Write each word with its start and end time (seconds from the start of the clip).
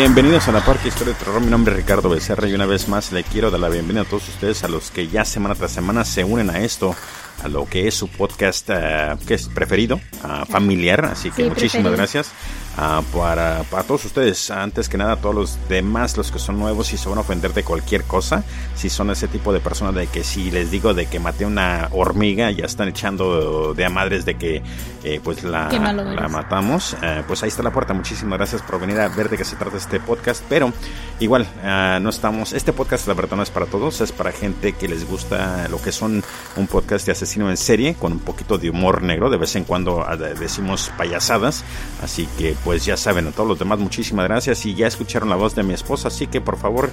Bienvenidos 0.00 0.48
a 0.48 0.52
la 0.52 0.64
parte 0.64 0.88
Historia 0.88 1.12
de 1.12 1.18
Terror. 1.18 1.42
Mi 1.42 1.50
nombre 1.50 1.74
es 1.74 1.80
Ricardo 1.80 2.08
Becerra 2.08 2.48
y 2.48 2.54
una 2.54 2.64
vez 2.64 2.88
más 2.88 3.12
le 3.12 3.22
quiero 3.22 3.50
dar 3.50 3.60
la 3.60 3.68
bienvenida 3.68 4.00
a 4.00 4.06
todos 4.06 4.26
ustedes, 4.30 4.64
a 4.64 4.68
los 4.68 4.90
que 4.90 5.08
ya 5.08 5.26
semana 5.26 5.54
tras 5.54 5.72
semana 5.72 6.06
se 6.06 6.24
unen 6.24 6.48
a 6.48 6.60
esto, 6.60 6.96
a 7.44 7.48
lo 7.48 7.66
que 7.66 7.86
es 7.86 7.96
su 7.96 8.08
podcast 8.08 8.70
uh, 8.70 9.18
que 9.26 9.34
es 9.34 9.48
preferido, 9.48 10.00
uh, 10.24 10.46
familiar. 10.50 11.04
Así 11.04 11.30
que 11.30 11.42
Sí, 11.42 11.48
muchísimas 11.50 11.92
preferido. 11.92 11.96
gracias 11.98 12.30
uh, 12.80 13.02
para, 13.16 13.62
para 13.70 13.82
todos 13.84 14.04
ustedes. 14.06 14.50
Antes 14.50 14.88
que 14.88 14.96
nada, 14.96 15.16
todos 15.16 15.34
los 15.34 15.58
demás, 15.68 16.16
los 16.16 16.30
que 16.30 16.38
son 16.38 16.58
nuevos 16.58 16.92
y 16.92 16.96
se 16.96 17.08
van 17.08 17.18
a 17.18 17.20
ofender 17.22 17.52
de 17.52 17.62
cualquier 17.62 18.04
cosa, 18.04 18.44
si 18.74 18.88
son 18.88 19.10
ese 19.10 19.28
tipo 19.28 19.52
de 19.52 19.60
personas 19.60 19.94
de 19.94 20.06
que 20.06 20.24
si 20.24 20.50
les 20.50 20.70
digo 20.70 20.94
de 20.94 21.06
que 21.06 21.20
maté 21.20 21.44
una 21.44 21.88
hormiga, 21.92 22.50
ya 22.50 22.64
están 22.64 22.88
echando 22.88 23.74
de 23.74 23.84
a 23.84 23.90
madres 23.90 24.24
de 24.24 24.36
que 24.36 24.62
eh, 25.04 25.20
pues 25.22 25.42
la, 25.44 25.68
la 25.70 26.28
matamos. 26.28 26.96
Eh, 27.02 27.22
pues 27.26 27.42
ahí 27.42 27.48
está 27.48 27.62
la 27.62 27.72
puerta. 27.72 27.94
Muchísimas 27.94 28.38
gracias 28.38 28.62
por 28.62 28.80
venir 28.80 28.98
a 29.00 29.08
ver 29.08 29.28
de 29.28 29.36
qué 29.36 29.44
se 29.44 29.56
trata 29.56 29.76
este 29.76 30.00
podcast. 30.00 30.42
Pero 30.48 30.72
igual, 31.20 31.46
ah, 31.64 31.98
no 32.00 32.10
estamos. 32.10 32.52
Este 32.52 32.72
podcast, 32.72 33.06
la 33.08 33.14
verdad, 33.14 33.36
no 33.36 33.42
es 33.42 33.50
para 33.50 33.66
todos. 33.66 34.00
Es 34.00 34.12
para 34.12 34.32
gente 34.32 34.72
que 34.74 34.88
les 34.88 35.06
gusta 35.08 35.68
lo 35.68 35.80
que 35.80 35.92
son 35.92 36.22
un 36.56 36.66
podcast 36.66 37.06
de 37.06 37.12
asesino 37.12 37.50
en 37.50 37.56
serie 37.56 37.94
con 37.94 38.12
un 38.12 38.18
poquito 38.20 38.58
de 38.58 38.70
humor 38.70 39.02
negro. 39.02 39.30
De 39.30 39.36
vez 39.38 39.56
en 39.56 39.64
cuando 39.64 40.04
ah, 40.06 40.16
de- 40.16 40.34
decimos 40.34 40.92
payasadas. 40.96 41.64
Así 42.02 42.28
que, 42.38 42.54
pues 42.64 42.69
ya 42.78 42.96
saben, 42.96 43.28
a 43.28 43.30
todos 43.32 43.48
los 43.48 43.58
demás, 43.58 43.78
muchísimas 43.78 44.26
gracias. 44.26 44.64
Y 44.66 44.74
ya 44.74 44.86
escucharon 44.86 45.28
la 45.28 45.36
voz 45.36 45.54
de 45.54 45.62
mi 45.62 45.74
esposa. 45.74 46.08
Así 46.08 46.26
que, 46.26 46.40
por 46.40 46.56
favor, 46.58 46.90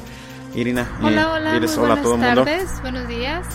Irina, 0.55 0.89
Hola, 1.01 1.31
hola, 1.31 1.59
muy 1.59 1.67
hola 1.67 1.73
a 1.73 1.79
buenas 1.79 2.01
todo 2.01 2.15
el 2.15 2.19
mundo. 2.21 2.43
tardes, 2.45 2.81
buenos 2.81 3.07
días 3.07 3.45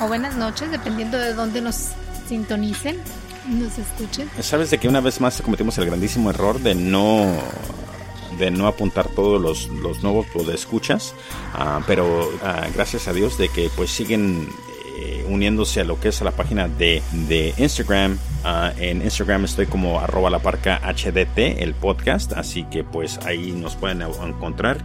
o 0.00 0.06
buenas 0.06 0.36
noches, 0.36 0.70
dependiendo 0.70 1.18
de 1.18 1.34
dónde 1.34 1.60
nos 1.60 1.90
sintonicen, 2.28 2.98
nos 3.48 3.78
escuchen. 3.78 4.28
Sabes 4.40 4.70
de 4.70 4.78
que 4.78 4.88
una 4.88 5.00
vez 5.00 5.20
más 5.20 5.40
cometimos 5.42 5.76
el 5.78 5.86
grandísimo 5.86 6.30
error 6.30 6.60
de 6.60 6.74
no 6.74 7.32
de 8.38 8.50
no 8.50 8.66
apuntar 8.66 9.08
todos 9.08 9.40
los, 9.40 9.68
los 9.68 10.02
nuevos 10.02 10.26
escuchas, 10.52 11.14
pero 11.86 12.30
ah, 12.42 12.66
gracias 12.74 13.08
a 13.08 13.12
Dios 13.12 13.38
de 13.38 13.48
que 13.48 13.70
pues 13.74 13.90
siguen 13.90 14.48
eh, 14.98 15.24
uniéndose 15.28 15.80
a 15.80 15.84
lo 15.84 15.98
que 15.98 16.08
es 16.08 16.20
a 16.20 16.24
la 16.24 16.32
página 16.32 16.68
de, 16.68 17.02
de 17.12 17.54
Instagram. 17.56 18.18
Ah, 18.48 18.72
en 18.78 19.02
Instagram 19.02 19.44
estoy 19.44 19.66
como 19.66 19.98
arroba 19.98 20.30
la 20.30 20.38
parca 20.38 20.80
HDT, 20.84 21.60
el 21.64 21.74
podcast, 21.74 22.32
así 22.34 22.62
que 22.70 22.84
pues 22.84 23.18
ahí 23.26 23.50
nos 23.50 23.74
pueden 23.74 24.02
encontrar. 24.02 24.78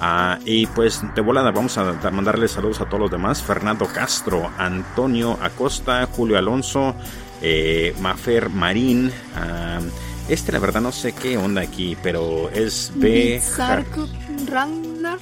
Ah, 0.00 0.40
y 0.44 0.66
pues 0.66 1.00
de 1.14 1.20
volada 1.20 1.52
vamos 1.52 1.78
a 1.78 1.84
dar- 1.92 2.12
mandarle 2.12 2.48
saludos 2.48 2.80
a 2.80 2.86
todos 2.86 2.98
los 3.02 3.10
demás. 3.12 3.40
Fernando 3.40 3.86
Castro, 3.86 4.50
Antonio 4.58 5.38
Acosta, 5.40 6.08
Julio 6.10 6.36
Alonso, 6.38 6.96
eh, 7.40 7.94
Mafer 8.00 8.48
Marín. 8.50 9.12
ah, 9.36 9.78
este 10.28 10.50
la 10.50 10.58
verdad 10.58 10.80
no 10.80 10.90
sé 10.90 11.12
qué 11.12 11.36
onda 11.36 11.60
aquí, 11.60 11.96
pero 12.02 12.50
es 12.50 12.90
B. 12.96 13.34
Bizarco 13.36 14.08
Ragnar. 14.50 15.18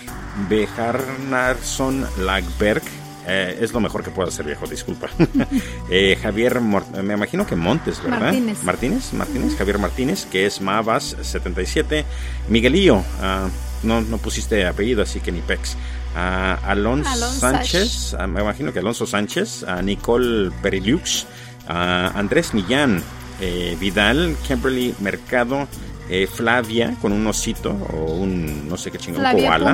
Bejarnarsson 0.48 2.06
Lagberg. 2.20 2.82
Eh, 3.26 3.58
es 3.60 3.72
lo 3.72 3.80
mejor 3.80 4.02
que 4.02 4.10
puedo 4.10 4.28
hacer, 4.28 4.44
viejo, 4.46 4.66
disculpa. 4.66 5.08
Eh, 5.90 6.16
Javier, 6.22 6.60
Mor- 6.60 6.86
me 7.02 7.14
imagino 7.14 7.46
que 7.46 7.54
Montes, 7.54 8.02
¿verdad? 8.02 8.20
Martínez. 8.20 8.62
Martínez, 8.62 9.12
Martínez, 9.12 9.56
Javier 9.56 9.78
Martínez, 9.78 10.26
que 10.30 10.46
es 10.46 10.60
Mavas77. 10.62 12.04
Miguelillo, 12.48 13.02
ah, 13.20 13.48
no, 13.82 14.00
no 14.00 14.18
pusiste 14.18 14.66
apellido, 14.66 15.02
así 15.02 15.20
que 15.20 15.32
ni 15.32 15.40
Pex. 15.40 15.76
Ah, 16.16 16.58
Alonso, 16.66 17.08
Alonso 17.10 17.40
Sánchez, 17.40 18.14
ah, 18.18 18.26
me 18.26 18.40
imagino 18.42 18.72
que 18.72 18.78
Alonso 18.80 19.06
Sánchez, 19.06 19.64
Nicole 19.82 20.50
Perilux, 20.62 21.26
Andrés 21.68 22.54
Millán, 22.54 23.02
eh, 23.40 23.76
Vidal, 23.78 24.36
Kimberly 24.46 24.94
Mercado, 25.00 25.68
eh, 26.12 26.26
Flavia 26.26 26.94
con 27.00 27.12
un 27.12 27.26
osito 27.26 27.70
o 27.70 28.12
un 28.14 28.68
no 28.68 28.76
sé 28.76 28.90
qué 28.90 28.98
chingón, 28.98 29.22
koala 29.46 29.70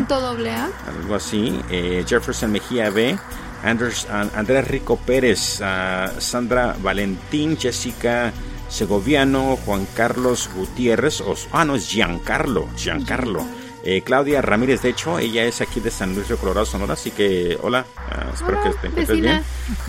algo 0.87 1.15
así. 1.17 1.59
eh, 1.71 2.05
Jefferson 2.07 2.53
Mejía 2.53 2.91
B. 2.91 3.19
Anders, 3.65 4.07
An- 4.09 4.31
Andrés 4.37 4.69
Rico 4.69 4.97
Pérez, 4.97 5.61
ah, 5.63 6.13
Sandra 6.19 6.77
Valentín, 6.81 7.57
Jessica 7.59 8.33
Segoviano, 8.69 9.57
Juan 9.65 9.85
Carlos 9.97 10.49
Gutiérrez, 10.55 11.21
os- 11.23 11.49
ah, 11.53 11.65
no, 11.65 11.75
es 11.75 11.89
Giancarlo, 11.91 12.69
Giancarlo. 12.77 13.45
Eh, 13.91 14.03
Claudia 14.03 14.43
Ramírez, 14.43 14.83
de 14.83 14.91
hecho, 14.91 15.19
ella 15.19 15.45
es 15.45 15.63
aquí 15.63 15.81
de 15.81 15.91
San 15.91 16.15
Luis 16.15 16.29
Río 16.29 16.37
Colorado, 16.37 16.67
Sonora, 16.67 16.93
así 16.93 17.11
que 17.11 17.57
hola, 17.63 17.87
ah, 17.97 18.27
espero 18.35 18.61
Hola, 18.61 18.63
que 18.65 18.77
te 18.77 18.87
encuentres 18.89 19.09
vecina. 19.09 19.31
bien. 19.31 19.45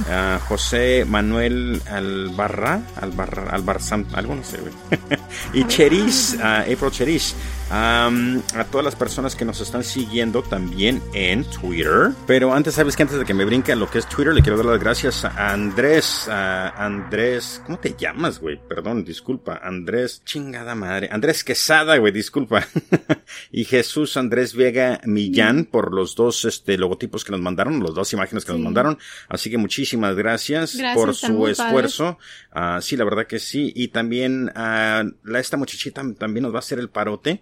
Ah, 0.09 0.39
José 0.47 1.03
Manuel 1.05 1.81
Albarra, 1.85 2.79
Albarra, 2.95 3.51
Albarzán, 3.51 4.07
algo 4.13 4.35
no 4.35 4.43
sé, 4.45 4.57
y 5.53 5.65
Cheris, 5.67 6.37
ah, 6.41 6.61
April 6.61 6.91
Cheris. 6.91 7.35
Am, 7.71 8.41
a 8.55 8.63
todas 8.63 8.83
las 8.83 8.95
personas 8.95 9.35
que 9.35 9.45
nos 9.45 9.61
están 9.61 9.83
siguiendo 9.83 10.41
también 10.41 11.03
en 11.13 11.43
Twitter. 11.43 12.11
Pero 12.25 12.51
antes, 12.51 12.73
¿sabes 12.73 12.95
que 12.95 13.03
Antes 13.03 13.19
de 13.19 13.25
que 13.25 13.35
me 13.35 13.45
brinque 13.45 13.71
a 13.71 13.75
lo 13.75 13.89
que 13.89 13.99
es 13.99 14.09
Twitter, 14.09 14.33
le 14.33 14.41
quiero 14.41 14.57
dar 14.57 14.65
las 14.65 14.79
gracias 14.79 15.23
a 15.23 15.51
Andrés. 15.51 16.27
a 16.27 16.69
Andrés, 16.83 17.61
¿cómo 17.65 17.77
te 17.77 17.95
llamas, 17.95 18.39
güey? 18.39 18.59
Perdón, 18.67 19.05
disculpa. 19.05 19.59
Andrés, 19.61 20.23
chingada 20.25 20.73
madre. 20.73 21.09
Andrés 21.11 21.43
Quesada, 21.43 21.97
güey, 21.97 22.11
disculpa. 22.11 22.65
y 23.51 23.65
Jesús 23.65 24.17
Andrés 24.17 24.55
Vega 24.55 24.99
Millán 25.05 25.65
por 25.65 25.93
los 25.93 26.15
dos 26.15 26.45
este, 26.45 26.75
logotipos 26.77 27.23
que 27.23 27.31
nos 27.31 27.41
mandaron, 27.41 27.83
las 27.83 27.93
dos 27.93 28.11
imágenes 28.13 28.45
que 28.45 28.51
nos 28.51 28.61
mandaron. 28.61 28.97
Así 29.27 29.51
que 29.51 29.59
muchísimas 29.59 30.15
gracias, 30.15 30.75
Gracias, 30.75 30.95
por 30.95 31.13
su 31.13 31.47
esfuerzo. 31.47 32.17
Ah, 32.51 32.79
sí, 32.81 32.97
la 32.97 33.03
verdad 33.03 33.27
que 33.27 33.37
sí. 33.37 33.71
Y 33.75 33.89
también 33.89 34.51
ah, 34.55 35.03
la, 35.23 35.39
esta 35.39 35.55
muchachita 35.55 36.01
también 36.17 36.43
nos 36.43 36.53
va 36.53 36.57
a 36.57 36.59
hacer 36.59 36.79
el 36.79 36.89
parote 36.89 37.41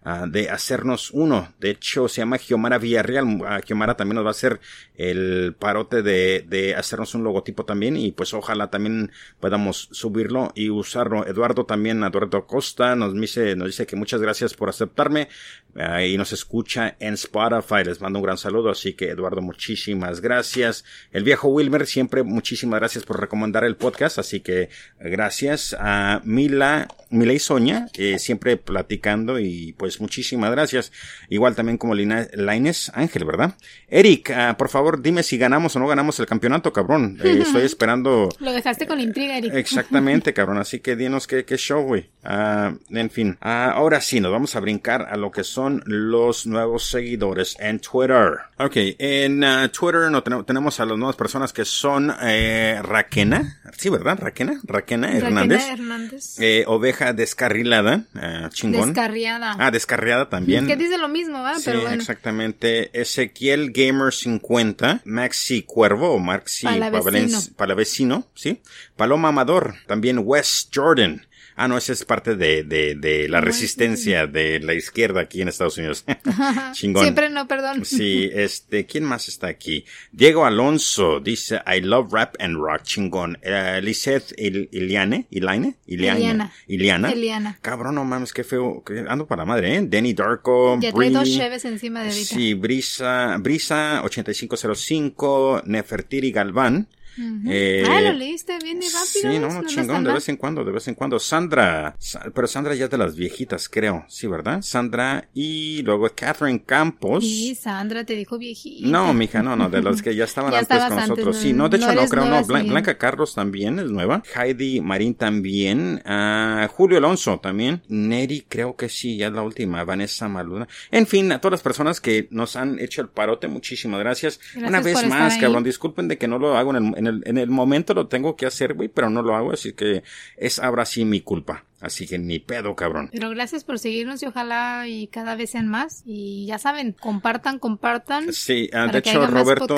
ah, 0.03 0.25
de 0.27 0.49
hacernos 0.49 1.11
uno. 1.11 1.53
De 1.59 1.71
hecho, 1.71 2.07
se 2.07 2.21
llama 2.21 2.37
Giomara 2.37 2.77
Villarreal. 2.77 3.41
Ah, 3.45 3.61
Giomara 3.65 3.95
también 3.95 4.15
nos 4.15 4.25
va 4.25 4.29
a 4.29 4.31
hacer 4.31 4.59
el 4.95 5.55
parote 5.57 6.01
de, 6.01 6.45
de 6.47 6.75
hacernos 6.75 7.15
un 7.15 7.23
logotipo 7.23 7.65
también. 7.65 7.97
Y 7.97 8.11
pues 8.11 8.33
ojalá 8.33 8.69
también 8.69 9.11
podamos 9.39 9.89
subirlo 9.91 10.51
y 10.55 10.69
usarlo. 10.69 11.25
Eduardo 11.25 11.65
también, 11.65 12.03
Eduardo 12.03 12.45
Costa, 12.45 12.95
nos 12.95 13.13
dice, 13.13 13.55
nos 13.55 13.67
dice 13.67 13.85
que 13.85 13.95
muchas 13.95 14.21
gracias 14.21 14.53
por 14.53 14.69
aceptarme. 14.69 15.27
ah, 15.75 16.03
y 16.03 16.17
nos 16.17 16.33
escucha 16.33 16.95
en 16.99 17.15
Spotify. 17.15 17.83
Les 17.85 18.01
mando 18.01 18.19
un 18.19 18.25
gran 18.25 18.37
saludo. 18.37 18.69
Así 18.69 18.93
que 18.93 19.09
Eduardo, 19.09 19.41
muchísimas 19.41 20.21
gracias. 20.21 20.83
El 21.11 21.23
viejo 21.23 21.47
Wilmer, 21.49 21.85
siempre 21.85 22.23
muchísimas 22.23 22.79
gracias 22.79 23.05
por 23.05 23.19
recomendar 23.19 23.63
el 23.63 23.75
podcast. 23.75 24.19
Así 24.19 24.39
que 24.39 24.69
gracias 24.99 25.75
a 25.79 26.21
Mila, 26.23 26.87
Mila 27.09 27.33
y 27.33 27.39
Sonia, 27.39 27.87
eh, 27.97 28.19
siempre 28.19 28.57
platicando 28.57 29.39
y 29.39 29.73
pues 29.73 29.90
muchísimas 29.99 30.51
gracias. 30.51 30.91
Igual 31.29 31.55
también 31.55 31.77
como 31.77 31.95
Lina, 31.95 32.27
Laines 32.33 32.91
Ángel, 32.93 33.25
¿verdad? 33.25 33.55
Eric, 33.87 34.31
ah, 34.31 34.55
por 34.57 34.69
favor, 34.69 35.01
dime 35.01 35.23
si 35.23 35.37
ganamos 35.37 35.75
o 35.75 35.79
no 35.79 35.87
ganamos 35.87 36.19
el 36.19 36.25
campeonato, 36.25 36.71
cabrón. 36.71 37.19
Eh, 37.23 37.39
estoy 37.41 37.63
esperando. 37.63 38.29
Lo 38.39 38.53
dejaste 38.53 38.87
con 38.87 38.99
intriga, 38.99 39.37
Eric. 39.37 39.53
Exactamente, 39.53 40.33
cabrón. 40.35 40.57
Así 40.57 40.79
que 40.79 40.95
dinos 40.95 41.27
qué, 41.27 41.43
qué 41.45 41.57
show, 41.57 41.81
güey. 41.83 42.09
Ah, 42.23 42.73
en 42.89 43.09
fin. 43.09 43.37
Ah, 43.41 43.71
ahora 43.71 43.99
sí, 44.01 44.19
nos 44.19 44.31
vamos 44.31 44.55
a 44.55 44.59
brincar 44.59 45.07
a 45.09 45.17
lo 45.17 45.31
que 45.31 45.43
son 45.43 45.83
los 45.85 46.45
nuevos 46.45 46.85
seguidores 46.85 47.55
en 47.59 47.79
Twitter. 47.79 48.39
Ok, 48.57 48.73
en 48.75 49.41
Twitter 49.71 50.11
no 50.11 50.21
tenemos, 50.23 50.45
tenemos 50.45 50.79
a 50.79 50.85
las 50.85 50.97
nuevas 50.97 51.15
personas 51.15 51.51
que 51.51 51.65
son 51.65 52.13
eh, 52.21 52.79
Raquena. 52.83 53.59
Sí, 53.77 53.89
¿verdad? 53.89 54.19
Raquena. 54.19 54.59
Raquena 54.63 55.11
Hernández. 55.11 55.67
Hernández. 55.67 56.39
Eh, 56.39 56.63
oveja 56.67 57.13
descarrilada. 57.13 58.03
chingón. 58.49 58.93
Descarriada. 58.93 59.55
Ah, 59.57 59.71
descarriada 59.81 60.29
también. 60.29 60.67
que 60.67 60.75
dice 60.75 60.97
lo 60.97 61.09
mismo, 61.09 61.41
¿va? 61.41 61.55
Sí, 61.55 61.63
Pero 61.65 61.81
bueno. 61.81 61.95
exactamente. 61.95 62.89
Ezequiel 62.99 63.71
Gamer 63.71 64.13
50, 64.13 65.01
Maxi 65.05 65.63
Cuervo 65.63 66.13
o 66.13 66.19
Maxi 66.19 66.65
Palavecino. 66.65 67.39
Palavecino, 67.55 68.27
¿sí? 68.35 68.61
Paloma 68.95 69.29
Amador, 69.29 69.75
también 69.87 70.21
Wes 70.23 70.69
Jordan. 70.73 71.25
Ah, 71.55 71.67
no, 71.67 71.77
esa 71.77 71.93
es 71.93 72.05
parte 72.05 72.35
de, 72.35 72.63
de, 72.63 72.95
de 72.95 73.27
la 73.29 73.41
resistencia 73.41 74.27
de 74.27 74.59
la 74.59 74.73
izquierda 74.73 75.21
aquí 75.21 75.41
en 75.41 75.47
Estados 75.49 75.77
Unidos. 75.77 76.05
Chingón. 76.73 77.03
Siempre 77.03 77.29
no, 77.29 77.47
perdón. 77.47 77.85
Sí, 77.85 78.29
este, 78.33 78.85
¿quién 78.85 79.03
más 79.03 79.27
está 79.27 79.47
aquí? 79.47 79.85
Diego 80.11 80.45
Alonso 80.45 81.19
dice, 81.19 81.61
I 81.67 81.81
love 81.81 82.11
rap 82.11 82.35
and 82.39 82.55
rock, 82.57 82.83
chingón. 82.83 83.37
Uh, 83.45 83.81
Lisette 83.81 84.33
Il- 84.37 84.69
Iliane, 84.71 85.27
Ilaine, 85.29 85.75
Iliana, 85.87 86.17
Eliana. 86.19 86.51
Iliana. 86.67 87.11
Eliana. 87.11 87.59
Cabrón, 87.61 87.95
no 87.95 88.05
mames, 88.05 88.33
qué 88.33 88.43
feo, 88.43 88.83
ando 89.07 89.27
para 89.27 89.41
la 89.41 89.45
madre, 89.45 89.75
¿eh? 89.75 89.81
Danny 89.87 90.13
Darko, 90.13 90.79
Ya 90.81 90.91
Bree- 90.91 91.11
dos 91.11 91.29
cheves 91.29 91.65
encima 91.65 92.01
de 92.03 92.09
ahorita. 92.09 92.35
Sí, 92.35 92.53
Brisa, 92.53 93.37
Brisa 93.39 94.01
8505, 94.03 95.63
Nefertiri 95.65 96.31
Galván, 96.31 96.87
Eh, 97.17 97.83
ah, 97.87 98.01
lo 98.01 98.13
leíste 98.13 98.57
bien 98.63 98.81
y 98.81 98.87
rápido. 98.87 99.31
Sí, 99.31 99.39
no, 99.39 99.49
no, 99.49 99.65
chingón, 99.65 100.03
de 100.03 100.13
vez 100.13 100.29
en 100.29 100.37
cuando, 100.37 100.63
de 100.63 100.71
vez 100.71 100.87
en 100.87 100.95
cuando. 100.95 101.19
Sandra, 101.19 101.95
pero 102.33 102.47
Sandra 102.47 102.75
ya 102.75 102.85
es 102.85 102.91
de 102.91 102.97
las 102.97 103.15
viejitas, 103.15 103.67
creo, 103.69 104.05
sí, 104.07 104.27
¿verdad? 104.27 104.61
Sandra 104.61 105.27
y 105.33 105.81
luego 105.83 106.09
Catherine 106.15 106.63
Campos. 106.63 107.23
Sí, 107.23 107.55
Sandra 107.55 108.05
te 108.05 108.15
dijo 108.15 108.37
viejita. 108.37 108.87
No, 108.87 109.13
mija, 109.13 109.43
no, 109.43 109.55
no, 109.55 109.69
de 109.69 109.81
las 109.81 110.01
que 110.01 110.15
ya 110.15 110.23
estaban 110.31 110.53
antes 110.53 110.77
con 110.85 110.95
nosotros. 110.95 111.37
sí, 111.37 111.53
no, 111.53 111.69
de 111.69 111.77
hecho 111.77 111.93
no, 111.93 112.07
creo, 112.07 112.25
no. 112.25 112.43
Blanca 112.45 112.97
Carlos 112.97 113.35
también 113.35 113.79
es 113.79 113.89
nueva. 113.89 114.23
Heidi 114.35 114.81
Marín 114.81 115.15
también. 115.15 116.01
Uh, 116.05 116.67
Julio 116.67 116.97
Alonso 116.97 117.39
también. 117.39 117.81
Neri 117.87 118.45
creo 118.47 118.75
que 118.75 118.89
sí, 118.89 119.17
ya 119.17 119.27
es 119.27 119.33
la 119.33 119.41
última. 119.41 119.83
Vanessa 119.83 120.27
Maluna. 120.27 120.67
En 120.91 121.07
fin, 121.07 121.31
a 121.31 121.39
todas 121.39 121.53
las 121.53 121.61
personas 121.61 121.99
que 122.01 122.27
nos 122.31 122.55
han 122.55 122.79
hecho 122.79 123.01
el 123.01 123.09
parote, 123.09 123.47
muchísimas 123.47 123.99
gracias. 123.99 124.39
Una 124.55 124.81
vez 124.81 125.05
más, 125.07 125.37
cabrón, 125.37 125.63
disculpen 125.63 126.07
de 126.07 126.17
que 126.17 126.27
no 126.27 126.39
lo 126.39 126.57
hago 126.57 126.75
en 126.75 126.93
el, 126.95 127.00
en 127.01 127.07
el, 127.07 127.23
en 127.25 127.37
el 127.37 127.49
momento 127.49 127.93
lo 127.93 128.07
tengo 128.07 128.35
que 128.35 128.45
hacer, 128.45 128.73
güey, 128.73 128.89
pero 128.89 129.09
no 129.09 129.21
lo 129.21 129.35
hago, 129.35 129.51
así 129.51 129.73
que 129.73 130.03
es 130.37 130.59
ahora 130.59 130.85
sí 130.85 131.03
mi 131.05 131.21
culpa. 131.21 131.65
Así 131.81 132.07
que 132.07 132.19
ni 132.19 132.37
pedo, 132.37 132.75
cabrón. 132.75 133.09
Pero 133.11 133.31
gracias 133.31 133.63
por 133.63 133.79
seguirnos 133.79 134.21
y 134.21 134.27
ojalá 134.27 134.87
y 134.87 135.07
cada 135.07 135.35
vez 135.35 135.49
sean 135.49 135.67
más. 135.67 136.03
Y 136.05 136.45
ya 136.45 136.59
saben, 136.59 136.93
compartan, 136.93 137.57
compartan. 137.57 138.31
Sí, 138.31 138.69
ah, 138.71 138.85
de 138.85 138.99
hecho, 138.99 139.25
Roberto, 139.25 139.75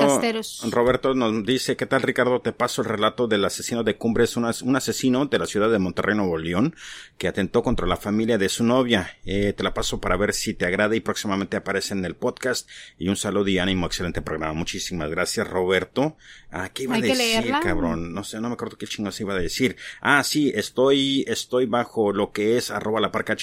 Roberto 0.69 1.13
nos 1.13 1.45
dice, 1.45 1.77
¿qué 1.77 1.85
tal 1.85 2.01
Ricardo? 2.01 2.41
Te 2.41 2.51
paso 2.51 2.81
el 2.81 2.89
relato 2.89 3.27
del 3.27 3.45
asesino 3.45 3.83
de 3.83 3.97
Cumbres, 3.97 4.35
un, 4.35 4.43
un 4.63 4.75
asesino 4.75 5.27
de 5.27 5.39
la 5.39 5.45
ciudad 5.45 5.71
de 5.71 5.79
Monterrey, 5.79 6.15
Nuevo 6.15 6.37
León, 6.37 6.75
que 7.17 7.29
atentó 7.29 7.63
contra 7.63 7.87
la 7.87 7.95
familia 7.95 8.37
de 8.37 8.49
su 8.49 8.65
novia. 8.65 9.17
Eh, 9.23 9.53
te 9.55 9.63
la 9.63 9.73
paso 9.73 10.01
para 10.01 10.17
ver 10.17 10.33
si 10.33 10.53
te 10.53 10.65
agrada 10.65 10.97
y 10.97 10.99
próximamente 10.99 11.55
aparece 11.55 11.93
en 11.93 12.03
el 12.03 12.15
podcast. 12.15 12.69
Y 12.97 13.07
un 13.07 13.15
saludo 13.15 13.47
y 13.47 13.59
ánimo, 13.59 13.85
excelente 13.85 14.21
programa. 14.21 14.53
Muchísimas 14.53 15.09
gracias, 15.09 15.47
Roberto. 15.47 16.17
Ah, 16.51 16.69
¿qué 16.73 16.83
iba 16.83 16.97
a 16.97 16.99
decir, 16.99 17.53
cabrón? 17.61 18.13
No 18.13 18.25
sé, 18.25 18.41
no 18.41 18.49
me 18.49 18.55
acuerdo 18.55 18.77
qué 18.77 18.87
chingos 18.87 19.19
iba 19.21 19.33
a 19.33 19.39
decir. 19.39 19.77
Ah, 20.01 20.21
sí, 20.23 20.51
estoy, 20.53 21.23
estoy 21.27 21.65
bajo 21.65 21.92
lo 22.13 22.31
que 22.31 22.57
es 22.57 22.71
arroba 22.71 22.99
la 22.99 23.11
parca 23.11 23.35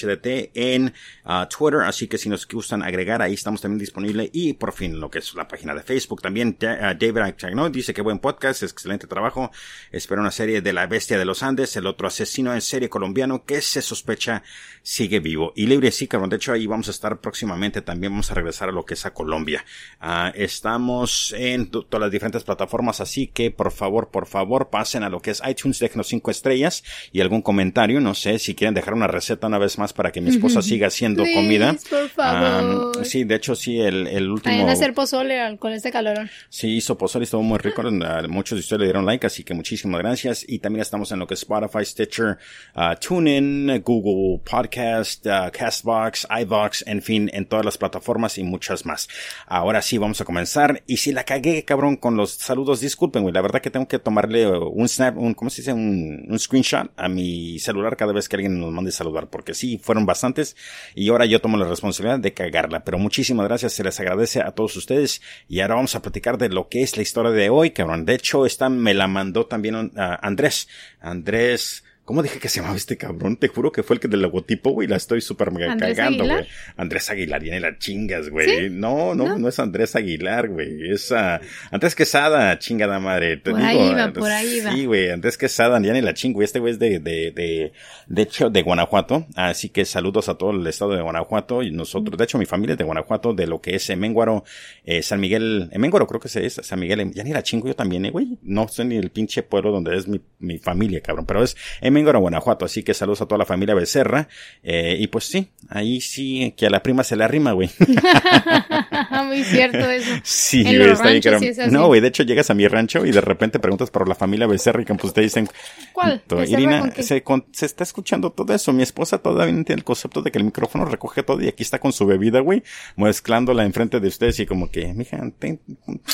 en 0.53 0.93
uh, 1.25 1.45
Twitter, 1.49 1.81
así 1.81 2.07
que 2.07 2.17
si 2.17 2.29
nos 2.29 2.47
gustan 2.47 2.83
agregar, 2.83 3.21
ahí 3.21 3.33
estamos 3.33 3.61
también 3.61 3.79
disponible 3.79 4.29
y 4.33 4.53
por 4.53 4.73
fin 4.73 4.99
lo 4.99 5.09
que 5.09 5.19
es 5.19 5.33
la 5.35 5.47
página 5.47 5.73
de 5.73 5.83
Facebook 5.83 6.21
también. 6.21 6.57
Uh, 6.61 6.97
David 6.97 7.35
Chagno 7.37 7.69
dice 7.69 7.93
que 7.93 8.01
buen 8.01 8.19
podcast, 8.19 8.63
excelente 8.63 9.07
trabajo. 9.07 9.51
Espera 9.91 10.21
una 10.21 10.31
serie 10.31 10.61
de 10.61 10.73
La 10.73 10.87
Bestia 10.87 11.17
de 11.17 11.25
los 11.25 11.43
Andes, 11.43 11.75
el 11.75 11.87
otro 11.87 12.07
asesino 12.07 12.53
en 12.53 12.61
serie 12.61 12.89
colombiano 12.89 13.45
que 13.45 13.61
se 13.61 13.81
sospecha 13.81 14.43
sigue 14.83 15.19
vivo 15.19 15.53
y 15.55 15.67
libre. 15.67 15.91
Sí, 15.91 16.07
cabrón. 16.07 16.29
De 16.29 16.37
hecho, 16.37 16.53
ahí 16.53 16.65
vamos 16.67 16.87
a 16.87 16.91
estar 16.91 17.19
próximamente. 17.19 17.81
También 17.81 18.11
vamos 18.13 18.31
a 18.31 18.33
regresar 18.33 18.69
a 18.69 18.71
lo 18.71 18.85
que 18.85 18.95
es 18.95 19.05
a 19.05 19.13
Colombia. 19.13 19.63
Uh, 20.01 20.31
estamos 20.35 21.33
en 21.37 21.69
todas 21.69 22.01
las 22.01 22.11
diferentes 22.11 22.43
plataformas, 22.43 23.01
así 23.01 23.27
que 23.27 23.51
por 23.51 23.71
favor, 23.71 24.09
por 24.09 24.27
favor, 24.27 24.69
pasen 24.69 25.03
a 25.03 25.09
lo 25.09 25.21
que 25.21 25.31
es 25.31 25.41
iTunes, 25.47 25.79
déjenos 25.79 26.07
cinco 26.07 26.31
estrellas 26.31 26.83
y 27.11 27.21
algún 27.21 27.41
comentario. 27.41 28.01
No 28.01 28.15
sé 28.15 28.39
si 28.41 28.55
quieren 28.55 28.73
dejar 28.73 28.93
una 28.93 29.07
receta 29.07 29.47
una 29.47 29.57
vez 29.57 29.77
más 29.77 29.93
para 29.93 30.11
que 30.11 30.21
mi 30.21 30.29
esposa 30.29 30.61
siga 30.61 30.87
haciendo 30.87 31.23
comida. 31.33 31.75
Por 31.89 32.09
favor. 32.09 33.05
sí, 33.05 33.23
de 33.23 33.35
hecho, 33.35 33.55
sí, 33.55 33.79
el, 33.79 34.07
el 34.07 34.29
último. 34.29 34.53
Vayan 34.53 34.69
a 34.69 34.73
hacer 34.73 34.93
pozole 34.93 35.57
con 35.57 35.71
este 35.73 35.91
calorón. 35.91 36.29
Sí, 36.49 36.77
hizo 36.77 36.97
pozole, 36.97 37.23
estuvo 37.23 37.43
muy 37.43 37.57
rico. 37.57 37.81
Muchos 38.29 38.57
de 38.57 38.59
ustedes 38.61 38.79
le 38.79 38.85
dieron 38.85 39.05
like, 39.05 39.25
así 39.25 39.43
que 39.43 39.53
muchísimas 39.53 40.01
gracias. 40.01 40.45
Y 40.47 40.59
también 40.59 40.81
estamos 40.81 41.11
en 41.11 41.19
lo 41.19 41.27
que 41.27 41.35
es 41.35 41.41
Spotify, 41.41 41.85
Stitcher, 41.85 42.37
uh, 42.75 42.95
TuneIn, 42.99 43.81
Google 43.83 44.41
Podcast, 44.43 45.25
uh, 45.25 45.51
Castbox, 45.51 46.27
iBox, 46.41 46.83
en 46.87 47.01
fin, 47.01 47.29
en 47.33 47.45
todas 47.45 47.65
las 47.65 47.77
plataformas 47.77 48.37
y 48.37 48.43
muchas 48.43 48.85
más. 48.85 49.07
Ahora 49.47 49.81
sí, 49.81 49.97
vamos 49.97 50.21
a 50.21 50.25
comenzar. 50.25 50.83
Y 50.87 50.97
si 50.97 51.11
la 51.11 51.23
cagué, 51.23 51.63
cabrón, 51.63 51.97
con 51.97 52.17
los 52.17 52.31
saludos, 52.31 52.81
disculpen, 52.81 53.23
güey. 53.23 53.33
La 53.33 53.41
verdad 53.41 53.61
que 53.61 53.69
tengo 53.69 53.87
que 53.87 53.99
tomarle 53.99 54.47
un 54.47 54.87
snap, 54.87 55.17
un, 55.17 55.33
¿cómo 55.33 55.49
se 55.49 55.61
dice? 55.61 55.73
Un, 55.73 56.25
un 56.29 56.39
screenshot 56.39 56.91
a 56.95 57.07
mi 57.07 57.59
celular 57.59 57.95
cada 57.97 58.13
vez 58.13 58.27
que 58.27 58.30
alguien 58.35 58.59
nos 58.59 58.71
mande 58.71 58.91
saludar, 58.91 59.29
porque 59.29 59.53
sí, 59.53 59.77
fueron 59.77 60.05
bastantes 60.05 60.55
y 60.95 61.09
ahora 61.09 61.25
yo 61.25 61.41
tomo 61.41 61.57
la 61.57 61.67
responsabilidad 61.67 62.19
de 62.19 62.33
cagarla. 62.33 62.83
Pero 62.83 62.97
muchísimas 62.97 63.47
gracias, 63.47 63.73
se 63.73 63.83
les 63.83 63.99
agradece 63.99 64.41
a 64.41 64.51
todos 64.51 64.75
ustedes 64.75 65.21
y 65.47 65.59
ahora 65.59 65.75
vamos 65.75 65.95
a 65.95 66.01
platicar 66.01 66.37
de 66.37 66.49
lo 66.49 66.69
que 66.69 66.83
es 66.83 66.97
la 66.97 67.03
historia 67.03 67.31
de 67.31 67.49
hoy, 67.49 67.71
cabrón. 67.71 68.05
De 68.05 68.15
hecho, 68.15 68.45
esta 68.45 68.69
me 68.69 68.93
la 68.93 69.07
mandó 69.07 69.45
también 69.45 69.75
uh, 69.75 69.91
Andrés. 69.95 70.67
Andrés 70.99 71.83
¿Cómo 72.11 72.23
dije 72.23 72.39
que 72.39 72.49
se 72.49 72.59
llamaba 72.59 72.75
este 72.75 72.97
cabrón? 72.97 73.37
Te 73.37 73.47
juro 73.47 73.71
que 73.71 73.83
fue 73.83 73.93
el 73.93 74.01
que 74.01 74.09
del 74.09 74.21
logotipo, 74.21 74.71
güey. 74.71 74.85
La 74.85 74.97
estoy 74.97 75.21
súper 75.21 75.49
mega 75.53 75.77
cagando, 75.77 76.25
güey. 76.25 76.45
Andrés 76.75 77.09
Aguilar, 77.09 77.41
viene 77.41 77.61
la 77.61 77.77
chingas, 77.77 78.27
güey. 78.27 78.69
No, 78.69 79.15
no, 79.15 79.37
no, 79.37 79.47
es 79.47 79.59
Andrés 79.59 79.95
Aguilar, 79.95 80.49
güey. 80.49 80.91
Es 80.91 81.09
uh, 81.11 81.39
Andrés 81.71 81.95
Quesada, 81.95 82.59
chingada 82.59 82.99
madre. 82.99 83.37
Te 83.37 83.51
por 83.51 83.61
digo, 83.61 83.69
ahí 83.69 83.93
va, 83.93 84.11
por 84.11 84.29
ahí 84.29 84.59
va. 84.59 84.73
Sí, 84.73 84.87
güey. 84.87 85.09
Andrés 85.09 85.37
Quesada, 85.37 85.81
ya 85.81 85.93
ni 85.93 86.01
la 86.01 86.13
chingo. 86.13 86.41
Este 86.41 86.59
güey 86.59 86.73
es 86.73 86.79
de, 86.79 86.99
de, 86.99 87.31
de, 87.31 87.71
de 88.07 88.21
hecho, 88.21 88.49
de 88.49 88.61
Guanajuato. 88.61 89.25
Así 89.37 89.69
que 89.69 89.85
saludos 89.85 90.27
a 90.27 90.35
todo 90.35 90.51
el 90.51 90.67
estado 90.67 90.91
de 90.91 91.01
Guanajuato 91.01 91.63
y 91.63 91.71
nosotros. 91.71 92.17
De 92.17 92.25
hecho, 92.25 92.37
mi 92.37 92.45
familia 92.45 92.73
es 92.73 92.77
de 92.77 92.83
Guanajuato, 92.83 93.33
de 93.33 93.47
lo 93.47 93.61
que 93.61 93.75
es 93.75 93.89
Eménguaro, 93.89 94.43
eh, 94.83 95.01
San 95.01 95.21
Miguel, 95.21 95.69
Eménguaro 95.71 96.07
creo 96.07 96.19
que 96.19 96.27
es 96.27 96.55
San 96.61 96.77
Miguel. 96.77 97.13
Ya 97.13 97.23
ni 97.23 97.31
la 97.31 97.41
chingo 97.41 97.69
yo 97.69 97.73
también, 97.73 98.03
eh, 98.03 98.11
güey. 98.11 98.37
No 98.41 98.67
sé 98.67 98.83
ni 98.83 98.97
el 98.97 99.11
pinche 99.11 99.43
pueblo 99.43 99.71
donde 99.71 99.95
es 99.95 100.09
mi, 100.09 100.19
mi 100.39 100.57
familia, 100.57 100.99
cabrón. 100.99 101.25
Pero 101.25 101.41
es 101.41 101.55
Eménguaro, 101.79 102.00
Guanajuato. 102.03 102.65
Así 102.65 102.83
que 102.83 102.93
saludos 102.93 103.21
a 103.21 103.25
toda 103.25 103.39
la 103.39 103.45
familia 103.45 103.75
Becerra. 103.75 104.27
Eh, 104.63 104.97
y 104.99 105.07
pues 105.07 105.25
sí, 105.25 105.49
ahí 105.69 106.01
sí, 106.01 106.53
que 106.57 106.67
a 106.67 106.69
la 106.69 106.83
prima 106.83 107.03
se 107.03 107.15
le 107.15 107.23
arrima, 107.23 107.51
güey. 107.51 107.69
Muy 109.25 109.43
cierto 109.43 109.89
eso. 109.89 110.11
Sí, 110.23 110.63
güey, 110.63 110.91
está 110.91 111.09
bien 111.09 111.71
No, 111.71 111.87
güey, 111.87 112.01
de 112.01 112.07
hecho 112.07 112.23
llegas 112.23 112.49
a 112.49 112.53
mi 112.53 112.67
rancho 112.67 113.05
y 113.05 113.11
de 113.11 113.21
repente 113.21 113.59
preguntas 113.59 113.89
por 113.89 114.07
la 114.07 114.15
familia 114.15 114.47
Becerra 114.47 114.81
y 114.81 114.85
pues 114.85 115.13
te 115.13 115.21
dicen... 115.21 115.47
¿Cuál? 115.93 116.21
Irina, 116.47 116.91
se, 116.95 117.23
se, 117.51 117.65
está 117.65 117.83
escuchando 117.83 118.31
todo 118.31 118.53
eso. 118.53 118.73
Mi 118.73 118.83
esposa 118.83 119.17
todavía 119.19 119.53
no 119.53 119.63
tiene 119.63 119.79
el 119.79 119.83
concepto 119.83 120.21
de 120.21 120.31
que 120.31 120.37
el 120.37 120.43
micrófono 120.43 120.85
recoge 120.85 121.23
todo 121.23 121.41
y 121.41 121.47
aquí 121.47 121.63
está 121.63 121.79
con 121.79 121.93
su 121.93 122.05
bebida, 122.05 122.39
güey, 122.39 122.63
mezclándola 122.95 123.63
enfrente 123.65 123.99
de 123.99 124.07
ustedes 124.07 124.39
y 124.39 124.45
como 124.45 124.69
que, 124.69 124.93
mija, 124.93 125.21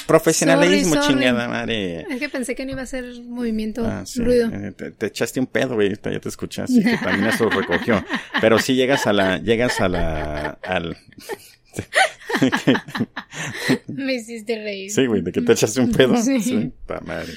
profesionalismo, 0.05 0.95
chingada 1.01 1.47
madre. 1.47 2.01
Es 2.09 2.19
que 2.19 2.29
pensé 2.29 2.55
que 2.55 2.65
no 2.65 2.71
iba 2.71 2.81
a 2.81 2.85
ser 2.85 3.05
movimiento, 3.23 3.85
ah, 3.85 4.03
ruido. 4.17 4.49
Eh, 4.51 4.73
te, 4.97 5.07
echaste 5.07 5.39
un 5.39 5.47
pedo, 5.47 5.66
güey, 5.73 5.89
ya 5.89 6.19
te 6.19 6.29
escuché, 6.29 6.63
así 6.63 6.83
que 6.83 6.97
también 6.97 7.25
eso 7.25 7.49
recogió. 7.49 8.03
Pero 8.41 8.59
si 8.59 8.75
llegas 8.75 9.07
a 9.07 9.13
la, 9.13 9.37
llegas 9.37 9.79
a 9.81 9.89
la, 9.89 10.57
al, 10.63 10.97
Me 13.87 14.13
hiciste 14.15 14.61
reír. 14.61 14.91
Sí, 14.91 15.05
güey, 15.05 15.21
de 15.21 15.31
que 15.31 15.41
te 15.41 15.53
echaste 15.53 15.81
un 15.81 15.91
pedo. 15.91 16.15
Sí. 16.27 16.71
madre. 17.05 17.33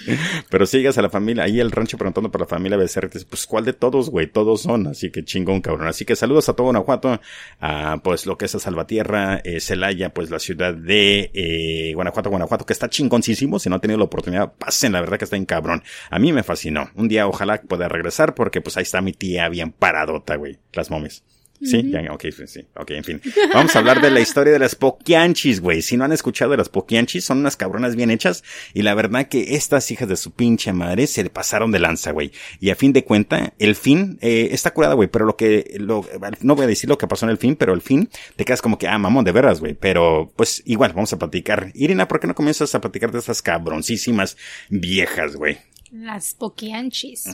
Pero 0.51 0.67
sigas 0.67 0.99
a 0.99 1.03
la 1.03 1.11
familia, 1.11 1.45
ahí 1.45 1.61
el 1.61 1.71
rancho 1.71 1.97
preguntando 1.97 2.31
por 2.31 2.41
la 2.41 2.47
familia 2.47 2.77
Becerra, 2.77 3.09
pues 3.29 3.47
¿cuál 3.47 3.65
de 3.65 3.73
todos, 3.73 4.11
güey? 4.11 4.27
Todos 4.27 4.63
son, 4.63 4.87
así 4.89 5.11
que 5.11 5.25
chingón, 5.25 5.61
cabrón. 5.61 5.89
Así 5.89 6.05
que 6.05 6.17
saludos 6.17 6.49
a 6.49 6.55
todo 6.55 6.67
Guanajuato, 6.67 7.21
a 7.61 8.01
pues 8.03 8.27
lo 8.27 8.37
que 8.37 8.47
es 8.47 8.55
a 8.55 8.59
Salvatierra, 8.59 9.41
eh, 9.45 9.61
Celaya, 9.61 10.13
pues 10.13 10.31
la 10.31 10.39
ciudad 10.39 10.75
de 10.75 11.31
eh, 11.35 11.93
Guanajuato, 11.95 12.31
Guanajuato, 12.31 12.67
que 12.67 12.73
está 12.73 12.89
chingoncísimo. 12.89 13.59
Si 13.59 13.69
no 13.69 13.77
han 13.77 13.81
tenido 13.81 13.99
la 13.99 14.05
oportunidad, 14.05 14.53
pasen, 14.53 14.93
la 14.93 15.01
verdad 15.01 15.19
que 15.19 15.25
está 15.25 15.37
en 15.37 15.47
cabrón. 15.47 15.83
A 16.11 16.19
mí 16.19 16.33
me 16.33 16.43
fascinó. 16.43 16.91
Un 16.95 17.09
día 17.09 17.27
ojalá 17.27 17.61
pueda 17.63 17.89
regresar 17.89 18.35
porque 18.35 18.61
pues 18.61 18.77
ahí 18.77 18.83
está 18.83 19.01
mi 19.01 19.13
tía 19.13 19.49
bien 19.49 19.73
paradota, 19.73 20.37
güey, 20.37 20.59
las 20.73 20.91
momies. 20.91 21.25
Sí, 21.63 21.91
ya, 21.91 22.01
ok, 22.11 22.25
sí, 22.47 22.67
ok, 22.75 22.91
en 22.93 23.05
fin. 23.05 23.21
Vamos 23.53 23.77
a 23.77 23.81
hablar 23.81 24.01
de 24.01 24.11
la 24.11 24.21
historia 24.21 24.51
de 24.51 24.59
las 24.59 24.75
poquianchis, 24.75 25.61
güey. 25.61 25.83
Si 25.83 25.97
no 25.97 26.05
han 26.05 26.13
escuchado 26.13 26.53
de 26.53 26.57
las 26.57 26.71
poquianchis, 26.71 27.25
son 27.25 27.39
unas 27.39 27.57
cabronas 27.57 27.97
bien 27.97 28.11
hechas. 28.11 28.43
Y 28.73 28.81
la 28.81 28.95
verdad 28.95 29.29
que 29.29 29.57
estas 29.57 29.91
hijas 29.91 30.09
de 30.09 30.17
su 30.17 30.31
pinche 30.31 30.73
madre 30.73 31.07
se 31.07 31.23
le 31.23 31.29
pasaron 31.29 31.71
de 31.71 31.79
lanza, 31.79 32.13
güey. 32.13 32.33
Y 32.61 32.71
a 32.71 32.77
fin 32.77 32.95
de 32.95 33.05
cuenta, 33.05 33.53
el 33.59 33.75
fin, 33.75 34.19
eh, 34.23 34.49
está 34.53 34.73
curada, 34.73 34.95
güey. 34.95 35.09
Pero 35.09 35.27
lo 35.27 35.37
que, 35.37 35.77
lo, 35.79 36.07
no 36.41 36.57
voy 36.57 36.65
a 36.65 36.69
decir 36.69 36.89
lo 36.89 36.97
que 36.97 37.07
pasó 37.07 37.27
en 37.27 37.31
el 37.31 37.39
fin, 37.39 37.57
pero 37.57 37.75
el 37.75 37.83
fin, 37.83 38.09
te 38.37 38.47
quedas 38.47 38.63
como 38.63 38.79
que, 38.79 38.89
ah, 38.89 38.97
mamón, 38.97 39.25
de 39.27 39.33
veras, 39.33 39.61
güey. 39.61 39.75
Pero, 39.75 40.33
pues, 40.37 40.63
igual, 40.65 40.95
vamos 40.95 41.13
a 41.13 41.19
platicar. 41.19 41.73
Irina, 41.75 42.09
¿por 42.09 42.21
qué 42.21 42.27
no 42.27 42.35
comienzas 42.35 42.75
a 42.75 42.81
platicar 42.81 43.13
de 43.13 43.19
estas 43.19 43.43
cabroncísimas 43.43 44.39
viejas, 44.71 45.37
güey? 45.37 45.59
Las 45.93 46.33
poquianchis. 46.33 47.25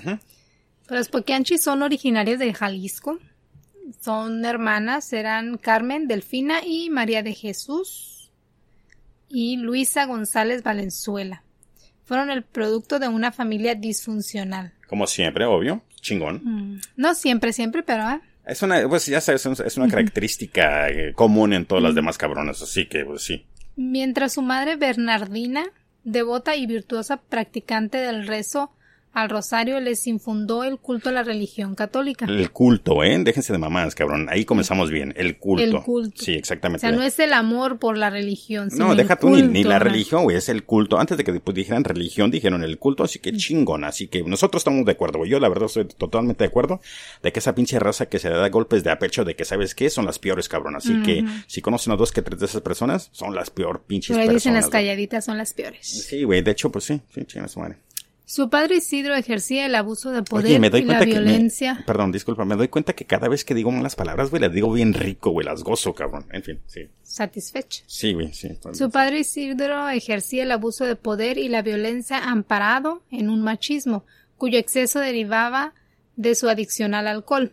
Las 0.89 1.09
poquianchis 1.09 1.63
son 1.63 1.83
originarias 1.83 2.41
de 2.41 2.53
Jalisco 2.53 3.21
son 4.01 4.45
hermanas, 4.45 5.13
eran 5.13 5.59
Carmen, 5.59 6.09
Delfina 6.09 6.61
y 6.65 6.91
María 6.91 7.23
de 7.23 7.35
Jesús 7.35 8.33
y 9.29 9.57
Luisa 9.57 10.07
González 10.07 10.63
Valenzuela. 10.63 11.43
Fueron 12.05 12.31
el 12.31 12.45
producto 12.45 12.99
de 12.99 13.09
una 13.09 13.33
familia 13.33 13.75
disfuncional. 13.75 14.73
Como 14.87 15.07
siempre, 15.07 15.45
obvio, 15.45 15.83
chingón. 16.01 16.41
Mm, 16.45 16.81
no 16.97 17.15
siempre, 17.15 17.53
siempre, 17.53 17.83
pero... 17.83 18.09
¿eh? 18.09 18.21
Es 18.47 18.63
una, 18.63 18.89
pues 18.89 19.07
ya 19.07 19.21
sabes, 19.21 19.45
es 19.45 19.77
una 19.77 19.89
característica 19.89 20.89
eh, 20.89 21.13
común 21.15 21.53
en 21.53 21.67
todas 21.67 21.83
las 21.83 21.97
demás 21.97 22.17
cabronas, 22.17 22.63
así 22.63 22.87
que 22.87 23.05
pues 23.05 23.23
sí. 23.23 23.45
Mientras 23.75 24.35
su 24.35 24.43
madre 24.43 24.77
Bernardina, 24.77 25.65
devota 26.05 26.55
y 26.55 26.67
virtuosa 26.67 27.17
practicante 27.17 27.99
del 27.99 28.27
rezo 28.27 28.71
al 29.17 29.31
rosario 29.31 29.81
les 29.81 30.07
infundó 30.07 30.63
el 30.63 30.79
culto 30.79 31.09
a 31.09 31.13
la 31.13 31.23
religión 31.23 31.75
católica. 31.75 32.27
El 32.29 32.51
culto, 32.51 33.03
¿eh? 33.03 33.19
Déjense 33.19 33.51
de 33.51 33.59
mamás, 33.59 33.95
cabrón. 33.95 34.29
Ahí 34.31 34.45
comenzamos 34.45 34.91
bien. 34.91 35.15
El 35.17 35.39
culto. 35.39 35.65
El 35.65 35.83
culto. 35.83 36.23
Sí, 36.23 36.35
exactamente. 36.35 36.87
O 36.87 36.91
sea, 36.91 36.95
no 36.95 37.03
es 37.03 37.19
el 37.19 37.33
amor 37.33 37.79
por 37.79 37.97
la 37.97 38.11
religión. 38.11 38.71
Sino 38.71 38.89
No, 38.89 38.95
deja 38.95 39.17
tú 39.17 39.31
ni, 39.31 39.41
ni 39.41 39.65
la 39.65 39.79
religión, 39.79 40.25
güey, 40.25 40.37
es 40.37 40.51
el 40.51 40.65
culto. 40.65 40.99
Antes 40.99 41.17
de 41.17 41.25
que 41.25 41.33
pues, 41.41 41.55
dijeran 41.55 41.83
religión, 41.85 42.31
dijeron 42.31 42.63
el 42.63 42.77
culto, 42.79 43.05
así 43.05 43.19
que 43.19 43.33
chingón. 43.33 43.85
Así 43.85 44.09
que 44.09 44.23
nosotros 44.23 44.61
estamos 44.61 44.85
de 44.85 44.93
acuerdo, 44.93 45.21
güey. 45.21 45.31
Yo 45.31 45.41
la 45.41 45.49
verdad 45.49 45.65
estoy 45.65 45.87
totalmente 45.87 46.45
de 46.45 46.49
acuerdo 46.49 46.83
de 47.23 47.33
que 47.33 47.39
esa 47.39 47.55
pinche 47.55 47.79
raza 47.79 48.11
que 48.11 48.19
se 48.19 48.29
le 48.29 48.37
da 48.37 48.51
golpes 48.51 48.85
de 48.85 48.91
a 48.91 48.99
pecho 48.99 49.25
de 49.25 49.35
que 49.35 49.47
sabes 49.47 49.75
qué, 49.75 49.89
son 49.89 50.05
las 50.05 50.19
peores, 50.19 50.47
cabrón. 50.51 50.77
Así 50.77 51.01
que 51.01 51.25
si 51.47 51.63
conocen 51.63 51.95
a 51.95 51.97
dos 51.97 52.13
que 52.13 52.21
tres 52.21 52.39
de 52.39 52.45
esas 52.45 52.61
personas, 52.61 53.09
son 53.13 53.35
las 53.35 53.49
peor 53.49 53.81
pinches 53.87 54.15
Por 54.15 54.21
ahí 54.21 54.27
personas. 54.27 54.43
dicen 54.43 54.53
las 54.53 54.69
calladitas 54.69 55.25
son 55.25 55.39
las 55.39 55.55
peores. 55.55 55.87
Sí, 55.87 56.25
güey, 56.25 56.43
de 56.43 56.51
hecho, 56.51 56.71
pues 56.71 56.85
sí, 56.85 57.01
sí, 57.15 57.25
chinga 57.25 57.49
su 57.49 57.61
madre. 57.61 57.79
Su 58.29 58.51
padre 58.51 58.79
Isidro 58.79 59.15
ejercía 59.15 59.67
el 59.67 59.75
abuso 59.77 60.11
de 60.11 60.25
poder 60.25 60.47
Oye, 60.47 60.59
me 60.59 60.69
doy 60.69 60.81
y 60.81 60.85
la 60.85 60.99
que. 60.99 61.07
me- 61.07 61.13
violencia. 61.13 61.85
perdón, 61.87 62.11
disculpa, 62.11 62.45
me 62.45 62.57
doy 62.57 62.67
cuenta 62.67 62.93
que 62.93 63.05
cada 63.05 63.29
vez 63.29 63.45
que 63.45 63.55
digo 63.55 63.71
malas 63.71 63.95
palabras, 63.95 64.31
güey, 64.31 64.43
las 64.43 64.53
digo 64.53 64.73
bien 64.73 64.95
rico, 64.95 65.31
güey, 65.31 65.47
las 65.47 65.63
gozo, 65.63 65.95
cabrón. 65.95 66.27
En 66.33 66.43
fin, 66.43 66.59
sí. 66.67 66.89
Satisfecho. 67.05 67.85
Sí, 67.87 68.15
güey, 68.15 68.33
sí. 68.35 68.49
Su 68.73 68.91
padre 68.91 69.21
Isidro 69.21 69.89
ejercía 69.89 70.43
el 70.43 70.51
abuso 70.51 70.85
de 70.85 70.97
poder 70.97 71.39
y 71.39 71.49
la 71.49 71.63
violencia 71.63 72.19
amparado 72.19 73.03
en 73.13 73.31
un 73.31 73.43
machismo, 73.43 74.05
cuyo 74.37 74.59
exceso 74.59 74.99
derivaba 74.99 75.73
de 76.17 76.35
su 76.35 76.49
adicción 76.49 76.95
al 76.95 77.07
alcohol. 77.07 77.53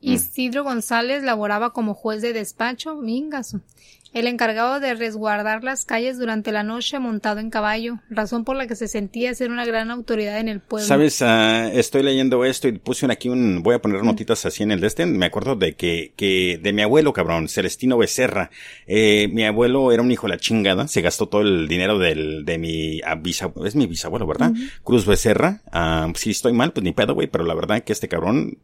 Mm. 0.00 0.12
Isidro 0.12 0.62
González 0.62 1.24
laboraba 1.24 1.72
como 1.72 1.92
juez 1.94 2.22
de 2.22 2.32
despacho, 2.32 2.94
mingazo, 2.94 3.62
el 4.14 4.26
encargado 4.26 4.80
de 4.80 4.94
resguardar 4.94 5.62
las 5.62 5.84
calles 5.84 6.18
durante 6.18 6.52
la 6.52 6.62
noche 6.62 6.98
montado 6.98 7.40
en 7.40 7.50
caballo, 7.50 8.00
razón 8.08 8.44
por 8.44 8.56
la 8.56 8.66
que 8.66 8.76
se 8.76 8.88
sentía 8.88 9.34
ser 9.34 9.50
una 9.50 9.66
gran 9.66 9.90
autoridad 9.90 10.38
en 10.38 10.48
el 10.48 10.60
pueblo. 10.60 10.86
Sabes, 10.86 11.20
Ah, 11.20 11.68
estoy 11.72 12.02
leyendo 12.02 12.44
esto 12.44 12.68
y 12.68 12.72
puse 12.72 13.04
aquí 13.10 13.28
un, 13.28 13.62
voy 13.62 13.74
a 13.74 13.82
poner 13.82 14.02
notitas 14.04 14.46
así 14.46 14.62
en 14.62 14.70
el 14.70 14.80
de 14.80 14.86
este, 14.86 15.04
me 15.04 15.26
acuerdo 15.26 15.56
de 15.56 15.74
que, 15.74 16.12
que, 16.16 16.60
de 16.62 16.72
mi 16.72 16.82
abuelo, 16.82 17.12
cabrón, 17.12 17.48
Celestino 17.48 17.98
Becerra, 17.98 18.50
eh, 18.86 19.28
mi 19.32 19.44
abuelo 19.44 19.90
era 19.90 20.02
un 20.02 20.10
hijo 20.10 20.26
de 20.26 20.34
la 20.34 20.38
chingada, 20.38 20.86
se 20.86 21.00
gastó 21.00 21.28
todo 21.28 21.42
el 21.42 21.66
dinero 21.66 21.98
del, 21.98 22.44
de 22.44 22.58
mi 22.58 23.00
ah, 23.04 23.16
bisabuelo, 23.16 23.66
es 23.66 23.74
mi 23.74 23.86
bisabuelo, 23.86 24.26
¿verdad? 24.26 24.52
Cruz 24.84 25.06
Becerra, 25.06 25.62
ah, 25.72 26.10
si 26.14 26.30
estoy 26.30 26.52
mal, 26.52 26.72
pues 26.72 26.84
ni 26.84 26.92
pedo, 26.92 27.14
güey, 27.14 27.26
pero 27.26 27.44
la 27.44 27.54
verdad 27.54 27.82
que 27.82 27.92
este 27.92 28.08
cabrón, 28.08 28.58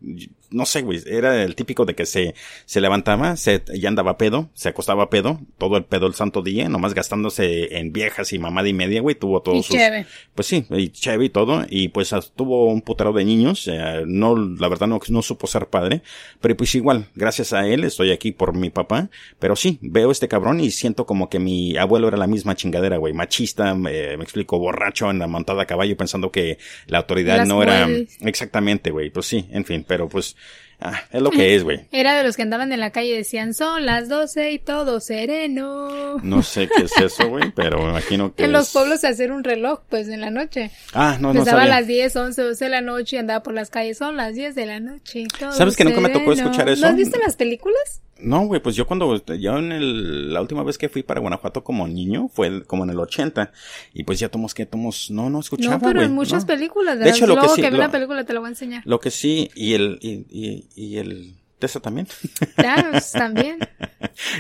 no 0.50 0.64
sé, 0.66 0.82
güey, 0.82 1.00
era 1.06 1.42
el 1.42 1.54
típico 1.56 1.84
de 1.84 1.94
que 1.94 2.06
se, 2.06 2.34
se 2.66 2.80
levantaba, 2.80 3.36
se, 3.36 3.62
ya 3.74 3.88
andaba 3.88 4.16
pedo, 4.16 4.50
se 4.54 4.68
acostaba 4.68 5.10
pedo, 5.10 5.39
todo 5.58 5.76
el 5.76 5.84
pedo 5.84 6.06
el 6.06 6.14
santo 6.14 6.42
día, 6.42 6.68
nomás 6.68 6.94
gastándose 6.94 7.78
en 7.78 7.92
viejas 7.92 8.32
y 8.32 8.38
mamada 8.38 8.68
y 8.68 8.72
media, 8.72 9.00
güey, 9.00 9.14
tuvo 9.14 9.42
todos 9.42 9.58
Y 9.58 9.62
sus, 9.62 9.76
cheve. 9.76 10.06
pues 10.34 10.46
sí, 10.48 10.66
y 10.70 10.88
chévere 10.88 11.26
y 11.26 11.30
todo, 11.30 11.64
y 11.68 11.88
pues 11.88 12.14
tuvo 12.34 12.66
un 12.66 12.82
putero 12.82 13.12
de 13.12 13.24
niños, 13.24 13.68
eh, 13.68 14.02
no, 14.06 14.36
la 14.36 14.68
verdad 14.68 14.86
no, 14.86 15.00
no 15.08 15.22
supo 15.22 15.46
ser 15.46 15.66
padre, 15.66 16.02
pero 16.40 16.56
pues 16.56 16.74
igual, 16.74 17.06
gracias 17.14 17.52
a 17.52 17.66
él 17.66 17.84
estoy 17.84 18.10
aquí 18.12 18.32
por 18.32 18.54
mi 18.54 18.70
papá, 18.70 19.10
pero 19.38 19.56
sí, 19.56 19.78
veo 19.82 20.10
este 20.10 20.28
cabrón 20.28 20.60
y 20.60 20.70
siento 20.70 21.06
como 21.06 21.28
que 21.28 21.38
mi 21.38 21.76
abuelo 21.76 22.08
era 22.08 22.16
la 22.16 22.26
misma 22.26 22.54
chingadera, 22.54 22.96
güey, 22.96 23.12
machista, 23.12 23.70
eh, 23.90 24.16
me 24.16 24.24
explico, 24.24 24.58
borracho 24.58 25.10
en 25.10 25.18
la 25.18 25.26
montada 25.26 25.62
a 25.62 25.66
caballo 25.66 25.96
pensando 25.96 26.30
que 26.30 26.58
la 26.86 26.98
autoridad 26.98 27.38
Las 27.38 27.48
no 27.48 27.62
era, 27.62 27.88
exactamente, 28.20 28.90
güey, 28.90 29.10
pues 29.10 29.26
sí, 29.26 29.46
en 29.50 29.64
fin, 29.64 29.84
pero 29.86 30.08
pues, 30.08 30.36
ah, 30.80 31.00
es 31.12 31.22
lo 31.22 31.30
que 31.30 31.54
es, 31.54 31.64
güey. 31.64 31.86
Era 31.92 32.16
de 32.16 32.24
los 32.24 32.36
que 32.36 32.42
andaban 32.42 32.72
en 32.72 32.80
la 32.80 32.90
calle 32.90 33.08
y 33.10 33.16
decían, 33.16 33.54
son 33.54 33.86
las 33.86 34.08
doce 34.08 34.50
y 34.52 34.58
todo 34.58 35.00
sereno. 35.00 36.18
No 36.22 36.42
sé 36.42 36.68
qué 36.68 36.84
es 36.84 36.96
eso, 36.98 37.28
güey, 37.28 37.50
pero 37.52 37.78
me 37.82 37.90
imagino 37.90 38.34
que 38.34 38.44
En 38.44 38.52
los 38.52 38.66
es- 38.68 38.72
pueblos 38.72 39.00
se 39.00 39.08
hacer 39.08 39.32
un 39.32 39.44
reloj, 39.44 39.80
pues 39.88 40.08
en 40.08 40.20
la 40.20 40.30
noche. 40.30 40.70
Ah, 40.94 41.16
no, 41.20 41.32
no 41.32 41.40
Empezaba 41.40 41.62
a 41.62 41.68
las 41.68 41.86
10, 41.86 42.14
11, 42.16 42.42
12 42.42 42.64
de 42.64 42.70
la 42.70 42.80
noche 42.80 43.16
y 43.16 43.18
andaba 43.18 43.42
por 43.42 43.54
las 43.54 43.70
calles. 43.70 43.98
Son 43.98 44.16
las 44.16 44.34
10 44.34 44.54
de 44.54 44.66
la 44.66 44.80
noche. 44.80 45.20
y 45.20 45.26
todo 45.26 45.52
¿Sabes 45.52 45.76
que 45.76 45.84
nunca 45.84 46.00
me 46.00 46.08
tocó 46.10 46.32
escuchar 46.32 46.68
eso? 46.68 46.82
¿No 46.82 46.88
has 46.88 46.96
visto 46.96 47.18
las 47.18 47.36
películas? 47.36 48.00
No, 48.22 48.46
güey, 48.46 48.60
pues 48.62 48.76
yo 48.76 48.86
cuando, 48.86 49.16
yo 49.36 49.58
en 49.58 49.72
el, 49.72 50.32
la 50.32 50.40
última 50.40 50.62
vez 50.62 50.78
que 50.78 50.88
fui 50.88 51.02
para 51.02 51.20
Guanajuato 51.20 51.64
como 51.64 51.86
niño, 51.88 52.28
fue 52.28 52.64
como 52.64 52.84
en 52.84 52.90
el 52.90 52.98
80, 52.98 53.52
y 53.94 54.04
pues 54.04 54.18
ya 54.18 54.28
tomos 54.28 54.54
que 54.54 54.66
tomos, 54.66 55.10
no, 55.10 55.30
no 55.30 55.40
escuchaba, 55.40 55.76
no, 55.76 55.80
pero 55.80 55.94
güey, 56.00 56.06
en 56.06 56.14
muchas 56.14 56.42
no. 56.44 56.46
películas. 56.48 56.98
De 56.98 57.10
hecho, 57.10 57.26
lo 57.26 57.36
que 57.40 57.48
sí, 57.48 57.56
que 57.62 57.70
ve 57.70 57.76
lo- 57.76 57.78
la 57.78 57.90
película 57.90 58.24
te 58.24 58.32
la 58.32 58.40
voy 58.40 58.46
a 58.48 58.50
enseñar. 58.50 58.82
Lo 58.84 59.00
que 59.00 59.10
sí, 59.10 59.50
y 59.54 59.74
el, 59.74 59.98
y, 60.02 60.24
y, 60.30 60.64
y 60.74 60.96
el, 60.98 61.34
Tessa 61.60 61.78
también. 61.80 62.08
Claro, 62.56 62.98
también. 63.12 63.58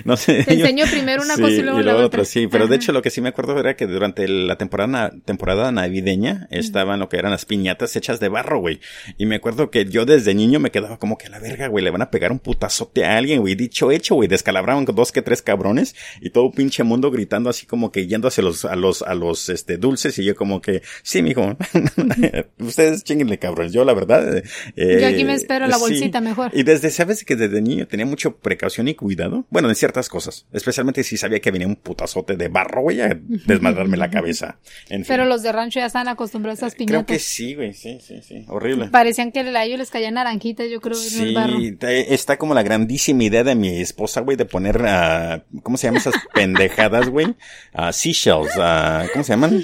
no 0.04 0.16
sé. 0.16 0.42
Te 0.44 0.56
yo- 0.56 0.64
enseño 0.64 0.86
primero 0.90 1.22
una 1.22 1.36
sí, 1.36 1.42
cosa 1.42 1.54
y 1.54 1.62
luego 1.62 1.80
la 1.82 1.96
otra. 1.96 2.24
Sí, 2.24 2.48
pero 2.48 2.66
de 2.66 2.76
hecho 2.76 2.92
lo 2.92 3.02
que 3.02 3.10
sí 3.10 3.20
me 3.20 3.28
acuerdo 3.28 3.58
era 3.60 3.76
que 3.76 3.86
durante 3.86 4.26
la 4.26 4.56
temporada, 4.56 5.12
temporada 5.24 5.70
navideña 5.70 6.48
estaban 6.50 6.98
lo 6.98 7.08
que 7.08 7.18
eran 7.18 7.30
las 7.30 7.44
piñatas 7.44 7.94
hechas 7.94 8.18
de 8.20 8.28
barro, 8.28 8.58
güey. 8.60 8.80
Y 9.18 9.26
me 9.26 9.36
acuerdo 9.36 9.70
que 9.70 9.84
yo 9.84 10.04
desde 10.06 10.34
niño 10.34 10.58
me 10.58 10.70
quedaba 10.70 10.98
como 10.98 11.16
que 11.18 11.28
la 11.28 11.38
verga, 11.38 11.68
güey, 11.68 11.84
le 11.84 11.90
van 11.90 12.02
a 12.02 12.10
pegar 12.10 12.32
un 12.32 12.38
putazote 12.40 13.04
a 13.04 13.16
alguien, 13.16 13.40
güey. 13.40 13.54
Dicho 13.54 13.90
hecho, 13.92 14.14
güey, 14.16 14.28
descalabraban 14.28 14.84
con 14.86 14.96
dos 14.96 15.12
que 15.12 15.22
tres 15.22 15.42
cabrones 15.42 15.94
y 16.20 16.30
todo 16.30 16.50
pinche 16.50 16.82
mundo 16.82 17.10
gritando 17.10 17.50
así 17.50 17.66
como 17.66 17.92
que 17.92 18.06
yendo 18.06 18.28
hacia 18.28 18.42
los, 18.42 18.64
a 18.64 18.76
los, 18.76 19.02
a 19.02 19.14
los, 19.14 19.48
este, 19.48 19.76
dulces 19.76 20.18
y 20.18 20.24
yo 20.24 20.34
como 20.34 20.60
que, 20.62 20.82
sí, 21.02 21.22
mijo, 21.22 21.56
ustedes 22.58 23.04
chinguenle, 23.04 23.38
cabrones. 23.38 23.72
Yo 23.72 23.84
la 23.84 23.94
verdad, 23.94 24.36
eh, 24.76 24.98
Yo 25.00 25.06
aquí 25.06 25.24
me 25.24 25.34
espero 25.34 25.66
la 25.66 25.76
sí. 25.76 25.80
bolsita 25.80 26.20
mejor. 26.20 26.50
Y 26.54 26.62
desde, 26.62 26.90
¿sabes 27.10 27.24
que 27.24 27.36
desde 27.36 27.60
niño 27.60 27.86
tenía 27.88 28.06
mucho 28.06 28.36
precaución 28.36 28.86
y 28.88 28.94
cuidado? 28.94 29.44
Bueno, 29.50 29.68
en 29.68 29.74
ciertas 29.74 30.08
cosas. 30.08 30.46
Especialmente 30.52 31.02
si 31.02 31.16
sabía 31.16 31.40
que 31.40 31.50
venía 31.50 31.66
un 31.66 31.76
putazote 31.76 32.36
de 32.36 32.48
barro, 32.48 32.82
güey, 32.82 33.00
a 33.00 33.18
desmadrarme 33.46 33.96
la 33.96 34.10
cabeza. 34.10 34.58
En 34.88 34.98
fin. 35.04 35.06
Pero 35.08 35.24
los 35.24 35.42
de 35.42 35.50
rancho 35.52 35.80
ya 35.80 35.86
están 35.86 36.06
acostumbrados 36.08 36.62
a 36.62 36.66
esas 36.68 36.74
Creo 36.76 36.86
piñatas. 36.86 37.06
que 37.06 37.18
sí, 37.18 37.54
güey, 37.54 37.74
sí, 37.74 37.98
sí, 38.00 38.20
sí. 38.22 38.44
Horrible. 38.48 38.88
Parecían 38.88 39.32
que 39.32 39.40
a 39.40 39.64
ellos 39.64 39.78
les 39.78 39.90
caían 39.90 40.14
naranjitas, 40.14 40.68
yo 40.70 40.80
creo, 40.80 40.96
en 40.96 41.02
el 41.04 41.10
Sí, 41.10 41.34
barro. 41.34 41.58
está 41.88 42.36
como 42.38 42.54
la 42.54 42.62
grandísima 42.62 43.24
idea 43.24 43.42
de 43.44 43.54
mi 43.54 43.80
esposa, 43.80 44.20
güey, 44.20 44.36
de 44.36 44.44
poner, 44.44 44.80
ah, 44.86 45.42
¿cómo 45.62 45.76
se 45.76 45.86
llaman 45.88 46.00
esas 46.00 46.14
pendejadas, 46.34 47.08
güey? 47.08 47.34
Ah, 47.72 47.92
seashells, 47.92 48.52
ah, 48.58 49.04
¿cómo 49.12 49.24
se 49.24 49.32
llaman? 49.32 49.62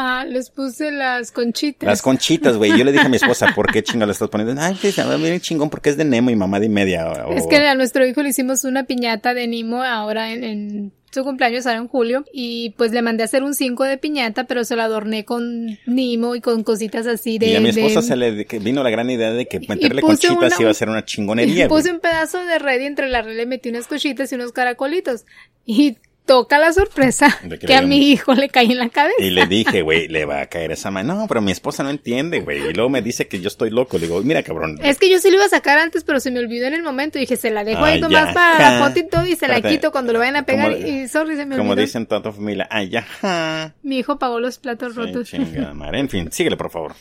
Ah, 0.00 0.24
les 0.24 0.48
puse 0.50 0.92
las 0.92 1.32
conchitas. 1.32 1.84
Las 1.88 2.02
conchitas, 2.02 2.56
güey. 2.56 2.70
Yo 2.78 2.84
le 2.84 2.92
dije 2.92 3.06
a 3.06 3.08
mi 3.08 3.16
esposa, 3.22 3.52
¿por 3.52 3.72
qué 3.72 3.82
chingo 3.82 4.06
le 4.06 4.12
estás 4.12 4.28
poniendo? 4.28 4.60
Ay, 4.62 4.76
pues, 4.80 4.94
ver, 4.96 5.40
chingón, 5.40 5.70
porque 5.70 5.90
es 5.90 5.96
de 5.96 6.04
Nemo 6.04 6.30
y 6.30 6.36
mamá 6.36 6.60
de 6.60 6.68
media. 6.68 7.08
o- 7.26 7.32
Es 7.32 7.46
que 7.48 7.56
a 7.56 7.74
nuestro 7.74 8.06
hijo 8.06 8.22
le 8.22 8.28
hicimos 8.28 8.62
una 8.62 8.84
piñata 8.84 9.34
de 9.34 9.48
Nimo 9.48 9.82
ahora 9.82 10.32
en, 10.32 10.44
en 10.44 10.92
su 11.10 11.24
cumpleaños, 11.24 11.66
ahora 11.66 11.78
en 11.80 11.88
julio, 11.88 12.24
y 12.32 12.74
pues 12.76 12.92
le 12.92 13.02
mandé 13.02 13.22
a 13.22 13.26
hacer 13.26 13.42
un 13.42 13.54
5 13.54 13.82
de 13.84 13.98
piñata, 13.98 14.44
pero 14.44 14.62
se 14.62 14.76
lo 14.76 14.82
adorné 14.82 15.24
con 15.24 15.76
Nimo 15.86 16.36
y 16.36 16.40
con 16.40 16.62
cositas 16.62 17.06
así 17.08 17.38
de... 17.38 17.46
y 17.48 17.56
a 17.56 17.60
mi 17.60 17.70
esposa 17.70 18.00
de- 18.02 18.06
se 18.06 18.14
le 18.16 18.44
vino 18.60 18.84
la 18.84 18.90
gran 18.90 19.10
idea 19.10 19.32
de 19.32 19.46
que 19.46 19.58
meterle 19.58 20.00
conchitas 20.02 20.36
una- 20.36 20.56
iba 20.60 20.70
a 20.70 20.74
ser 20.74 20.90
una 20.90 21.04
chingonería, 21.04 21.66
güey. 21.68 21.82
Puse 21.82 21.92
un 21.92 21.98
pedazo 22.00 22.44
de 22.44 22.58
red 22.60 22.82
y 22.82 22.84
entre 22.84 23.08
la 23.08 23.22
red 23.22 23.36
le 23.36 23.46
metí 23.46 23.68
unas 23.70 23.88
cochitas 23.88 24.30
y 24.30 24.36
unos 24.36 24.52
caracolitos. 24.52 25.24
Y 25.66 25.96
toca 26.28 26.58
la 26.58 26.72
sorpresa 26.72 27.36
que 27.66 27.74
a 27.74 27.82
mi 27.82 28.12
hijo 28.12 28.34
le 28.34 28.48
cae 28.48 28.66
en 28.66 28.78
la 28.78 28.88
cabeza. 28.90 29.16
Y 29.18 29.30
le 29.30 29.46
dije, 29.46 29.82
güey, 29.82 30.06
le 30.06 30.24
va 30.26 30.42
a 30.42 30.46
caer 30.46 30.70
esa 30.70 30.92
mano. 30.92 31.14
No, 31.16 31.26
pero 31.26 31.40
mi 31.40 31.50
esposa 31.50 31.82
no 31.82 31.90
entiende, 31.90 32.40
güey. 32.40 32.58
Y 32.68 32.72
luego 32.74 32.88
me 32.90 33.02
dice 33.02 33.26
que 33.26 33.40
yo 33.40 33.48
estoy 33.48 33.70
loco. 33.70 33.98
Le 33.98 34.06
digo, 34.06 34.22
mira, 34.22 34.44
cabrón. 34.44 34.78
Es 34.82 34.98
que 34.98 35.10
yo 35.10 35.18
sí 35.18 35.30
lo 35.30 35.36
iba 35.36 35.46
a 35.46 35.48
sacar 35.48 35.78
antes, 35.78 36.04
pero 36.04 36.20
se 36.20 36.30
me 36.30 36.38
olvidó 36.38 36.68
en 36.68 36.74
el 36.74 36.82
momento. 36.84 37.18
Y 37.18 37.22
dije, 37.22 37.36
se 37.36 37.50
la 37.50 37.64
dejo 37.64 37.82
ahí 37.82 38.00
nomás 38.00 38.32
para 38.32 38.78
la 38.78 38.78
foto 38.86 39.00
y 39.00 39.08
todo 39.08 39.26
y 39.26 39.34
se 39.34 39.48
la 39.48 39.60
quito 39.62 39.90
cuando 39.90 40.12
lo 40.12 40.18
vayan 40.20 40.36
a 40.36 40.44
pegar. 40.44 40.74
Como- 40.74 40.86
y 40.86 41.08
sorry, 41.08 41.34
se 41.36 41.46
me 41.46 41.56
Como 41.56 41.70
olvidó. 41.72 41.86
dicen 41.86 42.06
toda 42.06 42.22
tu 42.22 42.30
familia, 42.32 42.68
ay, 42.70 42.90
ya. 42.90 43.74
Mi 43.82 43.98
hijo 43.98 44.18
pagó 44.18 44.38
los 44.38 44.58
platos 44.58 44.92
Sí, 44.94 44.98
rotos. 45.00 45.28
chingada 45.30 45.72
madre. 45.74 45.98
En 46.00 46.08
fin, 46.08 46.30
síguele, 46.30 46.56
por 46.56 46.70
favor. 46.70 46.94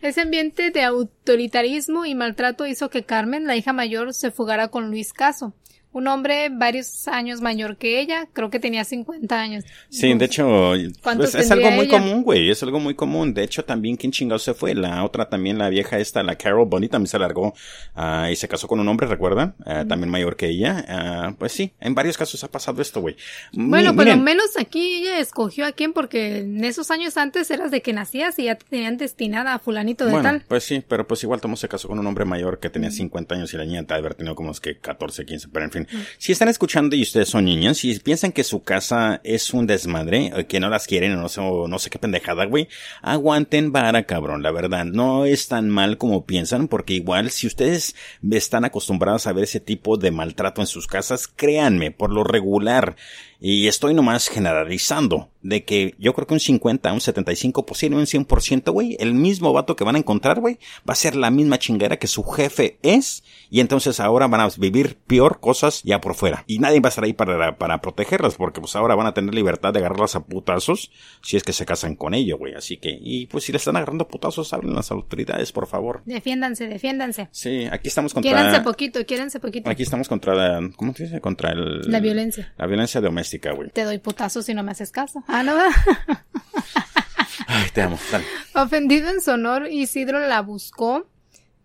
Ese 0.00 0.22
ambiente 0.22 0.70
de 0.70 0.82
autoritarismo 0.82 2.06
y 2.06 2.14
maltrato 2.14 2.66
hizo 2.66 2.88
que 2.88 3.02
Carmen, 3.04 3.46
la 3.46 3.56
hija 3.56 3.72
mayor, 3.72 4.14
se 4.14 4.30
fugara 4.30 4.68
con 4.68 4.88
Luis 4.90 5.12
Caso. 5.12 5.52
Un 5.92 6.06
hombre 6.06 6.50
varios 6.50 7.08
años 7.08 7.40
mayor 7.40 7.76
que 7.76 8.00
ella, 8.00 8.28
creo 8.32 8.48
que 8.48 8.60
tenía 8.60 8.84
50 8.84 9.40
años. 9.40 9.64
Sí, 9.88 10.14
de 10.14 10.24
hecho, 10.24 10.72
¿Cuántos 11.02 11.32
pues, 11.32 11.44
es 11.44 11.50
algo 11.50 11.68
muy 11.72 11.86
ella? 11.86 11.98
común, 11.98 12.22
güey. 12.22 12.48
Es 12.48 12.62
algo 12.62 12.78
muy 12.78 12.94
común. 12.94 13.34
De 13.34 13.42
hecho, 13.42 13.64
también, 13.64 13.96
¿quién 13.96 14.12
chingado 14.12 14.38
se 14.38 14.54
fue? 14.54 14.74
La 14.74 15.02
otra 15.04 15.28
también, 15.28 15.58
la 15.58 15.68
vieja 15.68 15.98
esta, 15.98 16.22
la 16.22 16.36
Carol 16.36 16.66
Bonnie, 16.68 16.88
también 16.88 17.08
se 17.08 17.18
largó 17.18 17.54
ah, 17.96 18.28
y 18.30 18.36
se 18.36 18.46
casó 18.46 18.68
con 18.68 18.78
un 18.78 18.86
hombre, 18.86 19.08
¿recuerdan? 19.08 19.56
Ah, 19.66 19.84
También 19.88 20.10
mayor 20.10 20.36
que 20.36 20.48
ella. 20.48 20.84
Ah, 20.88 21.34
pues 21.38 21.50
sí, 21.52 21.72
en 21.80 21.94
varios 21.96 22.16
casos 22.16 22.42
ha 22.44 22.48
pasado 22.48 22.80
esto, 22.82 23.00
güey. 23.00 23.16
Bueno, 23.52 23.90
Mi- 23.90 23.96
por 23.96 24.06
lo 24.06 24.16
menos 24.16 24.56
aquí 24.58 25.00
ella 25.00 25.18
escogió 25.18 25.66
a 25.66 25.72
quién, 25.72 25.92
porque 25.92 26.38
en 26.38 26.62
esos 26.64 26.92
años 26.92 27.16
antes 27.16 27.50
eras 27.50 27.72
de 27.72 27.82
que 27.82 27.92
nacías 27.92 28.38
y 28.38 28.44
ya 28.44 28.54
te 28.54 28.64
tenían 28.64 28.96
destinada 28.96 29.54
a 29.54 29.58
fulanito 29.58 30.04
de 30.04 30.12
Bueno, 30.12 30.28
tal. 30.28 30.44
pues 30.46 30.62
sí, 30.62 30.84
pero 30.86 31.06
pues 31.08 31.22
igual 31.24 31.40
Tomo 31.40 31.56
se 31.56 31.68
casó 31.68 31.88
con 31.88 31.98
un 31.98 32.06
hombre 32.06 32.24
mayor 32.24 32.60
que 32.60 32.70
tenía 32.70 32.92
50 32.92 33.34
años 33.34 33.52
y 33.52 33.56
la 33.56 33.64
niña 33.64 33.82
de 33.82 33.94
haber 33.94 34.14
tenido 34.14 34.36
como 34.36 34.52
es 34.52 34.60
que 34.60 34.78
14, 34.78 35.24
15, 35.26 35.48
pero 35.52 35.64
en 35.64 35.72
fin. 35.72 35.79
Si 36.18 36.32
están 36.32 36.48
escuchando 36.48 36.96
y 36.96 37.02
ustedes 37.02 37.28
son 37.28 37.44
niñas, 37.44 37.78
si 37.78 37.98
piensan 37.98 38.32
que 38.32 38.44
su 38.44 38.62
casa 38.62 39.20
es 39.24 39.52
un 39.52 39.66
desmadre, 39.66 40.32
o 40.34 40.46
que 40.46 40.60
no 40.60 40.68
las 40.68 40.86
quieren, 40.86 41.20
no 41.20 41.28
sé, 41.28 41.40
no 41.40 41.78
sé 41.78 41.90
qué 41.90 41.98
pendejada, 41.98 42.44
güey, 42.44 42.68
aguanten 43.02 43.72
vara, 43.72 44.04
cabrón, 44.04 44.42
la 44.42 44.50
verdad, 44.50 44.84
no 44.84 45.24
es 45.24 45.48
tan 45.48 45.68
mal 45.68 45.98
como 45.98 46.26
piensan, 46.26 46.68
porque 46.68 46.94
igual 46.94 47.30
si 47.30 47.46
ustedes 47.46 47.94
están 48.30 48.64
acostumbrados 48.64 49.26
a 49.26 49.32
ver 49.32 49.44
ese 49.44 49.60
tipo 49.60 49.96
de 49.96 50.10
maltrato 50.10 50.60
en 50.60 50.66
sus 50.66 50.86
casas, 50.86 51.28
créanme, 51.28 51.90
por 51.90 52.10
lo 52.12 52.24
regular, 52.24 52.96
Y 53.40 53.68
estoy 53.68 53.94
nomás 53.94 54.28
generalizando 54.28 55.30
de 55.42 55.64
que 55.64 55.94
yo 55.98 56.12
creo 56.14 56.26
que 56.26 56.34
un 56.34 56.40
50, 56.40 56.92
un 56.92 57.00
75, 57.00 57.64
posible 57.64 57.96
un 57.96 58.04
100%, 58.04 58.70
güey, 58.72 58.96
el 59.00 59.14
mismo 59.14 59.52
vato 59.52 59.76
que 59.76 59.84
van 59.84 59.96
a 59.96 59.98
encontrar, 59.98 60.40
güey, 60.40 60.58
va 60.88 60.92
a 60.92 60.96
ser 60.96 61.16
la 61.16 61.30
misma 61.30 61.58
chingera 61.58 61.96
que 61.96 62.06
su 62.06 62.24
jefe 62.24 62.78
es 62.82 63.24
y 63.50 63.60
entonces 63.60 64.00
ahora 64.00 64.26
van 64.26 64.42
a 64.42 64.48
vivir 64.58 64.98
peor 65.06 65.40
cosas 65.40 65.82
ya 65.82 66.00
por 66.00 66.14
fuera. 66.14 66.44
Y 66.46 66.58
nadie 66.58 66.80
va 66.80 66.88
a 66.88 66.90
estar 66.90 67.04
ahí 67.04 67.12
para, 67.12 67.56
para 67.56 67.80
protegerlas 67.80 68.34
porque 68.34 68.60
pues 68.60 68.76
ahora 68.76 68.94
van 68.94 69.06
a 69.06 69.14
tener 69.14 69.34
libertad 69.34 69.72
de 69.72 69.78
agarrarlas 69.80 70.16
a 70.16 70.24
putazos 70.24 70.90
si 71.22 71.36
es 71.36 71.42
que 71.42 71.52
se 71.52 71.64
casan 71.64 71.96
con 71.96 72.14
ello, 72.14 72.38
güey. 72.38 72.54
Así 72.54 72.76
que, 72.76 72.98
y 73.00 73.26
pues 73.26 73.44
si 73.44 73.52
le 73.52 73.58
están 73.58 73.76
agarrando 73.76 74.08
putazos, 74.08 74.52
hablen 74.52 74.74
las 74.74 74.90
autoridades, 74.90 75.52
por 75.52 75.66
favor. 75.66 76.02
Defiéndanse, 76.04 76.68
defiéndanse. 76.68 77.28
Sí, 77.32 77.66
aquí 77.70 77.88
estamos 77.88 78.12
contra... 78.12 78.30
Quiéranse 78.30 78.60
poquito, 78.60 79.04
quiéranse 79.06 79.40
poquito. 79.40 79.70
Aquí 79.70 79.82
estamos 79.82 80.08
contra, 80.08 80.60
¿cómo 80.76 80.94
se 80.94 81.04
dice? 81.04 81.20
Contra 81.20 81.52
el... 81.52 81.90
La 81.90 82.00
violencia. 82.00 82.52
La 82.58 82.66
violencia 82.66 83.00
doméstica, 83.00 83.29
güey. 83.38 83.70
Te 83.70 83.84
doy 83.84 83.98
putazos 83.98 84.46
si 84.46 84.54
no 84.54 84.62
me 84.62 84.72
haces 84.72 84.90
caso. 84.90 85.22
Ah, 85.28 85.42
no. 85.42 85.54
Ay, 87.46 87.68
te 87.72 87.82
amo. 87.82 87.98
Dale. 88.10 88.24
Ofendido 88.54 89.10
en 89.10 89.20
su 89.20 89.30
honor, 89.32 89.68
Isidro 89.70 90.20
la 90.20 90.40
buscó, 90.42 91.08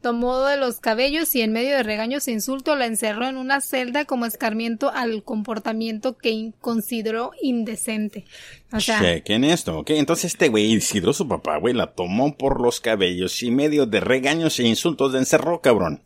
tomó 0.01 0.41
de 0.45 0.57
los 0.57 0.79
cabellos 0.79 1.33
y 1.35 1.41
en 1.41 1.51
medio 1.51 1.75
de 1.75 1.83
regaños 1.83 2.27
e 2.27 2.31
insulto 2.31 2.75
la 2.75 2.85
encerró 2.85 3.27
en 3.27 3.37
una 3.37 3.59
celda 3.61 4.05
como 4.05 4.25
escarmiento 4.25 4.91
al 4.91 5.23
comportamiento 5.23 6.17
que 6.17 6.53
consideró 6.61 7.31
indecente. 7.41 8.25
O 8.71 8.79
sea, 8.79 8.99
Chequen 8.99 9.43
esto, 9.43 9.79
¿ok? 9.79 9.91
Entonces 9.91 10.33
este 10.33 10.49
güey, 10.49 10.73
Isidro, 10.73 11.13
su 11.13 11.27
papá, 11.27 11.57
güey, 11.57 11.73
la 11.73 11.93
tomó 11.93 12.37
por 12.37 12.61
los 12.61 12.79
cabellos 12.81 13.41
y 13.41 13.47
en 13.47 13.55
medio 13.55 13.85
de 13.87 13.99
regaños 13.99 14.59
e 14.59 14.67
insultos 14.67 15.13
la 15.13 15.19
encerró, 15.19 15.61
cabrón. 15.61 16.01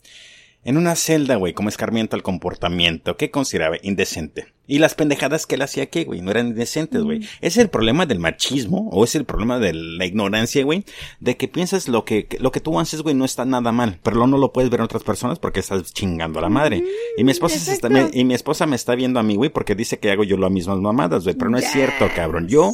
En 0.64 0.78
una 0.78 0.96
celda, 0.96 1.36
güey, 1.36 1.54
como 1.54 1.70
escarmiento 1.70 2.16
al 2.16 2.24
comportamiento 2.24 3.18
que 3.18 3.32
consideraba 3.32 3.78
indecente. 3.82 4.54
Y 4.70 4.80
las 4.80 4.94
pendejadas 4.96 5.46
que 5.48 5.56
él 5.56 5.64
hacía 5.64 5.88
que, 5.88 6.06
güey, 6.06 6.22
no 6.22 6.32
eran 6.32 6.48
indecentes, 6.50 7.02
güey. 7.02 7.28
Es 7.42 7.58
el 7.58 7.70
problema 7.70 8.06
del 8.06 8.20
machismo, 8.20 8.88
o 8.92 9.04
es 9.04 9.16
el 9.16 9.26
problema 9.26 9.58
de 9.60 9.74
la 9.74 10.06
ignorancia, 10.06 10.64
güey, 10.64 10.84
de 11.20 11.36
que 11.38 11.48
piensas 11.48 11.88
lo 11.88 12.06
que, 12.06 12.28
lo 12.40 12.52
que 12.52 12.60
tú 12.62 12.80
haces, 12.80 13.02
güey, 13.02 13.16
no 13.16 13.26
está 13.26 13.44
nada 13.46 13.72
mal, 13.72 14.00
pero 14.04 14.28
no 14.28 14.38
lo 14.38 14.54
puedes 14.54 14.70
ver 14.70 14.80
en 14.82 14.86
otras 14.86 15.04
personas 15.04 15.40
porque 15.40 15.60
estás 15.60 15.92
chingando 15.94 16.38
a 16.40 16.44
la 16.44 16.50
madre. 16.50 16.84
Y 17.18 17.24
mi 17.24 17.32
esposa 17.32 17.58
se 17.58 17.74
está, 17.74 17.90
me- 17.90 18.12
y 18.14 18.24
mi 18.24 18.36
esposa 18.36 18.66
me 18.68 18.76
está 18.76 18.94
viendo 18.96 19.20
a 19.20 19.24
mí, 19.24 19.36
güey, 19.36 19.50
porque 19.50 19.74
dice 19.74 19.98
que 19.98 20.12
hago 20.12 20.24
yo 20.24 20.38
las 20.38 20.52
mismas 20.52 20.78
mamadas, 20.78 21.24
güey, 21.24 21.36
pero 21.36 21.50
no 21.50 21.58
es 21.58 21.72
cierto, 21.72 22.08
cabrón. 22.16 22.48
Yo, 22.48 22.74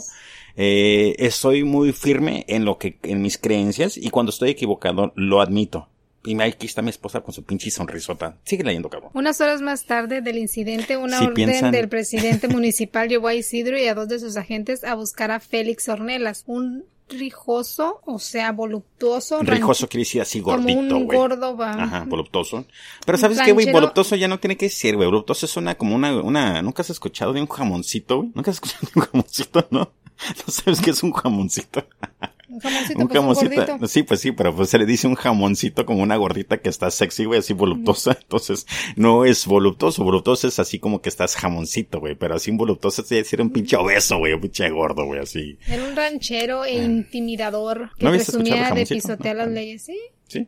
eh, 0.58 1.16
estoy 1.20 1.64
muy 1.64 1.92
firme 1.94 2.46
en 2.48 2.66
lo 2.66 2.78
que, 2.78 2.98
en 3.04 3.22
mis 3.22 3.38
creencias, 3.38 3.98
y 3.98 4.10
cuando 4.10 4.32
estoy 4.32 4.50
equivocado, 4.50 5.12
lo 5.16 5.42
admito. 5.42 5.88
Y 6.26 6.42
aquí 6.42 6.66
está 6.66 6.82
mi 6.82 6.90
esposa 6.90 7.22
con 7.22 7.34
su 7.34 7.44
pinche 7.44 7.70
sonrisota. 7.72 8.38
Sigue 8.44 8.64
leyendo, 8.64 8.90
cabrón. 8.90 9.12
Unas 9.14 9.40
horas 9.42 9.62
más 9.62 9.86
tarde 9.86 10.22
del 10.22 10.38
incidente, 10.38 10.98
una 10.98 11.20
Si 11.20 11.26
orden 11.26 11.36
piensan- 11.50 11.72
del 11.72 11.88
presidente 11.90 12.48
municipal 12.50 13.08
llevó 13.10 13.28
a 13.28 13.34
Isidro 13.36 13.78
y 13.78 13.88
a 13.88 13.94
dos 13.96 14.08
de 14.08 14.20
sus 14.20 14.36
agentes 14.38 14.84
a 14.84 14.96
buscar 14.96 15.32
a 15.32 15.40
Félix 15.40 15.88
Ornelas, 15.90 16.44
un 16.48 16.86
rijoso, 17.08 18.02
o 18.06 18.18
sea, 18.18 18.52
voluptuoso, 18.52 19.40
Rijoso 19.44 19.88
quiere 19.88 20.02
decir 20.02 20.22
así 20.22 20.42
como 20.42 20.58
gordito, 20.58 20.98
un 20.98 21.06
güey. 21.06 21.18
gordo, 21.20 21.56
va. 21.56 21.72
Ajá, 21.74 22.04
voluptuoso. 22.08 22.66
Pero 23.06 23.18
¿sabes 23.20 23.38
qué, 23.42 23.52
güey? 23.52 23.66
ranchero. 23.68 23.82
Voluptuoso 23.82 24.16
ya 24.16 24.28
no 24.28 24.40
tiene 24.40 24.58
que 24.58 24.66
decir, 24.66 24.96
güey. 24.96 25.06
Voluptuoso 25.08 25.46
es 25.46 25.56
una, 25.56 25.76
como 25.76 25.96
una, 25.96 26.20
una, 26.22 26.62
¿nunca 26.64 26.82
has 26.82 26.90
escuchado 26.90 27.32
de 27.34 27.42
un 27.42 27.48
jamoncito, 27.48 28.18
güey? 28.18 28.32
¿Nunca 28.34 28.50
has 28.50 28.58
escuchado 28.58 28.88
de 28.92 29.00
un 29.00 29.06
jamoncito, 29.06 29.68
no? 29.70 29.80
¿No 30.48 30.52
sabes 30.54 30.82
qué 30.82 30.90
es 30.90 31.04
un 31.04 31.12
jamoncito? 31.12 31.86
Un 32.48 32.60
jamoncito, 32.60 33.00
un 33.00 33.08
pues, 33.08 33.20
un 33.20 33.24
jamoncito. 33.26 33.56
gordito. 33.66 33.88
sí, 33.88 34.04
pues 34.04 34.20
sí, 34.22 34.32
pero 34.32 34.56
pues 34.56 34.70
se 34.70 34.78
le 34.78 34.86
dice 34.86 35.08
un 35.08 35.16
jamoncito 35.16 35.86
como 35.86 36.04
una 36.04 36.16
gordita 36.16 36.58
que 36.58 36.70
está 36.70 36.92
sexy, 36.92 37.26
güey, 37.26 37.40
así 37.40 37.54
voluptuosa. 37.54 38.18
Entonces, 38.22 38.66
no 38.96 39.26
es 39.26 39.46
voluptuoso. 39.46 40.04
Voluptuoso 40.04 40.48
es 40.48 40.60
así 40.60 40.80
como 40.80 41.02
que 41.02 41.10
estás 41.10 41.36
jamoncito, 41.36 42.00
güey. 42.00 42.16
Pero 42.16 42.36
así 42.36 42.52
un 42.52 42.58
voluptuoso 42.58 43.02
es 43.02 43.10
decir 43.10 43.42
un 43.42 43.50
pinche 43.50 43.76
obeso, 43.78 44.18
güey, 44.18 44.34
un 44.34 44.42
pinche 44.42 44.70
gordo, 44.70 45.06
güey, 45.06 45.22
así. 45.22 45.58
Era 45.68 45.84
un 45.84 45.96
ranchero 45.96 46.66
e 46.66 46.76
intimidador 46.76 47.92
que 47.98 48.06
¿No 48.06 48.12
presumía 48.12 48.72
de 48.72 48.86
pisotear 48.86 49.36
No, 49.36 49.42
las 49.44 49.48
no. 49.50 49.56
leyes, 49.56 49.84
¿sí? 49.84 49.98
Sí. 50.28 50.48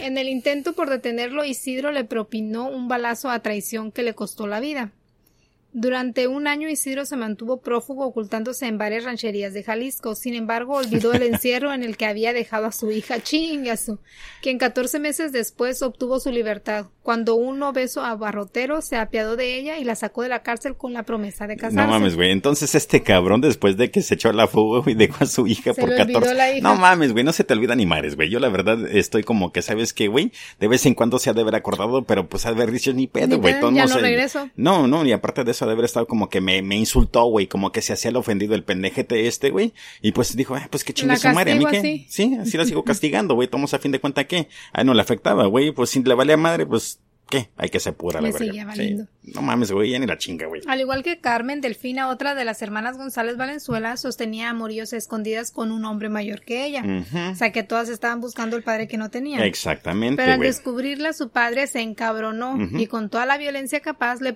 En 0.00 0.16
el 0.16 0.28
intento 0.28 0.72
por 0.72 0.88
detenerlo, 0.88 1.44
Isidro 1.44 1.92
le 1.92 2.04
propinó 2.04 2.68
un 2.68 2.88
balazo 2.88 3.30
a 3.30 3.40
traición 3.40 3.92
que 3.92 4.02
le 4.02 4.14
costó 4.14 4.46
la 4.46 4.58
vida. 4.60 4.92
Durante 5.74 6.28
un 6.28 6.46
año 6.46 6.66
Isidro 6.68 7.04
se 7.04 7.16
mantuvo 7.16 7.60
prófugo 7.60 8.06
ocultándose 8.06 8.66
en 8.66 8.78
varias 8.78 9.04
rancherías 9.04 9.52
de 9.52 9.62
Jalisco. 9.62 10.14
Sin 10.14 10.34
embargo, 10.34 10.76
olvidó 10.76 11.12
el 11.12 11.22
encierro 11.34 11.74
en 11.74 11.82
el 11.82 11.98
que 11.98 12.06
había 12.06 12.32
dejado 12.32 12.66
a 12.66 12.72
su 12.72 12.90
hija 12.90 13.20
Chingasu, 13.20 13.98
quien 14.40 14.56
14 14.56 14.98
meses 14.98 15.30
después 15.30 15.82
obtuvo 15.82 16.20
su 16.20 16.30
libertad, 16.30 16.86
cuando 17.02 17.34
un 17.34 17.62
obeso 17.62 18.02
abarrotero 18.02 18.80
se 18.80 18.96
apiadó 18.96 19.36
de 19.36 19.58
ella 19.58 19.78
y 19.78 19.84
la 19.84 19.94
sacó 19.94 20.22
de 20.22 20.30
la 20.30 20.42
cárcel 20.42 20.74
con 20.74 20.94
la 20.94 21.02
promesa 21.02 21.46
de 21.46 21.56
casarse. 21.56 21.76
No 21.76 21.86
mames, 21.86 22.16
güey. 22.16 22.30
Entonces 22.30 22.74
este 22.74 23.02
cabrón, 23.02 23.42
después 23.42 23.76
de 23.76 23.90
que 23.90 24.00
se 24.00 24.14
echó 24.14 24.30
a 24.30 24.32
la 24.32 24.46
fuga, 24.46 24.80
güey, 24.80 24.94
dejó 24.94 25.24
a 25.24 25.26
su 25.26 25.46
hija 25.46 25.74
Se 25.74 25.80
por 25.82 25.90
le 25.90 26.00
olvidó 26.00 26.20
14. 26.20 26.34
la 26.34 26.52
hija. 26.52 26.66
No 26.66 26.76
mames, 26.76 27.12
güey, 27.12 27.24
no 27.24 27.32
se 27.34 27.44
te 27.44 27.52
olvida 27.52 27.74
ni 27.76 27.84
mares, 27.84 28.16
güey. 28.16 28.30
Yo 28.30 28.40
la 28.40 28.48
verdad 28.48 28.86
estoy 28.90 29.22
como 29.22 29.52
que, 29.52 29.60
¿sabes 29.60 29.92
qué, 29.92 30.08
güey? 30.08 30.32
De 30.58 30.66
vez 30.66 30.86
en 30.86 30.94
cuando 30.94 31.18
se 31.18 31.28
ha 31.28 31.34
de 31.34 31.42
haber 31.42 31.56
acordado, 31.56 32.04
pero 32.04 32.26
pues 32.26 32.46
ha 32.46 32.50
de 32.50 32.56
haber 32.56 32.72
dicho 32.72 32.92
ni 32.94 33.06
pedo, 33.06 33.38
güey. 33.38 33.60
Todos 33.60 33.74
ya 33.74 33.82
modos, 33.82 33.96
no 33.96 33.98
eh, 33.98 34.02
regreso. 34.02 34.50
No, 34.56 34.86
no, 34.86 35.04
y 35.04 35.12
aparte 35.12 35.44
de 35.44 35.50
eso 35.50 35.57
ha 35.62 35.66
de 35.66 35.72
haber 35.72 35.84
estado 35.84 36.06
como 36.06 36.28
que 36.28 36.40
me, 36.40 36.62
me 36.62 36.76
insultó, 36.76 37.24
güey, 37.24 37.46
como 37.46 37.72
que 37.72 37.82
se 37.82 37.92
hacía 37.92 38.10
el 38.10 38.16
ofendido 38.16 38.54
el 38.54 38.64
pendejete 38.64 39.26
este, 39.26 39.50
güey. 39.50 39.72
Y 40.02 40.12
pues 40.12 40.36
dijo, 40.36 40.54
ah, 40.54 40.68
pues 40.70 40.84
que 40.84 40.94
chingue 40.94 41.16
su 41.16 41.28
madre, 41.28 41.52
¿a 41.52 41.56
mí 41.56 41.64
qué? 41.70 41.78
así. 41.78 42.06
Sí, 42.08 42.36
así 42.40 42.56
la 42.56 42.64
sigo 42.64 42.84
castigando, 42.84 43.34
güey. 43.34 43.48
Tomos 43.48 43.74
a 43.74 43.78
fin 43.78 43.92
de 43.92 44.00
cuenta 44.00 44.26
que, 44.26 44.48
ah, 44.72 44.84
no 44.84 44.94
le 44.94 45.02
afectaba, 45.02 45.46
güey. 45.46 45.72
Pues 45.72 45.90
si 45.90 46.02
le 46.02 46.14
valía 46.14 46.36
madre, 46.36 46.66
pues, 46.66 47.00
¿qué? 47.28 47.50
Hay 47.56 47.68
que 47.68 47.80
se 47.80 47.92
pura 47.92 48.20
la 48.20 48.30
verga. 48.30 48.74
Sí. 48.74 48.96
No 49.34 49.42
mames, 49.42 49.70
güey, 49.70 49.90
ya 49.90 49.98
ni 49.98 50.06
la 50.06 50.16
chinga, 50.16 50.46
güey. 50.46 50.62
Al 50.66 50.80
igual 50.80 51.02
que 51.02 51.20
Carmen, 51.20 51.60
Delfina, 51.60 52.08
otra 52.08 52.34
de 52.34 52.44
las 52.44 52.62
hermanas 52.62 52.96
González 52.96 53.36
Valenzuela, 53.36 53.96
sostenía 53.98 54.48
amoríos 54.48 54.92
escondidas 54.92 55.50
con 55.50 55.70
un 55.70 55.84
hombre 55.84 56.08
mayor 56.08 56.40
que 56.40 56.64
ella. 56.64 56.82
O 57.32 57.34
sea 57.34 57.52
que 57.52 57.62
todas 57.62 57.88
estaban 57.90 58.20
buscando 58.20 58.56
el 58.56 58.62
padre 58.62 58.88
que 58.88 58.96
no 58.96 59.10
tenían. 59.10 59.42
Exactamente, 59.42 60.22
Pero 60.22 60.32
al 60.32 60.40
descubrirla, 60.40 61.12
su 61.12 61.28
padre 61.30 61.66
se 61.66 61.80
encabronó 61.80 62.56
y 62.78 62.86
con 62.86 63.10
toda 63.10 63.26
la 63.26 63.36
violencia 63.36 63.80
capaz 63.80 64.20
le, 64.20 64.34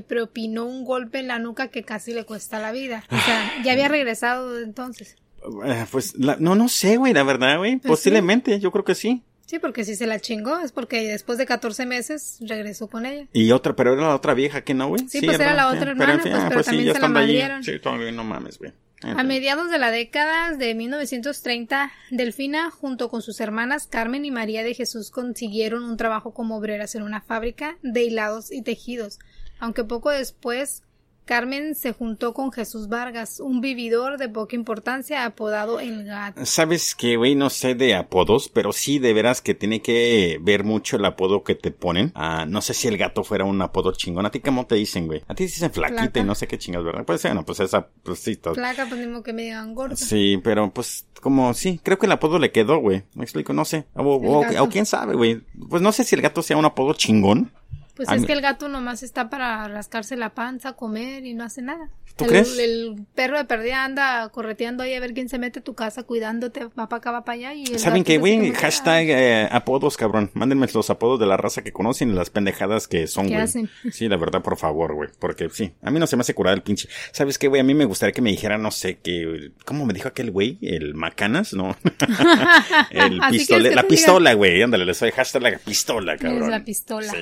propinó 0.00 0.64
un 0.66 0.84
golpe 0.84 1.18
en 1.18 1.28
la 1.28 1.38
nuca 1.38 1.68
que 1.68 1.82
casi 1.82 2.12
le 2.12 2.24
cuesta 2.24 2.60
la 2.60 2.72
vida. 2.72 3.04
O 3.10 3.18
sea, 3.18 3.52
ya 3.64 3.72
había 3.72 3.88
regresado 3.88 4.58
entonces. 4.60 5.16
Eh, 5.64 5.84
Pues, 5.90 6.14
la- 6.16 6.36
no, 6.38 6.54
no 6.54 6.68
sé, 6.68 6.96
güey, 6.96 7.12
la 7.12 7.22
verdad, 7.22 7.58
güey. 7.58 7.76
Pues 7.78 7.88
Posiblemente, 7.90 8.58
yo 8.60 8.70
creo 8.72 8.84
que 8.84 8.94
sí. 8.94 9.22
Sí, 9.46 9.60
porque 9.60 9.84
si 9.84 9.94
se 9.94 10.06
la 10.06 10.20
chingó 10.20 10.58
es 10.58 10.72
porque 10.72 11.06
después 11.06 11.38
de 11.38 11.46
14 11.46 11.86
meses 11.86 12.38
regresó 12.40 12.88
con 12.88 13.06
ella. 13.06 13.26
Y 13.32 13.52
otra, 13.52 13.76
pero 13.76 13.94
era 13.94 14.02
la 14.02 14.14
otra 14.14 14.34
vieja 14.34 14.62
que 14.62 14.74
no, 14.74 14.88
güey. 14.88 15.08
Sí, 15.08 15.20
pues 15.22 15.38
era 15.38 15.54
la 15.54 15.68
otra 15.68 15.92
hermana, 15.92 16.14
en 16.14 16.20
fin, 16.20 16.32
pues, 16.32 16.44
ah, 16.44 16.48
pero 16.48 16.62
sí, 16.62 16.70
también 16.70 16.86
ya 16.88 16.94
se 16.94 17.00
la 17.00 17.08
madrieron. 17.08 17.64
Sí, 17.64 17.78
todavía 17.78 18.12
no 18.12 18.24
mames, 18.24 18.58
güey. 18.58 18.72
A 19.02 19.22
mediados 19.22 19.70
de 19.70 19.78
la 19.78 19.90
década 19.90 20.56
de 20.56 20.74
1930, 20.74 21.92
Delfina, 22.10 22.70
junto 22.70 23.08
con 23.08 23.22
sus 23.22 23.40
hermanas 23.40 23.86
Carmen 23.86 24.24
y 24.24 24.30
María 24.30 24.64
de 24.64 24.74
Jesús, 24.74 25.10
consiguieron 25.10 25.84
un 25.84 25.96
trabajo 25.96 26.32
como 26.32 26.56
obreras 26.56 26.94
en 26.94 27.02
una 27.02 27.20
fábrica 27.20 27.76
de 27.82 28.04
hilados 28.04 28.50
y 28.50 28.62
tejidos, 28.62 29.18
aunque 29.60 29.84
poco 29.84 30.10
después 30.10 30.82
Carmen 31.26 31.74
se 31.74 31.92
juntó 31.92 32.32
con 32.32 32.52
Jesús 32.52 32.88
Vargas, 32.88 33.40
un 33.40 33.60
vividor 33.60 34.16
de 34.16 34.28
poca 34.28 34.54
importancia 34.54 35.24
apodado 35.24 35.80
El 35.80 36.04
Gato. 36.04 36.46
Sabes 36.46 36.94
que, 36.94 37.16
güey, 37.16 37.34
no 37.34 37.50
sé 37.50 37.74
de 37.74 37.94
apodos, 37.96 38.48
pero 38.48 38.72
sí 38.72 38.98
de 39.00 39.12
veras 39.12 39.42
que 39.42 39.52
tiene 39.54 39.82
que 39.82 40.38
ver 40.40 40.62
mucho 40.62 40.96
el 40.96 41.04
apodo 41.04 41.42
que 41.42 41.56
te 41.56 41.72
ponen. 41.72 42.12
Ah, 42.14 42.46
no 42.48 42.62
sé 42.62 42.74
si 42.74 42.86
el 42.86 42.96
gato 42.96 43.24
fuera 43.24 43.44
un 43.44 43.60
apodo 43.60 43.92
chingón. 43.92 44.24
¿A 44.24 44.30
ti 44.30 44.38
cómo 44.40 44.66
te 44.66 44.76
dicen, 44.76 45.08
güey? 45.08 45.20
A 45.26 45.34
ti 45.34 45.44
te 45.44 45.50
dicen 45.50 45.72
flaquita 45.72 46.02
Flaca. 46.02 46.20
y 46.20 46.24
no 46.24 46.34
sé 46.36 46.46
qué 46.46 46.58
chingas, 46.58 46.84
¿verdad? 46.84 47.04
Pues 47.04 47.20
bueno, 47.24 47.44
pues 47.44 47.58
esa, 47.58 47.88
pues 48.04 48.20
sí, 48.20 48.36
todo- 48.36 48.54
Placa, 48.54 48.86
pues 48.88 49.04
modo 49.08 49.24
que 49.24 49.32
me 49.32 49.42
digan 49.42 49.74
gorda. 49.74 49.96
Sí, 49.96 50.38
pero 50.44 50.70
pues 50.72 51.06
como 51.20 51.52
sí, 51.54 51.80
creo 51.82 51.98
que 51.98 52.06
el 52.06 52.12
apodo 52.12 52.38
le 52.38 52.52
quedó, 52.52 52.78
güey. 52.78 53.02
Me 53.14 53.24
explico, 53.24 53.52
no 53.52 53.64
sé. 53.64 53.86
O, 53.94 54.02
o- 54.04 54.62
o 54.62 54.68
quién 54.68 54.86
sabe, 54.86 55.14
güey. 55.16 55.42
Pues 55.68 55.82
no 55.82 55.90
sé 55.90 56.04
si 56.04 56.14
el 56.14 56.22
gato 56.22 56.40
sea 56.42 56.56
un 56.56 56.64
apodo 56.64 56.94
chingón. 56.94 57.50
Pues 57.96 58.10
es 58.10 58.20
mí- 58.20 58.26
que 58.26 58.32
el 58.34 58.40
gato 58.42 58.68
nomás 58.68 59.02
está 59.02 59.30
para 59.30 59.66
rascarse 59.68 60.16
la 60.16 60.30
panza, 60.34 60.74
comer 60.74 61.24
y 61.24 61.34
no 61.34 61.44
hace 61.44 61.62
nada. 61.62 61.88
¿Tú 62.16 62.24
el, 62.24 62.30
crees? 62.30 62.58
El 62.58 63.04
perro 63.14 63.36
de 63.36 63.44
perdida 63.44 63.84
anda 63.84 64.28
correteando 64.30 64.82
ahí 64.82 64.94
a 64.94 65.00
ver 65.00 65.12
quién 65.12 65.28
se 65.28 65.38
mete 65.38 65.58
a 65.58 65.62
tu 65.62 65.74
casa 65.74 66.02
cuidándote, 66.04 66.64
va 66.78 66.88
para 66.88 66.96
acá, 66.98 67.10
va 67.10 67.24
para 67.24 67.36
allá. 67.36 67.54
Y 67.54 67.64
el 67.64 67.78
¿Saben 67.78 68.04
qué, 68.04 68.14
es 68.14 68.20
güey? 68.20 68.52
Hashtag 68.52 69.06
eh, 69.10 69.48
apodos, 69.50 69.96
cabrón. 69.98 70.30
Mándenme 70.32 70.66
los 70.72 70.88
apodos 70.88 71.20
de 71.20 71.26
la 71.26 71.36
raza 71.36 71.62
que 71.62 71.72
conocen 71.72 72.10
y 72.10 72.14
las 72.14 72.30
pendejadas 72.30 72.88
que 72.88 73.06
son, 73.06 73.26
¿Qué 73.26 73.32
güey. 73.32 73.42
hacen? 73.44 73.68
Sí, 73.92 74.08
la 74.08 74.16
verdad, 74.16 74.42
por 74.42 74.56
favor, 74.56 74.94
güey. 74.94 75.10
Porque 75.18 75.48
sí, 75.50 75.72
a 75.82 75.90
mí 75.90 75.98
no 75.98 76.06
se 76.06 76.16
me 76.16 76.22
hace 76.22 76.32
curar 76.34 76.54
el 76.54 76.62
pinche. 76.62 76.88
¿Sabes 77.12 77.38
qué, 77.38 77.48
güey? 77.48 77.60
A 77.60 77.64
mí 77.64 77.74
me 77.74 77.84
gustaría 77.84 78.12
que 78.12 78.22
me 78.22 78.30
dijera, 78.30 78.56
no 78.58 78.70
sé, 78.70 78.98
que. 78.98 79.50
¿Cómo 79.66 79.84
me 79.84 79.92
dijo 79.92 80.08
aquel 80.08 80.30
güey? 80.30 80.58
El 80.62 80.94
Macanas, 80.94 81.52
¿no? 81.54 81.76
el 82.90 83.20
que 83.46 83.58
La 83.74 83.82
pistola, 83.84 84.34
güey. 84.34 84.62
Ándale, 84.62 84.84
le 84.84 84.94
soy 84.94 85.10
hashtag 85.10 85.42
la 85.42 85.58
pistola, 85.58 86.14
Es 86.14 86.20
cabrón. 86.20 86.50
la 86.50 86.64
pistola. 86.64 87.10
Sí. 87.10 87.18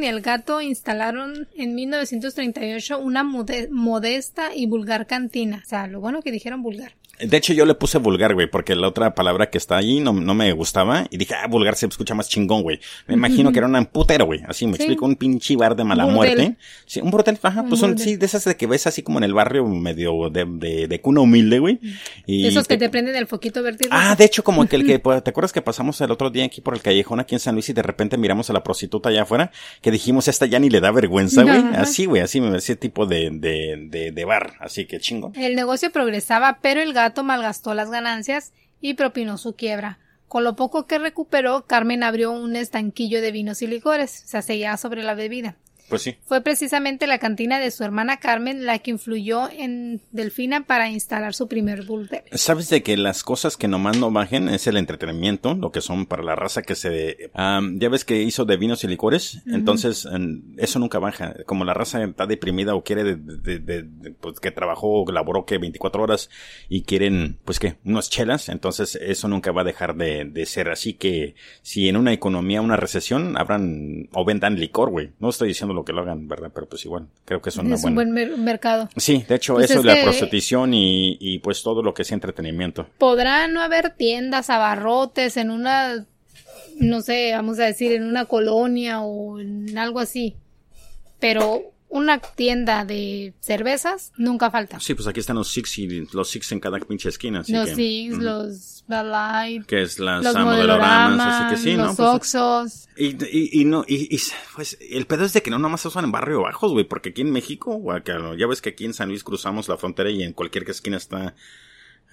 Y 0.00 0.06
el 0.06 0.20
gato 0.20 0.60
instalaron 0.60 1.48
en 1.56 1.74
1938 1.74 2.98
una 2.98 3.24
mode- 3.24 3.68
modesta 3.70 4.54
y 4.54 4.66
vulgar 4.66 5.06
cantina. 5.06 5.62
O 5.64 5.68
sea, 5.68 5.86
lo 5.86 6.00
bueno 6.00 6.22
que 6.22 6.30
dijeron 6.32 6.62
vulgar. 6.62 6.92
De 7.20 7.36
hecho, 7.36 7.52
yo 7.52 7.64
le 7.64 7.74
puse 7.74 7.98
vulgar, 7.98 8.34
güey, 8.34 8.48
porque 8.48 8.74
la 8.74 8.88
otra 8.88 9.14
palabra 9.14 9.50
que 9.50 9.58
está 9.58 9.76
ahí 9.76 10.00
no, 10.00 10.12
no 10.12 10.34
me 10.34 10.52
gustaba. 10.52 11.06
Y 11.10 11.16
dije, 11.16 11.34
ah, 11.34 11.46
vulgar 11.48 11.74
se 11.74 11.86
escucha 11.86 12.14
más 12.14 12.28
chingón, 12.28 12.62
güey. 12.62 12.80
Me 13.06 13.14
imagino 13.14 13.52
que 13.52 13.58
era 13.58 13.66
un 13.66 13.86
putero, 13.86 14.26
güey. 14.26 14.42
Así 14.46 14.66
me 14.66 14.76
explico, 14.76 15.04
un 15.04 15.16
pinche 15.16 15.56
bar 15.56 15.74
de 15.74 15.84
mala 15.84 16.06
muerte. 16.06 16.56
Sí, 16.86 17.00
un 17.00 17.10
burdel, 17.10 17.38
ajá, 17.42 17.64
pues 17.64 17.80
son, 17.80 17.98
sí, 17.98 18.16
de 18.16 18.26
esas 18.26 18.44
de 18.44 18.56
que 18.56 18.66
ves 18.66 18.86
así 18.86 19.02
como 19.02 19.18
en 19.18 19.24
el 19.24 19.34
barrio 19.34 19.66
medio 19.66 20.30
de, 20.30 20.44
de, 20.46 20.88
de 20.88 21.00
cuna 21.00 21.20
humilde, 21.20 21.58
güey. 21.58 21.80
Y 22.26 22.46
Esos 22.46 22.68
que 22.68 22.76
te 22.76 22.88
prenden 22.88 23.16
el 23.16 23.26
foquito 23.26 23.62
verde. 23.62 23.86
Ah, 23.90 24.14
de 24.16 24.24
hecho, 24.24 24.44
como 24.44 24.66
que 24.66 24.76
el 24.76 24.86
que, 24.86 24.98
¿te 25.22 25.30
acuerdas 25.30 25.52
que 25.52 25.62
pasamos 25.62 26.00
el 26.00 26.10
otro 26.10 26.30
día 26.30 26.44
aquí 26.44 26.60
por 26.60 26.74
el 26.74 26.82
callejón 26.82 27.20
aquí 27.20 27.34
en 27.34 27.40
San 27.40 27.54
Luis 27.54 27.68
y 27.68 27.72
de 27.72 27.82
repente 27.82 28.16
miramos 28.16 28.50
a 28.50 28.52
la 28.52 28.62
prostituta 28.62 29.08
allá 29.08 29.22
afuera? 29.22 29.50
Que 29.82 29.90
dijimos, 29.90 30.28
esta 30.28 30.46
ya 30.46 30.58
ni 30.58 30.70
le 30.70 30.80
da 30.80 30.90
vergüenza, 30.90 31.42
güey. 31.42 31.62
Así, 31.74 32.06
güey, 32.06 32.22
así 32.22 32.40
me 32.40 32.56
ese 32.56 32.76
tipo 32.76 33.06
de, 33.06 33.30
de, 33.32 33.86
de, 33.88 34.12
de 34.12 34.24
bar. 34.24 34.54
Así 34.60 34.86
que 34.86 35.00
chingo. 35.00 35.32
El 35.34 35.56
negocio 35.56 35.90
progresaba, 35.90 36.58
pero 36.62 36.80
el 36.80 36.92
gato 36.92 37.07
malgastó 37.22 37.74
las 37.74 37.90
ganancias 37.90 38.52
y 38.80 38.94
propinó 38.94 39.38
su 39.38 39.54
quiebra. 39.54 39.98
Con 40.28 40.44
lo 40.44 40.56
poco 40.56 40.86
que 40.86 40.98
recuperó, 40.98 41.66
Carmen 41.66 42.02
abrió 42.02 42.32
un 42.32 42.54
estanquillo 42.54 43.20
de 43.22 43.32
vinos 43.32 43.62
y 43.62 43.66
licores, 43.66 44.10
se 44.10 44.42
seguía 44.42 44.76
sobre 44.76 45.02
la 45.02 45.14
bebida. 45.14 45.56
Pues 45.88 46.02
sí. 46.02 46.16
Fue 46.24 46.40
precisamente 46.40 47.06
la 47.06 47.18
cantina 47.18 47.58
de 47.58 47.70
su 47.70 47.84
hermana 47.84 48.18
Carmen 48.18 48.66
la 48.66 48.78
que 48.78 48.90
influyó 48.90 49.48
en 49.50 50.00
Delfina 50.12 50.64
para 50.64 50.90
instalar 50.90 51.34
su 51.34 51.48
primer 51.48 51.84
burdel. 51.84 52.22
Sabes 52.32 52.68
de 52.68 52.82
que 52.82 52.96
las 52.96 53.22
cosas 53.22 53.56
que 53.56 53.68
nomás 53.68 53.98
no 53.98 54.10
bajen 54.10 54.48
es 54.48 54.66
el 54.66 54.76
entretenimiento, 54.76 55.54
lo 55.54 55.72
que 55.72 55.80
son 55.80 56.06
para 56.06 56.22
la 56.22 56.34
raza 56.34 56.62
que 56.62 56.74
se... 56.74 57.30
ya 57.34 57.88
ves 57.88 58.04
que 58.04 58.22
hizo 58.22 58.44
de 58.44 58.56
vinos 58.56 58.84
y 58.84 58.88
licores, 58.88 59.42
entonces 59.46 60.06
eso 60.56 60.78
nunca 60.78 60.98
baja. 60.98 61.34
Como 61.46 61.64
la 61.64 61.74
raza 61.74 62.02
está 62.02 62.26
deprimida 62.26 62.74
o 62.74 62.82
quiere 62.82 63.04
de, 63.04 63.86
pues, 64.20 64.40
que 64.40 64.50
trabajó, 64.50 65.04
laboró 65.10 65.44
que 65.44 65.58
24 65.58 66.02
horas 66.02 66.30
y 66.68 66.82
quieren, 66.82 67.38
pues 67.44 67.58
que, 67.58 67.76
unas 67.84 68.10
chelas, 68.10 68.48
entonces 68.48 68.96
eso 68.96 69.28
nunca 69.28 69.52
va 69.52 69.62
a 69.62 69.64
dejar 69.64 69.96
de, 69.96 70.46
ser 70.46 70.70
así 70.70 70.94
que 70.94 71.34
si 71.62 71.88
en 71.88 71.96
una 71.96 72.12
economía, 72.12 72.62
una 72.62 72.76
recesión, 72.76 73.36
abran 73.36 74.08
o 74.12 74.24
vendan 74.24 74.58
licor, 74.58 74.90
güey. 74.90 75.10
No 75.18 75.28
estoy 75.28 75.48
diciendo 75.48 75.74
lo 75.78 75.84
que 75.84 75.92
lo 75.92 76.02
hagan, 76.02 76.28
¿verdad? 76.28 76.50
Pero 76.54 76.68
pues 76.68 76.84
igual, 76.84 77.06
creo 77.24 77.40
que 77.40 77.50
es, 77.50 77.56
una 77.56 77.74
es 77.74 77.84
un 77.84 77.94
buen 77.94 78.12
mercado. 78.12 78.88
Sí, 78.96 79.24
de 79.28 79.36
hecho, 79.36 79.54
pues 79.54 79.70
eso 79.70 79.80
es 79.80 79.84
la 79.84 80.02
prostitución 80.02 80.74
y, 80.74 81.16
y 81.20 81.38
pues 81.38 81.62
todo 81.62 81.82
lo 81.82 81.94
que 81.94 82.02
es 82.02 82.12
entretenimiento. 82.12 82.86
Podrá 82.98 83.48
no 83.48 83.60
haber 83.60 83.90
tiendas, 83.90 84.50
abarrotes 84.50 85.36
en 85.36 85.50
una, 85.50 86.06
no 86.78 87.00
sé, 87.00 87.32
vamos 87.32 87.58
a 87.60 87.64
decir, 87.64 87.92
en 87.92 88.04
una 88.04 88.24
colonia 88.24 89.00
o 89.00 89.38
en 89.38 89.78
algo 89.78 90.00
así, 90.00 90.36
pero 91.20 91.62
una 91.88 92.18
tienda 92.18 92.84
de 92.84 93.34
cervezas 93.40 94.12
nunca 94.16 94.50
falta. 94.50 94.78
Sí, 94.80 94.94
pues 94.94 95.08
aquí 95.08 95.20
están 95.20 95.36
los 95.36 95.50
Six 95.50 95.78
y 95.78 96.06
los 96.12 96.28
Six 96.30 96.52
en 96.52 96.60
cada 96.60 96.78
pinche 96.80 97.08
esquina. 97.08 97.40
Así 97.40 97.52
los 97.52 97.68
que, 97.70 97.74
Six, 97.74 98.18
los 98.18 98.84
Bad 98.86 99.64
Que 99.66 99.82
es 99.82 99.98
la 99.98 100.20
los 100.20 100.34
modeloramas, 100.34 101.44
así 101.44 101.54
que 101.54 101.60
sí, 101.62 101.76
los 101.76 101.88
¿no? 101.88 101.96
Pues, 101.96 102.08
Oxos. 102.08 102.88
Y, 102.96 103.16
y, 103.24 103.60
y, 103.60 103.64
no, 103.64 103.84
y, 103.86 104.14
y, 104.14 104.20
pues 104.54 104.76
el 104.80 105.06
pedo 105.06 105.24
es 105.24 105.32
de 105.32 105.42
que 105.42 105.50
no 105.50 105.58
nomás 105.58 105.80
se 105.80 105.88
usan 105.88 106.04
en 106.04 106.12
barrio 106.12 106.42
bajos, 106.42 106.72
güey, 106.72 106.84
porque 106.84 107.10
aquí 107.10 107.22
en 107.22 107.30
México, 107.30 107.80
ya 108.36 108.46
ves 108.46 108.60
que 108.60 108.70
aquí 108.70 108.84
en 108.84 108.94
San 108.94 109.08
Luis 109.08 109.24
cruzamos 109.24 109.68
la 109.68 109.76
frontera 109.76 110.10
y 110.10 110.22
en 110.22 110.32
cualquier 110.32 110.68
esquina 110.68 110.96
está 110.96 111.34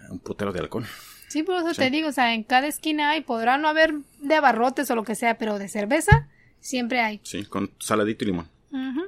un 0.10 0.20
putero 0.20 0.54
de 0.54 0.60
alcohol. 0.60 0.86
Sí, 1.28 1.44
por 1.44 1.58
eso 1.58 1.74
te 1.74 1.90
digo, 1.90 2.10
o 2.10 2.12
sea, 2.12 2.34
en 2.34 2.44
cada 2.44 2.68
esquina 2.68 3.12
hay, 3.12 3.22
podrá 3.22 3.58
no 3.58 3.68
haber 3.68 3.96
de 4.20 4.36
abarrotes 4.36 4.90
o 4.92 4.96
lo 4.96 5.04
que 5.04 5.16
sea, 5.16 5.38
pero 5.38 5.60
de 5.60 5.68
cerveza 5.68 6.30
siempre 6.60 7.02
hay. 7.02 7.20
Sí, 7.24 7.44
con 7.46 7.72
saladito 7.80 8.24
y 8.24 8.28
limón. 8.28 8.55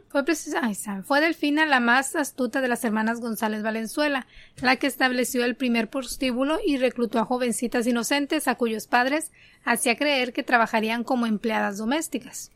Fue 0.10 0.24
precisamente, 0.24 1.04
fue 1.04 1.22
Delfina 1.22 1.66
la 1.66 1.80
más 1.80 2.16
astuta 2.16 2.62
de 2.62 2.68
las 2.68 2.84
hermanas 2.84 3.20
González 3.20 3.64
Valenzuela, 3.64 4.28
la 4.62 4.78
que 4.78 4.88
estableció 4.88 5.44
el 5.46 5.56
primer 5.56 5.90
prostíbulo 5.90 6.60
y 6.66 6.78
reclutó 6.78 7.20
a 7.20 7.26
jovencitas 7.26 7.88
inocentes 7.88 8.48
a 8.48 8.56
cuyos 8.56 8.88
padres 8.88 9.32
hacía 9.64 9.98
creer 9.98 10.34
que 10.34 10.44
trabajarían 10.44 11.04
como 11.04 11.26
empleadas 11.26 11.78
domésticas. 11.78 12.52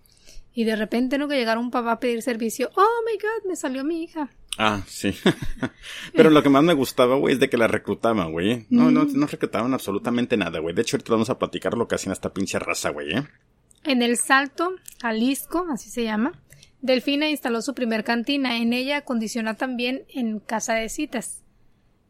Y 0.53 0.65
de 0.65 0.75
repente 0.75 1.17
no 1.17 1.27
que 1.27 1.37
llegara 1.37 1.59
un 1.59 1.71
papá 1.71 1.93
a 1.93 1.99
pedir 1.99 2.21
servicio, 2.21 2.69
oh 2.75 3.03
my 3.05 3.17
god, 3.17 3.49
me 3.49 3.55
salió 3.55 3.83
mi 3.83 4.03
hija. 4.03 4.29
Ah, 4.57 4.81
sí. 4.87 5.15
Pero 6.13 6.29
lo 6.29 6.43
que 6.43 6.49
más 6.49 6.63
me 6.63 6.73
gustaba, 6.73 7.15
güey, 7.15 7.35
es 7.35 7.39
de 7.39 7.49
que 7.49 7.57
la 7.57 7.67
reclutaban, 7.67 8.31
güey. 8.31 8.65
No, 8.69 8.91
no, 8.91 9.05
no 9.05 9.27
reclutaban 9.27 9.73
absolutamente 9.73 10.35
nada, 10.35 10.59
güey. 10.59 10.75
De 10.75 10.81
hecho, 10.81 10.97
ahorita 10.97 11.13
vamos 11.13 11.29
a 11.29 11.39
platicar 11.39 11.77
lo 11.77 11.87
que 11.87 11.95
hacían 11.95 12.11
esta 12.11 12.33
pinche 12.33 12.59
raza, 12.59 12.89
güey, 12.89 13.15
¿eh? 13.15 13.27
En 13.83 14.01
el 14.01 14.17
Salto, 14.17 14.75
Jalisco, 15.01 15.65
así 15.71 15.89
se 15.89 16.03
llama, 16.03 16.33
Delfina 16.81 17.29
instaló 17.29 17.61
su 17.61 17.73
primer 17.73 18.03
cantina. 18.03 18.57
En 18.57 18.73
ella 18.73 18.97
acondiciona 18.97 19.55
también 19.55 20.03
en 20.09 20.39
casa 20.39 20.73
de 20.73 20.89
citas. 20.89 21.41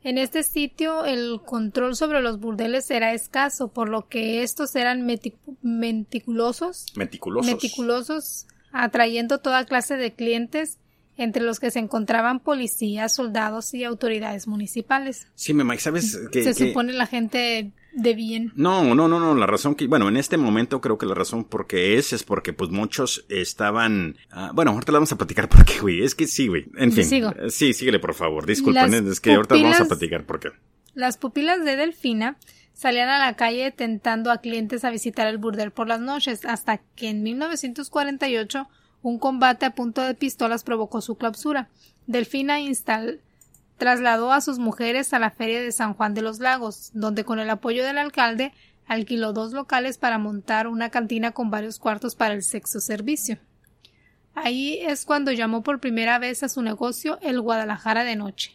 En 0.04 0.18
este 0.18 0.42
sitio 0.44 1.06
el 1.06 1.42
control 1.46 1.96
sobre 1.96 2.22
los 2.22 2.40
burdeles 2.40 2.90
era 2.90 3.14
escaso, 3.14 3.68
por 3.68 3.88
lo 3.88 4.08
que 4.08 4.42
estos 4.42 4.76
eran 4.76 5.06
meticulosos, 5.06 6.88
meticulosos, 6.96 7.46
meticulosos, 7.46 8.48
atrayendo 8.72 9.40
toda 9.40 9.66
clase 9.66 9.98
de 9.98 10.14
clientes 10.14 10.80
entre 11.18 11.44
los 11.44 11.60
que 11.60 11.70
se 11.70 11.78
encontraban 11.78 12.40
policías, 12.40 13.14
soldados 13.14 13.76
y 13.76 13.84
autoridades 13.84 14.48
municipales. 14.48 15.28
Sí, 15.36 15.54
me 15.54 15.78
¿sabes? 15.78 16.18
Que, 16.32 16.44
se 16.44 16.54
supone 16.56 16.94
la 16.94 17.06
gente 17.06 17.72
de 17.94 18.14
bien. 18.14 18.52
No, 18.56 18.96
no, 18.96 19.08
no, 19.08 19.20
no, 19.20 19.36
la 19.36 19.46
razón 19.46 19.76
que, 19.76 19.88
bueno, 19.88 20.08
en 20.08 20.18
este 20.18 20.38
momento 20.38 20.82
creo 20.82 20.98
que 20.98 21.06
la 21.06 21.14
razón 21.14 21.44
por 21.44 21.68
qué 21.68 21.98
es, 21.98 22.14
es 22.14 22.24
porque 22.24 22.54
pues 22.54 22.70
muchos 22.70 23.26
estaban, 23.30 24.18
uh, 24.36 24.54
bueno, 24.54 24.72
ahorita 24.72 24.92
la 24.92 25.00
vamos 25.00 25.12
a 25.12 25.18
platicar 25.18 25.50
por 25.50 25.66
qué, 25.66 25.80
güey, 25.80 26.02
es 26.02 26.16
que 26.16 26.28
sí, 26.28 26.48
güey, 26.48 26.66
en 26.78 26.92
fin. 26.92 27.06
¿Sigo? 27.06 27.34
Sí, 27.50 27.74
síguele 27.74 28.00
por 28.00 28.14
favor, 28.14 28.46
disculpen, 28.46 28.94
es 29.08 29.20
que 29.20 29.34
ahorita 29.34 29.56
vamos 29.56 29.82
a 29.82 29.86
platicar 29.86 30.26
por 30.26 30.40
qué. 30.40 30.50
Las 30.94 31.18
pupilas 31.18 31.64
de 31.64 31.76
Delfina 31.76 32.38
salían 32.74 33.10
a 33.10 33.20
la 33.20 33.36
calle 33.36 33.72
tentando 33.72 34.32
a 34.32 34.40
clientes 34.40 34.84
a 34.84 34.90
visitar 34.90 35.28
el 35.28 35.38
burdel 35.38 35.72
por 35.72 35.88
las 35.88 36.00
noches, 36.00 36.46
hasta 36.46 36.78
que 36.96 37.10
en 37.10 37.24
1948 37.24 38.68
un 39.02 39.20
combate 39.20 39.66
a 39.66 39.76
punto 39.76 40.02
de 40.02 40.14
pistolas 40.14 40.64
provocó 40.64 41.02
su 41.02 41.16
clausura. 41.16 41.70
Delfina 42.08 42.60
instal 42.60 43.22
trasladó 43.82 44.32
a 44.32 44.42
sus 44.42 44.60
mujeres 44.60 45.12
a 45.12 45.18
la 45.18 45.32
feria 45.32 45.60
de 45.60 45.72
San 45.72 45.96
Juan 45.96 46.14
de 46.14 46.22
los 46.22 46.38
Lagos, 46.38 46.92
donde 46.94 47.24
con 47.24 47.40
el 47.40 47.50
apoyo 47.50 47.84
del 47.84 47.98
alcalde 47.98 48.54
alquiló 48.86 49.34
dos 49.34 49.54
locales 49.54 49.98
para 49.98 50.20
montar 50.20 50.68
una 50.68 50.92
cantina 50.92 51.32
con 51.32 51.50
varios 51.50 51.80
cuartos 51.80 52.14
para 52.14 52.36
el 52.36 52.44
sexo 52.44 52.80
servicio. 52.80 53.40
Ahí 54.36 54.78
es 54.84 55.04
cuando 55.04 55.32
llamó 55.32 55.64
por 55.64 55.80
primera 55.80 56.20
vez 56.20 56.44
a 56.44 56.50
su 56.50 56.62
negocio 56.62 57.18
el 57.24 57.42
Guadalajara 57.42 58.04
de 58.04 58.16
Noche. 58.16 58.52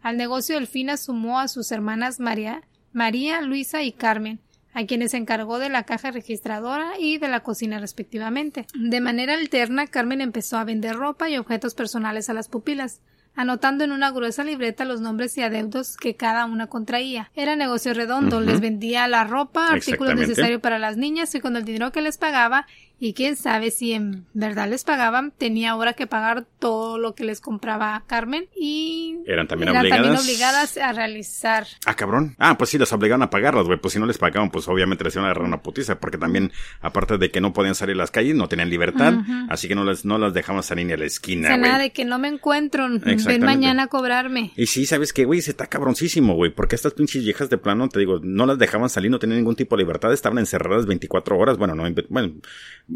Al 0.00 0.16
negocio 0.16 0.54
Delfina 0.54 0.96
sumó 0.96 1.40
a 1.40 1.48
sus 1.48 1.72
hermanas 1.72 2.20
María, 2.20 2.62
María, 2.92 3.40
Luisa 3.40 3.82
y 3.82 3.90
Carmen, 3.90 4.38
a 4.74 4.86
quienes 4.86 5.12
encargó 5.12 5.58
de 5.58 5.70
la 5.70 5.82
caja 5.82 6.12
registradora 6.12 6.92
y 7.00 7.18
de 7.18 7.26
la 7.26 7.40
cocina 7.40 7.80
respectivamente. 7.80 8.66
De 8.78 9.00
manera 9.00 9.34
alterna, 9.34 9.88
Carmen 9.88 10.20
empezó 10.20 10.56
a 10.56 10.62
vender 10.62 10.94
ropa 10.94 11.28
y 11.28 11.36
objetos 11.36 11.74
personales 11.74 12.30
a 12.30 12.32
las 12.32 12.46
pupilas, 12.46 13.00
anotando 13.34 13.84
en 13.84 13.92
una 13.92 14.10
gruesa 14.10 14.44
libreta 14.44 14.84
los 14.84 15.00
nombres 15.00 15.36
y 15.38 15.42
adeudos 15.42 15.96
que 15.96 16.16
cada 16.16 16.44
una 16.44 16.66
contraía. 16.66 17.30
Era 17.34 17.56
negocio 17.56 17.94
redondo, 17.94 18.40
les 18.40 18.60
vendía 18.60 19.08
la 19.08 19.24
ropa, 19.24 19.68
artículos 19.68 20.14
necesarios 20.14 20.60
para 20.60 20.78
las 20.78 20.96
niñas 20.96 21.34
y 21.34 21.40
con 21.40 21.56
el 21.56 21.64
dinero 21.64 21.92
que 21.92 22.02
les 22.02 22.18
pagaba 22.18 22.66
y 23.04 23.14
quién 23.14 23.34
sabe 23.34 23.72
si 23.72 23.94
en 23.94 24.26
verdad 24.32 24.68
les 24.68 24.84
pagaban, 24.84 25.32
tenía 25.36 25.72
ahora 25.72 25.94
que 25.94 26.06
pagar 26.06 26.46
todo 26.60 26.98
lo 26.98 27.16
que 27.16 27.24
les 27.24 27.40
compraba 27.40 28.04
Carmen 28.06 28.46
y 28.56 29.16
eran 29.26 29.48
también, 29.48 29.76
obligadas? 29.76 30.22
obligadas 30.22 30.76
a 30.76 30.92
realizar. 30.92 31.66
Ah, 31.84 31.96
cabrón. 31.96 32.36
Ah, 32.38 32.56
pues 32.56 32.70
sí, 32.70 32.78
las 32.78 32.92
obligaban 32.92 33.22
a 33.22 33.28
pagarlas, 33.28 33.66
güey. 33.66 33.80
Pues 33.80 33.94
si 33.94 33.98
no 33.98 34.06
les 34.06 34.18
pagaban, 34.18 34.52
pues 34.52 34.68
obviamente 34.68 35.02
les 35.02 35.16
iban 35.16 35.24
a 35.24 35.30
agarrar 35.30 35.48
una 35.48 35.62
putiza, 35.62 35.98
porque 35.98 36.16
también, 36.16 36.52
aparte 36.80 37.18
de 37.18 37.32
que 37.32 37.40
no 37.40 37.52
podían 37.52 37.74
salir 37.74 37.96
a 37.96 37.98
las 37.98 38.12
calles, 38.12 38.36
no 38.36 38.48
tenían 38.48 38.70
libertad, 38.70 39.14
así 39.48 39.66
que 39.66 39.74
no 39.74 39.82
las, 39.82 40.04
no 40.04 40.16
las 40.18 40.32
dejaban 40.32 40.62
salir 40.62 40.86
ni 40.86 40.92
a 40.92 40.96
la 40.96 41.06
esquina, 41.06 41.48
güey. 41.48 41.60
nada 41.60 41.78
de 41.78 41.90
que 41.90 42.04
no 42.04 42.20
me 42.20 42.28
encuentro, 42.28 42.86
ven 42.88 43.42
mañana 43.42 43.82
a 43.82 43.86
cobrarme. 43.88 44.52
Y 44.56 44.66
sí, 44.66 44.86
¿sabes 44.86 45.12
qué, 45.12 45.24
güey? 45.24 45.40
Se 45.40 45.50
está 45.50 45.66
cabroncísimo, 45.66 46.34
güey, 46.34 46.54
porque 46.54 46.76
estas 46.76 46.94
pinches 46.94 47.24
viejas 47.24 47.50
de 47.50 47.58
plano, 47.58 47.88
te 47.88 47.98
digo, 47.98 48.20
no 48.22 48.46
las 48.46 48.58
dejaban 48.58 48.88
salir, 48.88 49.10
no 49.10 49.18
tenían 49.18 49.40
ningún 49.40 49.56
tipo 49.56 49.76
de 49.76 49.82
libertad, 49.82 50.12
estaban 50.12 50.38
encerradas 50.38 50.86
24 50.86 51.36
horas, 51.36 51.58
bueno, 51.58 51.74
no, 51.74 51.82
bueno, 52.08 52.34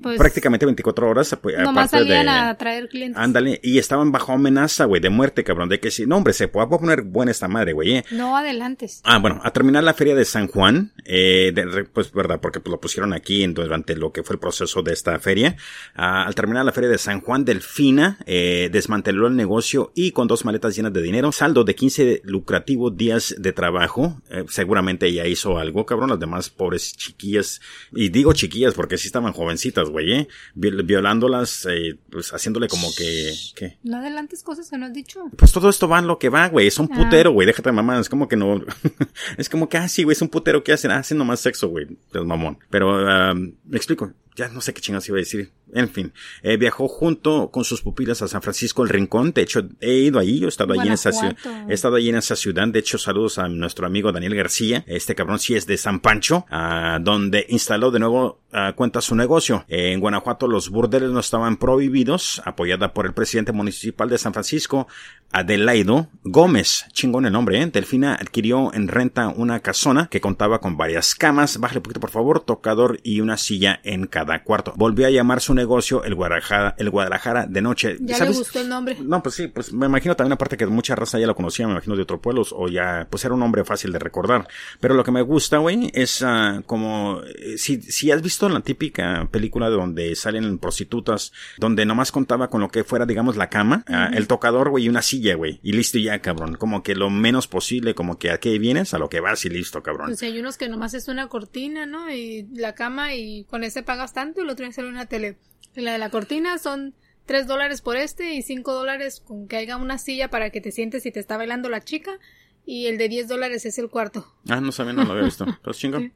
pues, 0.03 0.19
prácticamente 0.19 0.67
24 0.67 1.09
horas. 1.09 1.37
Pues, 1.41 1.59
nomás 1.59 1.91
salían 1.91 2.29
a 2.29 2.57
traer 2.57 2.89
clientes. 2.89 3.21
Ándale, 3.21 3.61
y 3.63 3.79
estaban 3.79 4.13
bajo 4.13 4.33
amenaza, 4.33 4.85
güey, 4.85 5.01
de 5.01 5.11
muerte, 5.11 5.45
cabrón, 5.45 5.69
de 5.69 5.81
que 5.81 5.91
si, 5.91 6.07
no, 6.07 6.17
hombre, 6.17 6.33
se 6.33 6.49
puede 6.49 6.67
poner 6.67 7.03
buena 7.03 7.31
esta 7.31 7.49
madre, 7.49 7.73
güey. 7.73 7.97
Eh. 7.97 8.05
No 8.11 8.37
adelantes. 8.37 9.01
Ah, 9.05 9.19
bueno, 9.19 9.41
a 9.43 9.53
terminar 9.53 9.85
la 9.85 9.95
feria 9.95 10.15
de 10.15 10.25
San 10.25 10.49
Juan, 10.49 10.93
eh, 11.05 11.53
pues, 11.93 12.13
verdad, 12.13 12.41
porque 12.41 12.61
pues, 12.61 12.71
lo 12.71 12.81
pusieron 12.81 13.13
aquí 13.13 13.47
durante 13.47 13.97
lo 13.97 14.13
que 14.13 14.23
fue 14.23 14.35
el 14.35 14.41
proceso 14.41 14.83
de 14.83 14.93
esta 14.93 15.19
feria. 15.19 15.57
Ah, 15.95 16.25
al 16.27 16.35
terminar 16.35 16.65
la 16.65 16.73
feria 16.73 16.91
de 16.91 16.99
San 16.99 17.21
Juan, 17.21 17.45
Delfina, 17.45 18.19
eh, 18.27 18.69
desmanteló 18.73 19.27
el 19.27 19.37
negocio 19.37 19.93
y 19.95 20.13
con 20.13 20.29
dos 20.29 20.45
maletas 20.45 20.77
llenas 20.77 20.93
de 20.93 21.03
dinero, 21.03 21.33
saldo 21.33 21.65
de 21.65 21.75
15 21.75 22.23
lucrativos 22.25 22.97
días 22.97 23.35
de 23.39 23.53
trabajo, 23.53 24.21
eh, 24.31 24.45
seguramente 24.49 25.07
ella 25.07 25.27
hizo 25.27 25.59
algo, 25.59 25.87
cabrón, 25.87 26.11
las 26.11 26.21
demás 26.21 26.51
pobres 26.51 26.97
chiquillas, 26.97 27.61
y 27.93 28.09
digo 28.09 28.33
chiquillas 28.33 28.75
porque 28.75 28.99
sí 28.99 29.07
estaban 29.07 29.33
jovencitas, 29.33 29.86
chicas, 29.87 29.91
güey, 29.91 30.13
¿eh? 30.13 30.29
violándolas, 30.55 31.67
eh, 31.71 31.99
pues 32.11 32.33
haciéndole 32.33 32.69
como 32.69 32.89
que... 32.97 33.33
¿qué? 33.55 33.79
No 33.83 33.99
adelantes 33.99 34.43
cosas 34.43 34.71
que 34.71 34.79
no 34.79 34.87
has 34.87 34.93
dicho. 34.93 35.31
Pues 35.37 35.53
todo 35.53 35.69
esto 35.69 35.89
va 35.89 35.99
en 35.99 36.07
lo 36.07 36.19
que 36.19 36.29
va, 36.29 36.49
güey. 36.49 36.67
Es 36.67 36.79
un 36.79 36.89
ah. 36.93 36.97
putero, 36.97 37.33
güey. 37.33 37.47
Déjate 37.47 37.73
mamá. 37.73 37.99
Es 37.99 38.09
como 38.09 38.29
que 38.29 38.37
no... 38.37 38.61
es 39.37 39.49
como 39.49 39.69
que, 39.69 39.79
ah, 39.79 39.89
sí, 39.89 40.03
güey, 40.05 40.15
es 40.15 40.23
un 40.23 40.29
putero 40.29 40.63
que 40.63 40.73
hacen, 40.73 40.91
hacen 40.91 41.19
nomás 41.19 41.41
sexo, 41.41 41.69
güey. 41.69 41.87
Es 42.13 42.25
mamón. 42.25 42.59
Pero, 42.71 43.35
me 43.35 43.77
explico. 43.77 44.13
Ya 44.37 44.49
no 44.49 44.61
sé 44.61 44.75
qué 44.75 44.83
chingados 44.83 45.09
iba 45.09 45.17
a 45.17 45.21
decir. 45.21 45.51
En 45.73 45.89
fin, 45.89 46.13
eh, 46.43 46.57
viajó 46.57 46.87
junto 46.87 47.51
con 47.51 47.65
sus 47.65 47.83
pupilas 47.83 48.23
a 48.23 48.29
San 48.29 48.43
Francisco 48.43 48.85
el 48.85 48.89
Rincón. 48.89 49.33
De 49.33 49.43
hecho, 49.43 49.67
he 49.81 49.95
ido 49.95 50.21
ahí, 50.21 50.39
yo 50.39 50.47
he 50.47 50.49
estado 50.49 50.75
allí 50.75 50.87
en 50.87 50.93
esa 50.93 51.11
ciudad. 51.11 51.37
He 51.69 51.75
estado 51.75 51.97
allí 51.97 52.11
en 52.11 52.17
esa 52.17 52.37
ciudad. 52.37 52.69
De 52.69 52.79
hecho, 52.79 52.99
saludos 52.99 53.39
a 53.39 53.49
nuestro 53.49 53.87
amigo 53.87 54.13
Daniel 54.13 54.37
García. 54.37 54.85
Este 54.87 55.15
cabrón 55.15 55.39
sí 55.39 55.57
es 55.57 55.67
de 55.67 55.77
San 55.77 56.01
Pancho, 56.01 56.47
ah, 56.51 56.99
donde 57.01 57.47
instaló 57.49 57.91
de 57.91 57.99
nuevo 57.99 58.43
uh, 58.53 58.75
cuenta 58.75 59.01
su 59.01 59.17
negocio. 59.17 59.65
en 59.69 60.01
Guanajuato 60.01 60.47
los 60.47 60.71
burdeles 60.71 61.11
no 61.11 61.21
estaban 61.21 61.57
prohibidos, 61.57 62.43
apoyada 62.45 62.93
por 62.93 63.07
el 63.07 63.15
presidente 63.15 63.53
municipal 63.53 64.09
de 64.09 64.19
San 64.19 64.33
Francisco, 64.33 64.87
Adelaido 65.33 66.09
Gómez. 66.23 66.87
Chingón 66.93 67.27
el 67.27 67.33
nombre, 67.33 67.61
¿eh? 67.61 67.67
Delfina 67.67 68.15
adquirió 68.15 68.73
en 68.73 68.89
renta 68.89 69.29
una 69.29 69.61
casona 69.61 70.09
que 70.09 70.21
contaba 70.21 70.61
con 70.61 70.77
varias 70.77 71.15
camas, 71.15 71.59
bájale 71.59 71.79
un 71.79 71.83
poquito 71.83 72.01
por 72.01 72.11
favor, 72.11 72.41
tocador 72.41 73.01
y 73.03 73.21
una 73.21 73.37
silla 73.37 73.81
en 73.83 74.07
cada 74.07 74.26
cuarto. 74.45 74.73
Volvió 74.77 75.07
a 75.07 75.11
llamar 75.11 75.41
su 75.41 75.55
negocio 75.55 76.05
el 76.05 76.15
Guadalajara, 76.15 76.75
el 76.79 76.91
Guadalajara 76.91 77.47
de 77.47 77.63
noche. 77.63 77.97
¿Ya 78.01 78.19
le 78.25 78.33
gustó 78.33 78.61
el 78.61 78.69
nombre? 78.69 78.97
No, 79.01 79.23
pues 79.23 79.35
sí, 79.35 79.49
pues 79.49 79.73
me 79.73 79.87
imagino 79.87 80.15
también 80.17 80.33
aparte 80.33 80.57
que 80.57 80.67
mucha 80.67 80.95
raza 80.95 81.19
ya 81.19 81.27
lo 81.27 81.35
conocía, 81.35 81.67
me 81.67 81.73
imagino 81.73 81.97
de 81.97 82.03
otros 82.03 82.21
pueblos 82.21 82.55
o 82.57 82.69
ya, 82.69 83.07
pues 83.11 83.25
era 83.25 83.35
un 83.35 83.41
nombre 83.41 83.65
fácil 83.65 83.93
de 83.93 83.99
recordar. 83.99 84.47
Pero 84.81 84.95
lo 84.95 85.05
que 85.05 85.11
me 85.11 85.23
gusta, 85.23 85.59
güey, 85.59 85.91
es 85.95 86.23
uh, 86.23 86.63
como, 86.67 87.21
eh, 87.23 87.59
si, 87.59 87.81
si 87.83 88.11
has 88.11 88.23
visto 88.23 88.49
la 88.49 88.61
típica 88.61 89.29
película 89.31 89.69
donde 89.69 90.15
salen 90.17 90.59
prostitutas, 90.59 91.33
donde 91.59 91.85
nomás 91.87 92.13
contaba 92.13 92.49
con 92.49 92.61
lo 92.61 92.69
que 92.69 92.85
fuera, 92.85 93.07
digamos, 93.07 93.37
la 93.37 93.49
cama, 93.49 93.85
ah, 93.89 94.11
el 94.13 94.27
tocador, 94.27 94.71
güey, 94.71 94.85
y 94.85 94.89
una 94.89 95.03
silla, 95.03 95.35
güey, 95.35 95.61
y 95.63 95.73
listo 95.73 95.99
ya, 95.99 96.21
cabrón. 96.21 96.57
Como 96.57 96.83
que 96.83 96.95
lo 96.95 97.11
menos 97.11 97.47
posible, 97.47 97.95
como 97.95 98.19
que 98.19 98.31
a 98.31 98.39
qué 98.39 98.59
vienes, 98.59 98.95
a 98.95 98.99
lo 98.99 99.09
que 99.09 99.21
vas 99.21 99.45
y 99.45 99.49
listo, 99.49 99.83
cabrón. 99.83 100.09
Pues 100.09 100.23
hay 100.23 100.39
unos 100.39 100.57
que 100.57 100.69
nomás 100.69 100.95
es 100.95 101.09
una 101.09 101.29
cortina, 101.29 101.87
¿no? 101.87 102.11
Y 102.11 102.47
la 102.55 102.75
cama 102.75 103.15
y 103.15 103.45
con 103.45 103.65
ese 103.65 103.83
pagas 103.83 104.13
tanto 104.17 104.41
y 104.41 104.47
lo 104.47 104.53
otro 104.53 104.65
es 104.65 104.79
una 104.79 105.05
tele. 105.05 105.37
La 105.75 105.93
de 105.93 105.99
la 105.99 106.09
cortina 106.09 106.57
son 106.57 106.95
tres 107.27 107.47
dólares 107.47 107.83
por 107.83 107.99
este 107.99 108.33
y 108.33 108.41
cinco 108.41 108.73
dólares 108.73 109.21
con 109.21 109.47
que 109.47 109.57
haya 109.57 109.77
una 109.77 109.99
silla 109.99 110.31
para 110.31 110.49
que 110.49 110.63
te 110.63 110.73
sientes 110.73 111.05
y 111.05 111.13
te 111.13 111.21
está 111.21 111.37
bailando 111.37 111.69
la 111.69 111.83
chica. 111.85 112.19
Y 112.65 112.87
el 112.87 112.97
de 112.97 113.11
10 113.11 113.29
dólares 113.29 113.67
es 113.67 113.79
el 113.79 113.91
cuarto. 113.91 114.27
Ah, 114.49 114.61
no 114.61 114.73
sabía, 114.73 114.95
no 114.95 115.05
lo 115.05 115.13
había 115.13 115.25
visto. 115.25 115.45
Pues 115.63 115.77
chingón. 115.77 116.15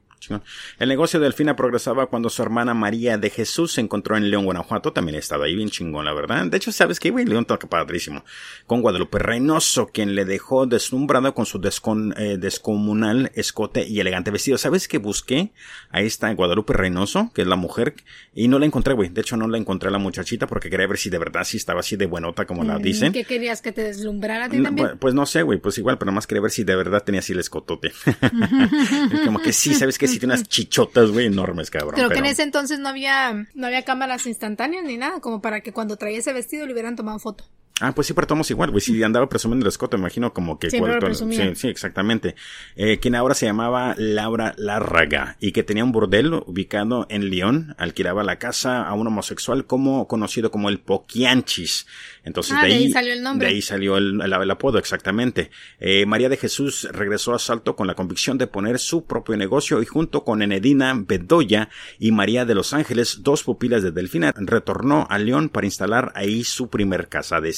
El 0.79 0.89
negocio 0.89 1.19
de 1.19 1.25
Delfina 1.25 1.55
progresaba 1.55 2.07
cuando 2.07 2.29
su 2.29 2.41
hermana 2.41 2.73
María 2.73 3.17
de 3.17 3.29
Jesús 3.29 3.73
se 3.73 3.81
encontró 3.81 4.17
en 4.17 4.29
León, 4.29 4.45
Guanajuato. 4.45 4.93
También 4.93 5.17
estaba 5.17 5.45
ahí 5.45 5.55
bien 5.55 5.69
chingón, 5.69 6.05
la 6.05 6.13
verdad. 6.13 6.45
De 6.45 6.57
hecho, 6.57 6.71
¿sabes 6.71 6.99
qué, 6.99 7.09
güey? 7.09 7.25
León 7.25 7.45
toca 7.45 7.67
padrísimo. 7.67 8.23
Con 8.67 8.81
Guadalupe 8.81 9.19
Reynoso, 9.19 9.87
quien 9.87 10.15
le 10.15 10.25
dejó 10.25 10.65
deslumbrado 10.65 11.33
con 11.33 11.45
su 11.45 11.59
eh, 12.17 12.37
descomunal 12.37 13.31
escote 13.35 13.87
y 13.87 13.99
elegante 13.99 14.31
vestido. 14.31 14.57
¿Sabes 14.57 14.87
qué 14.87 14.97
busqué? 14.97 15.51
Ahí 15.89 16.05
está 16.05 16.31
Guadalupe 16.33 16.73
Reynoso, 16.73 17.31
que 17.33 17.41
es 17.41 17.47
la 17.47 17.55
mujer, 17.55 17.95
y 18.33 18.47
no 18.47 18.59
la 18.59 18.65
encontré, 18.65 18.93
güey. 18.93 19.09
De 19.09 19.21
hecho, 19.21 19.37
no 19.37 19.47
la 19.47 19.57
encontré 19.57 19.89
a 19.89 19.91
la 19.91 19.97
muchachita 19.97 20.47
porque 20.47 20.69
quería 20.69 20.87
ver 20.87 20.97
si 20.97 21.09
de 21.09 21.17
verdad 21.17 21.43
sí 21.43 21.57
estaba 21.57 21.79
así 21.79 21.95
de 21.95 22.05
buenota 22.05 22.45
como 22.45 22.63
la 22.63 22.77
mm, 22.77 22.81
dicen. 22.81 23.13
¿Qué 23.13 23.23
querías? 23.23 23.61
¿Que 23.61 23.71
te 23.71 23.83
deslumbrara 23.83 24.45
a 24.45 24.49
ti 24.49 24.61
también? 24.61 24.87
Pues, 24.87 24.99
pues, 24.99 25.13
no 25.13 25.25
sé, 25.25 25.41
güey. 25.41 25.59
Pues 25.59 25.77
igual, 25.77 25.97
pero 25.97 26.11
más 26.11 26.27
quería 26.27 26.41
ver 26.41 26.51
si 26.51 26.63
de 26.63 26.75
verdad 26.75 27.03
tenía 27.03 27.19
así 27.19 27.33
el 27.33 27.39
escotote. 27.39 27.91
como 29.25 29.39
que 29.39 29.53
sí, 29.53 29.73
¿sabes 29.73 29.97
qué? 29.97 30.07
Si 30.11 30.19
tiene 30.19 30.35
unas 30.35 30.47
chichotas, 30.47 31.11
güey, 31.11 31.27
enormes, 31.27 31.69
cabrón. 31.69 31.95
Creo 31.95 32.09
que 32.09 32.19
en 32.19 32.25
ese 32.25 32.43
entonces 32.43 32.79
no 32.79 32.89
había, 32.89 33.47
no 33.53 33.67
había 33.67 33.83
cámaras 33.83 34.25
instantáneas 34.25 34.83
ni 34.83 34.97
nada, 34.97 35.19
como 35.19 35.41
para 35.41 35.61
que 35.61 35.73
cuando 35.73 35.97
traía 35.97 36.19
ese 36.19 36.33
vestido 36.33 36.65
le 36.65 36.73
hubieran 36.73 36.95
tomado 36.95 37.19
foto. 37.19 37.45
Ah, 37.81 37.93
pues 37.93 38.07
sí, 38.07 38.13
pero 38.13 38.27
tomamos 38.27 38.49
igual, 38.51 38.69
güey. 38.69 38.79
Si 38.81 39.01
andaba 39.01 39.27
presumiendo 39.27 39.65
el 39.65 39.69
escote, 39.69 39.97
me 39.97 40.01
imagino 40.01 40.33
como 40.33 40.59
que... 40.59 40.69
Sí, 40.69 40.79
sí, 41.31 41.55
sí, 41.55 41.67
exactamente. 41.67 42.35
Eh, 42.75 42.99
quien 42.99 43.15
ahora 43.15 43.33
se 43.33 43.47
llamaba 43.47 43.95
Laura 43.97 44.53
Lárraga 44.55 45.35
y 45.39 45.51
que 45.51 45.63
tenía 45.63 45.83
un 45.83 45.91
bordel 45.91 46.31
ubicado 46.33 47.07
en 47.09 47.31
León, 47.31 47.75
alquilaba 47.79 48.23
la 48.23 48.37
casa 48.37 48.83
a 48.83 48.93
un 48.93 49.07
homosexual 49.07 49.65
como 49.65 50.07
conocido 50.07 50.51
como 50.51 50.69
el 50.69 50.79
Poquianchis. 50.79 51.87
Entonces 52.23 52.55
ah, 52.55 52.65
de, 52.65 52.73
ahí, 52.73 52.91
salió 52.91 53.13
el 53.13 53.23
nombre. 53.23 53.47
De 53.47 53.53
ahí 53.55 53.61
salió 53.63 53.97
el, 53.97 54.21
el, 54.21 54.51
apodo, 54.51 54.77
exactamente. 54.77 55.49
Eh, 55.79 56.05
María 56.05 56.29
de 56.29 56.37
Jesús 56.37 56.87
regresó 56.91 57.33
a 57.33 57.39
Salto 57.39 57.75
con 57.75 57.87
la 57.87 57.95
convicción 57.95 58.37
de 58.37 58.45
poner 58.45 58.77
su 58.77 59.05
propio 59.05 59.35
negocio 59.37 59.81
y 59.81 59.85
junto 59.85 60.23
con 60.23 60.43
Enedina 60.43 60.93
Bedoya 60.95 61.69
y 61.97 62.11
María 62.11 62.45
de 62.45 62.53
Los 62.53 62.73
Ángeles, 62.73 63.23
dos 63.23 63.43
pupilas 63.43 63.81
de 63.81 63.91
Delfina, 63.91 64.33
retornó 64.35 65.07
a 65.09 65.17
León 65.17 65.49
para 65.49 65.65
instalar 65.65 66.11
ahí 66.15 66.43
su 66.43 66.69
primer 66.69 67.09
casa 67.09 67.41
de 67.41 67.53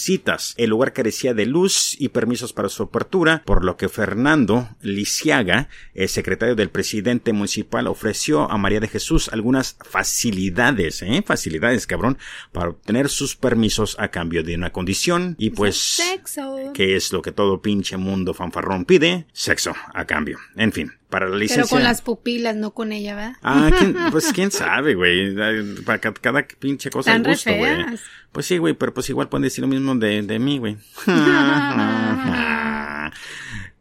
El 0.58 0.70
lugar 0.70 0.94
carecía 0.94 1.34
de 1.34 1.46
luz 1.46 1.96
y 2.00 2.10
permisos 2.10 2.54
para 2.54 2.70
su 2.70 2.84
apertura, 2.84 3.42
por 3.46 3.64
lo 3.64 3.78
que 3.78 3.90
Fernando 3.90 4.70
Lisiaga, 4.82 5.70
el 5.94 6.10
secretario 6.10 6.56
del 6.56 6.70
presidente 6.70 7.34
municipal, 7.34 7.88
ofreció 7.88 8.50
a 8.52 8.58
María 8.58 8.80
de 8.80 8.88
Jesús 8.88 9.30
algunas 9.30 9.78
facilidades, 9.82 11.02
¿eh? 11.02 11.24
Facilidades, 11.26 11.88
cabrón, 11.88 12.18
para 12.52 12.70
obtener 12.70 13.10
sus 13.10 13.36
permisos 13.36 13.96
a 14.00 14.10
cambio 14.10 14.44
de 14.44 14.56
una 14.56 14.72
condición 14.72 15.36
y 15.38 15.50
pues 15.50 15.78
sexo. 15.78 16.72
que 16.74 16.96
es 16.96 17.12
lo 17.12 17.22
que 17.22 17.32
todo 17.32 17.62
pinche 17.62 17.98
mundo 17.98 18.34
fanfarrón 18.34 18.86
pide, 18.86 19.26
sexo 19.34 19.74
a 19.94 20.06
cambio. 20.06 20.38
En 20.56 20.72
fin, 20.72 20.92
para 21.14 21.30
la 21.30 21.38
licencia. 21.38 21.66
Pero 21.66 21.70
con 21.70 21.84
las 21.84 22.02
pupilas, 22.02 22.56
no 22.56 22.72
con 22.72 22.92
ella, 22.92 23.14
¿verdad? 23.14 23.36
Ah, 23.44 23.70
pues 24.12 24.34
quién 24.34 24.50
sabe, 24.50 24.96
güey. 24.96 25.36
Para 25.86 26.00
cada, 26.00 26.48
pinche 26.58 26.90
cosa 26.90 27.14
hay 27.14 27.22
gusto, 27.22 27.54
güey. 27.54 27.86
Pues 28.32 28.48
sí, 28.48 28.58
güey, 28.58 28.74
pero 28.74 28.96
pues 28.96 29.12
igual 29.12 29.30
pueden 29.30 29.44
decir 29.44 29.62
lo 29.62 29.68
mismo 29.68 29.94
de, 29.94 30.24
de 30.24 30.40
mí, 30.40 30.58
güey. 30.58 30.76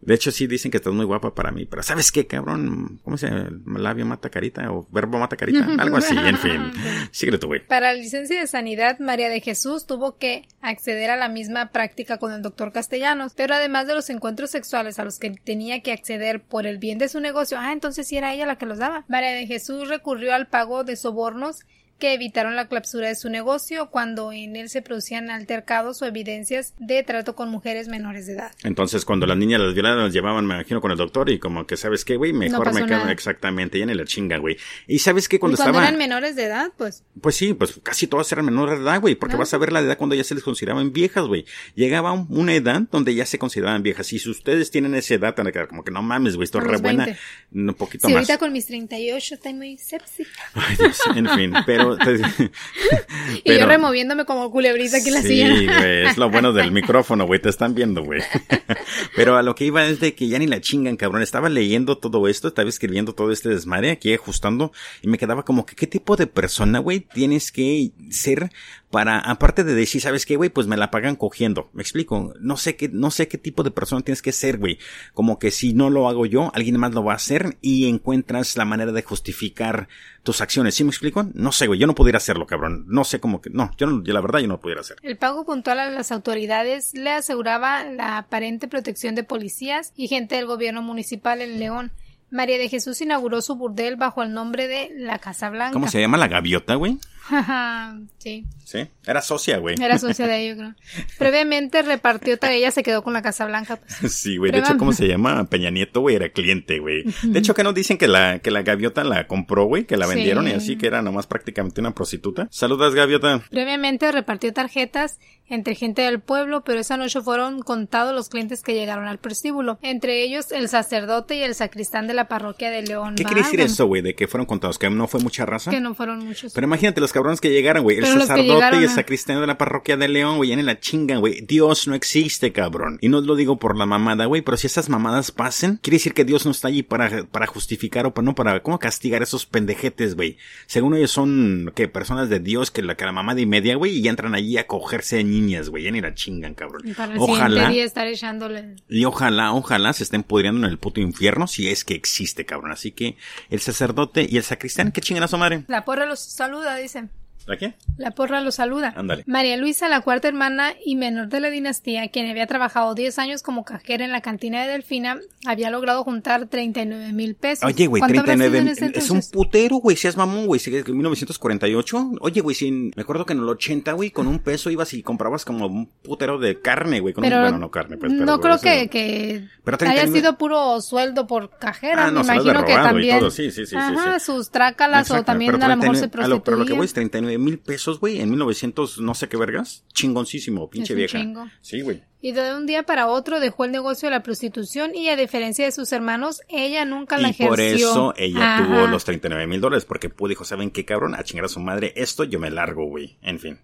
De 0.03 0.15
hecho, 0.15 0.33
sí 0.33 0.49
dicen 0.49 0.73
que 0.73 0.79
estás 0.79 0.93
muy 0.93 1.05
guapa 1.05 1.33
para 1.33 1.53
mí, 1.53 1.65
pero 1.65 1.83
¿sabes 1.85 2.11
qué, 2.11 2.27
cabrón? 2.27 3.01
¿Cómo 3.05 3.17
se 3.17 3.29
llama? 3.29 3.51
¿Labio 3.79 4.05
mata 4.05 4.31
carita 4.31 4.69
o 4.73 4.87
verbo 4.91 5.19
mata 5.19 5.37
carita? 5.37 5.65
Algo 5.79 5.97
así, 5.97 6.17
en 6.17 6.37
fin. 6.39 6.73
Síguele 7.13 7.39
tu 7.39 7.47
güey. 7.47 7.65
Para 7.65 7.93
la 7.93 8.01
licencia 8.01 8.41
de 8.41 8.49
sanidad, 8.49 8.99
María 8.99 9.29
de 9.29 9.41
Jesús 9.41 9.87
tuvo 9.87 10.19
que 10.19 10.49
acceder 10.61 11.11
a 11.11 11.17
la 11.17 11.29
misma 11.29 11.71
práctica 11.71 12.19
con 12.19 12.33
el 12.33 12.43
doctor 12.43 12.73
Castellanos, 12.73 13.35
pero 13.37 13.55
además 13.55 13.87
de 13.87 13.95
los 13.95 14.11
encuentros 14.11 14.51
sexuales 14.51 14.99
a 14.99 15.05
los 15.05 15.21
que 15.21 15.31
tenía 15.31 15.83
que 15.83 15.93
acceder 15.93 16.43
por 16.43 16.67
el 16.67 16.79
bien 16.79 16.99
de 16.99 17.09
su 17.09 17.21
negocio, 17.21 17.57
ah, 17.61 17.73
entonces 17.73 18.09
sí 18.09 18.17
era 18.17 18.35
ella 18.35 18.47
la 18.47 18.57
que 18.57 18.67
los 18.67 18.79
daba. 18.79 19.05
María 19.07 19.31
de 19.31 19.47
Jesús 19.47 19.89
recurrió 19.89 20.35
al 20.35 20.49
pago 20.49 20.83
de 20.83 20.97
sobornos 20.97 21.61
que 22.03 22.15
evitaron 22.15 22.57
la 22.57 22.67
clausura 22.67 23.07
de 23.07 23.15
su 23.15 23.31
negocio 23.31 23.89
cuando 23.89 24.33
en 24.33 24.57
él 24.57 24.69
se 24.69 24.83
producían 24.83 25.31
altercados 25.31 26.03
o 26.03 26.07
evidencias 26.07 26.75
de 26.81 27.05
trato 27.05 27.37
con 27.37 27.49
mujeres 27.49 27.87
menores 27.87 28.27
de 28.27 28.33
edad. 28.33 28.51
Entonces, 28.65 29.05
cuando 29.05 29.25
las 29.25 29.37
niñas 29.37 29.61
las 29.61 29.73
violaban, 29.73 30.03
las 30.03 30.13
llevaban, 30.13 30.45
me 30.45 30.55
imagino, 30.57 30.81
con 30.81 30.91
el 30.91 30.97
doctor 30.99 31.31
y 31.31 31.39
como 31.39 31.65
que, 31.65 31.77
¿sabes 31.77 32.05
qué, 32.05 32.17
güey? 32.17 32.33
Mejor 32.33 32.75
me 32.75 32.87
quedo 32.87 33.09
exactamente, 33.09 33.79
ya 33.79 33.87
ni 33.87 33.95
la 33.95 34.05
chinga, 34.05 34.39
güey. 34.39 34.57
Y 34.89 34.99
¿sabes 34.99 35.29
qué? 35.29 35.39
Cuando, 35.39 35.57
cuando 35.57 35.79
eran 35.79 35.97
menores 35.97 36.35
de 36.35 36.43
edad, 36.43 36.73
pues. 36.77 37.05
Pues 37.21 37.37
sí, 37.37 37.55
pues 37.55 37.79
casi 37.85 38.09
todas 38.09 38.33
eran 38.33 38.47
menores 38.47 38.81
de 38.81 38.85
edad, 38.85 39.01
güey, 39.01 39.15
porque 39.15 39.37
vas 39.37 39.55
a 39.55 39.59
ver 39.59 39.71
la 39.71 39.79
edad 39.79 39.97
cuando 39.97 40.17
ya 40.17 40.25
se 40.25 40.35
les 40.35 40.43
consideraban 40.43 40.93
viejas, 40.93 41.27
güey. 41.27 41.45
Llegaba 41.77 42.11
una 42.15 42.53
edad 42.53 42.83
donde 42.91 43.15
ya 43.15 43.27
se 43.27 43.39
consideraban 43.39 43.85
viejas. 43.85 44.13
Y 44.13 44.19
si 44.19 44.29
ustedes 44.29 44.73
tienen 44.73 44.97
esa 44.97 45.15
edad, 45.15 45.37
como 45.69 45.85
que 45.85 45.93
no 45.93 46.03
mames, 46.03 46.35
güey, 46.35 46.47
esto 46.47 46.59
es 46.59 46.65
re 46.65 46.79
buena, 46.79 47.17
un 47.53 47.75
poquito 47.75 48.09
sí, 48.09 48.13
más. 48.13 48.23
ahorita 48.23 48.39
con 48.39 48.53
mis 48.53 48.67
38 48.67 49.37
estoy 49.37 49.55
muy 49.55 49.79
sepsi. 49.79 50.25
Ay, 50.55 50.75
Dios, 50.75 51.01
en 51.15 51.29
fin, 51.29 51.55
pero 51.65 51.92
y 53.45 53.59
yo 53.59 53.67
removiéndome 53.67 54.25
como 54.25 54.51
culebrita 54.51 54.99
aquí 54.99 55.09
en 55.09 55.15
la 55.15 55.23
silla. 55.23 55.57
Sí, 55.57 55.67
güey, 55.67 56.07
es 56.07 56.17
lo 56.17 56.31
bueno 56.31 56.53
del 56.53 56.73
micrófono, 56.73 57.27
güey, 57.27 57.41
te 57.41 57.49
están 57.49 57.75
viendo, 57.75 58.03
güey. 58.03 58.23
Pero 59.17 59.37
a 59.37 59.43
lo 59.43 59.55
que 59.55 59.65
iba 59.65 59.85
es 59.87 60.01
de 60.01 60.15
que 60.15 60.29
ya 60.29 60.39
ni 60.39 60.47
la 60.47 60.61
chingan, 60.61 60.97
cabrón. 60.97 61.23
Estaba 61.23 61.49
leyendo 61.49 61.99
todo 61.99 62.29
esto, 62.29 62.49
estaba 62.49 62.69
escribiendo 62.69 63.15
todo 63.15 63.33
este 63.33 63.49
desmadre, 63.49 63.91
aquí 63.91 64.13
ajustando, 64.13 64.73
y 65.03 65.09
me 65.09 65.19
quedaba 65.19 65.45
como 65.45 65.67
que 65.67 65.75
qué 65.75 65.87
tipo 65.87 66.17
de 66.17 66.27
persona, 66.27 66.79
güey, 66.79 67.01
tienes 67.01 67.53
que 67.53 67.93
ser 68.11 68.51
para, 68.93 69.19
aparte 69.19 69.65
de 69.65 69.75
decir, 69.75 70.03
¿sabes 70.03 70.27
qué, 70.27 70.37
güey? 70.37 70.51
Pues 70.51 70.67
me 70.67 70.77
la 70.77 70.91
pagan 70.91 71.17
cogiendo. 71.17 71.71
Me 71.73 71.81
explico. 71.81 72.35
No 72.39 72.59
sé 72.59 72.77
qué, 72.77 72.91
no 72.91 73.11
sé 73.11 73.27
qué 73.27 73.39
tipo 73.39 73.63
de 73.63 73.71
persona 73.71 74.03
tienes 74.03 74.21
que 74.21 74.33
ser, 74.33 74.59
güey. 74.59 74.79
Como 75.15 75.39
que 75.39 75.51
si 75.51 75.73
no 75.73 75.89
lo 75.89 76.11
hago 76.11 76.27
yo, 76.27 76.51
alguien 76.55 76.79
más 76.79 76.93
lo 76.93 77.03
va 77.03 77.15
a 77.15 77.17
hacer 77.17 77.57
y 77.63 77.89
encuentras 77.89 78.55
la 78.59 78.67
manera 78.67 78.93
de 78.93 79.03
justificar 79.03 79.89
tus 80.23 80.43
acciones. 80.43 80.75
¿Sí 80.75 80.85
me 80.85 80.91
explico? 80.91 81.27
No 81.33 81.53
sé, 81.53 81.69
güey. 81.69 81.81
Yo 81.81 81.87
no 81.87 81.95
pudiera 81.95 82.19
hacerlo, 82.19 82.47
cabrón. 82.47 82.85
No 82.87 83.05
sé 83.05 83.19
cómo 83.19 83.41
que, 83.41 83.49
no, 83.49 83.71
yo, 83.79 83.87
no, 83.87 84.05
yo 84.05 84.13
la 84.13 84.21
verdad 84.21 84.41
yo 84.41 84.49
no 84.49 84.61
pudiera 84.61 84.83
hacer. 84.83 84.99
El 85.03 85.17
pago 85.17 85.47
puntual 85.47 85.79
a 85.79 85.89
las 85.89 86.13
autoridades 86.13 86.93
le 86.93 87.13
aseguraba 87.13 87.85
la 87.85 88.19
aparente 88.19 88.69
protección 88.69 89.15
de 89.15 89.25
policías 89.25 89.95
y 89.97 90.09
gente 90.09 90.35
del 90.35 90.45
gobierno 90.45 90.83
municipal 90.83 91.41
en 91.41 91.59
León. 91.59 91.93
María 92.31 92.59
de 92.59 92.69
Jesús 92.69 93.01
inauguró 93.01 93.41
su 93.41 93.57
burdel 93.57 93.97
bajo 93.97 94.23
el 94.23 94.35
nombre 94.35 94.69
de 94.69 94.91
La 94.95 95.19
Casa 95.19 95.49
Blanca. 95.49 95.73
¿Cómo 95.73 95.89
se 95.89 95.99
llama 95.99 96.19
la 96.19 96.29
gaviota, 96.29 96.75
güey? 96.75 96.99
sí. 98.19 98.45
Sí, 98.65 98.89
era 99.07 99.21
socia, 99.21 99.59
güey. 99.59 99.77
Era 99.81 99.99
socia 99.99 100.27
de 100.27 100.39
ellos, 100.45 100.57
creo. 100.59 100.75
Previamente 101.19 101.83
repartió, 101.83 102.39
ella 102.43 102.71
se 102.71 102.83
quedó 102.83 103.03
con 103.03 103.13
la 103.13 103.23
Casa 103.23 103.47
Blanca. 103.47 103.77
Pues. 103.77 104.13
Sí, 104.13 104.37
güey. 104.37 104.53
De 104.53 104.59
hecho, 104.59 104.77
¿cómo 104.77 104.93
se 104.93 105.07
llama? 105.07 105.45
Peña 105.45 105.71
Nieto, 105.71 106.01
güey, 106.01 106.17
era 106.17 106.29
cliente, 106.31 106.79
güey. 106.79 107.05
De 107.23 107.39
hecho, 107.39 107.55
que 107.55 107.65
nos 107.65 107.75
dicen 107.75 107.99
que 107.99 108.09
la, 108.09 108.39
que 108.39 108.51
la 108.51 108.63
gaviota 108.63 109.05
la 109.05 109.27
compró, 109.27 109.65
güey, 109.65 109.85
que 109.85 109.97
la 109.97 110.07
vendieron 110.07 110.49
y 110.49 110.53
así, 110.53 110.77
que 110.77 110.87
era 110.87 111.03
nomás 111.03 111.27
prácticamente 111.27 111.81
una 111.81 111.95
prostituta. 111.95 112.49
Saludas, 112.51 112.95
gaviota. 112.95 113.43
Previamente 113.51 114.11
repartió 114.13 114.53
tarjetas 114.53 115.19
entre 115.49 115.75
gente 115.75 116.03
del 116.03 116.21
pueblo, 116.21 116.65
pero 116.65 116.81
esa 116.81 116.97
noche 116.97 117.21
fueron 117.21 117.61
contados 117.61 118.15
los 118.15 118.29
clientes 118.29 118.63
que 118.63 118.75
llegaron 118.75 119.07
al 119.07 119.19
prostíbulo. 119.19 119.79
Entre 119.83 120.23
ellos, 120.23 120.51
el 120.51 120.69
sacerdote 120.69 121.37
y 121.37 121.43
el 121.43 121.55
sacristán 121.55 122.07
de 122.07 122.15
la 122.15 122.27
parroquia 122.27 122.71
de 122.71 122.83
León. 122.83 123.17
¿Qué 123.17 123.25
quiere 123.25 123.43
decir 123.43 123.61
eso, 123.61 123.87
güey? 123.87 124.01
De 124.03 124.15
que 124.15 124.29
fueron 124.29 124.47
contados, 124.47 124.79
que 124.79 124.89
no 124.89 125.09
fue 125.09 125.21
mucha 125.21 125.45
raza. 125.45 125.71
Que 125.71 125.81
no 125.81 125.95
fueron 125.95 126.25
muchos. 126.25 126.53
Pero 126.55 126.67
imagínate 126.67 127.01
los 127.01 127.12
cabrones 127.13 127.41
que 127.41 127.51
llegaron, 127.51 127.83
güey. 127.83 127.99
El 127.99 128.07
sacerdote 128.07 128.81
y 128.81 128.85
el 128.85 128.89
sacristán 128.89 129.41
de 129.41 129.47
la 129.47 129.59
parroquia 129.59 129.97
de 129.97 130.09
León, 130.09 130.37
güey, 130.37 130.53
en 130.53 130.65
la 130.67 130.81
chinga, 130.81 131.17
güey. 131.17 131.41
Dios 131.43 131.87
no 131.87 131.95
existe, 131.95 132.53
cabrón. 132.53 132.99
Y 133.01 133.09
no 133.09 133.21
lo 133.21 133.37
digo 133.37 133.59
por 133.59 133.77
la 133.77 133.87
mamada, 133.87 134.27
güey, 134.27 134.43
pero 134.43 134.57
si 134.57 134.67
esas 134.67 134.89
mamadas 134.89 135.31
pasen, 135.31 135.79
quiere 135.83 135.97
decir 135.97 136.15
que 136.15 136.25
Dios 136.25 136.45
no 136.45 136.51
está 136.51 136.69
allí 136.69 136.83
para, 136.83 137.25
para 137.25 137.47
justificar 137.47 138.07
o 138.07 138.15
para, 138.15 138.25
no, 138.25 138.35
para, 138.35 138.63
¿cómo 138.63 138.79
castigar 138.79 139.21
a 139.21 139.25
esos 139.25 139.47
pendejetes, 139.47 140.15
güey? 140.15 140.37
Según 140.67 140.97
ellos 140.97 141.11
son, 141.11 141.73
que 141.75 141.93
Personas 141.93 142.29
de 142.29 142.41
Dios 142.41 142.71
que 142.71 142.83
la, 142.83 142.97
que 142.97 143.05
la 143.05 143.13
mamada 143.13 143.41
y 143.41 143.47
media, 143.47 143.77
güey, 143.77 143.99
y 143.99 144.09
entran 144.09 144.35
allí 144.35 144.57
a 144.57 144.67
cogerse 144.67 145.17
de 145.17 145.25
niñas, 145.25 145.69
güey. 145.69 145.85
Ya 145.85 145.91
ni 145.91 146.01
la 146.01 146.15
chingan, 146.15 146.55
cabrón. 146.55 146.83
Y 146.85 146.95
para 146.95 147.13
el 147.13 147.19
ojalá. 147.19 147.69
Día 147.69 147.85
estar 147.85 148.07
echándole. 148.07 148.77
Y 148.89 149.05
ojalá, 149.05 149.53
ojalá 149.53 149.93
se 149.93 150.05
estén 150.05 150.23
pudriendo 150.23 150.67
en 150.67 150.71
el 150.71 150.79
puto 150.79 151.01
infierno 151.01 151.47
si 151.47 151.69
es 151.69 151.85
que 151.85 151.95
existe, 151.95 152.47
cabrón. 152.47 152.73
Así 152.73 152.93
que 152.93 153.17
el 153.51 153.61
sacerdote 153.61 154.27
y 154.29 154.37
el 154.37 154.43
sacristán, 154.43 154.91
¿qué 154.91 155.01
chingan 155.01 155.25
a 155.25 155.29
su 155.29 155.39
madre? 155.39 155.65
La 155.69 155.85
porra 155.85 156.07
los 156.07 156.21
saluda, 156.21 156.77
dicen. 156.77 157.02
¿La 157.47 157.57
qué? 157.57 157.75
La 157.97 158.13
porra 158.13 158.41
lo 158.41 158.53
saluda. 158.53 158.93
Ándale. 158.97 159.25
María 159.27 159.57
Luisa, 159.57 159.89
la 159.89 160.01
cuarta 160.01 160.29
hermana 160.29 160.75
y 160.85 160.97
menor 160.97 161.29
de 161.29 161.41
la 161.41 161.51
dinastía, 161.51 162.09
quien 162.09 162.31
había 162.31 162.47
trabajado 162.47 162.95
10 162.95 163.19
años 163.19 163.43
como 163.43 163.65
cajera 163.65 164.05
en 164.05 164.13
la 164.13 164.21
cantina 164.21 164.63
de 164.63 164.69
Delfina, 164.69 165.19
había 165.47 165.71
logrado 165.71 166.05
juntar 166.05 166.47
39 166.47 167.13
mil 167.13 167.35
pesos. 167.35 167.65
Oye, 167.65 167.87
güey, 167.87 168.03
39 168.03 168.75
es 168.95 169.11
un 169.11 169.23
putero, 169.33 169.77
güey, 169.77 169.97
seas 169.97 170.17
mamón, 170.17 170.47
güey, 170.47 170.61
en 170.65 170.97
1948. 170.97 172.13
Oye, 172.21 172.41
güey, 172.41 172.55
sin, 172.55 172.93
me 172.97 173.03
acuerdo 173.03 173.27
que 173.27 173.33
en 173.33 173.41
el 173.41 173.49
80, 173.49 173.93
güey, 173.93 174.11
con 174.11 174.27
un 174.27 174.39
peso 174.39 174.71
ibas 174.71 174.93
y 174.95 175.03
comprabas 175.03 175.45
como 175.45 175.67
un 175.67 175.87
putero 175.87 176.39
de 176.39 176.61
carne, 176.61 177.01
güey, 177.01 177.15
con 177.15 177.23
pero, 177.23 177.37
un, 177.37 177.43
bueno, 177.43 177.59
no 177.59 177.71
carne, 177.71 177.97
pues, 177.97 178.13
pero, 178.13 178.25
No 178.25 178.41
creo 178.41 178.59
que, 178.59 178.89
que 178.89 179.49
haya 179.87 180.07
sido 180.07 180.39
puro 180.39 180.81
sueldo 180.81 181.27
por 181.27 181.59
cajera, 181.59 182.07
ah, 182.07 182.11
me 182.11 182.21
imagino 182.21 182.65
que 182.65 182.75
también. 182.75 183.31
Sí, 183.31 183.51
sí, 183.51 183.67
sí, 183.67 183.77
Ajá, 183.77 184.21
sus 184.21 184.51
trácalas 184.51 185.11
o 185.11 185.23
también 185.25 185.61
a 185.63 185.69
lo 185.69 185.77
mejor 185.77 185.97
se 185.97 186.09
prostituían. 186.09 186.43
Pero 186.45 186.57
lo 186.57 186.67
que 186.67 186.73
voy 186.73 186.87
es 186.87 186.93
39 186.93 187.32
mil 187.39 187.59
pesos, 187.59 188.01
güey, 188.01 188.21
en 188.21 188.31
1900 188.31 189.01
no 189.01 189.15
sé 189.15 189.29
qué 189.29 189.37
vergas. 189.37 189.85
Chingoncísimo, 189.93 190.69
pinche 190.71 190.95
vieja. 190.95 191.19
Sí, 191.61 191.81
güey. 191.81 192.03
Y 192.21 192.33
de 192.33 192.55
un 192.55 192.67
día 192.67 192.85
para 192.85 193.09
otro 193.09 193.41
dejó 193.41 193.65
el 193.65 193.73
negocio 193.73 194.07
de 194.09 194.15
la 194.15 194.23
prostitución 194.23 194.95
y 194.95 195.09
a 195.09 195.17
diferencia 195.17 195.65
de 195.65 195.73
sus 195.73 195.93
hermanos, 195.93 196.43
ella 196.49 196.85
nunca 196.85 197.19
la 197.19 197.31
ejerció. 197.31 197.47
Y 197.47 197.49
por 197.49 197.61
eso 197.61 198.15
ella 198.17 198.59
tuvo 198.59 198.87
los 198.87 199.05
39 199.05 199.47
mil 199.49 199.61
dólares, 199.61 199.85
porque 199.85 200.09
pudo 200.09 200.29
dijo, 200.29 200.45
¿saben 200.45 200.71
qué 200.71 200.85
cabrón? 200.85 201.15
A 201.15 201.25
chingar 201.25 201.47
a 201.47 201.49
su 201.49 201.59
madre, 201.59 201.93
esto 201.97 202.23
yo 202.25 202.39
me 202.39 202.51
largo, 202.51 202.87
güey. 202.87 203.17
En 203.23 203.41
fin. 203.41 203.59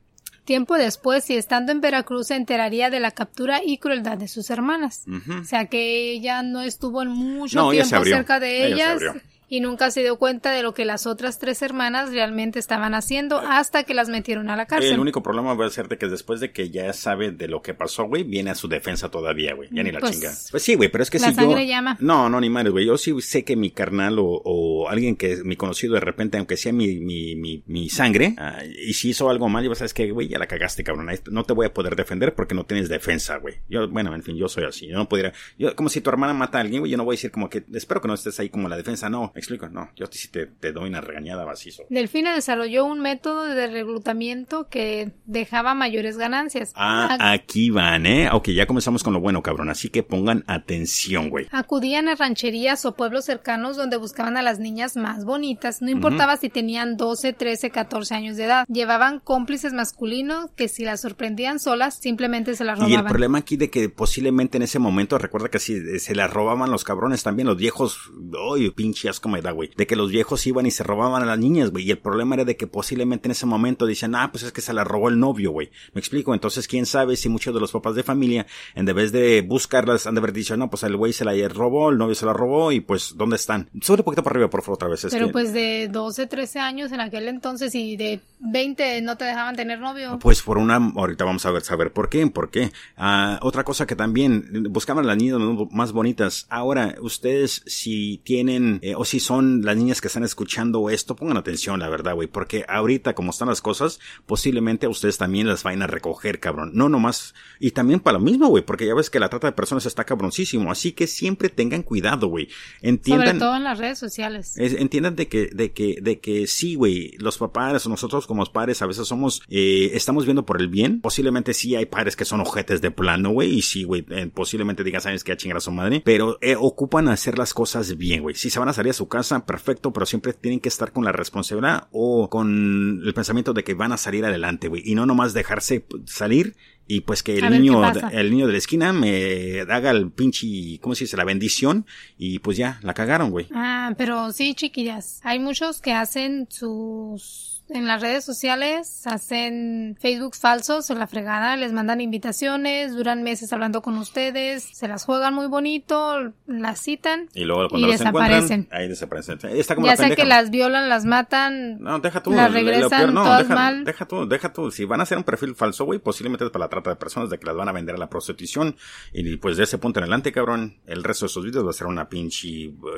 Tiempo 0.44 0.76
después, 0.76 1.28
y 1.28 1.36
estando 1.36 1.72
en 1.72 1.80
Veracruz, 1.80 2.28
se 2.28 2.34
enteraría 2.34 2.88
de 2.90 3.00
la 3.00 3.10
captura 3.10 3.60
y 3.62 3.78
crueldad 3.78 4.16
de 4.16 4.28
sus 4.28 4.48
hermanas. 4.50 5.04
O 5.40 5.44
sea 5.44 5.66
que 5.66 6.10
ella 6.10 6.42
no 6.42 6.62
estuvo 6.62 7.02
en 7.02 7.10
mucho 7.10 7.70
tiempo 7.70 8.04
cerca 8.04 8.40
de 8.40 8.66
ellas 8.66 9.02
y 9.48 9.60
nunca 9.60 9.90
se 9.90 10.02
dio 10.02 10.16
cuenta 10.16 10.52
de 10.52 10.62
lo 10.62 10.74
que 10.74 10.84
las 10.84 11.06
otras 11.06 11.38
tres 11.38 11.62
hermanas 11.62 12.10
realmente 12.10 12.58
estaban 12.58 12.94
haciendo 12.94 13.38
hasta 13.38 13.84
que 13.84 13.94
las 13.94 14.08
metieron 14.08 14.50
a 14.50 14.56
la 14.56 14.66
cárcel. 14.66 14.92
El 14.92 15.00
único 15.00 15.22
problema 15.22 15.54
va 15.54 15.66
a 15.66 15.70
ser 15.70 15.88
de 15.88 15.96
que 15.96 16.06
después 16.06 16.40
de 16.40 16.52
que 16.52 16.70
ya 16.70 16.92
sabe 16.92 17.30
de 17.30 17.48
lo 17.48 17.62
que 17.62 17.74
pasó, 17.74 18.04
güey, 18.04 18.24
viene 18.24 18.50
a 18.50 18.54
su 18.54 18.68
defensa 18.68 19.10
todavía, 19.10 19.54
güey. 19.54 19.68
Ya 19.72 19.82
ni 19.82 19.90
la 19.90 20.00
pues, 20.00 20.12
chinga. 20.12 20.32
Pues 20.50 20.62
sí, 20.62 20.74
güey, 20.74 20.90
pero 20.90 21.02
es 21.02 21.10
que 21.10 21.18
la 21.18 21.30
si 21.30 21.34
sangre 21.34 21.66
llama. 21.66 21.96
No, 22.00 22.28
no, 22.28 22.40
ni 22.40 22.50
madre, 22.50 22.70
güey. 22.70 22.86
Yo 22.86 22.98
sí 22.98 23.14
sé 23.20 23.44
que 23.44 23.56
mi 23.56 23.70
carnal 23.70 24.16
o, 24.18 24.88
alguien 24.88 25.16
que 25.16 25.42
mi 25.44 25.56
conocido 25.56 25.94
de 25.94 26.00
repente, 26.00 26.38
aunque 26.38 26.56
sea 26.56 26.72
mi, 26.72 26.98
mi, 26.98 27.34
mi, 27.36 27.62
mi 27.66 27.88
sangre, 27.88 28.34
ah, 28.38 28.62
y 28.64 28.92
si 28.94 29.10
hizo 29.10 29.30
algo 29.30 29.48
mal, 29.48 29.64
yo 29.64 29.74
sabes 29.74 29.94
que, 29.94 30.10
güey, 30.10 30.28
ya 30.28 30.38
la 30.38 30.46
cagaste, 30.46 30.84
cabrón. 30.84 31.08
No 31.30 31.44
te 31.44 31.52
voy 31.52 31.66
a 31.66 31.72
poder 31.72 31.96
defender 31.96 32.34
porque 32.34 32.54
no 32.54 32.64
tienes 32.64 32.88
defensa, 32.88 33.36
güey. 33.38 33.56
Yo, 33.68 33.88
bueno, 33.88 34.14
en 34.14 34.22
fin, 34.22 34.36
yo 34.36 34.48
soy 34.48 34.64
así. 34.64 34.88
Yo 34.88 34.96
no 34.96 35.08
podría, 35.08 35.32
yo, 35.58 35.74
como 35.74 35.88
si 35.88 36.00
tu 36.00 36.10
hermana 36.10 36.34
mata 36.34 36.58
a 36.58 36.60
alguien, 36.60 36.80
güey, 36.80 36.90
yo 36.90 36.98
no 36.98 37.04
voy 37.04 37.14
a 37.14 37.16
decir 37.16 37.30
como 37.30 37.48
que, 37.48 37.64
espero 37.72 38.00
que 38.00 38.08
no 38.08 38.14
estés 38.14 38.38
ahí 38.40 38.48
como 38.48 38.68
la 38.68 38.76
defensa. 38.76 39.08
No, 39.08 39.32
me 39.38 39.40
explico, 39.40 39.68
no. 39.68 39.88
Yo 39.94 40.08
te 40.08 40.18
si 40.18 40.26
te, 40.26 40.72
doy 40.72 40.88
una 40.88 41.00
regañada 41.00 41.44
vacizo. 41.44 41.84
Delfina 41.90 42.34
desarrolló 42.34 42.84
un 42.84 42.98
método 42.98 43.44
de 43.44 43.68
reclutamiento 43.68 44.68
que 44.68 45.12
dejaba 45.26 45.74
mayores 45.74 46.18
ganancias. 46.18 46.72
Ah, 46.74 47.16
aquí 47.20 47.70
van, 47.70 48.04
¿eh? 48.04 48.30
Ok, 48.32 48.48
ya 48.48 48.66
comenzamos 48.66 49.04
con 49.04 49.12
lo 49.12 49.20
bueno, 49.20 49.40
cabrón. 49.40 49.70
Así 49.70 49.90
que 49.90 50.02
pongan 50.02 50.42
atención, 50.48 51.30
güey. 51.30 51.46
Acudían 51.52 52.08
a 52.08 52.16
rancherías 52.16 52.84
o 52.84 52.96
pueblos 52.96 53.26
cercanos 53.26 53.76
donde 53.76 53.96
buscaban 53.96 54.36
a 54.36 54.42
las 54.42 54.58
niñas 54.58 54.96
más 54.96 55.24
bonitas. 55.24 55.82
No 55.82 55.90
importaba 55.90 56.36
si 56.36 56.48
tenían 56.48 56.96
12, 56.96 57.32
13, 57.32 57.70
14 57.70 58.14
años 58.16 58.36
de 58.36 58.44
edad. 58.44 58.66
Llevaban 58.66 59.20
cómplices 59.20 59.72
masculinos 59.72 60.50
que 60.56 60.66
si 60.66 60.84
las 60.84 61.00
sorprendían 61.00 61.60
solas, 61.60 61.96
simplemente 62.00 62.56
se 62.56 62.64
las 62.64 62.76
robaban. 62.76 62.92
Y 62.92 62.96
el 62.96 63.04
problema 63.04 63.38
aquí 63.38 63.56
de 63.56 63.70
que 63.70 63.88
posiblemente 63.88 64.56
en 64.56 64.64
ese 64.64 64.80
momento, 64.80 65.16
recuerda 65.16 65.48
que 65.48 65.60
si 65.60 66.00
se 66.00 66.16
las 66.16 66.28
robaban 66.28 66.72
los 66.72 66.82
cabrones 66.82 67.22
también, 67.22 67.46
los 67.46 67.56
viejos, 67.56 68.10
uy, 68.50 68.72
pinche 68.72 69.08
asco 69.08 69.27
me 69.28 69.42
da, 69.42 69.52
güey. 69.52 69.70
De 69.76 69.86
que 69.86 69.96
los 69.96 70.10
viejos 70.10 70.46
iban 70.46 70.66
y 70.66 70.70
se 70.70 70.82
robaban 70.82 71.22
a 71.22 71.26
las 71.26 71.38
niñas, 71.38 71.70
güey. 71.70 71.86
Y 71.86 71.90
el 71.90 71.98
problema 71.98 72.34
era 72.34 72.44
de 72.44 72.56
que 72.56 72.66
posiblemente 72.66 73.28
en 73.28 73.32
ese 73.32 73.46
momento 73.46 73.86
dicen, 73.86 74.14
ah, 74.14 74.30
pues 74.30 74.44
es 74.44 74.52
que 74.52 74.60
se 74.60 74.72
la 74.72 74.84
robó 74.84 75.08
el 75.08 75.18
novio, 75.18 75.50
güey. 75.50 75.70
Me 75.92 76.00
explico. 76.00 76.34
Entonces, 76.34 76.66
quién 76.66 76.86
sabe 76.86 77.16
si 77.16 77.28
muchos 77.28 77.54
de 77.54 77.60
los 77.60 77.72
papás 77.72 77.94
de 77.94 78.02
familia, 78.02 78.46
en 78.74 78.86
vez 78.86 79.12
de 79.12 79.42
buscarlas, 79.42 80.06
han 80.06 80.14
de 80.14 80.20
haber 80.20 80.32
dicho, 80.32 80.56
no, 80.56 80.70
pues 80.70 80.82
el 80.82 80.96
güey 80.96 81.12
se 81.12 81.24
la 81.24 81.32
robó, 81.48 81.90
el 81.90 81.98
novio 81.98 82.14
se 82.14 82.26
la 82.26 82.32
robó 82.32 82.72
y 82.72 82.80
pues, 82.80 83.14
¿dónde 83.16 83.36
están? 83.36 83.68
Sube 83.80 83.98
un 83.98 84.04
poquito 84.04 84.22
por 84.22 84.32
arriba, 84.32 84.50
por 84.50 84.62
favor, 84.62 84.76
otra 84.76 84.88
vez. 84.88 85.06
Pero 85.10 85.30
pues 85.30 85.52
de 85.52 85.88
12, 85.90 86.26
13 86.26 86.58
años 86.58 86.92
en 86.92 87.00
aquel 87.00 87.28
entonces 87.28 87.74
y 87.74 87.96
de 87.96 88.20
20 88.40 89.02
no 89.02 89.16
te 89.16 89.24
dejaban 89.24 89.56
tener 89.56 89.78
novio. 89.78 90.18
Pues 90.20 90.42
por 90.42 90.58
una, 90.58 90.76
ahorita 90.76 91.24
vamos 91.24 91.44
a 91.46 91.50
ver, 91.50 91.62
saber 91.62 91.92
por 91.92 92.08
qué, 92.08 92.26
por 92.26 92.50
qué. 92.50 92.72
Ah, 92.96 93.38
otra 93.42 93.64
cosa 93.64 93.86
que 93.86 93.96
también 93.96 94.66
buscaban 94.70 95.06
las 95.06 95.16
niñas 95.16 95.38
más 95.70 95.92
bonitas. 95.92 96.46
Ahora, 96.48 96.96
ustedes 97.00 97.62
si 97.66 98.18
tienen, 98.24 98.78
eh, 98.82 98.94
o 98.94 99.04
si 99.04 99.17
son 99.20 99.62
las 99.62 99.76
niñas 99.76 100.00
que 100.00 100.08
están 100.08 100.24
escuchando, 100.24 100.90
esto, 100.90 101.16
pongan 101.16 101.36
atención, 101.36 101.78
la 101.80 101.88
verdad, 101.88 102.14
güey, 102.14 102.28
porque 102.28 102.64
ahorita 102.68 103.14
como 103.14 103.30
están 103.30 103.48
las 103.48 103.60
cosas, 103.60 104.00
posiblemente 104.26 104.86
a 104.86 104.88
ustedes 104.88 105.18
también 105.18 105.46
las 105.46 105.62
vayan 105.62 105.82
a 105.82 105.86
recoger, 105.86 106.40
cabrón. 106.40 106.72
No 106.74 106.88
nomás, 106.88 107.34
y 107.60 107.70
también 107.70 108.00
para 108.00 108.18
lo 108.18 108.24
mismo, 108.24 108.48
güey, 108.48 108.64
porque 108.64 108.86
ya 108.86 108.94
ves 108.94 109.10
que 109.10 109.20
la 109.20 109.28
trata 109.28 109.48
de 109.48 109.52
personas 109.52 109.86
está 109.86 110.04
cabroncísimo, 110.04 110.70
así 110.70 110.92
que 110.92 111.06
siempre 111.06 111.48
tengan 111.48 111.82
cuidado, 111.82 112.28
güey. 112.28 112.48
Entiendan. 112.82 113.26
Sobre 113.26 113.38
todo 113.38 113.56
en 113.56 113.64
las 113.64 113.78
redes 113.78 113.98
sociales. 113.98 114.56
entiendan 114.56 115.16
de 115.16 115.28
que, 115.28 115.46
de 115.52 115.72
que, 115.72 115.98
de 116.00 116.20
que 116.20 116.46
sí, 116.46 116.74
güey, 116.74 117.12
los 117.18 117.38
papás, 117.38 117.86
nosotros 117.86 118.26
como 118.26 118.44
padres 118.46 118.82
a 118.82 118.86
veces 118.86 119.06
somos, 119.06 119.42
eh, 119.48 119.90
estamos 119.94 120.24
viendo 120.24 120.44
por 120.44 120.60
el 120.60 120.68
bien. 120.68 121.00
Posiblemente 121.00 121.54
sí 121.54 121.74
hay 121.74 121.86
padres 121.86 122.16
que 122.16 122.24
son 122.24 122.40
ojetes 122.40 122.80
de 122.80 122.90
plano, 122.90 123.30
güey, 123.30 123.54
y 123.54 123.62
sí, 123.62 123.84
güey, 123.84 124.04
eh, 124.10 124.30
posiblemente 124.32 124.84
digan, 124.84 125.00
sabes 125.00 125.24
que 125.24 125.32
a 125.32 125.36
chingar 125.36 125.58
a 125.58 125.60
su 125.60 125.72
madre, 125.72 126.02
pero 126.04 126.38
eh, 126.40 126.56
ocupan 126.58 127.08
hacer 127.08 127.38
las 127.38 127.54
cosas 127.54 127.96
bien, 127.96 128.22
güey. 128.22 128.34
Si 128.34 128.50
se 128.50 128.58
van 128.58 128.68
a 128.68 128.72
salir 128.72 128.90
a 128.90 128.94
su 128.94 129.07
casa, 129.08 129.44
perfecto, 129.46 129.92
pero 129.92 130.06
siempre 130.06 130.32
tienen 130.32 130.60
que 130.60 130.68
estar 130.68 130.92
con 130.92 131.04
la 131.04 131.12
responsabilidad 131.12 131.88
o 131.92 132.28
con 132.28 133.02
el 133.04 133.14
pensamiento 133.14 133.52
de 133.52 133.64
que 133.64 133.74
van 133.74 133.92
a 133.92 133.96
salir 133.96 134.24
adelante, 134.24 134.68
güey, 134.68 134.82
y 134.84 134.94
no 134.94 135.06
nomás 135.06 135.34
dejarse 135.34 135.86
salir 136.06 136.56
y 136.86 137.02
pues 137.02 137.22
que 137.22 137.36
el 137.36 137.50
niño, 137.50 137.82
el 138.12 138.30
niño 138.30 138.46
de 138.46 138.52
la 138.52 138.58
esquina 138.58 138.92
me 138.94 139.60
haga 139.60 139.90
el 139.90 140.10
pinche, 140.10 140.78
¿cómo 140.80 140.94
se 140.94 141.04
dice? 141.04 141.18
La 141.18 141.24
bendición 141.24 141.86
y 142.16 142.38
pues 142.38 142.56
ya, 142.56 142.80
la 142.82 142.94
cagaron, 142.94 143.30
güey. 143.30 143.46
Ah, 143.52 143.92
pero 143.98 144.32
sí, 144.32 144.54
chiquillas, 144.54 145.20
hay 145.22 145.38
muchos 145.38 145.82
que 145.82 145.92
hacen 145.92 146.46
sus 146.50 147.57
en 147.68 147.86
las 147.86 148.00
redes 148.00 148.24
sociales, 148.24 149.06
hacen 149.06 149.96
Facebook 150.00 150.34
falsos 150.34 150.90
o 150.90 150.94
la 150.94 151.06
fregada, 151.06 151.56
les 151.56 151.72
mandan 151.72 152.00
invitaciones, 152.00 152.94
duran 152.94 153.22
meses 153.22 153.52
hablando 153.52 153.82
con 153.82 153.98
ustedes, 153.98 154.62
se 154.72 154.88
las 154.88 155.04
juegan 155.04 155.34
muy 155.34 155.46
bonito, 155.46 156.32
las 156.46 156.80
citan 156.80 157.28
y 157.34 157.44
luego 157.44 157.68
cuando 157.68 157.88
desaparecen. 157.88 158.68
Ahí 158.70 158.88
desaparecen. 158.88 159.38
Está 159.50 159.74
como 159.74 159.86
ya 159.86 159.96
sea 159.96 160.14
que 160.14 160.24
las 160.24 160.50
violan, 160.50 160.88
las 160.88 161.04
matan, 161.04 161.80
no, 161.80 161.98
deja 161.98 162.22
tú, 162.22 162.30
las 162.32 162.52
regresan 162.52 163.12
no, 163.12 163.22
todas 163.22 163.48
deja, 163.48 163.54
mal. 163.54 163.84
Deja 163.84 164.06
tú, 164.06 164.26
deja 164.26 164.52
tú, 164.52 164.70
si 164.70 164.84
van 164.84 165.00
a 165.00 165.02
hacer 165.02 165.18
un 165.18 165.24
perfil 165.24 165.54
falso, 165.54 165.84
güey, 165.84 165.98
posiblemente 165.98 166.44
es 166.44 166.50
para 166.50 166.64
la 166.64 166.68
trata 166.70 166.90
de 166.90 166.96
personas, 166.96 167.30
de 167.30 167.38
que 167.38 167.46
las 167.46 167.56
van 167.56 167.68
a 167.68 167.72
vender 167.72 167.94
a 167.94 167.98
la 167.98 168.08
prostitución 168.08 168.76
y 169.12 169.36
pues 169.36 169.56
de 169.56 169.64
ese 169.64 169.78
punto 169.78 170.00
en 170.00 170.04
adelante, 170.04 170.32
cabrón, 170.32 170.78
el 170.86 171.04
resto 171.04 171.26
de 171.26 171.30
sus 171.30 171.44
vídeos 171.44 171.66
va 171.66 171.70
a 171.70 171.74
ser 171.74 171.86
una 171.86 172.08
pinche, 172.08 172.48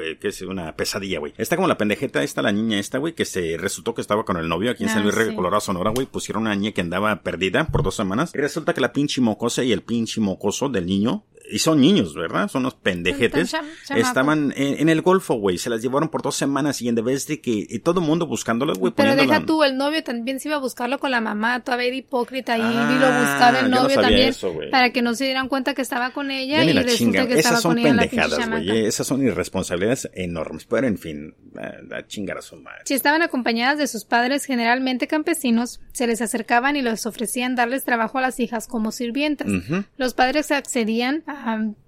eh, 0.03 0.19
que 0.21 0.29
es 0.29 0.43
una 0.43 0.77
pesadilla, 0.77 1.19
güey. 1.19 1.35
Está 1.37 1.57
como 1.57 1.69
la 1.69 1.77
pendejeta 1.77 2.23
esta, 2.23 2.43
la 2.43 2.53
niña 2.53 2.79
esta, 2.79 2.99
güey, 2.99 3.15
que 3.15 3.25
se 3.25 3.57
resultó 3.59 3.95
que 3.95 4.01
estaba 4.01 4.25
con 4.25 4.37
el 4.37 4.49
novio 4.49 4.60
aquí 4.69 4.85
en 4.85 4.91
San 4.91 5.03
Luis 5.03 5.15
Río 5.15 5.35
Colorado, 5.35 5.61
Sonora, 5.61 5.91
güey, 5.91 6.07
pusieron 6.07 6.43
una 6.43 6.55
niña 6.55 6.73
que 6.73 6.81
andaba 6.81 7.23
perdida 7.23 7.67
por 7.69 7.83
dos 7.83 7.97
semanas. 7.97 8.33
Y 8.35 8.39
resulta 8.39 8.75
que 8.75 8.81
la 8.81 8.93
pinche 8.93 9.21
mocosa 9.21 9.65
y 9.65 9.73
el 9.73 9.83
pinche 9.83 10.21
mocoso 10.21 10.69
del 10.69 10.87
niño 10.87 11.25
y 11.51 11.59
son 11.59 11.81
niños, 11.81 12.15
¿verdad? 12.15 12.49
Son 12.49 12.63
unos 12.63 12.75
pendejetes. 12.75 13.55
Estaban 13.91 14.53
en, 14.57 14.89
el 14.89 15.03
Golfo, 15.03 15.35
güey. 15.35 15.59
Se 15.59 15.71
las 15.71 15.83
llevaron 15.83 16.09
por 16.09 16.23
dos 16.23 16.37
semanas 16.37 16.81
y 16.83 16.89
en 16.89 16.95
vez 16.97 17.27
de 17.27 17.41
que 17.41 17.67
y 17.69 17.79
todo 17.81 18.01
el 18.01 18.07
mundo 18.07 18.27
buscándolas, 18.27 18.79
güey. 18.79 18.93
Pero 18.95 19.17
deja 19.17 19.45
tú, 19.45 19.63
el 19.65 19.77
novio 19.77 20.03
también 20.03 20.41
se 20.41 20.49
iba 20.49 20.57
a 20.57 20.61
buscarlo 20.61 20.99
con 20.99 21.11
la 21.11 21.21
mamá, 21.21 21.61
todavía 21.61 21.89
era 21.89 21.97
hipócrita 21.97 22.59
y, 22.59 22.63
ah, 22.63 22.99
lo 23.01 23.21
buscaba 23.21 23.61
el 23.61 23.71
novio 23.71 24.01
también 24.01 24.35
para 24.71 24.91
que 24.91 25.03
no 25.03 25.15
se 25.15 25.25
dieran 25.25 25.49
cuenta 25.49 25.75
que 25.75 25.83
estaba 25.83 26.11
con 26.11 26.31
ella 26.31 26.63
y 26.65 26.73
resulta 26.73 27.27
que 27.27 27.35
Esas 27.35 27.45
estaba 27.45 27.61
son 27.61 27.75
con 27.75 27.83
pendejadas, 27.83 28.39
ella. 28.39 28.47
güey. 28.47 28.87
Esas 28.87 29.07
son 29.07 29.23
irresponsabilidades 29.23 30.11
enormes. 30.15 30.67
Pero 30.67 30.87
en 30.87 30.99
fin, 30.99 31.35
la, 31.53 32.07
chingar 32.07 32.39
a 32.39 32.43
su 32.43 32.57
madre. 32.57 32.83
Si 32.85 32.95
estaban 32.95 33.23
acompañadas 33.23 33.79
de 33.79 33.87
sus 33.87 34.05
padres, 34.05 34.45
generalmente 34.45 35.07
campesinos, 35.07 35.81
se 35.93 36.07
les 36.07 36.21
acercaban 36.23 36.77
y 36.77 36.83
les 36.83 37.07
ofrecían 37.07 37.55
darles 37.55 37.85
trabajo 37.85 38.19
a 38.19 38.21
las 38.21 38.41
hijas 38.41 38.67
como 38.67 38.93
sirvientas. 38.93 39.49
Los 39.97 40.15
padres 40.15 40.51
accedían, 40.51 41.23
a, 41.27 41.40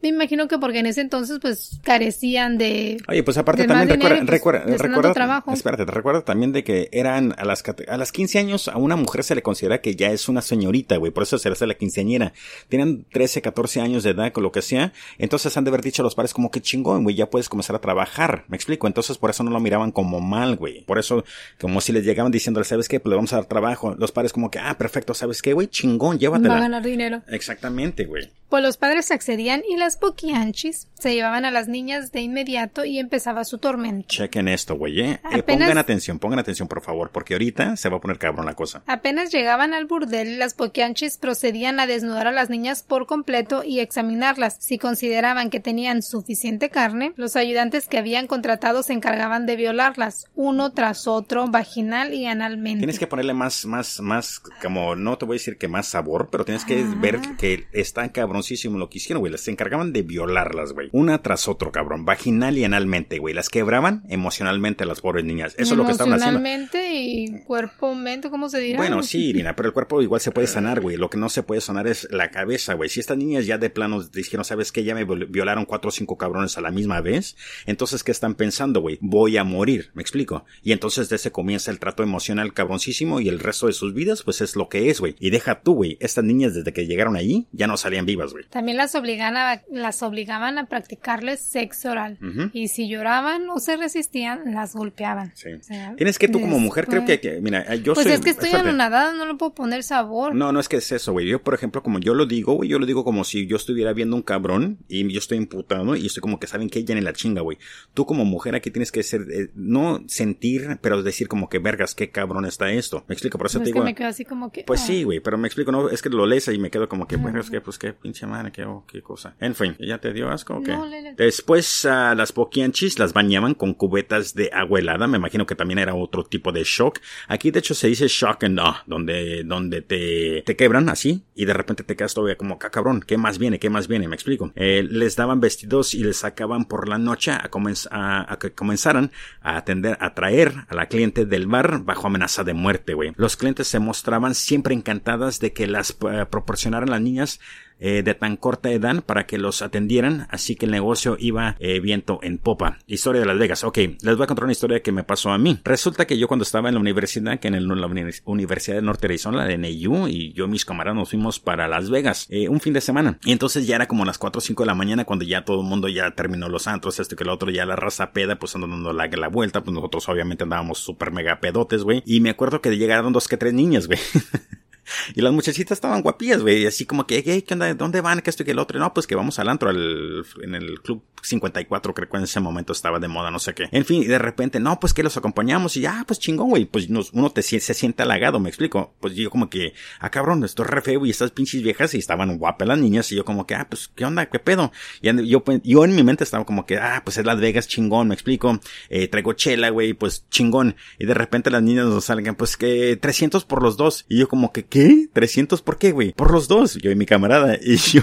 me 0.02 0.08
imagino 0.08 0.48
que 0.48 0.58
porque 0.58 0.80
en 0.80 0.86
ese 0.86 1.00
entonces 1.00 1.38
pues 1.40 1.80
carecían 1.82 2.58
de... 2.58 2.98
Oye, 3.08 3.22
pues 3.22 3.36
aparte 3.38 3.64
también 3.66 3.88
recuerda, 4.00 4.24
recuerda, 4.24 4.62
pues, 4.64 4.80
recuerda, 4.80 5.12
trabajo. 5.12 5.52
espérate, 5.52 5.84
te 5.84 5.92
recuerda 5.92 6.22
también 6.22 6.52
de 6.52 6.64
que 6.64 6.88
eran 6.92 7.34
a 7.38 7.44
las, 7.44 7.62
a 7.88 7.96
las 7.96 8.12
15 8.12 8.38
años 8.38 8.68
a 8.68 8.76
una 8.76 8.96
mujer 8.96 9.24
se 9.24 9.34
le 9.34 9.42
considera 9.42 9.80
que 9.80 9.96
ya 9.96 10.10
es 10.10 10.28
una 10.28 10.42
señorita, 10.42 10.96
güey, 10.96 11.12
por 11.12 11.22
eso 11.22 11.38
se 11.38 11.48
le 11.48 11.54
hace 11.54 11.66
la 11.66 11.74
quinceañera. 11.74 12.32
Tienen 12.68 13.04
13, 13.12 13.42
14 13.42 13.80
años 13.80 14.02
de 14.02 14.10
edad, 14.10 14.32
con 14.32 14.42
lo 14.42 14.52
que 14.52 14.62
sea, 14.62 14.92
entonces 15.18 15.56
han 15.56 15.64
de 15.64 15.70
haber 15.70 15.82
dicho 15.82 16.02
a 16.02 16.04
los 16.04 16.14
padres 16.14 16.34
como 16.34 16.50
que 16.50 16.60
chingón, 16.60 17.04
güey, 17.04 17.16
ya 17.16 17.30
puedes 17.30 17.48
comenzar 17.48 17.76
a 17.76 17.80
trabajar, 17.80 18.44
me 18.48 18.56
explico, 18.56 18.86
entonces 18.86 19.18
por 19.18 19.30
eso 19.30 19.42
no 19.42 19.50
lo 19.50 19.60
miraban 19.60 19.92
como 19.92 20.20
mal, 20.20 20.56
güey, 20.56 20.84
por 20.84 20.98
eso 20.98 21.24
como 21.60 21.80
si 21.80 21.92
les 21.92 22.04
llegaban 22.04 22.32
diciéndole, 22.32 22.64
¿sabes 22.64 22.88
qué? 22.88 23.00
Pues 23.00 23.10
le 23.10 23.16
vamos 23.16 23.32
a 23.32 23.36
dar 23.36 23.46
trabajo, 23.46 23.94
los 23.98 24.12
padres 24.12 24.32
como 24.32 24.50
que, 24.50 24.58
ah, 24.58 24.76
perfecto, 24.78 25.14
¿sabes 25.14 25.42
qué, 25.42 25.52
güey? 25.52 25.68
Chingón, 25.68 26.18
llévatela. 26.18 26.54
Va 26.54 26.58
a 26.58 26.62
ganar 26.62 26.82
dinero. 26.82 27.22
Exactamente, 27.28 28.04
güey. 28.04 28.30
Pues 28.52 28.62
los 28.62 28.76
padres 28.76 29.10
accedían 29.10 29.62
y 29.66 29.78
las 29.78 29.96
poquianchis 29.96 30.86
se 30.92 31.14
llevaban 31.14 31.46
a 31.46 31.50
las 31.50 31.68
niñas 31.68 32.12
de 32.12 32.20
inmediato 32.20 32.84
y 32.84 32.98
empezaba 32.98 33.44
su 33.44 33.56
tormento. 33.56 34.08
Chequen 34.08 34.46
esto, 34.46 34.76
güey, 34.76 35.00
¿eh? 35.00 35.20
eh 35.32 35.42
pongan 35.42 35.78
atención, 35.78 36.18
pongan 36.18 36.38
atención, 36.38 36.68
por 36.68 36.82
favor, 36.82 37.08
porque 37.10 37.32
ahorita 37.32 37.78
se 37.78 37.88
va 37.88 37.96
a 37.96 38.00
poner 38.00 38.18
cabrón 38.18 38.44
la 38.44 38.52
cosa. 38.52 38.82
Apenas 38.86 39.32
llegaban 39.32 39.72
al 39.72 39.86
burdel, 39.86 40.38
las 40.38 40.52
poquianchis 40.52 41.16
procedían 41.16 41.80
a 41.80 41.86
desnudar 41.86 42.26
a 42.26 42.30
las 42.30 42.50
niñas 42.50 42.82
por 42.82 43.06
completo 43.06 43.64
y 43.64 43.80
examinarlas. 43.80 44.58
Si 44.60 44.76
consideraban 44.76 45.48
que 45.48 45.58
tenían 45.58 46.02
suficiente 46.02 46.68
carne, 46.68 47.14
los 47.16 47.36
ayudantes 47.36 47.88
que 47.88 47.96
habían 47.96 48.26
contratado 48.26 48.82
se 48.82 48.92
encargaban 48.92 49.46
de 49.46 49.56
violarlas, 49.56 50.26
uno 50.34 50.72
tras 50.72 51.06
otro, 51.06 51.48
vaginal 51.48 52.12
y 52.12 52.26
analmente. 52.26 52.80
Tienes 52.80 52.98
que 52.98 53.06
ponerle 53.06 53.32
más, 53.32 53.64
más, 53.64 54.00
más, 54.00 54.42
como, 54.60 54.94
no 54.94 55.16
te 55.16 55.24
voy 55.24 55.36
a 55.36 55.38
decir 55.38 55.56
que 55.56 55.68
más 55.68 55.86
sabor, 55.86 56.28
pero 56.30 56.44
tienes 56.44 56.66
que 56.66 56.84
ver 56.84 57.18
que 57.38 57.66
están 57.72 58.10
cabroncísimo 58.42 58.78
lo 58.78 58.90
que 58.90 58.98
hicieron, 58.98 59.20
güey. 59.20 59.36
Se 59.38 59.50
encargaban 59.50 59.92
de 59.92 60.02
violarlas, 60.02 60.72
güey. 60.72 60.88
Una 60.92 61.22
tras 61.22 61.48
otro, 61.48 61.70
cabrón. 61.70 62.04
Vaginal 62.04 62.58
y 62.58 62.64
analmente, 62.64 63.18
güey. 63.18 63.34
Las 63.34 63.48
quebraban 63.48 64.02
emocionalmente 64.08 64.84
a 64.84 64.86
las 64.86 65.00
pobres 65.00 65.24
niñas. 65.24 65.54
Eso 65.58 65.74
es 65.74 65.78
lo 65.78 65.86
que 65.86 65.92
estaban 65.92 66.14
haciendo. 66.14 66.38
Emocionalmente 66.38 66.94
y 66.94 67.44
cuerpo, 67.44 67.94
mente, 67.94 68.30
¿cómo 68.30 68.48
se 68.48 68.58
dirá? 68.58 68.78
Bueno, 68.78 69.02
sí, 69.02 69.26
Irina, 69.28 69.54
pero 69.54 69.68
el 69.68 69.72
cuerpo 69.72 70.02
igual 70.02 70.20
se 70.20 70.32
puede 70.32 70.48
sanar, 70.48 70.80
güey. 70.80 70.96
Lo 70.96 71.08
que 71.08 71.18
no 71.18 71.28
se 71.28 71.42
puede 71.42 71.60
sanar 71.60 71.86
es 71.86 72.08
la 72.10 72.30
cabeza, 72.30 72.74
güey. 72.74 72.88
Si 72.88 73.00
estas 73.00 73.16
niñas 73.16 73.46
ya 73.46 73.58
de 73.58 73.70
plano 73.70 74.02
dijeron, 74.02 74.44
¿sabes 74.44 74.72
qué? 74.72 74.82
Ya 74.82 74.94
me 74.94 75.04
violaron 75.04 75.64
cuatro 75.64 75.88
o 75.88 75.92
cinco 75.92 76.18
cabrones 76.18 76.58
a 76.58 76.60
la 76.60 76.70
misma 76.70 77.00
vez. 77.00 77.36
Entonces, 77.66 78.02
¿qué 78.02 78.10
están 78.10 78.34
pensando, 78.34 78.80
güey? 78.80 78.98
Voy 79.00 79.36
a 79.36 79.44
morir, 79.44 79.90
¿me 79.94 80.02
explico? 80.02 80.44
Y 80.62 80.72
entonces 80.72 81.08
de 81.08 81.16
ese 81.16 81.30
comienza 81.30 81.70
el 81.70 81.78
trato 81.78 82.02
emocional 82.02 82.52
cabroncísimo 82.52 83.20
y 83.20 83.28
el 83.28 83.38
resto 83.38 83.68
de 83.68 83.72
sus 83.72 83.94
vidas, 83.94 84.22
pues 84.22 84.40
es 84.40 84.56
lo 84.56 84.68
que 84.68 84.90
es, 84.90 85.00
güey. 85.00 85.14
Y 85.20 85.30
deja 85.30 85.60
tú, 85.62 85.74
güey. 85.74 85.96
Estas 86.00 86.24
niñas 86.24 86.54
desde 86.54 86.72
que 86.72 86.86
llegaron 86.86 87.16
allí 87.16 87.46
ya 87.52 87.66
no 87.66 87.76
salían 87.76 88.06
vivas, 88.06 88.31
güey. 88.32 88.44
También 88.46 88.76
las 88.76 88.94
obligaban 88.94 89.36
a, 89.36 89.62
las 89.70 90.02
obligaban 90.02 90.58
a 90.58 90.66
practicarles 90.66 91.40
sexo 91.40 91.90
oral. 91.90 92.18
Y 92.52 92.68
si 92.68 92.88
lloraban 92.88 93.48
o 93.50 93.58
se 93.58 93.76
resistían, 93.76 94.52
las 94.52 94.74
golpeaban. 94.74 95.32
Sí. 95.34 95.50
Tienes 95.96 96.18
que 96.18 96.28
tú 96.28 96.40
como 96.40 96.58
mujer, 96.58 96.86
creo 96.86 97.04
que, 97.04 97.40
mira, 97.42 97.74
yo 97.76 97.94
pues 97.94 98.04
soy... 98.04 98.12
Pues 98.12 98.14
es 98.14 98.20
que 98.24 98.30
estoy 98.30 98.58
anonadada, 98.58 99.12
no 99.12 99.26
le 99.26 99.34
puedo 99.34 99.54
poner 99.54 99.82
sabor. 99.82 100.34
No, 100.34 100.52
no 100.52 100.60
es 100.60 100.68
que 100.68 100.76
es 100.76 100.92
eso, 100.92 101.12
güey. 101.12 101.26
Yo, 101.26 101.42
por 101.42 101.54
ejemplo, 101.54 101.82
como 101.82 101.98
yo 101.98 102.14
lo 102.14 102.26
digo, 102.26 102.54
güey, 102.54 102.68
yo 102.68 102.78
lo 102.78 102.86
digo 102.86 103.04
como 103.04 103.24
si 103.24 103.46
yo 103.46 103.56
estuviera 103.56 103.92
viendo 103.92 104.16
un 104.16 104.22
cabrón 104.22 104.78
y 104.88 105.10
yo 105.12 105.18
estoy 105.18 105.38
imputado 105.38 105.96
y 105.96 106.06
estoy 106.06 106.20
como 106.20 106.38
que 106.38 106.46
saben 106.46 106.68
que 106.68 106.78
ella 106.78 106.96
en 106.96 107.04
la 107.04 107.12
chinga, 107.12 107.42
güey. 107.42 107.58
Tú 107.94 108.06
como 108.06 108.24
mujer 108.24 108.54
aquí 108.54 108.70
tienes 108.70 108.92
que 108.92 109.02
ser, 109.02 109.22
eh, 109.30 109.50
no 109.54 110.02
sentir, 110.06 110.78
pero 110.80 111.02
decir 111.02 111.28
como 111.28 111.48
que 111.48 111.58
vergas, 111.58 111.94
qué 111.94 112.10
cabrón 112.10 112.44
está 112.44 112.70
esto. 112.70 113.04
Me 113.08 113.14
explico, 113.14 113.38
por 113.38 113.46
eso 113.46 113.58
te 113.58 113.66
digo. 113.66 113.80
Que 113.80 113.84
me 113.84 113.94
quedo 113.94 114.08
así 114.08 114.24
como 114.24 114.50
que. 114.50 114.64
Pues 114.64 114.80
sí, 114.80 115.02
ah. 115.02 115.04
güey, 115.04 115.20
pero 115.20 115.38
me 115.38 115.48
explico, 115.48 115.72
no, 115.72 115.88
es 115.88 116.02
que 116.02 116.08
lo 116.08 116.26
lees 116.26 116.48
y 116.48 116.58
me 116.58 116.70
quedo 116.70 116.88
como 116.88 117.06
que, 117.06 117.16
es 117.16 117.50
que, 117.50 117.60
pues 117.60 117.78
qué 117.78 117.94
pinche 118.12 118.26
madre, 118.26 118.52
qué, 118.52 118.64
oh, 118.64 118.84
qué 118.86 119.00
cosa. 119.00 119.34
En 119.40 119.54
fin, 119.54 119.74
¿ya 119.78 119.96
te 119.96 120.12
dio 120.12 120.28
asco 120.28 120.56
o 120.56 120.62
qué? 120.62 120.76
Después 121.16 121.86
a 121.86 122.14
las 122.14 122.32
poquianchis 122.32 122.98
las 122.98 123.14
bañaban 123.14 123.54
con 123.54 123.72
cubetas 123.72 124.34
de 124.34 124.50
agua 124.52 124.80
helada. 124.80 125.06
Me 125.06 125.16
imagino 125.16 125.46
que 125.46 125.54
también 125.54 125.78
era 125.78 125.94
otro 125.94 126.24
tipo 126.24 126.52
de 126.52 126.62
shock. 126.62 126.98
Aquí 127.28 127.50
de 127.50 127.60
hecho 127.60 127.72
se 127.72 127.88
dice 127.88 128.08
shock 128.08 128.44
and 128.44 128.60
awe, 128.60 128.76
donde, 128.86 129.44
donde 129.44 129.80
te, 129.80 130.42
te 130.44 130.56
quebran 130.56 130.90
así 130.90 131.24
y 131.34 131.46
de 131.46 131.54
repente 131.54 131.84
te 131.84 131.96
quedas 131.96 132.12
todavía 132.12 132.36
como, 132.36 132.58
cabrón, 132.58 133.02
¿qué 133.06 133.16
más 133.16 133.38
viene? 133.38 133.58
¿Qué 133.58 133.70
más 133.70 133.88
viene? 133.88 134.08
Me 134.08 134.14
explico. 134.14 134.52
Eh, 134.56 134.86
les 134.88 135.16
daban 135.16 135.40
vestidos 135.40 135.94
y 135.94 136.04
les 136.04 136.18
sacaban 136.18 136.66
por 136.66 136.88
la 136.88 136.98
noche 136.98 137.30
a, 137.30 137.48
a, 137.90 138.32
a, 138.32 138.38
que 138.38 138.52
comenzaran 138.52 139.10
a 139.40 139.56
atender, 139.56 139.96
a 140.00 140.12
traer 140.12 140.52
a 140.68 140.74
la 140.74 140.86
cliente 140.86 141.24
del 141.24 141.46
bar 141.46 141.82
bajo 141.82 142.08
amenaza 142.08 142.44
de 142.44 142.52
muerte, 142.52 142.92
güey. 142.92 143.12
Los 143.16 143.38
clientes 143.38 143.68
se 143.68 143.78
mostraban 143.78 144.34
siempre 144.34 144.74
encantadas 144.74 145.40
de 145.40 145.54
que 145.54 145.66
las 145.66 145.96
eh, 146.10 146.26
proporcionaran 146.28 146.90
las 146.90 147.00
niñas 147.00 147.40
eh, 147.84 148.02
de 148.04 148.14
tan 148.14 148.36
corta 148.36 148.70
edad 148.70 149.02
para 149.02 149.26
que 149.26 149.38
los 149.38 149.60
atendieran, 149.60 150.28
así 150.30 150.54
que 150.54 150.66
el 150.66 150.72
negocio 150.72 151.16
iba 151.18 151.56
eh, 151.58 151.80
viento 151.80 152.20
en 152.22 152.38
popa. 152.38 152.78
Historia 152.86 153.20
de 153.20 153.26
Las 153.26 153.38
Vegas. 153.38 153.64
Ok, 153.64 153.78
les 153.78 154.16
voy 154.16 154.22
a 154.22 154.26
contar 154.28 154.44
una 154.44 154.52
historia 154.52 154.80
que 154.80 154.92
me 154.92 155.02
pasó 155.02 155.30
a 155.30 155.38
mí. 155.38 155.58
Resulta 155.64 156.06
que 156.06 156.16
yo 156.16 156.28
cuando 156.28 156.44
estaba 156.44 156.68
en 156.68 156.74
la 156.74 156.80
universidad, 156.80 157.40
que 157.40 157.48
en 157.48 157.66
la 157.66 157.86
Universidad 158.24 158.76
de 158.76 158.82
Norte 158.82 159.06
Arizona, 159.06 159.38
la 159.38 159.46
de 159.46 159.58
NAU, 159.58 160.06
y 160.06 160.32
yo 160.32 160.44
y 160.44 160.48
mis 160.48 160.64
camaradas 160.64 160.96
nos 160.96 161.10
fuimos 161.10 161.40
para 161.40 161.66
Las 161.66 161.90
Vegas 161.90 162.26
eh, 162.30 162.48
un 162.48 162.60
fin 162.60 162.72
de 162.72 162.80
semana. 162.80 163.18
Y 163.24 163.32
entonces 163.32 163.66
ya 163.66 163.76
era 163.76 163.88
como 163.88 164.04
las 164.04 164.18
4 164.18 164.38
o 164.38 164.40
5 164.40 164.62
de 164.62 164.66
la 164.66 164.74
mañana 164.74 165.04
cuando 165.04 165.24
ya 165.24 165.44
todo 165.44 165.60
el 165.60 165.66
mundo 165.66 165.88
ya 165.88 166.12
terminó 166.12 166.48
los 166.48 166.68
antros, 166.68 167.00
esto 167.00 167.16
que 167.16 167.24
lo 167.24 167.34
otro, 167.34 167.50
ya 167.50 167.66
la 167.66 167.76
raza 167.76 168.12
peda, 168.12 168.36
pues 168.38 168.54
andando 168.54 168.76
dando 168.76 168.92
la, 168.92 169.08
la 169.08 169.28
vuelta, 169.28 169.62
pues 169.62 169.74
nosotros 169.74 170.08
obviamente 170.08 170.44
andábamos 170.44 170.78
súper 170.78 171.12
mega 171.12 171.40
pedotes, 171.40 171.82
güey. 171.82 172.02
Y 172.06 172.20
me 172.20 172.30
acuerdo 172.30 172.60
que 172.60 172.76
llegaron 172.76 173.12
dos 173.12 173.28
que 173.28 173.36
tres 173.36 173.52
niñas, 173.52 173.86
güey. 173.86 173.98
Y 175.14 175.20
las 175.20 175.32
muchachitas 175.32 175.76
estaban 175.76 176.02
guapillas, 176.02 176.42
güey. 176.42 176.66
Así 176.66 176.86
como 176.86 177.06
que, 177.06 177.22
¿qué 177.22 177.44
onda? 177.52 177.72
¿Dónde 177.74 178.00
van? 178.00 178.20
¿Qué 178.20 178.30
esto 178.30 178.42
y 178.42 178.46
que 178.46 178.52
el 178.52 178.58
otro? 178.58 178.78
No, 178.78 178.92
pues 178.94 179.06
que 179.06 179.14
vamos 179.14 179.38
al 179.38 179.48
antro, 179.48 179.70
al, 179.70 180.24
en 180.42 180.54
el 180.54 180.80
club 180.80 181.02
54, 181.22 181.94
creo 181.94 182.08
que 182.08 182.16
en 182.16 182.24
ese 182.24 182.40
momento 182.40 182.72
estaba 182.72 182.98
de 182.98 183.08
moda, 183.08 183.30
no 183.30 183.38
sé 183.38 183.54
qué. 183.54 183.68
En 183.70 183.84
fin, 183.84 184.02
y 184.02 184.06
de 184.06 184.18
repente, 184.18 184.60
no, 184.60 184.78
pues 184.80 184.92
que 184.92 185.02
los 185.02 185.16
acompañamos. 185.16 185.76
Y 185.76 185.82
ya, 185.82 186.04
pues 186.06 186.18
chingón, 186.18 186.50
güey. 186.50 186.64
Pues 186.64 186.88
uno 186.88 187.30
te, 187.30 187.42
se 187.42 187.74
siente 187.74 188.02
halagado, 188.02 188.40
me 188.40 188.48
explico. 188.48 188.94
Pues 189.00 189.14
yo 189.14 189.30
como 189.30 189.48
que, 189.48 189.74
ah, 190.00 190.10
cabrón, 190.10 190.44
esto 190.44 190.62
es 190.62 190.70
re 190.70 190.82
feo 190.82 191.04
y 191.06 191.10
estas 191.10 191.30
pinches 191.30 191.62
viejas 191.62 191.94
y 191.94 191.98
estaban 191.98 192.38
guapas 192.38 192.68
las 192.68 192.78
niñas. 192.78 193.10
Y 193.12 193.16
yo 193.16 193.24
como 193.24 193.46
que, 193.46 193.54
ah, 193.54 193.66
pues, 193.68 193.88
¿qué 193.94 194.04
onda? 194.04 194.26
¿Qué 194.26 194.38
pedo? 194.38 194.72
Y 195.00 195.28
yo, 195.28 195.44
yo 195.62 195.84
en 195.84 195.94
mi 195.94 196.02
mente 196.02 196.24
estaba 196.24 196.44
como 196.44 196.66
que, 196.66 196.78
ah, 196.78 197.02
pues 197.04 197.18
es 197.18 197.26
Las 197.26 197.40
Vegas, 197.40 197.68
chingón, 197.68 198.08
me 198.08 198.14
explico. 198.14 198.60
Eh, 198.88 199.08
traigo 199.08 199.32
chela, 199.34 199.70
güey, 199.70 199.94
pues 199.94 200.28
chingón. 200.30 200.76
Y 200.98 201.06
de 201.06 201.14
repente 201.14 201.50
las 201.50 201.62
niñas 201.62 201.86
nos 201.86 202.04
salgan, 202.04 202.34
pues 202.34 202.56
que 202.56 202.96
300 202.96 203.44
por 203.44 203.62
los 203.62 203.76
dos. 203.76 204.04
Y 204.08 204.18
yo 204.18 204.28
como 204.28 204.52
que, 204.52 204.64
¿qué? 204.72 205.06
300 205.12 205.60
¿por 205.60 205.76
qué, 205.76 205.92
güey? 205.92 206.14
Por 206.14 206.32
los 206.32 206.48
dos, 206.48 206.76
yo 206.76 206.90
y 206.90 206.96
mi 206.96 207.04
camarada. 207.04 207.58
Y 207.62 207.76
yo, 207.76 208.02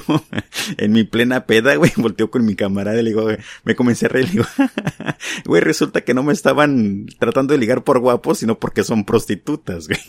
en 0.78 0.92
mi 0.92 1.04
plena 1.04 1.48
peda, 1.48 1.76
güey, 1.76 1.92
volteo 1.98 2.30
con 2.30 2.46
mi 2.46 2.56
camarada 2.56 3.00
y 3.00 3.04
le 3.04 3.10
digo, 3.10 3.28
me 3.64 3.76
comencé 3.76 4.06
a 4.06 4.10
reír, 4.10 4.26
le 4.26 4.32
digo, 4.34 4.46
güey, 5.46 5.62
resulta 5.62 6.02
que 6.02 6.14
no 6.14 6.22
me 6.22 6.32
estaban 6.32 7.08
tratando 7.18 7.54
de 7.54 7.60
ligar 7.60 7.84
por 7.84 8.00
guapo, 8.00 8.36
sino 8.36 8.60
porque 8.60 8.84
son 8.84 9.04
prostitutas, 9.04 9.88
güey. 9.88 10.00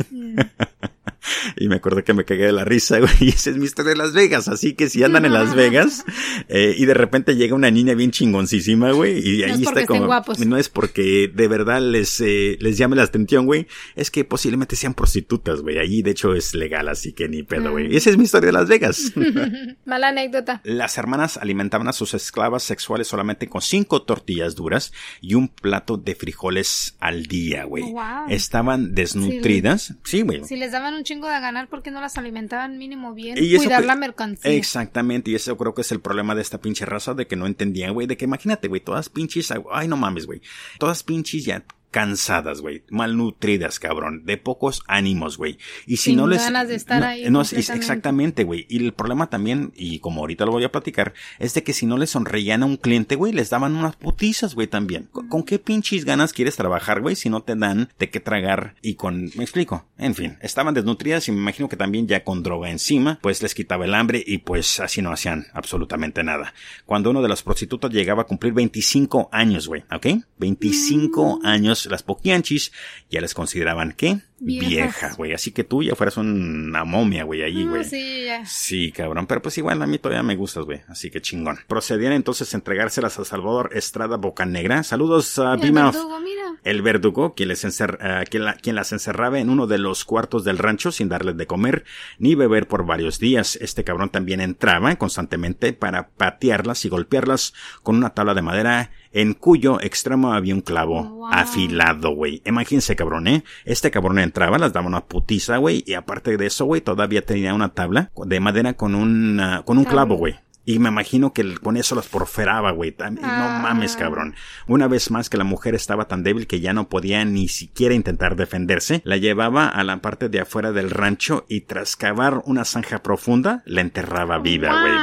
Y 1.57 1.69
me 1.69 1.77
acuerdo 1.77 2.05
que 2.05 2.15
me 2.15 2.25
cagué 2.25 2.47
de 2.47 2.53
la 2.53 2.65
risa, 2.65 2.99
güey. 2.99 3.13
Y 3.21 3.29
ese 3.31 3.51
es 3.51 3.57
mi 3.57 3.65
historia 3.65 3.91
de 3.91 3.97
Las 3.97 4.13
Vegas. 4.13 4.49
Así 4.49 4.75
que 4.75 4.89
si 4.89 5.03
andan 5.03 5.25
en 5.25 5.33
Las 5.33 5.55
Vegas 5.55 6.05
eh, 6.49 6.75
y 6.77 6.85
de 6.85 6.95
repente 6.95 7.37
llega 7.37 7.55
una 7.55 7.71
niña 7.71 7.95
bien 7.95 8.11
chingoncísima, 8.11 8.93
güey, 8.93 9.19
y 9.19 9.43
ahí 9.43 9.63
está 9.63 9.87
como. 9.87 10.09
No 10.47 10.57
es 10.57 10.69
porque 10.69 11.31
de 11.33 11.49
verdad 11.49 11.81
les, 11.81 12.21
eh, 12.21 12.57
les 12.61 12.79
llame 12.79 12.97
la 12.97 13.03
atención, 13.03 13.47
güey. 13.47 13.67
Es 13.97 14.11
que 14.11 14.25
posiblemente 14.25 14.77
sean 14.77 14.95
prostitutas, 14.95 15.61
güey. 15.61 15.79
Allí 15.79 16.03
de 16.03 16.13
hecho 16.13 16.35
es 16.35 16.55
legal, 16.55 16.89
así 16.89 17.13
que 17.13 17.29
ni 17.29 17.43
pedo, 17.43 17.73
güey. 17.73 17.89
Mm. 17.89 17.97
Esa 17.97 18.11
es 18.11 18.17
mi 18.17 18.25
historia 18.25 18.47
de 18.49 18.53
Las 18.53 18.69
Vegas. 18.69 19.13
Mala 19.85 20.09
anécdota. 20.09 20.61
Las 20.65 20.99
hermanas 20.99 21.37
alimentaban 21.37 21.89
a 21.89 21.93
sus 21.93 22.15
esclavas 22.15 22.63
sexuales 22.63 23.09
solamente 23.09 23.49
con 23.49 23.63
cinco 23.63 24.03
tortillas 24.03 24.55
duras 24.55 24.93
y 25.21 25.35
un 25.35 25.49
plato 25.49 25.97
de 25.97 26.15
frijoles 26.15 26.97
al 27.01 27.27
día, 27.27 27.65
güey. 27.65 27.85
Estaban 28.29 28.95
desnutridas. 28.95 29.95
Sí, 30.05 30.23
güey. 30.23 30.45
si 30.45 30.57
les 30.57 30.73
daban 30.73 30.95
un 30.95 31.00
chingo 31.05 31.29
de 31.29 31.41
ganar 31.41 31.69
porque 31.69 31.91
no 31.91 32.01
las 32.01 32.19
alimentaban 32.19 32.79
mínimo 32.79 33.15
bien. 33.15 33.37
Y 33.39 33.57
cuidar 33.57 33.85
la 33.85 33.97
mercancía. 33.97 34.51
Exactamente, 34.53 35.31
y 35.31 35.35
eso 35.35 35.57
creo 35.57 35.75
que 35.75 35.83
es 35.83 35.93
el 35.93 36.01
problema 36.01 36.35
de 36.35 36.43
esta 36.43 36.61
pinche 36.61 36.87
raza 36.87 37.15
de 37.15 37.27
que 37.27 37.37
no 37.37 37.47
entendían, 37.47 37.93
güey, 37.93 38.07
de 38.07 38.17
que 38.17 38.25
imagínate, 38.25 38.69
güey, 38.69 38.81
todas 38.81 39.09
pinches, 39.09 39.53
ay 39.73 39.89
no 39.89 39.97
mames, 39.97 40.27
güey, 40.27 40.41
todas 40.79 41.03
pinches 41.03 41.45
ya 41.45 41.65
cansadas, 41.91 42.61
güey, 42.61 42.85
malnutridas, 42.91 43.79
cabrón, 43.79 44.25
de 44.25 44.37
pocos 44.37 44.83
ánimos, 44.87 45.37
güey. 45.37 45.59
Y 45.87 45.97
si 45.97 46.11
Sin 46.11 46.17
no 46.17 46.27
les 46.27 46.43
ganas 46.43 46.69
de 46.69 46.75
estar 46.75 47.01
no, 47.01 47.07
ahí 47.07 47.31
no, 47.31 47.43
exactamente, 47.43 48.45
güey. 48.45 48.67
Y 48.69 48.85
el 48.85 48.93
problema 48.93 49.29
también, 49.29 49.73
y 49.77 49.99
como 49.99 50.21
ahorita 50.21 50.47
lo 50.47 50.53
voy 50.53 50.65
a 50.65 50.73
platicar, 50.73 51.15
es 51.39 51.55
de 51.55 51.63
que 51.63 51.73
si 51.73 51.87
no 51.87 51.97
le 51.99 52.07
sonreían 52.07 52.63
a 52.63 52.67
un 52.67 52.77
cliente, 52.77 53.17
güey, 53.17 53.33
les 53.33 53.51
daban 53.51 53.75
unas 53.75 53.97
putizas, 53.97 54.55
güey, 54.55 54.67
también. 54.67 55.09
¿Con, 55.13 55.29
con 55.29 55.43
qué 55.43 55.59
pinches 55.59 56.05
ganas 56.05 56.33
quieres 56.33 56.57
trabajar, 56.57 57.01
güey, 57.01 57.17
si 57.17 57.29
no 57.29 57.43
te 57.43 57.57
dan 57.57 57.91
de 57.99 58.11
qué 58.11 58.21
tragar 58.21 58.75
y 58.83 58.95
con, 58.95 59.31
me 59.35 59.45
explico. 59.45 59.87
En 59.99 60.15
fin, 60.15 60.39
estaban 60.41 60.75
desnutridas 60.75 61.29
y 61.29 61.33
me 61.33 61.39
imagino 61.39 61.69
que 61.69 61.77
también 61.77 62.07
ya 62.07 62.25
con 62.25 62.43
droga 62.43 62.71
encima, 62.71 63.19
pues 63.21 63.43
les 63.43 63.55
quitaba 63.55 63.85
el 63.85 63.95
hambre 63.95 64.23
y 64.27 64.39
pues 64.39 64.81
así 64.81 65.03
no 65.03 65.13
hacían 65.13 65.47
absolutamente 65.53 66.23
nada. 66.23 66.55
Cuando 66.87 67.11
uno 67.11 67.23
de 67.23 67.29
los 67.29 67.43
prostitutos 67.43 67.91
llegaba 67.91 68.23
a 68.23 68.27
cumplir 68.27 68.53
25 68.53 69.29
años, 69.33 69.69
güey, 69.69 69.85
¿ok? 69.93 70.07
25 70.39 71.41
años, 71.45 71.80
las 71.87 72.03
poquianchis 72.03 72.73
ya 73.11 73.21
les 73.21 73.35
consideraban, 73.35 73.93
¿qué? 73.97 74.21
Viejas. 74.43 74.69
Vieja, 74.71 75.15
güey. 75.17 75.33
Así 75.35 75.53
que 75.53 75.65
tú 75.65 75.83
ya 75.83 75.95
fueras 75.95 76.17
una 76.17 76.85
momia, 76.85 77.25
güey, 77.25 77.43
ahí, 77.43 77.63
Ah, 77.67 77.69
güey. 77.69 77.85
sí, 77.85 78.25
ya. 78.25 78.47
Sí, 78.47 78.91
cabrón, 78.91 79.27
pero 79.27 79.43
pues 79.43 79.59
igual 79.59 79.83
a 79.83 79.87
mí 79.87 79.99
todavía 79.99 80.23
me 80.23 80.35
gustas, 80.37 80.65
güey, 80.65 80.81
así 80.89 81.11
que 81.11 81.21
chingón. 81.21 81.59
Procedían 81.69 82.13
entonces 82.13 82.53
a 82.55 82.57
entregárselas 82.57 83.19
a 83.19 83.25
Salvador 83.27 83.71
Estrada 83.75 84.17
Bocanegra. 84.17 84.83
Saludos 84.83 85.39
a 85.39 85.55
El 85.55 85.61
Bima. 85.61 85.91
verdugo, 85.91 86.21
mira. 86.21 86.41
El 86.65 86.81
verdugo, 86.83 87.35
quien, 87.35 87.51
les 87.51 87.65
encer- 87.65 87.99
ah, 88.01 88.25
quien, 88.31 88.45
la- 88.45 88.55
quien 88.55 88.77
las 88.77 88.93
encerraba 88.93 89.39
en 89.41 89.51
uno 89.51 89.67
de 89.67 89.79
los 89.79 90.05
cuartos 90.07 90.43
del 90.45 90.57
rancho 90.59 90.91
sin 90.91 91.09
darles 91.11 91.37
de 91.37 91.47
comer 91.47 91.85
ni 92.19 92.35
beber 92.35 92.67
por 92.67 92.87
varios 92.87 93.19
días. 93.19 93.57
Este 93.57 93.85
cabrón 93.85 94.09
también 94.09 94.41
entraba 94.41 94.97
constantemente 94.97 95.73
para 95.75 96.09
patearlas 96.09 96.85
y 96.85 96.89
golpearlas 96.89 97.53
con 97.83 97.97
una 97.97 98.11
tabla 98.15 98.33
de 98.35 98.43
madera 98.43 98.91
en 99.13 99.35
cuyo 99.35 99.81
extremo 99.81 100.33
había 100.33 100.55
un 100.55 100.61
clavo 100.61 101.03
Wow. 101.03 101.29
afilado, 101.33 102.11
güey. 102.15 102.43
Imagínense, 102.45 102.97
cabrón, 102.97 103.27
¿eh? 103.27 103.45
Este 103.65 103.91
cabrón 103.91 104.19
entraba, 104.19 104.59
las 104.59 104.73
daba 104.73 104.87
una 104.87 105.05
putiza, 105.07 105.57
güey, 105.59 105.83
y 105.87 105.95
aparte 105.95 106.37
de 106.37 106.47
eso, 106.47 106.65
güey, 106.65 106.81
todavía 106.81 107.25
tenía 107.25 107.55
una 107.55 107.71
tabla 107.71 108.11
de 108.25 108.41
madera 108.41 108.75
con 108.75 108.95
un, 108.95 109.41
ah, 109.41 109.63
con 109.65 109.79
un 109.79 109.85
clavo, 109.85 110.17
güey. 110.17 110.35
Y 110.67 110.79
me 110.79 110.91
imagino 110.91 111.33
que 111.33 111.55
con 111.57 111.77
eso 111.79 111.95
los 111.95 112.07
porferaba, 112.07 112.71
güey. 112.71 112.95
No 112.99 113.19
Ah. 113.25 113.61
mames, 113.63 113.97
cabrón. 113.97 114.35
Una 114.69 114.87
vez 114.89 115.11
más 115.11 115.29
que 115.31 115.39
la 115.39 115.43
mujer 115.43 115.75
estaba 115.75 116.07
tan 116.07 116.23
débil 116.23 116.47
que 116.47 116.61
ya 116.61 116.73
no 116.75 116.89
podía 116.89 117.25
ni 117.25 117.49
siquiera 117.49 117.95
intentar 117.95 118.37
defenderse, 118.37 119.01
la 119.05 119.17
llevaba 119.17 119.67
a 119.69 119.83
la 119.85 120.01
parte 120.03 120.29
de 120.29 120.41
afuera 120.41 120.71
del 120.71 120.91
rancho 120.91 121.45
y 121.49 121.63
tras 121.63 121.97
cavar 121.97 122.43
una 122.45 122.65
zanja 122.65 123.03
profunda, 123.03 123.63
la 123.65 123.81
enterraba 123.81 124.39
viva, 124.39 124.69
güey. 124.83 124.95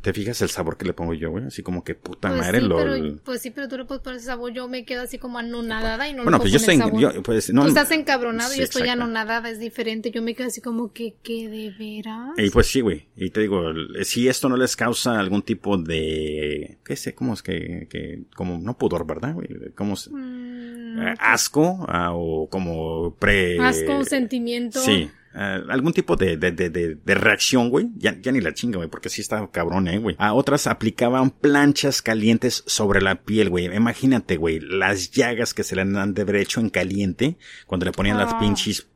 ¿Te 0.00 0.12
fijas 0.12 0.40
el 0.42 0.48
sabor 0.48 0.76
que 0.76 0.84
le 0.84 0.92
pongo 0.92 1.14
yo, 1.14 1.30
güey? 1.30 1.46
Así 1.46 1.62
como 1.62 1.82
que 1.82 1.94
puta 1.94 2.28
Pues 2.28 2.40
madre 2.40 2.60
sí, 2.60 2.66
lo... 2.66 2.76
pero, 2.76 3.16
pues 3.24 3.42
sí, 3.42 3.50
pero 3.50 3.68
tú 3.68 3.76
le 3.78 3.84
puedes 3.84 4.02
poner 4.02 4.18
ese 4.18 4.26
sabor. 4.26 4.52
Yo 4.52 4.68
me 4.68 4.84
quedo 4.84 5.02
así 5.02 5.18
como 5.18 5.38
anonadada 5.38 6.08
y 6.08 6.12
no 6.14 6.22
Bueno, 6.22 6.38
le 6.38 6.42
pues 6.42 6.52
yo 6.52 6.58
estoy... 6.58 6.78
Yo, 7.00 7.22
pues, 7.22 7.52
no, 7.52 7.62
Tú 7.62 7.68
estás 7.68 7.90
encabronado 7.90 8.50
Sí, 8.50 8.58
yo 8.58 8.64
estoy 8.64 8.82
exacto. 8.82 9.02
anonadada, 9.02 9.50
es 9.50 9.58
diferente. 9.58 10.10
Yo 10.10 10.22
me 10.22 10.34
quedo 10.34 10.48
así 10.48 10.60
como 10.60 10.92
que, 10.92 11.14
que 11.22 11.48
de 11.48 11.70
veras. 11.78 12.30
Y 12.38 12.50
pues 12.50 12.66
sí, 12.68 12.80
güey. 12.80 13.06
Y 13.16 13.30
te 13.30 13.40
digo, 13.40 13.62
si 14.04 14.28
esto 14.28 14.48
no 14.48 14.56
les 14.56 14.76
causa 14.76 15.18
algún 15.18 15.42
tipo 15.42 15.76
de... 15.76 16.78
¿Qué 16.84 16.96
sé? 16.96 17.14
¿Cómo 17.14 17.34
es 17.34 17.42
que...? 17.42 17.88
que 17.90 18.22
como 18.36 18.58
no 18.58 18.76
pudor, 18.78 19.06
¿verdad, 19.06 19.34
güey? 19.34 19.48
¿Cómo 19.74 19.96
se- 19.96 20.10
Mm, 20.10 21.00
eh, 21.08 21.14
asco 21.18 21.84
ah, 21.88 22.10
o 22.12 22.48
como 22.48 23.14
pre... 23.16 23.58
asco, 23.58 24.04
sentimiento. 24.04 24.80
Sí. 24.80 25.10
Eh, 25.34 25.62
algún 25.68 25.92
tipo 25.92 26.16
de, 26.16 26.36
de, 26.36 26.52
de, 26.52 26.70
de, 26.70 26.94
de 26.96 27.14
reacción, 27.14 27.70
güey. 27.70 27.88
Ya, 27.96 28.16
ya 28.20 28.32
ni 28.32 28.40
la 28.40 28.52
chinga, 28.54 28.76
güey, 28.76 28.88
porque 28.88 29.08
sí 29.08 29.20
está 29.20 29.48
cabrón, 29.50 29.88
eh, 29.88 29.98
güey. 29.98 30.16
A 30.18 30.34
otras 30.34 30.66
aplicaban 30.66 31.30
planchas 31.30 32.02
calientes 32.02 32.64
sobre 32.66 33.00
la 33.00 33.16
piel, 33.22 33.48
güey. 33.50 33.66
Imagínate, 33.74 34.36
güey, 34.36 34.60
las 34.60 35.10
llagas 35.10 35.54
que 35.54 35.64
se 35.64 35.76
le 35.76 35.82
han 35.82 36.14
de 36.14 36.22
haber 36.22 36.36
hecho 36.36 36.60
en 36.60 36.70
caliente 36.70 37.36
cuando 37.66 37.86
le 37.86 37.92
ponían 37.92 38.18
las 38.18 38.32
Ah. 38.32 38.38
pinches 38.38 38.88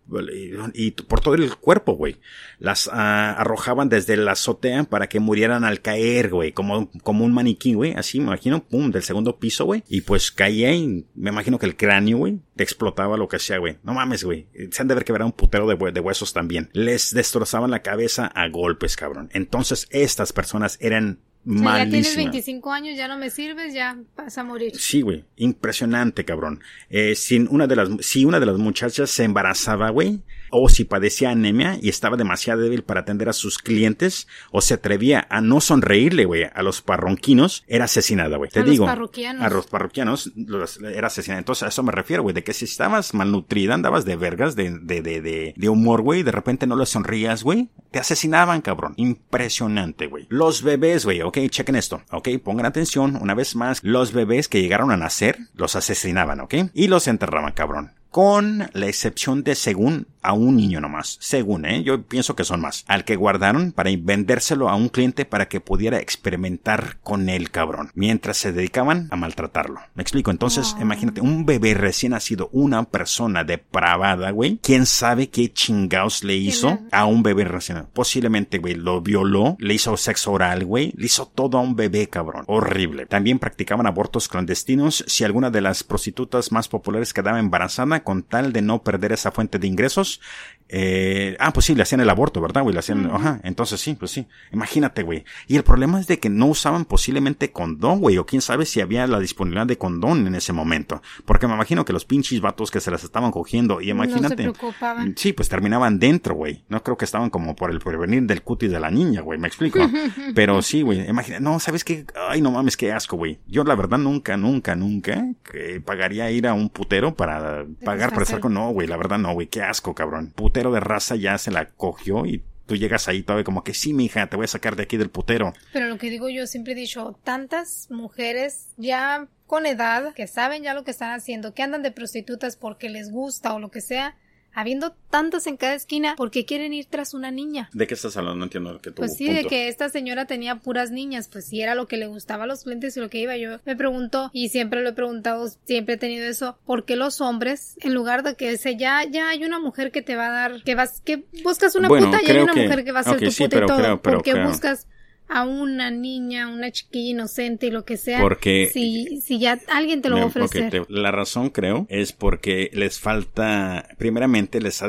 y, 0.74 0.90
por 0.92 1.20
todo 1.20 1.34
el 1.34 1.56
cuerpo, 1.56 1.94
güey. 1.94 2.16
Las 2.58 2.88
ah, 2.92 3.32
arrojaban 3.32 3.88
desde 3.88 4.16
la 4.16 4.32
azotea 4.32 4.84
para 4.84 5.08
que 5.08 5.20
murieran 5.20 5.64
al 5.64 5.80
caer, 5.80 6.30
güey, 6.30 6.52
como, 6.52 6.90
como 7.02 7.24
un 7.24 7.34
maniquí, 7.34 7.74
güey, 7.74 7.92
así 7.94 8.18
me 8.18 8.26
imagino, 8.26 8.64
pum, 8.64 8.90
del 8.90 9.02
segundo 9.02 9.38
piso, 9.38 9.64
güey. 9.64 9.82
Y 9.88 10.02
pues 10.02 10.30
caía 10.30 10.72
y 10.72 11.06
me 11.14 11.30
imagino 11.30 11.58
que 11.58 11.66
el 11.66 11.76
cráneo, 11.76 12.18
güey, 12.18 12.38
te 12.54 12.62
explotaba 12.62 13.16
lo 13.16 13.28
que 13.28 13.38
sea, 13.38 13.58
güey. 13.58 13.78
No 13.82 13.94
mames, 13.94 14.24
güey. 14.24 14.46
Se 14.70 14.82
han 14.82 14.88
de 14.88 14.94
ver 14.94 15.04
que 15.04 15.12
verá 15.12 15.26
un 15.26 15.32
putero 15.32 15.66
de, 15.66 15.92
de 15.92 16.00
huesos 16.00 16.32
también. 16.32 16.70
Les 16.72 17.12
destrozaban 17.12 17.70
la 17.70 17.82
cabeza 17.82 18.26
a 18.26 18.48
golpes, 18.48 18.96
cabrón. 18.96 19.28
Entonces 19.32 19.88
estas 19.90 20.32
personas 20.32 20.78
eran 20.80 21.20
O 21.48 21.52
sea, 21.52 21.62
ya 21.62 21.84
tienes 21.84 21.92
malísimas. 21.92 22.16
25 22.16 22.72
años, 22.72 22.96
ya 22.96 23.08
no 23.08 23.16
me 23.18 23.30
sirves, 23.30 23.72
ya 23.72 23.96
vas 24.16 24.36
a 24.36 24.44
morir. 24.44 24.72
Sí, 24.76 25.02
güey, 25.02 25.24
impresionante, 25.36 26.24
cabrón. 26.24 26.60
Eh, 26.90 27.14
sin 27.14 27.46
una 27.50 27.66
de 27.66 27.76
las, 27.76 27.88
si 28.00 28.24
una 28.24 28.40
de 28.40 28.46
las 28.46 28.58
muchachas 28.58 29.10
se 29.10 29.24
embarazaba, 29.24 29.90
güey, 29.90 30.22
o 30.50 30.68
si 30.68 30.84
padecía 30.84 31.30
anemia 31.30 31.78
y 31.80 31.88
estaba 31.88 32.16
demasiado 32.16 32.60
débil 32.62 32.82
para 32.82 33.00
atender 33.00 33.28
a 33.28 33.32
sus 33.32 33.58
clientes, 33.58 34.28
o 34.50 34.60
se 34.60 34.74
atrevía 34.74 35.26
a 35.30 35.40
no 35.40 35.60
sonreírle, 35.60 36.24
güey, 36.24 36.44
a 36.44 36.62
los 36.62 36.82
parronquinos, 36.82 37.64
era 37.66 37.84
asesinada, 37.86 38.36
güey. 38.36 38.50
Te 38.50 38.60
A 38.60 38.64
los 38.64 38.78
parroquianos. 38.80 39.42
A 39.44 39.50
los 39.50 39.66
parroquianos 39.66 40.32
los- 40.36 40.80
era 40.80 41.06
asesinada. 41.08 41.38
Entonces 41.38 41.62
a 41.64 41.68
eso 41.68 41.82
me 41.82 41.92
refiero, 41.92 42.22
güey, 42.22 42.34
de 42.34 42.44
que 42.44 42.52
si 42.52 42.64
estabas 42.64 43.14
malnutrida, 43.14 43.74
andabas 43.74 44.04
de 44.04 44.16
vergas, 44.16 44.56
de, 44.56 44.70
de, 44.80 45.02
de, 45.02 45.20
de, 45.20 45.54
de 45.56 45.68
humor, 45.68 46.02
güey, 46.02 46.22
de 46.22 46.32
repente 46.32 46.66
no 46.66 46.76
le 46.76 46.86
sonrías, 46.86 47.42
güey, 47.42 47.68
te 47.90 47.98
asesinaban, 47.98 48.60
cabrón. 48.62 48.94
Impresionante, 48.96 50.06
güey. 50.06 50.26
Los 50.28 50.62
bebés, 50.62 51.04
güey, 51.04 51.20
ok, 51.22 51.38
chequen 51.48 51.76
esto, 51.76 52.02
ok, 52.10 52.28
pongan 52.42 52.66
atención, 52.66 53.16
una 53.20 53.34
vez 53.34 53.54
más, 53.56 53.80
los 53.82 54.12
bebés 54.12 54.48
que 54.48 54.62
llegaron 54.62 54.90
a 54.90 54.96
nacer, 54.96 55.38
los 55.54 55.76
asesinaban, 55.76 56.40
ok, 56.40 56.54
y 56.74 56.88
los 56.88 57.06
enterraban, 57.08 57.52
cabrón. 57.52 57.92
Con 58.16 58.70
la 58.72 58.86
excepción 58.86 59.44
de 59.44 59.54
según 59.54 60.06
a 60.22 60.32
un 60.32 60.56
niño 60.56 60.80
nomás. 60.80 61.18
Según, 61.20 61.66
eh, 61.66 61.84
yo 61.84 62.02
pienso 62.02 62.34
que 62.34 62.44
son 62.44 62.62
más. 62.62 62.84
Al 62.88 63.04
que 63.04 63.14
guardaron 63.14 63.72
para 63.72 63.90
vendérselo 63.96 64.70
a 64.70 64.74
un 64.74 64.88
cliente 64.88 65.26
para 65.26 65.48
que 65.48 65.60
pudiera 65.60 66.00
experimentar 66.00 66.96
con 67.02 67.28
él, 67.28 67.50
cabrón. 67.50 67.90
Mientras 67.94 68.38
se 68.38 68.52
dedicaban 68.52 69.06
a 69.10 69.16
maltratarlo. 69.16 69.80
Me 69.94 70.02
explico. 70.02 70.30
Entonces, 70.30 70.74
Ah. 70.76 70.82
imagínate, 70.82 71.20
un 71.20 71.44
bebé 71.44 71.74
recién 71.74 72.12
nacido, 72.12 72.48
una 72.52 72.84
persona 72.84 73.44
depravada, 73.44 74.30
güey. 74.30 74.58
¿Quién 74.62 74.86
sabe 74.86 75.28
qué 75.28 75.52
chingados 75.52 76.24
le 76.24 76.36
hizo 76.36 76.80
a 76.90 77.04
un 77.04 77.22
bebé 77.22 77.44
recién 77.44 77.76
nacido? 77.76 77.92
Posiblemente, 77.92 78.58
güey, 78.58 78.74
lo 78.74 79.02
violó, 79.02 79.56
le 79.60 79.74
hizo 79.74 79.94
sexo 79.98 80.32
oral, 80.32 80.64
güey. 80.64 80.92
Le 80.96 81.04
hizo 81.04 81.26
todo 81.26 81.58
a 81.58 81.60
un 81.60 81.76
bebé, 81.76 82.08
cabrón. 82.08 82.44
Horrible. 82.48 83.04
También 83.04 83.38
practicaban 83.38 83.86
abortos 83.86 84.26
clandestinos 84.26 85.04
si 85.06 85.22
alguna 85.22 85.50
de 85.50 85.60
las 85.60 85.84
prostitutas 85.84 86.50
más 86.50 86.66
populares 86.66 87.12
quedaba 87.12 87.38
embarazada 87.38 88.05
con 88.06 88.22
tal 88.22 88.54
de 88.54 88.62
no 88.62 88.82
perder 88.82 89.12
esa 89.12 89.32
fuente 89.32 89.58
de 89.58 89.66
ingresos. 89.66 90.22
Eh, 90.68 91.36
ah, 91.38 91.52
pues 91.52 91.66
sí, 91.66 91.74
le 91.74 91.82
hacían 91.82 92.00
el 92.00 92.10
aborto, 92.10 92.40
¿verdad, 92.40 92.62
güey? 92.62 92.72
Le 92.72 92.80
hacían, 92.80 93.08
ajá, 93.10 93.40
entonces 93.44 93.80
sí, 93.80 93.94
pues 93.94 94.10
sí. 94.10 94.26
Imagínate, 94.52 95.02
güey. 95.02 95.24
Y 95.46 95.56
el 95.56 95.62
problema 95.62 96.00
es 96.00 96.06
de 96.06 96.18
que 96.18 96.28
no 96.28 96.46
usaban 96.46 96.84
posiblemente 96.84 97.52
condón, 97.52 98.00
güey, 98.00 98.18
o 98.18 98.26
quién 98.26 98.42
sabe 98.42 98.66
si 98.66 98.80
había 98.80 99.06
la 99.06 99.20
disponibilidad 99.20 99.66
de 99.66 99.78
condón 99.78 100.26
en 100.26 100.34
ese 100.34 100.52
momento. 100.52 101.02
Porque 101.24 101.46
me 101.46 101.54
imagino 101.54 101.84
que 101.84 101.92
los 101.92 102.04
pinches 102.04 102.40
vatos 102.40 102.70
que 102.70 102.80
se 102.80 102.90
las 102.90 103.04
estaban 103.04 103.30
cogiendo, 103.30 103.80
y 103.80 103.92
No 103.92 104.02
se 104.04 104.08
imagínate. 104.10 104.34
preocupaban. 104.36 105.14
Sí, 105.16 105.32
pues 105.32 105.48
terminaban 105.48 105.98
dentro, 105.98 106.34
güey. 106.34 106.64
No 106.68 106.82
creo 106.82 106.96
que 106.96 107.04
estaban 107.04 107.30
como 107.30 107.54
por 107.54 107.70
el 107.70 107.78
prevenir 107.80 108.22
del 108.24 108.42
cutis 108.42 108.70
de 108.70 108.80
la 108.80 108.90
niña, 108.90 109.20
güey. 109.20 109.38
Me 109.38 109.48
explico. 109.48 109.78
Pero 110.34 110.62
sí, 110.62 110.82
güey. 110.82 111.08
Imagina, 111.08 111.38
no, 111.40 111.60
¿sabes 111.60 111.84
qué? 111.84 112.04
Ay, 112.28 112.40
no 112.40 112.50
mames, 112.50 112.76
qué 112.76 112.92
asco, 112.92 113.16
güey. 113.16 113.38
Yo 113.46 113.62
la 113.64 113.74
verdad 113.74 113.98
nunca, 113.98 114.36
nunca, 114.36 114.74
nunca 114.74 115.26
que 115.44 115.80
pagaría 115.80 116.30
ir 116.30 116.46
a 116.46 116.54
un 116.54 116.70
putero 116.70 117.14
para 117.14 117.64
pagar 117.84 118.12
por 118.12 118.22
estar 118.22 118.40
con... 118.40 118.54
No, 118.54 118.70
güey, 118.70 118.88
la 118.88 118.96
verdad 118.96 119.18
no, 119.18 119.32
güey. 119.34 119.46
Qué 119.48 119.62
asco, 119.62 119.94
cabrón. 119.94 120.32
Putero 120.56 120.72
de 120.72 120.80
raza 120.80 121.16
ya 121.16 121.36
se 121.38 121.50
la 121.50 121.66
cogió 121.66 122.24
y 122.24 122.42
tú 122.66 122.76
llegas 122.76 123.08
ahí 123.08 123.22
todavía 123.22 123.44
como 123.44 123.62
que 123.62 123.74
sí, 123.74 123.92
mija, 123.92 124.28
te 124.28 124.36
voy 124.36 124.44
a 124.44 124.48
sacar 124.48 124.76
de 124.76 124.84
aquí 124.84 124.96
del 124.96 125.10
putero. 125.10 125.52
Pero 125.72 125.86
lo 125.88 125.98
que 125.98 126.10
digo 126.10 126.28
yo 126.28 126.46
siempre 126.46 126.72
he 126.72 126.76
dicho, 126.76 127.18
tantas 127.24 127.88
mujeres 127.90 128.68
ya 128.76 129.28
con 129.46 129.66
edad 129.66 130.14
que 130.14 130.26
saben 130.26 130.62
ya 130.62 130.74
lo 130.74 130.82
que 130.84 130.90
están 130.90 131.12
haciendo, 131.12 131.54
que 131.54 131.62
andan 131.62 131.82
de 131.82 131.92
prostitutas 131.92 132.56
porque 132.56 132.88
les 132.88 133.10
gusta 133.10 133.54
o 133.54 133.60
lo 133.60 133.70
que 133.70 133.80
sea, 133.80 134.16
habiendo 134.56 134.96
tantas 135.10 135.46
en 135.46 135.56
cada 135.56 135.74
esquina 135.74 136.14
porque 136.16 136.44
quieren 136.44 136.72
ir 136.72 136.86
tras 136.86 137.14
una 137.14 137.30
niña. 137.30 137.68
¿De 137.72 137.86
qué 137.86 137.94
estás 137.94 138.16
hablando? 138.16 138.38
No 138.38 138.44
entiendo 138.44 138.80
que 138.80 138.90
tu 138.90 138.96
Pues 138.96 139.16
sí, 139.16 139.26
punto. 139.26 139.42
de 139.42 139.46
que 139.48 139.68
esta 139.68 139.88
señora 139.90 140.24
tenía 140.26 140.56
puras 140.56 140.90
niñas, 140.90 141.28
pues 141.30 141.44
sí 141.46 141.60
era 141.60 141.74
lo 141.74 141.86
que 141.86 141.96
le 141.98 142.06
gustaba 142.06 142.44
a 142.44 142.46
los 142.46 142.64
clientes 142.64 142.96
y 142.96 143.00
lo 143.00 143.08
que 143.10 143.18
iba. 143.18 143.36
Yo 143.36 143.60
me 143.64 143.76
pregunto, 143.76 144.30
y 144.32 144.48
siempre 144.48 144.82
lo 144.82 144.88
he 144.88 144.92
preguntado, 144.94 145.46
siempre 145.66 145.94
he 145.94 145.98
tenido 145.98 146.26
eso, 146.26 146.58
¿por 146.66 146.84
qué 146.84 146.96
los 146.96 147.20
hombres, 147.20 147.76
en 147.82 147.94
lugar 147.94 148.22
de 148.22 148.34
que 148.34 148.56
se 148.58 148.76
ya, 148.76 149.04
ya 149.04 149.28
hay 149.28 149.44
una 149.44 149.58
mujer 149.60 149.92
que 149.92 150.02
te 150.02 150.16
va 150.16 150.28
a 150.28 150.30
dar, 150.30 150.62
que 150.64 150.74
vas, 150.74 151.00
que 151.02 151.26
buscas 151.44 151.76
una 151.76 151.88
Bueno, 151.88 152.06
puta 152.06 152.22
y 152.22 152.30
hay 152.30 152.38
una 152.38 152.54
que- 152.54 152.62
mujer 152.62 152.84
que 152.84 152.92
va 152.92 153.00
a 153.00 153.04
ser 153.04 153.18
tu 153.20 153.30
sí, 153.30 153.44
puta 153.44 153.56
pero 153.56 153.66
y 153.66 153.68
todo? 153.68 153.78
creo- 153.78 154.02
pero 154.02 154.16
¿Por 154.18 154.24
qué 154.24 154.32
creo- 154.32 154.48
buscas 154.48 154.88
a 155.28 155.44
una 155.44 155.90
niña, 155.90 156.48
una 156.48 156.70
chiquilla 156.70 157.10
inocente 157.10 157.66
y 157.66 157.70
lo 157.70 157.84
que 157.84 157.96
sea. 157.96 158.20
Porque 158.20 158.70
si, 158.72 159.20
si 159.20 159.38
ya 159.38 159.58
alguien 159.68 160.02
te 160.02 160.08
lo 160.08 160.16
va 160.16 160.22
a 160.22 160.26
ofrecer. 160.26 160.86
la 160.88 161.10
razón 161.10 161.50
creo 161.50 161.86
es 161.88 162.12
porque 162.12 162.70
les 162.72 163.00
falta, 163.00 163.88
primeramente 163.98 164.60
les, 164.60 164.82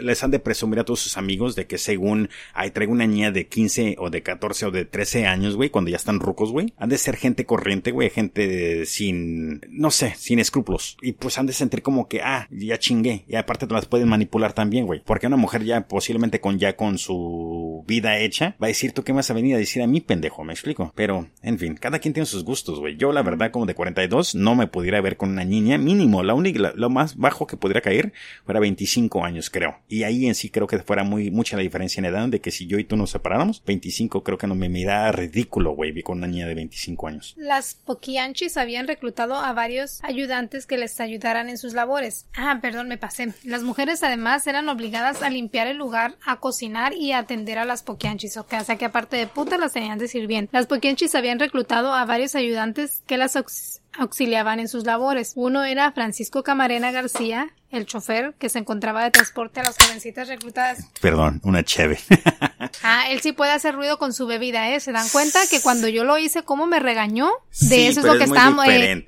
les 0.00 0.24
han 0.24 0.30
de 0.30 0.38
presumir 0.38 0.80
a 0.80 0.84
todos 0.84 1.00
sus 1.00 1.16
amigos 1.16 1.54
de 1.54 1.66
que 1.66 1.78
según, 1.78 2.28
ay, 2.52 2.70
traigo 2.70 2.92
una 2.92 3.06
niña 3.06 3.30
de 3.30 3.46
15 3.46 3.96
o 3.98 4.10
de 4.10 4.22
14 4.22 4.66
o 4.66 4.70
de 4.70 4.84
13 4.84 5.26
años, 5.26 5.56
güey, 5.56 5.70
cuando 5.70 5.90
ya 5.90 5.96
están 5.96 6.20
rucos, 6.20 6.50
güey. 6.50 6.72
Han 6.76 6.88
de 6.88 6.98
ser 6.98 7.16
gente 7.16 7.46
corriente, 7.46 7.92
güey, 7.92 8.10
gente 8.10 8.86
sin, 8.86 9.60
no 9.68 9.90
sé, 9.90 10.14
sin 10.16 10.38
escrúpulos. 10.38 10.96
Y 11.02 11.12
pues 11.12 11.38
han 11.38 11.46
de 11.46 11.52
sentir 11.52 11.82
como 11.82 12.08
que, 12.08 12.22
ah, 12.22 12.48
ya 12.50 12.78
chingué. 12.78 13.24
Y 13.28 13.36
aparte 13.36 13.66
te 13.66 13.74
las 13.74 13.86
pueden 13.86 14.08
manipular 14.08 14.52
también, 14.52 14.86
güey. 14.86 15.02
Porque 15.04 15.26
una 15.26 15.36
mujer 15.36 15.64
ya 15.64 15.86
posiblemente 15.86 16.40
con 16.40 16.58
ya 16.58 16.76
con 16.76 16.98
su 16.98 17.84
vida 17.86 18.18
hecha 18.18 18.56
va 18.62 18.66
a 18.66 18.68
decir, 18.68 18.92
¿tú 18.92 19.04
qué 19.04 19.12
vas 19.12 19.30
a 19.30 19.34
venir 19.34 19.43
a 19.52 19.58
decir 19.58 19.82
a 19.82 19.86
mí, 19.86 20.00
pendejo? 20.00 20.44
Me 20.44 20.52
explico. 20.52 20.92
Pero, 20.94 21.28
en 21.42 21.58
fin, 21.58 21.76
cada 21.76 21.98
quien 21.98 22.14
tiene 22.14 22.26
sus 22.26 22.44
gustos, 22.44 22.80
güey. 22.80 22.96
Yo, 22.96 23.12
la 23.12 23.22
verdad, 23.22 23.50
como 23.50 23.66
de 23.66 23.74
42, 23.74 24.34
no 24.34 24.54
me 24.54 24.66
pudiera 24.66 25.00
ver 25.00 25.16
con 25.16 25.30
una 25.30 25.44
niña 25.44 25.78
mínimo. 25.78 26.22
La 26.22 26.34
única, 26.34 26.72
lo 26.74 26.90
más 26.90 27.16
bajo 27.16 27.46
que 27.46 27.56
podría 27.56 27.80
caer 27.80 28.12
fuera 28.44 28.60
25 28.60 29.24
años, 29.24 29.50
creo. 29.50 29.76
Y 29.88 30.04
ahí 30.04 30.26
en 30.26 30.34
sí 30.34 30.50
creo 30.50 30.66
que 30.66 30.78
fuera 30.78 31.04
muy, 31.04 31.30
mucha 31.30 31.56
la 31.56 31.62
diferencia 31.62 32.00
en 32.00 32.06
edad 32.06 32.28
de 32.28 32.40
que 32.40 32.50
si 32.50 32.66
yo 32.66 32.78
y 32.78 32.84
tú 32.84 32.96
nos 32.96 33.10
separáramos, 33.10 33.62
25 33.64 34.22
creo 34.22 34.38
que 34.38 34.46
no 34.46 34.54
me 34.54 34.68
mira 34.68 35.10
ridículo, 35.12 35.72
güey, 35.72 35.92
vi 35.92 36.02
con 36.02 36.18
una 36.18 36.26
niña 36.26 36.46
de 36.46 36.54
25 36.54 37.08
años. 37.08 37.34
Las 37.36 37.74
Poquianchis 37.74 38.56
habían 38.56 38.86
reclutado 38.86 39.34
a 39.34 39.52
varios 39.52 40.02
ayudantes 40.04 40.66
que 40.66 40.78
les 40.78 41.00
ayudaran 41.00 41.48
en 41.48 41.58
sus 41.58 41.74
labores. 41.74 42.26
Ah, 42.34 42.58
perdón, 42.62 42.88
me 42.88 42.98
pasé. 42.98 43.34
Las 43.44 43.62
mujeres 43.62 44.02
además 44.02 44.46
eran 44.46 44.68
obligadas 44.68 45.22
a 45.22 45.30
limpiar 45.30 45.66
el 45.66 45.76
lugar, 45.76 46.16
a 46.24 46.40
cocinar 46.40 46.94
y 46.94 47.12
a 47.12 47.18
atender 47.18 47.58
a 47.58 47.64
las 47.64 47.82
Poquianchis. 47.82 48.36
O 48.36 48.46
sea 48.64 48.76
que 48.76 48.84
aparte 48.84 49.16
de 49.16 49.26
puta 49.34 49.58
las 49.58 49.72
tenían 49.72 49.98
de 49.98 50.08
sirvientes. 50.08 50.52
Las 50.52 50.66
Poquianchis 50.66 51.14
habían 51.14 51.38
reclutado 51.38 51.92
a 51.92 52.04
varios 52.06 52.34
ayudantes 52.34 53.02
que 53.06 53.18
las 53.18 53.36
auxiliaban 53.36 53.83
en 53.98 54.68
sus 54.68 54.84
labores. 54.84 55.32
Uno 55.36 55.64
era 55.64 55.92
Francisco 55.92 56.42
Camarena 56.42 56.90
García, 56.90 57.52
el 57.70 57.86
chofer 57.86 58.34
que 58.38 58.48
se 58.48 58.58
encontraba 58.58 59.02
de 59.02 59.10
transporte 59.10 59.60
a 59.60 59.64
las 59.64 59.76
jovencitas 59.76 60.28
reclutadas. 60.28 60.88
Perdón, 61.00 61.40
una 61.42 61.64
cheve. 61.64 61.98
ah, 62.82 63.04
él 63.10 63.20
sí 63.20 63.32
puede 63.32 63.50
hacer 63.50 63.74
ruido 63.74 63.98
con 63.98 64.12
su 64.12 64.26
bebida, 64.26 64.70
¿eh? 64.70 64.80
¿Se 64.80 64.92
dan 64.92 65.08
cuenta 65.08 65.40
que 65.50 65.60
cuando 65.60 65.88
yo 65.88 66.04
lo 66.04 66.18
hice, 66.18 66.44
cómo 66.44 66.66
me 66.66 66.78
regañó? 66.78 67.30
De 67.60 67.88
eso 67.88 68.00
es 68.00 68.06
lo 68.06 68.16
que 68.16 68.24
estábamos, 68.24 68.66
eh, 68.68 69.04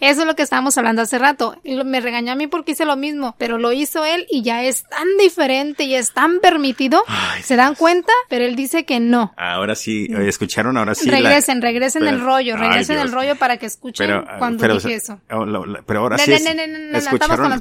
eso 0.00 0.20
es 0.20 0.26
lo 0.26 0.36
que 0.36 0.42
estábamos 0.42 0.76
hablando 0.78 1.02
hace 1.02 1.18
rato. 1.18 1.60
Me 1.84 2.00
regañó 2.00 2.32
a 2.32 2.36
mí 2.36 2.46
porque 2.46 2.72
hice 2.72 2.84
lo 2.84 2.96
mismo, 2.96 3.34
pero 3.38 3.58
lo 3.58 3.72
hizo 3.72 4.04
él 4.04 4.26
y 4.30 4.42
ya 4.42 4.62
es 4.62 4.84
tan 4.84 5.08
diferente 5.18 5.84
y 5.84 5.94
es 5.94 6.12
tan 6.12 6.40
permitido. 6.40 7.02
¿Se 7.42 7.56
dan 7.56 7.74
cuenta? 7.74 8.12
Pero 8.28 8.44
él 8.44 8.54
dice 8.54 8.84
que 8.84 9.00
no. 9.00 9.32
Ahora 9.36 9.74
sí, 9.74 10.08
escucharon, 10.10 10.76
ahora 10.76 10.94
sí. 10.94 11.08
Regresen, 11.10 11.62
regresen 11.62 12.06
el 12.06 12.20
rollo, 12.20 12.56
regresen 12.56 12.98
el 12.98 13.10
rollo 13.10 13.36
para 13.36 13.56
que 13.56 13.66
escuchen 13.66 14.23
cuando 14.38 14.74
dije 14.74 14.94
eso. 14.94 15.20
Oh, 15.30 15.46
pero 15.86 16.00
ahora 16.00 16.18
sí. 16.18 16.32
escucharon, 16.32 17.60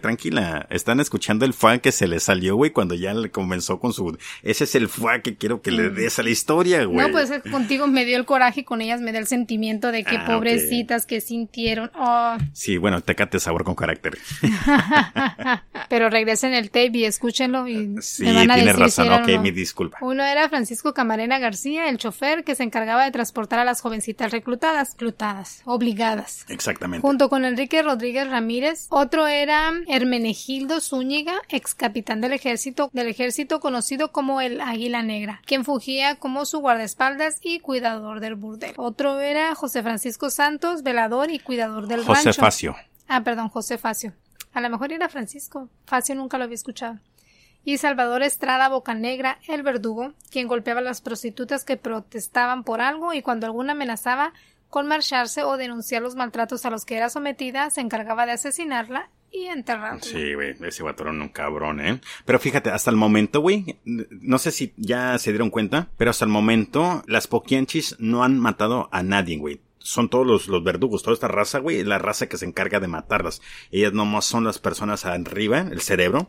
tranquila. 0.00 0.66
Están 0.70 1.00
escuchando 1.00 1.44
el 1.44 1.52
fan 1.52 1.80
que 1.80 1.92
se 1.92 2.06
le 2.06 2.20
salió, 2.20 2.56
güey, 2.56 2.70
cuando 2.70 2.94
ya 2.94 3.14
le 3.14 3.30
comenzó 3.30 3.78
con 3.78 3.92
su... 3.92 4.16
Ese 4.42 4.64
es 4.64 4.74
el 4.74 4.88
fan 4.88 5.22
que 5.22 5.36
quiero 5.36 5.62
que 5.62 5.70
le 5.70 5.90
mm. 5.90 5.94
des 5.94 6.18
a 6.18 6.22
la 6.22 6.30
historia, 6.30 6.84
güey. 6.84 7.06
No, 7.06 7.12
pues 7.12 7.30
contigo 7.50 7.86
me 7.86 8.04
dio 8.04 8.16
el 8.16 8.24
coraje 8.24 8.60
y 8.60 8.64
con 8.64 8.80
ellas 8.80 9.00
me 9.00 9.12
dio 9.12 9.20
el 9.20 9.26
sentimiento 9.26 9.92
de 9.92 10.04
que 10.04 10.16
ah, 10.16 10.26
pobrecitas 10.26 11.06
que 11.06 11.20
sintieron. 11.20 11.90
Oh. 11.94 12.36
Sí, 12.52 12.78
bueno, 12.78 13.00
tecate 13.00 13.40
sabor 13.40 13.64
con 13.64 13.74
carácter. 13.74 14.18
Pero 15.88 16.10
regresen 16.10 16.54
el 16.54 16.70
tape 16.70 16.98
y 16.98 17.04
escúchenlo 17.04 17.68
y 17.68 17.96
sí, 18.00 18.24
me 18.24 18.32
van 18.32 18.50
a 18.50 18.54
tienes 18.56 18.76
razón, 18.76 19.12
ok, 19.12 19.40
mi 19.40 19.50
disculpa. 19.50 19.98
Uno 20.00 20.24
era 20.24 20.48
Francisco 20.48 20.94
Camarena 20.94 21.38
García, 21.38 21.88
el 21.88 21.98
chofer 21.98 22.44
que 22.44 22.54
se 22.54 22.62
encargaba 22.62 23.04
de 23.04 23.10
transportar 23.10 23.58
a 23.58 23.64
las 23.64 23.80
jovencitas 23.80 24.32
reclutadas, 24.32 24.92
reclutadas, 24.92 25.62
obligadas. 25.64 25.95
Exactamente. 26.48 27.06
Junto 27.06 27.28
con 27.28 27.44
Enrique 27.44 27.82
Rodríguez 27.82 28.28
Ramírez. 28.28 28.86
Otro 28.90 29.26
era 29.26 29.72
Hermenegildo 29.88 30.80
Zúñiga, 30.80 31.40
ex 31.48 31.74
capitán 31.74 32.20
del 32.20 32.32
ejército, 32.32 32.90
del 32.92 33.08
ejército 33.08 33.60
conocido 33.60 34.12
como 34.12 34.40
el 34.40 34.60
Águila 34.60 35.02
Negra, 35.02 35.40
quien 35.46 35.64
fugía 35.64 36.16
como 36.16 36.44
su 36.44 36.60
guardaespaldas 36.60 37.38
y 37.42 37.60
cuidador 37.60 38.20
del 38.20 38.34
burdel. 38.34 38.74
Otro 38.76 39.20
era 39.20 39.54
José 39.54 39.82
Francisco 39.82 40.30
Santos, 40.30 40.82
velador 40.82 41.30
y 41.30 41.38
cuidador 41.38 41.86
del 41.86 42.04
José 42.04 42.32
Facio. 42.32 42.76
Ah, 43.08 43.22
perdón, 43.22 43.48
José 43.48 43.78
Facio. 43.78 44.12
A 44.52 44.60
lo 44.60 44.70
mejor 44.70 44.92
era 44.92 45.08
Francisco. 45.08 45.68
Facio 45.84 46.14
nunca 46.14 46.38
lo 46.38 46.44
había 46.44 46.54
escuchado. 46.54 46.98
Y 47.64 47.78
Salvador 47.78 48.22
Estrada 48.22 48.68
Bocanegra, 48.68 49.38
el 49.48 49.62
verdugo, 49.62 50.12
quien 50.30 50.46
golpeaba 50.46 50.80
a 50.80 50.84
las 50.84 51.00
prostitutas 51.00 51.64
que 51.64 51.76
protestaban 51.76 52.62
por 52.62 52.80
algo 52.80 53.12
y 53.12 53.22
cuando 53.22 53.46
alguna 53.46 53.72
amenazaba 53.72 54.32
con 54.70 54.86
marcharse 54.86 55.42
o 55.42 55.56
denunciar 55.56 56.02
los 56.02 56.16
maltratos 56.16 56.64
a 56.66 56.70
los 56.70 56.84
que 56.84 56.96
era 56.96 57.08
sometida, 57.08 57.70
se 57.70 57.80
encargaba 57.80 58.26
de 58.26 58.32
asesinarla 58.32 59.10
y 59.30 59.46
enterrarlo. 59.46 60.02
Sí, 60.02 60.34
güey, 60.34 60.56
ese 60.62 60.82
vato 60.82 61.02
era 61.02 61.12
un 61.12 61.28
cabrón, 61.28 61.80
¿eh? 61.80 62.00
Pero 62.24 62.38
fíjate, 62.38 62.70
hasta 62.70 62.90
el 62.90 62.96
momento, 62.96 63.40
güey, 63.40 63.78
no 63.84 64.38
sé 64.38 64.50
si 64.50 64.72
ya 64.76 65.18
se 65.18 65.30
dieron 65.30 65.50
cuenta, 65.50 65.88
pero 65.96 66.10
hasta 66.10 66.24
el 66.24 66.30
momento 66.30 67.02
las 67.06 67.26
Poquianchis 67.26 67.96
no 67.98 68.24
han 68.24 68.38
matado 68.38 68.88
a 68.92 69.02
nadie, 69.02 69.38
güey 69.38 69.60
son 69.78 70.08
todos 70.08 70.26
los, 70.26 70.48
los, 70.48 70.64
verdugos, 70.64 71.04
toda 71.04 71.14
esta 71.14 71.28
raza, 71.28 71.60
güey, 71.60 71.84
la 71.84 71.98
raza 71.98 72.28
que 72.28 72.36
se 72.36 72.44
encarga 72.44 72.80
de 72.80 72.88
matarlas. 72.88 73.40
Ellas 73.70 73.92
nomás 73.92 74.24
son 74.24 74.42
las 74.42 74.58
personas 74.58 75.04
arriba, 75.04 75.60
el 75.60 75.80
cerebro, 75.80 76.28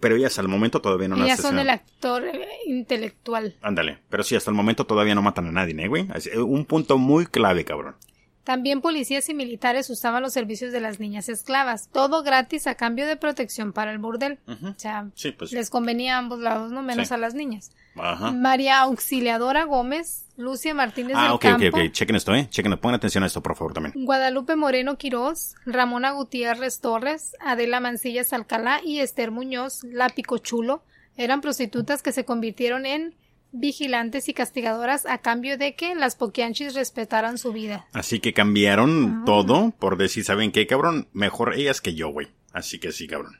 pero 0.00 0.16
ellas 0.16 0.38
al 0.38 0.48
momento 0.48 0.80
todavía 0.80 1.08
no 1.08 1.22
Ellas 1.22 1.40
son 1.40 1.58
el 1.58 1.70
actor 1.70 2.24
eh, 2.24 2.48
intelectual. 2.66 3.54
Ándale, 3.62 3.98
pero 4.08 4.22
sí, 4.22 4.36
hasta 4.36 4.50
el 4.50 4.56
momento 4.56 4.86
todavía 4.86 5.14
no 5.14 5.22
matan 5.22 5.46
a 5.46 5.52
nadie, 5.52 5.74
¿eh, 5.78 5.88
güey? 5.88 6.08
Un 6.36 6.64
punto 6.64 6.98
muy 6.98 7.26
clave, 7.26 7.64
cabrón. 7.64 7.96
También 8.44 8.82
policías 8.82 9.28
y 9.30 9.34
militares 9.34 9.88
usaban 9.88 10.22
los 10.22 10.34
servicios 10.34 10.70
de 10.70 10.80
las 10.80 11.00
niñas 11.00 11.30
esclavas, 11.30 11.88
todo 11.90 12.22
gratis 12.22 12.66
a 12.66 12.74
cambio 12.74 13.06
de 13.06 13.16
protección 13.16 13.72
para 13.72 13.90
el 13.90 13.98
burdel. 13.98 14.38
O 14.46 14.78
sea, 14.78 15.08
pues 15.38 15.52
les 15.52 15.70
convenía 15.70 16.16
a 16.16 16.18
ambos 16.18 16.40
lados, 16.40 16.70
no 16.70 16.82
menos 16.82 17.10
a 17.10 17.16
las 17.16 17.34
niñas. 17.34 17.70
María 17.94 18.80
Auxiliadora 18.80 19.64
Gómez, 19.64 20.26
Lucia 20.36 20.74
Martínez 20.74 21.16
ah, 21.16 21.22
del 21.24 21.32
ok, 21.32 21.44
ok, 21.54 21.62
ok, 21.72 21.92
chequen 21.92 22.16
esto, 22.16 22.34
eh, 22.34 22.48
chequen, 22.50 22.76
pongan 22.78 22.96
atención 22.96 23.24
a 23.24 23.26
esto, 23.26 23.42
por 23.42 23.56
favor, 23.56 23.72
también. 23.72 23.94
Guadalupe 24.04 24.56
Moreno 24.56 24.96
Quirós, 24.98 25.54
Ramona 25.64 26.12
Gutiérrez 26.12 26.80
Torres, 26.80 27.36
Adela 27.40 27.80
Mancillas 27.80 28.32
Alcalá 28.32 28.80
y 28.84 28.98
Esther 28.98 29.30
Muñoz, 29.30 29.84
La 29.84 30.08
Picochulo, 30.08 30.82
eran 31.16 31.40
prostitutas 31.40 32.02
que 32.02 32.12
se 32.12 32.24
convirtieron 32.24 32.86
en 32.86 33.14
vigilantes 33.52 34.28
y 34.28 34.34
castigadoras 34.34 35.06
a 35.06 35.18
cambio 35.18 35.56
de 35.56 35.76
que 35.76 35.94
las 35.94 36.16
poquianchis 36.16 36.74
respetaran 36.74 37.38
su 37.38 37.52
vida. 37.52 37.86
Así 37.92 38.18
que 38.18 38.32
cambiaron 38.32 39.20
ah. 39.20 39.22
todo 39.24 39.72
por 39.78 39.96
decir, 39.96 40.24
¿saben 40.24 40.50
qué, 40.50 40.66
cabrón? 40.66 41.08
Mejor 41.12 41.54
ellas 41.54 41.80
que 41.80 41.94
yo, 41.94 42.08
güey. 42.08 42.28
Así 42.52 42.78
que 42.78 42.92
sí, 42.92 43.06
cabrón. 43.06 43.38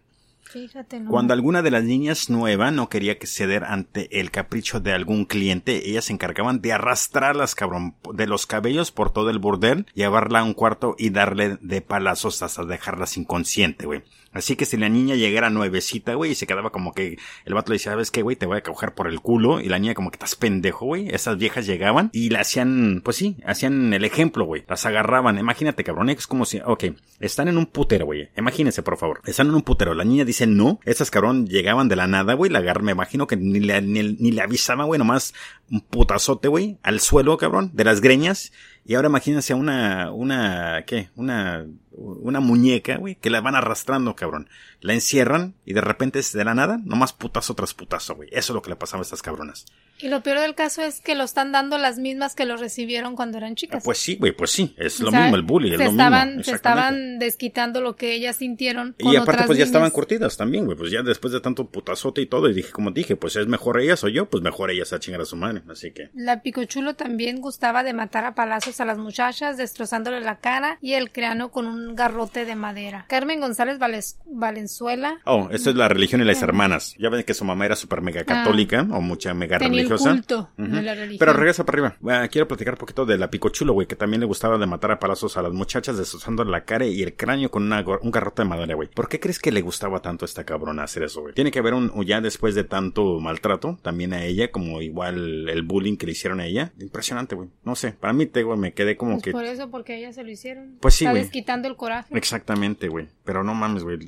Fíjate, 0.54 1.02
Cuando 1.10 1.34
alguna 1.34 1.62
de 1.62 1.72
las 1.72 1.82
niñas 1.82 2.30
nueva 2.30 2.70
no 2.70 2.88
quería 2.88 3.18
que 3.18 3.26
ceder 3.26 3.64
ante 3.64 4.20
el 4.20 4.30
capricho 4.30 4.78
de 4.78 4.92
algún 4.92 5.24
cliente, 5.24 5.90
ellas 5.90 6.04
se 6.04 6.12
encargaban 6.12 6.60
de 6.60 6.72
arrastrarlas, 6.72 7.56
cabrón, 7.56 7.96
de 8.12 8.28
los 8.28 8.46
cabellos 8.46 8.92
por 8.92 9.12
todo 9.12 9.30
el 9.30 9.40
burdel, 9.40 9.86
llevarla 9.94 10.38
a 10.38 10.44
un 10.44 10.54
cuarto 10.54 10.94
y 10.96 11.10
darle 11.10 11.58
de 11.60 11.80
palazos 11.80 12.40
hasta 12.40 12.64
dejarlas 12.64 13.16
inconsciente, 13.16 13.84
güey. 13.84 14.04
Así 14.34 14.56
que 14.56 14.66
si 14.66 14.76
la 14.76 14.88
niña 14.88 15.14
llegara 15.14 15.48
nuevecita, 15.48 16.14
güey, 16.14 16.32
y 16.32 16.34
se 16.34 16.46
quedaba 16.46 16.70
como 16.70 16.92
que 16.92 17.18
el 17.44 17.54
vato 17.54 17.70
le 17.70 17.76
decía, 17.76 17.92
¿sabes 17.92 18.10
qué, 18.10 18.22
güey? 18.22 18.34
Te 18.34 18.46
voy 18.46 18.58
a 18.58 18.62
coger 18.62 18.92
por 18.92 19.06
el 19.06 19.20
culo. 19.20 19.60
Y 19.60 19.68
la 19.68 19.78
niña 19.78 19.94
como 19.94 20.10
que 20.10 20.16
estás 20.16 20.34
pendejo, 20.34 20.86
güey. 20.86 21.08
Esas 21.08 21.38
viejas 21.38 21.66
llegaban 21.66 22.10
y 22.12 22.30
le 22.30 22.38
hacían, 22.38 23.00
pues 23.04 23.16
sí, 23.16 23.36
hacían 23.46 23.94
el 23.94 24.04
ejemplo, 24.04 24.44
güey. 24.44 24.64
Las 24.68 24.84
agarraban. 24.86 25.38
Imagínate, 25.38 25.84
cabrón. 25.84 26.10
Es 26.10 26.26
como 26.26 26.44
si, 26.46 26.58
ok, 26.58 26.84
están 27.20 27.46
en 27.46 27.58
un 27.58 27.66
putero, 27.66 28.06
güey. 28.06 28.28
Imagínense, 28.36 28.82
por 28.82 28.96
favor. 28.96 29.20
Están 29.24 29.46
en 29.46 29.54
un 29.54 29.62
putero. 29.62 29.94
La 29.94 30.04
niña 30.04 30.24
dice 30.24 30.43
no. 30.46 30.80
Esas 30.84 31.10
cabrón 31.10 31.46
llegaban 31.46 31.88
de 31.88 31.96
la 31.96 32.06
nada, 32.06 32.34
güey. 32.34 32.50
La 32.50 32.60
agarraban, 32.60 32.86
me 32.86 32.92
imagino 32.92 33.26
que 33.26 33.36
ni 33.36 33.60
le, 33.60 33.80
ni, 33.82 34.02
ni 34.14 34.30
le 34.30 34.42
avisaban, 34.42 34.86
güey. 34.86 34.98
Nomás 34.98 35.34
un 35.70 35.80
putazote, 35.80 36.48
güey. 36.48 36.78
Al 36.82 37.00
suelo, 37.00 37.36
cabrón. 37.36 37.70
De 37.74 37.84
las 37.84 38.00
greñas. 38.00 38.52
Y 38.84 38.94
ahora 38.94 39.08
imagínense 39.08 39.54
una, 39.54 40.12
una, 40.12 40.84
¿qué? 40.86 41.08
Una, 41.16 41.66
una 41.96 42.40
muñeca, 42.40 42.96
güey, 42.96 43.16
que 43.16 43.30
la 43.30 43.40
van 43.40 43.54
arrastrando, 43.54 44.16
cabrón. 44.16 44.48
La 44.80 44.94
encierran 44.94 45.54
y 45.64 45.72
de 45.72 45.80
repente 45.80 46.20
de 46.20 46.44
la 46.44 46.54
nada, 46.54 46.80
nomás 46.84 47.12
putazo 47.12 47.54
tras 47.54 47.74
putazo, 47.74 48.16
güey. 48.16 48.28
Eso 48.32 48.52
es 48.52 48.54
lo 48.54 48.62
que 48.62 48.70
le 48.70 48.76
pasaba 48.76 49.00
a 49.00 49.02
estas 49.02 49.22
cabronas. 49.22 49.66
Y 50.00 50.08
lo 50.08 50.22
peor 50.22 50.40
del 50.40 50.54
caso 50.54 50.82
es 50.82 51.00
que 51.00 51.14
lo 51.14 51.24
están 51.24 51.52
dando 51.52 51.78
las 51.78 51.98
mismas 51.98 52.34
que 52.34 52.44
lo 52.44 52.56
recibieron 52.56 53.14
cuando 53.14 53.38
eran 53.38 53.54
chicas. 53.54 53.82
pues 53.84 53.98
sí, 53.98 54.16
güey, 54.16 54.32
pues 54.32 54.50
sí. 54.50 54.74
Es 54.76 55.00
lo 55.00 55.12
mismo 55.12 55.36
el 55.36 55.42
bullying, 55.42 55.72
es 55.72 55.78
se 55.78 55.84
lo 55.84 55.90
estaban, 55.90 56.28
mismo. 56.28 56.44
Se 56.44 56.52
estaban 56.52 57.18
desquitando 57.18 57.80
lo 57.80 57.94
que 57.94 58.12
ellas 58.14 58.36
sintieron. 58.36 58.96
y 58.98 59.16
aparte, 59.16 59.44
pues 59.44 59.58
ya 59.58 59.64
estaban 59.64 59.90
curtidas 59.90 60.36
también, 60.36 60.64
güey. 60.66 60.76
Pues 60.76 60.90
ya 60.90 61.02
después 61.02 61.32
de 61.32 61.40
tanto 61.40 61.70
putazote 61.70 62.20
y 62.20 62.26
todo, 62.26 62.48
y 62.48 62.54
dije, 62.54 62.72
como 62.72 62.90
dije, 62.90 63.16
pues 63.16 63.36
es 63.36 63.46
mejor 63.46 63.80
ellas 63.80 64.02
o 64.04 64.08
yo, 64.08 64.28
pues 64.28 64.42
mejor 64.42 64.70
ellas 64.70 64.92
a 64.92 64.98
chingar 64.98 65.20
a 65.20 65.24
su 65.24 65.36
madre. 65.36 65.62
Así 65.68 65.92
que. 65.92 66.10
La 66.14 66.42
Picochulo 66.42 66.94
también 66.94 67.40
gustaba 67.40 67.84
de 67.84 67.92
matar 67.92 68.24
a 68.24 68.34
palazos 68.34 68.80
a 68.80 68.84
las 68.84 68.98
muchachas, 68.98 69.56
destrozándole 69.56 70.20
la 70.20 70.38
cara 70.38 70.78
y 70.80 70.94
el 70.94 71.12
cráneo 71.12 71.50
con 71.50 71.66
un 71.66 71.83
un 71.86 71.94
garrote 71.94 72.44
de 72.44 72.54
madera. 72.54 73.06
Carmen 73.08 73.40
González 73.40 73.78
Valenzuela. 74.26 75.20
Oh, 75.24 75.48
esto 75.50 75.70
es 75.70 75.76
la 75.76 75.88
religión 75.88 76.20
y 76.20 76.24
las 76.24 76.42
hermanas. 76.42 76.94
Ya 76.98 77.08
ven 77.08 77.22
que 77.24 77.34
su 77.34 77.44
mamá 77.44 77.66
era 77.66 77.76
súper 77.76 78.00
mega 78.00 78.22
ah. 78.22 78.24
católica 78.24 78.86
o 78.90 79.00
mucha 79.00 79.34
mega 79.34 79.58
religiosa. 79.58 80.10
El 80.10 80.16
culto 80.16 80.50
de 80.56 80.82
la 80.82 80.94
religión. 80.94 81.18
Pero 81.18 81.32
regresa 81.32 81.64
para 81.64 81.86
arriba. 81.86 81.96
Ah, 82.10 82.28
quiero 82.28 82.48
platicar 82.48 82.74
un 82.74 82.78
poquito 82.78 83.06
de 83.06 83.18
la 83.18 83.30
Picochulo, 83.30 83.72
güey, 83.72 83.86
que 83.86 83.96
también 83.96 84.20
le 84.20 84.26
gustaba 84.26 84.58
de 84.58 84.66
matar 84.66 84.92
a 84.92 84.98
palazos 84.98 85.36
a 85.36 85.42
las 85.42 85.52
muchachas 85.52 85.96
destrozando 85.96 86.44
la 86.44 86.64
cara 86.64 86.86
y 86.86 87.02
el 87.02 87.16
cráneo 87.16 87.50
con 87.50 87.64
un 87.64 88.10
garrote 88.10 88.42
de 88.42 88.48
madera, 88.48 88.74
güey. 88.74 88.88
¿Por 88.88 89.08
qué 89.08 89.20
crees 89.20 89.38
que 89.38 89.52
le 89.52 89.60
gustaba 89.62 90.00
tanto 90.00 90.24
a 90.24 90.26
esta 90.26 90.44
cabrona 90.44 90.84
hacer 90.84 91.04
eso, 91.04 91.20
güey? 91.22 91.34
Tiene 91.34 91.50
que 91.50 91.58
haber 91.58 91.74
un, 91.74 91.92
ya 92.04 92.20
después 92.20 92.54
de 92.54 92.64
tanto 92.64 93.20
maltrato, 93.20 93.78
también 93.82 94.12
a 94.12 94.24
ella, 94.24 94.50
como 94.50 94.80
igual 94.82 95.48
el 95.48 95.62
bullying 95.62 95.96
que 95.96 96.06
le 96.06 96.12
hicieron 96.12 96.40
a 96.40 96.46
ella. 96.46 96.72
Impresionante, 96.78 97.34
güey. 97.34 97.48
No 97.64 97.74
sé, 97.76 97.92
para 97.92 98.12
mí, 98.12 98.26
te, 98.26 98.42
güey, 98.42 98.58
me 98.58 98.72
quedé 98.72 98.96
como 98.96 99.12
pues 99.12 99.24
que... 99.24 99.32
Por 99.32 99.44
eso, 99.44 99.70
porque 99.70 99.94
a 99.94 99.96
ella 99.96 100.12
se 100.12 100.22
lo 100.22 100.30
hicieron. 100.30 100.78
Pues 100.80 100.94
sí, 100.94 101.06
güey. 101.06 101.28
quitando 101.30 101.68
el 101.68 101.73
coraje. 101.76 102.16
Exactamente, 102.16 102.88
güey. 102.88 103.08
Pero 103.24 103.44
no 103.44 103.54
mames, 103.54 103.82
güey. 103.82 103.98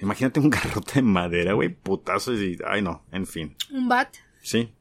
Imagínate 0.00 0.40
un 0.40 0.50
garrote 0.50 0.94
de 0.94 1.02
madera, 1.02 1.52
güey. 1.52 1.68
Putazos 1.68 2.40
y... 2.40 2.58
Ay, 2.66 2.82
no. 2.82 3.02
En 3.12 3.26
fin. 3.26 3.56
Un 3.70 3.88
bat. 3.88 4.14
Sí, 4.42 4.72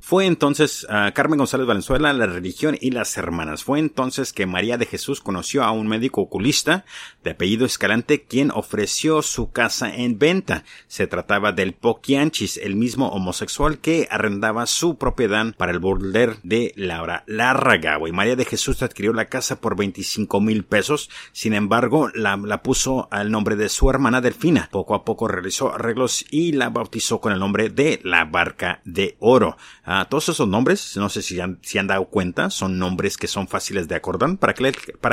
fue 0.00 0.26
entonces 0.26 0.86
a 0.88 1.12
Carmen 1.12 1.38
González 1.38 1.66
Valenzuela, 1.66 2.12
la 2.12 2.26
religión 2.26 2.76
y 2.80 2.90
las 2.90 3.16
hermanas. 3.16 3.64
Fue 3.64 3.78
entonces 3.78 4.32
que 4.32 4.46
María 4.46 4.78
de 4.78 4.86
Jesús 4.86 5.20
conoció 5.20 5.62
a 5.62 5.72
un 5.72 5.88
médico 5.88 6.22
oculista 6.22 6.84
de 7.22 7.32
apellido 7.32 7.66
Escalante 7.66 8.22
quien 8.22 8.50
ofreció 8.50 9.22
su 9.22 9.50
casa 9.50 9.94
en 9.94 10.18
venta. 10.18 10.64
Se 10.86 11.06
trataba 11.06 11.52
del 11.52 11.74
Poquianchis, 11.74 12.56
el 12.56 12.76
mismo 12.76 13.08
homosexual 13.08 13.78
que 13.78 14.08
arrendaba 14.10 14.66
su 14.66 14.96
propiedad 14.96 15.54
para 15.56 15.72
el 15.72 15.80
border 15.80 16.38
de 16.42 16.72
Laura 16.76 17.24
Lárraga. 17.26 17.98
Y 18.06 18.12
María 18.12 18.36
de 18.36 18.44
Jesús 18.44 18.82
adquirió 18.82 19.12
la 19.12 19.26
casa 19.26 19.60
por 19.60 19.76
25 19.76 20.40
mil 20.40 20.64
pesos. 20.64 21.10
Sin 21.32 21.52
embargo, 21.52 22.08
la, 22.14 22.36
la 22.36 22.62
puso 22.62 23.08
al 23.10 23.30
nombre 23.30 23.56
de 23.56 23.68
su 23.68 23.90
hermana 23.90 24.20
Delfina. 24.20 24.68
Poco 24.72 24.94
a 24.94 25.04
poco 25.04 25.28
realizó 25.28 25.74
arreglos 25.74 26.24
y 26.30 26.52
la 26.52 26.70
bautizó 26.70 27.20
con 27.20 27.32
el 27.32 27.38
nombre 27.38 27.68
de 27.68 28.00
la 28.02 28.24
Barca 28.24 28.80
de 28.84 29.16
oro. 29.26 29.56
Ah, 29.84 30.06
todos 30.08 30.28
esos 30.28 30.48
nombres, 30.48 30.96
no 30.96 31.08
sé 31.08 31.22
si 31.22 31.40
han, 31.40 31.86
dado 31.86 32.06
cuenta, 32.06 32.50
son 32.50 32.78
nombres 32.78 33.16
que 33.16 33.26
son 33.26 33.48
fáciles 33.48 33.88
de 33.88 33.94
acordar 33.94 34.36
para 34.38 34.54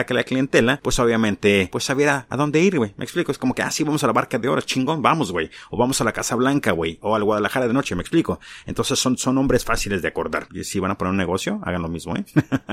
que, 0.06 0.14
la 0.14 0.24
clientela, 0.24 0.80
pues 0.82 1.00
obviamente, 1.00 1.70
pues 1.72 1.84
sabiera 1.84 2.26
a 2.30 2.38
dónde 2.38 2.62
ir, 2.62 2.78
güey. 2.78 2.94
Me 2.98 3.04
explico, 3.04 3.32
es 3.32 3.38
como 3.38 3.54
que, 3.54 3.62
ah, 3.62 3.72
sí, 3.72 3.84
vamos 3.84 4.04
a 4.04 4.08
la 4.08 4.14
barca 4.14 4.40
de 4.40 4.48
oro, 4.48 4.62
chingón, 4.62 5.02
vamos, 5.02 5.32
güey. 5.32 5.50
O 5.70 5.78
vamos 5.78 6.00
a 6.02 6.04
la 6.04 6.12
Casa 6.12 6.36
Blanca, 6.36 6.72
güey. 6.72 6.98
O 7.02 7.16
al 7.16 7.24
Guadalajara 7.24 7.68
de 7.68 7.74
noche, 7.74 7.96
me 7.96 8.02
explico. 8.02 8.40
Entonces 8.66 9.00
son, 9.00 9.18
nombres 9.34 9.66
fáciles 9.66 10.02
de 10.02 10.08
acordar. 10.08 10.48
Y 10.54 10.64
si 10.64 10.80
van 10.80 10.92
a 10.92 10.98
poner 10.98 11.12
un 11.12 11.18
negocio, 11.18 11.60
hagan 11.64 11.82
lo 11.82 11.88
mismo, 11.88 12.16
¿eh? 12.16 12.26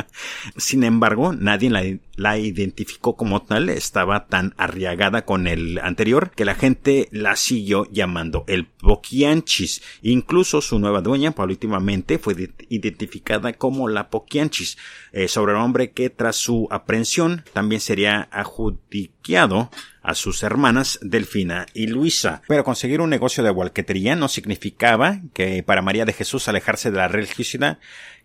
Sin 0.56 0.84
embargo, 0.84 1.32
nadie 1.32 1.70
la, 1.70 1.82
la 2.16 2.38
identificó 2.38 3.16
como 3.16 3.42
tal, 3.42 3.68
estaba 3.68 4.26
tan 4.26 4.54
arriagada 4.56 5.24
con 5.24 5.46
el 5.46 5.78
anterior 5.78 6.30
que 6.30 6.44
la 6.44 6.54
gente 6.54 7.08
la 7.12 7.36
siguió 7.36 7.86
llamando 7.90 8.44
el 8.46 8.66
Poquianchis. 8.66 9.82
Incluso 10.02 10.60
su 10.60 10.78
nueva 10.78 11.00
dueña 11.00 11.29
últimamente 11.38 12.18
fue 12.18 12.34
identificada 12.68 13.52
como 13.52 13.88
la 13.88 14.10
Poquianchis, 14.10 14.76
eh, 15.12 15.28
sobrenombre 15.28 15.90
que 15.92 16.10
tras 16.10 16.36
su 16.36 16.68
aprehensión 16.70 17.44
también 17.52 17.80
sería 17.80 18.28
adjudicado 18.30 19.70
a 20.02 20.14
sus 20.14 20.42
hermanas 20.42 20.98
Delfina 21.02 21.66
y 21.74 21.86
Luisa. 21.86 22.42
Pero 22.48 22.64
conseguir 22.64 23.00
un 23.00 23.10
negocio 23.10 23.44
de 23.44 23.50
walquetería 23.50 24.16
no 24.16 24.28
significaba 24.28 25.20
que 25.34 25.62
para 25.62 25.82
María 25.82 26.04
de 26.04 26.12
Jesús 26.12 26.48
alejarse 26.48 26.90
de 26.90 26.96
la 26.96 27.08
religiosidad 27.08 27.78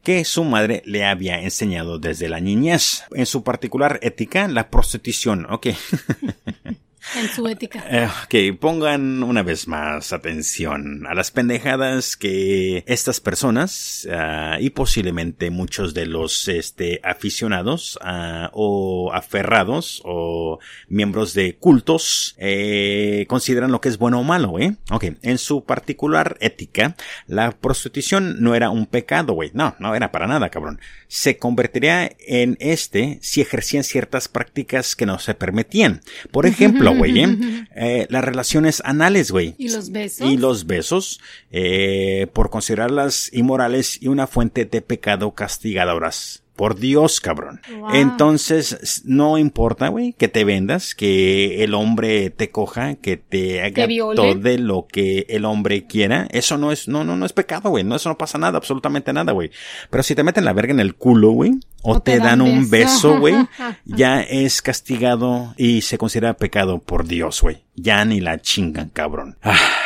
que 0.03 0.23
su 0.23 0.43
madre 0.43 0.83
le 0.85 1.03
había 1.03 1.41
enseñado 1.41 1.97
desde 1.97 2.29
la 2.29 2.39
niñez. 2.39 3.03
En 3.11 3.25
su 3.25 3.43
particular 3.43 3.99
ética, 4.03 4.47
la 4.47 4.69
prostitución. 4.69 5.47
Ok. 5.49 5.67
En 7.13 7.29
su 7.29 7.47
ética. 7.47 7.83
Eh, 7.89 8.09
que 8.29 8.53
pongan 8.53 9.23
una 9.23 9.43
vez 9.43 9.67
más 9.67 10.11
atención 10.11 11.05
a 11.07 11.13
las 11.13 11.31
pendejadas 11.31 12.17
que 12.17 12.83
estas 12.87 13.19
personas 13.19 14.07
ah, 14.11 14.57
y 14.59 14.71
posiblemente 14.71 15.49
muchos 15.49 15.93
de 15.93 16.07
los 16.07 16.47
este, 16.47 16.99
aficionados 17.03 17.99
ah, 18.01 18.49
o 18.53 19.11
aferrados 19.13 20.01
o 20.03 20.59
miembros 20.87 21.33
de 21.33 21.55
cultos 21.57 22.35
eh, 22.37 23.25
consideran 23.27 23.71
lo 23.71 23.81
que 23.81 23.89
es 23.89 23.97
bueno 23.97 24.19
o 24.19 24.23
malo, 24.23 24.59
¿eh? 24.59 24.75
Ok, 24.91 25.05
en 25.21 25.37
su 25.37 25.63
particular 25.63 26.37
ética, 26.39 26.95
la 27.27 27.51
prostitución 27.51 28.41
no 28.41 28.55
era 28.55 28.69
un 28.69 28.85
pecado, 28.85 29.33
güey. 29.33 29.51
No, 29.53 29.75
no 29.79 29.95
era 29.95 30.11
para 30.11 30.27
nada, 30.27 30.49
cabrón. 30.49 30.79
Se 31.07 31.37
convertiría 31.37 32.11
en 32.19 32.57
este 32.59 33.19
si 33.21 33.41
ejercían 33.41 33.83
ciertas 33.83 34.27
prácticas 34.27 34.95
que 34.95 35.05
no 35.05 35.19
se 35.19 35.33
permitían. 35.33 36.01
Por 36.31 36.45
ejemplo, 36.45 36.94
güey, 36.97 37.19
¿eh? 37.19 37.67
¿eh? 37.75 38.07
las 38.09 38.23
relaciones 38.23 38.81
anales, 38.85 39.31
güey. 39.31 39.55
Y 39.57 39.69
los 39.69 39.91
besos. 39.91 40.29
Y 40.29 40.37
los 40.37 40.65
besos, 40.65 41.19
eh, 41.51 42.27
por 42.33 42.49
considerarlas 42.49 43.29
inmorales 43.33 44.01
y 44.01 44.07
una 44.07 44.27
fuente 44.27 44.65
de 44.65 44.81
pecado 44.81 45.33
castigadoras. 45.33 46.44
Por 46.55 46.79
Dios, 46.79 47.19
cabrón. 47.19 47.61
Entonces, 47.93 49.03
no 49.05 49.37
importa, 49.37 49.89
güey, 49.89 50.13
que 50.13 50.27
te 50.27 50.45
vendas, 50.45 50.95
que 50.95 51.63
el 51.63 51.73
hombre 51.73 52.29
te 52.29 52.49
coja, 52.49 52.95
que 52.95 53.17
te 53.17 53.61
haga 53.61 53.87
todo 54.15 54.57
lo 54.57 54.87
que 54.87 55.25
el 55.29 55.45
hombre 55.45 55.85
quiera. 55.85 56.27
Eso 56.31 56.57
no 56.57 56.71
es, 56.71 56.87
no, 56.87 57.03
no, 57.03 57.17
no 57.17 57.25
es 57.25 57.33
pecado, 57.33 57.69
güey. 57.69 57.83
No, 57.83 57.95
eso 57.95 58.09
no 58.09 58.17
pasa 58.17 58.37
nada, 58.37 58.57
absolutamente 58.57 59.11
nada, 59.11 59.33
güey. 59.33 59.51
Pero 59.89 60.03
si 60.03 60.15
te 60.15 60.23
meten 60.23 60.45
la 60.45 60.53
verga 60.53 60.71
en 60.71 60.79
el 60.79 60.95
culo, 60.95 61.31
güey, 61.31 61.53
o, 61.81 61.99
te, 61.99 62.19
dan, 62.19 62.41
un 62.41 62.69
beso, 62.69 63.19
güey, 63.19 63.35
ya 63.85 64.21
es 64.21 64.61
castigado 64.61 65.53
y 65.57 65.81
se 65.81 65.97
considera 65.97 66.35
pecado 66.35 66.79
por 66.79 67.05
Dios, 67.05 67.41
güey. 67.41 67.63
Ya 67.75 68.05
ni 68.05 68.21
la 68.21 68.39
chingan, 68.39 68.89
cabrón. 68.89 69.37
Ah 69.43 69.84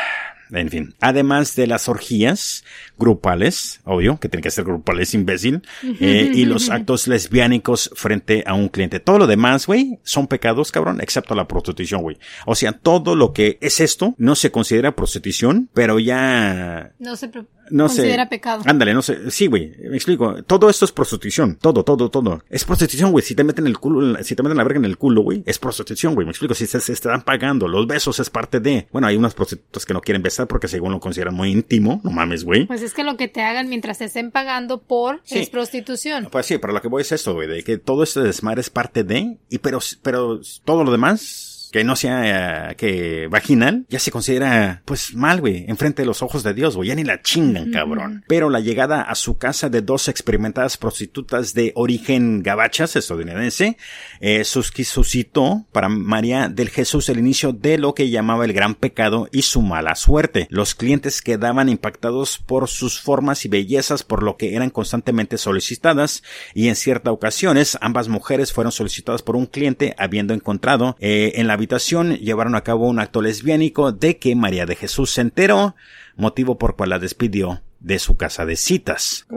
en 0.52 0.70
fin. 0.70 0.96
Además 1.00 1.56
de 1.56 1.68
las 1.68 1.88
orgías 1.88 2.64
grupales, 2.98 3.82
obvio, 3.84 4.20
que 4.20 4.30
tienen 4.30 4.44
que 4.44 4.52
ser 4.52 4.66
grupales, 4.66 5.14
imbécil, 5.14 5.62
eh, 6.00 6.32
y 6.34 6.46
los 6.46 6.70
actos 6.70 7.08
lesbiánicos 7.08 7.92
frente 7.96 8.44
a 8.46 8.54
un 8.54 8.70
cliente. 8.70 9.00
Todo 9.00 9.20
lo 9.20 9.28
demás, 9.28 9.68
güey, 9.68 10.00
son 10.04 10.28
pecados, 10.28 10.72
cabrón, 10.72 11.02
excepto 11.02 11.36
la 11.36 11.48
prostitución, 11.48 12.02
güey. 12.02 12.18
O 12.46 12.56
sea, 12.56 12.74
todo 12.74 13.16
lo 13.16 13.34
que 13.34 13.58
es 13.62 13.80
esto 13.80 14.16
no 14.18 14.36
se 14.36 14.52
considera 14.52 14.96
prostitución, 14.96 15.70
pero 15.74 16.00
ya... 16.00 16.94
No 17.00 17.16
se 17.16 17.30
no 17.70 17.88
Considera 17.88 18.24
sé. 18.24 18.30
pecado. 18.30 18.64
Ándale, 18.66 18.94
no 18.94 19.02
sé. 19.02 19.32
Sí, 19.32 19.48
güey. 19.48 19.74
Me 19.90 19.96
explico. 19.96 20.44
Todo 20.44 20.70
esto 20.70 20.86
es 20.86 20.92
prostitución. 20.92 21.58
Todo, 21.62 21.84
todo, 21.84 22.10
todo. 22.10 22.44
Es 22.50 22.66
prostitución, 22.66 23.12
güey. 23.12 23.24
Si 23.24 23.36
te 23.36 23.44
meten 23.44 23.68
el 23.68 23.78
culo, 23.78 24.22
si 24.24 24.36
te 24.36 24.44
meten 24.44 24.58
la 24.58 24.64
verga 24.64 24.80
en 24.80 24.86
el 24.86 24.98
culo, 24.98 25.22
güey, 25.22 25.44
es 25.46 25.60
prostitución, 25.60 26.16
güey. 26.16 26.26
Me 26.26 26.32
explico. 26.32 26.54
Si 26.54 26.66
se, 26.68 26.80
se 26.80 26.94
están 26.94 27.22
pagando. 27.24 27.68
Los 27.68 27.88
besos 27.88 28.20
es 28.20 28.30
parte 28.30 28.60
de. 28.60 28.88
Bueno, 28.92 29.08
hay 29.08 29.16
unas 29.16 29.34
prostitutas 29.34 29.86
que 29.86 29.94
no 29.94 30.02
quieren 30.02 30.22
besar 30.22 30.48
porque 30.48 30.68
según 30.68 30.92
lo 30.92 31.00
consideran 31.00 31.34
muy 31.34 31.52
íntimo. 31.52 32.02
No 32.04 32.12
mames, 32.12 32.44
güey. 32.44 32.66
Pues 32.66 32.82
es 32.82 32.94
que 32.94 33.04
lo 33.04 33.18
que 33.18 33.28
te 33.28 33.42
hagan 33.42 33.70
mientras 33.70 33.98
te 34.00 34.06
estén 34.06 34.32
pagando 34.32 34.82
por 34.82 35.22
es 35.30 35.50
prostitución. 35.50 36.28
Pues 36.32 36.46
sí, 36.46 36.58
pero 36.58 36.74
lo 36.74 36.82
que 36.82 36.88
voy 36.88 37.02
es 37.02 37.12
esto, 37.12 37.34
güey. 37.34 37.48
De 37.48 37.64
que 37.64 37.78
todo 37.78 38.04
este 38.04 38.22
desmadre 38.22 38.62
es 38.62 38.70
parte 38.70 39.04
de. 39.04 39.38
Y 39.50 39.58
pero, 39.60 39.80
pero 40.02 40.40
todo 40.66 40.84
lo 40.84 40.92
demás 40.92 41.49
que 41.72 41.84
no 41.84 41.96
sea 41.96 42.72
eh, 42.72 42.76
que 42.76 43.28
vaginal, 43.28 43.86
ya 43.90 44.00
se 44.00 44.12
considera 44.12 44.82
pues 44.86 45.14
mal, 45.14 45.42
güey, 45.42 45.66
enfrente 45.68 46.02
de 46.02 46.06
los 46.06 46.22
ojos 46.22 46.44
de 46.44 46.54
Dios, 46.54 46.76
güey, 46.76 46.90
ya 46.90 46.96
ni 46.96 47.04
la 47.04 47.22
chingan, 47.22 47.72
cabrón. 47.72 48.24
Pero 48.28 48.50
la 48.50 48.60
llegada 48.60 49.02
a 49.02 49.16
su 49.16 49.38
casa 49.38 49.70
de 49.70 49.82
dos 49.82 50.08
experimentadas 50.08 50.78
prostitutas 50.78 51.54
de 51.54 51.72
origen 51.76 52.44
gabachas 52.44 52.96
estadounidense, 52.96 53.78
eh, 54.20 54.44
suscitó 54.44 55.66
para 55.72 55.90
María 55.90 56.50
del 56.50 56.70
Jesús 56.70 57.10
el 57.10 57.20
inicio 57.20 57.54
de 57.54 57.78
lo 57.78 57.94
que 57.94 58.10
llamaba 58.10 58.46
el 58.46 58.54
gran 58.54 58.76
pecado 58.76 59.28
y 59.32 59.44
su 59.44 59.62
mala 59.62 59.96
suerte. 59.96 60.48
Los 60.50 60.76
clientes 60.76 61.22
quedaban 61.22 61.70
impactados 61.70 62.38
por 62.38 62.68
sus 62.68 63.00
formas 63.00 63.46
y 63.46 63.50
bellezas, 63.50 64.04
por 64.04 64.24
lo 64.24 64.38
que 64.38 64.56
eran 64.56 64.70
constantemente 64.70 65.38
solicitadas, 65.38 66.24
y 66.54 66.68
en 66.68 66.76
ciertas 66.76 67.14
ocasiones 67.14 67.78
ambas 67.82 68.08
mujeres 68.08 68.54
fueron 68.54 68.72
solicitadas 68.72 69.22
por 69.22 69.36
un 69.36 69.46
cliente 69.46 69.96
habiendo 69.98 70.34
encontrado 70.34 70.96
eh, 71.00 71.34
en 71.36 71.48
la 71.48 71.58
habitación 71.60 72.16
llevaron 72.16 72.56
a 72.56 72.64
cabo 72.64 72.88
un 72.88 73.00
acto 73.00 73.22
lesbiánico 73.22 73.92
de 73.92 74.18
que 74.18 74.36
María 74.36 74.66
de 74.66 74.76
Jesús 74.76 75.12
se 75.12 75.22
enteró, 75.22 75.76
motivo 76.16 76.58
por 76.58 76.76
cual 76.76 76.90
la 76.90 77.00
despidió 77.00 77.62
de 77.80 78.00
su 78.00 78.18
casa 78.18 78.46
de 78.46 78.56
citas. 78.56 79.28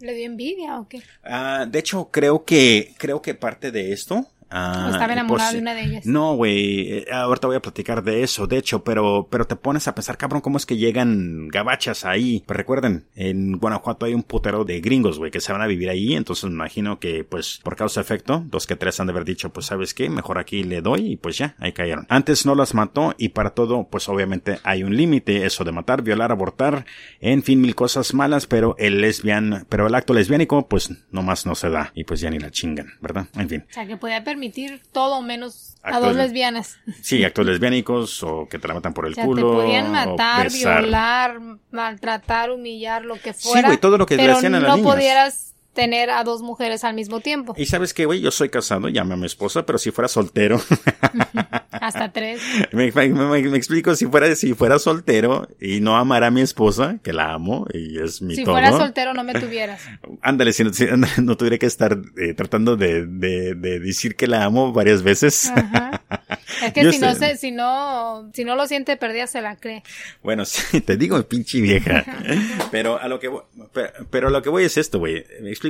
¿Le 0.00 0.14
dio 0.14 0.26
envidia 0.26 0.78
o 0.78 0.88
qué? 0.88 1.02
Ah, 1.24 1.66
de 1.68 1.78
hecho, 1.78 2.10
creo 2.10 2.44
que, 2.44 2.94
creo 2.98 3.22
que 3.22 3.34
parte 3.34 3.70
de 3.70 3.92
esto 3.92 4.26
Ah, 4.50 4.88
estaba 4.92 5.12
enamorado 5.12 5.52
de 5.52 5.58
una 5.58 5.74
de 5.74 5.82
ellas. 5.82 6.06
No, 6.06 6.34
güey. 6.36 6.92
Eh, 6.92 7.06
ahorita 7.12 7.46
voy 7.46 7.56
a 7.56 7.62
platicar 7.62 8.02
de 8.02 8.22
eso, 8.22 8.46
de 8.46 8.58
hecho, 8.58 8.84
pero, 8.84 9.28
pero 9.30 9.46
te 9.46 9.56
pones 9.56 9.88
a 9.88 9.94
pensar, 9.94 10.16
cabrón, 10.16 10.40
cómo 10.40 10.56
es 10.56 10.66
que 10.66 10.76
llegan 10.76 11.48
gabachas 11.48 12.04
ahí. 12.04 12.42
Pues 12.46 12.56
recuerden, 12.56 13.06
en 13.14 13.58
Guanajuato 13.58 14.06
hay 14.06 14.14
un 14.14 14.22
putero 14.22 14.64
de 14.64 14.80
gringos, 14.80 15.18
güey, 15.18 15.30
que 15.30 15.40
se 15.40 15.52
van 15.52 15.62
a 15.62 15.66
vivir 15.66 15.90
ahí. 15.90 16.14
Entonces 16.14 16.44
me 16.44 16.54
imagino 16.54 16.98
que, 17.00 17.24
pues, 17.24 17.60
por 17.62 17.76
causa 17.76 18.00
de 18.00 18.04
efecto, 18.04 18.44
dos 18.46 18.66
que 18.66 18.76
tres 18.76 19.00
han 19.00 19.06
de 19.06 19.12
haber 19.12 19.24
dicho, 19.24 19.50
pues, 19.52 19.66
¿sabes 19.66 19.94
qué? 19.94 20.08
Mejor 20.08 20.38
aquí 20.38 20.62
le 20.62 20.80
doy 20.80 21.12
y 21.12 21.16
pues 21.16 21.38
ya, 21.38 21.56
ahí 21.58 21.72
cayeron. 21.72 22.06
Antes 22.08 22.46
no 22.46 22.54
las 22.54 22.74
mató 22.74 23.14
y 23.18 23.30
para 23.30 23.50
todo, 23.50 23.88
pues 23.90 24.08
obviamente 24.08 24.58
hay 24.62 24.82
un 24.82 24.96
límite, 24.96 25.44
eso 25.46 25.64
de 25.64 25.72
matar, 25.72 26.02
violar, 26.02 26.32
abortar, 26.32 26.84
en 27.20 27.42
fin, 27.42 27.60
mil 27.60 27.74
cosas 27.74 28.14
malas, 28.14 28.46
pero 28.46 28.76
el 28.78 29.00
lesbian, 29.00 29.66
pero 29.68 29.86
el 29.86 29.94
acto 29.94 30.14
lesbiánico, 30.14 30.68
pues, 30.68 30.90
nomás 31.10 31.46
no 31.46 31.54
se 31.54 31.70
da. 31.70 31.92
Y 31.94 32.04
pues 32.04 32.20
ya 32.20 32.30
ni 32.30 32.38
la 32.38 32.50
chingan, 32.50 32.94
¿verdad? 33.00 33.26
En 33.34 33.48
fin. 33.48 33.64
O 33.68 33.72
sea, 33.72 33.86
que 33.86 33.96
puede 33.96 34.14
haber 34.14 34.35
permitir 34.36 34.82
todo 34.92 35.22
menos 35.22 35.76
a 35.82 35.98
dos 35.98 36.14
lesbianas. 36.14 36.76
Sí, 37.02 37.24
actos 37.24 37.46
lesbiánicos 37.46 38.22
o 38.22 38.46
que 38.48 38.58
te 38.58 38.68
la 38.68 38.74
matan 38.74 38.92
por 38.92 39.06
el 39.06 39.16
culo. 39.16 39.36
Te 39.36 39.64
podían 39.64 39.90
matar, 39.90 40.52
violar, 40.52 41.40
maltratar, 41.70 42.50
humillar, 42.50 43.04
lo 43.04 43.14
que 43.14 43.32
fuera. 43.32 43.60
Sí, 43.60 43.66
güey, 43.66 43.78
todo 43.78 43.96
lo 43.96 44.04
que 44.04 44.16
le 44.16 44.30
hacían 44.30 44.54
a 44.54 44.60
las 44.60 44.76
no 44.76 44.82
podieras 44.82 45.54
tener 45.76 46.10
a 46.10 46.24
dos 46.24 46.42
mujeres 46.42 46.82
al 46.82 46.94
mismo 46.94 47.20
tiempo. 47.20 47.54
Y 47.56 47.66
sabes 47.66 47.94
qué, 47.94 48.06
güey, 48.06 48.20
yo 48.20 48.32
soy 48.32 48.48
casado, 48.48 48.88
llame 48.88 49.14
a 49.14 49.16
mi 49.16 49.26
esposa, 49.26 49.64
pero 49.64 49.78
si 49.78 49.92
fuera 49.92 50.08
soltero. 50.08 50.60
Hasta 51.70 52.10
tres. 52.10 52.40
Me, 52.72 52.86
explico, 52.86 53.94
si 53.94 54.06
fuera, 54.06 54.34
si 54.34 54.54
fuera 54.54 54.78
soltero 54.78 55.46
y 55.60 55.80
no 55.80 55.96
amara 55.96 56.28
a 56.28 56.30
mi 56.30 56.40
esposa, 56.40 56.98
que 57.04 57.12
la 57.12 57.34
amo 57.34 57.66
y 57.72 58.02
es 58.02 58.22
mi 58.22 58.34
si 58.34 58.42
todo. 58.42 58.56
Si 58.56 58.62
fuera 58.62 58.76
soltero 58.76 59.14
no 59.14 59.22
me 59.22 59.34
tuvieras. 59.34 59.82
Ándale, 60.22 60.52
si, 60.52 60.64
no, 60.64 61.36
tuviera 61.36 61.58
que 61.58 61.66
estar 61.66 61.96
eh, 62.16 62.32
tratando 62.34 62.76
de, 62.76 63.06
de, 63.06 63.54
de, 63.54 63.78
decir 63.78 64.16
que 64.16 64.26
la 64.26 64.44
amo 64.44 64.72
varias 64.72 65.02
veces. 65.02 65.52
Ajá. 65.54 66.02
Es 66.62 66.72
que 66.72 66.80
si 66.92 66.98
no, 66.98 67.14
se, 67.14 67.36
si 67.36 67.50
no, 67.50 68.30
si 68.32 68.44
no 68.44 68.56
lo 68.56 68.66
siente 68.66 68.96
perdida 68.96 69.26
se 69.26 69.42
la 69.42 69.56
cree. 69.56 69.82
Bueno, 70.22 70.44
sí, 70.44 70.80
te 70.80 70.96
digo, 70.96 71.22
pinche 71.24 71.60
vieja. 71.60 72.04
pero 72.70 73.00
a 73.00 73.08
lo 73.08 73.20
que, 73.20 73.30
pero, 73.72 73.90
pero 74.10 74.28
a 74.28 74.30
lo 74.30 74.42
que 74.42 74.48
voy 74.48 74.64
es 74.64 74.76
esto, 74.76 74.98
güey. 74.98 75.24
Me 75.42 75.50
explico, 75.50 75.65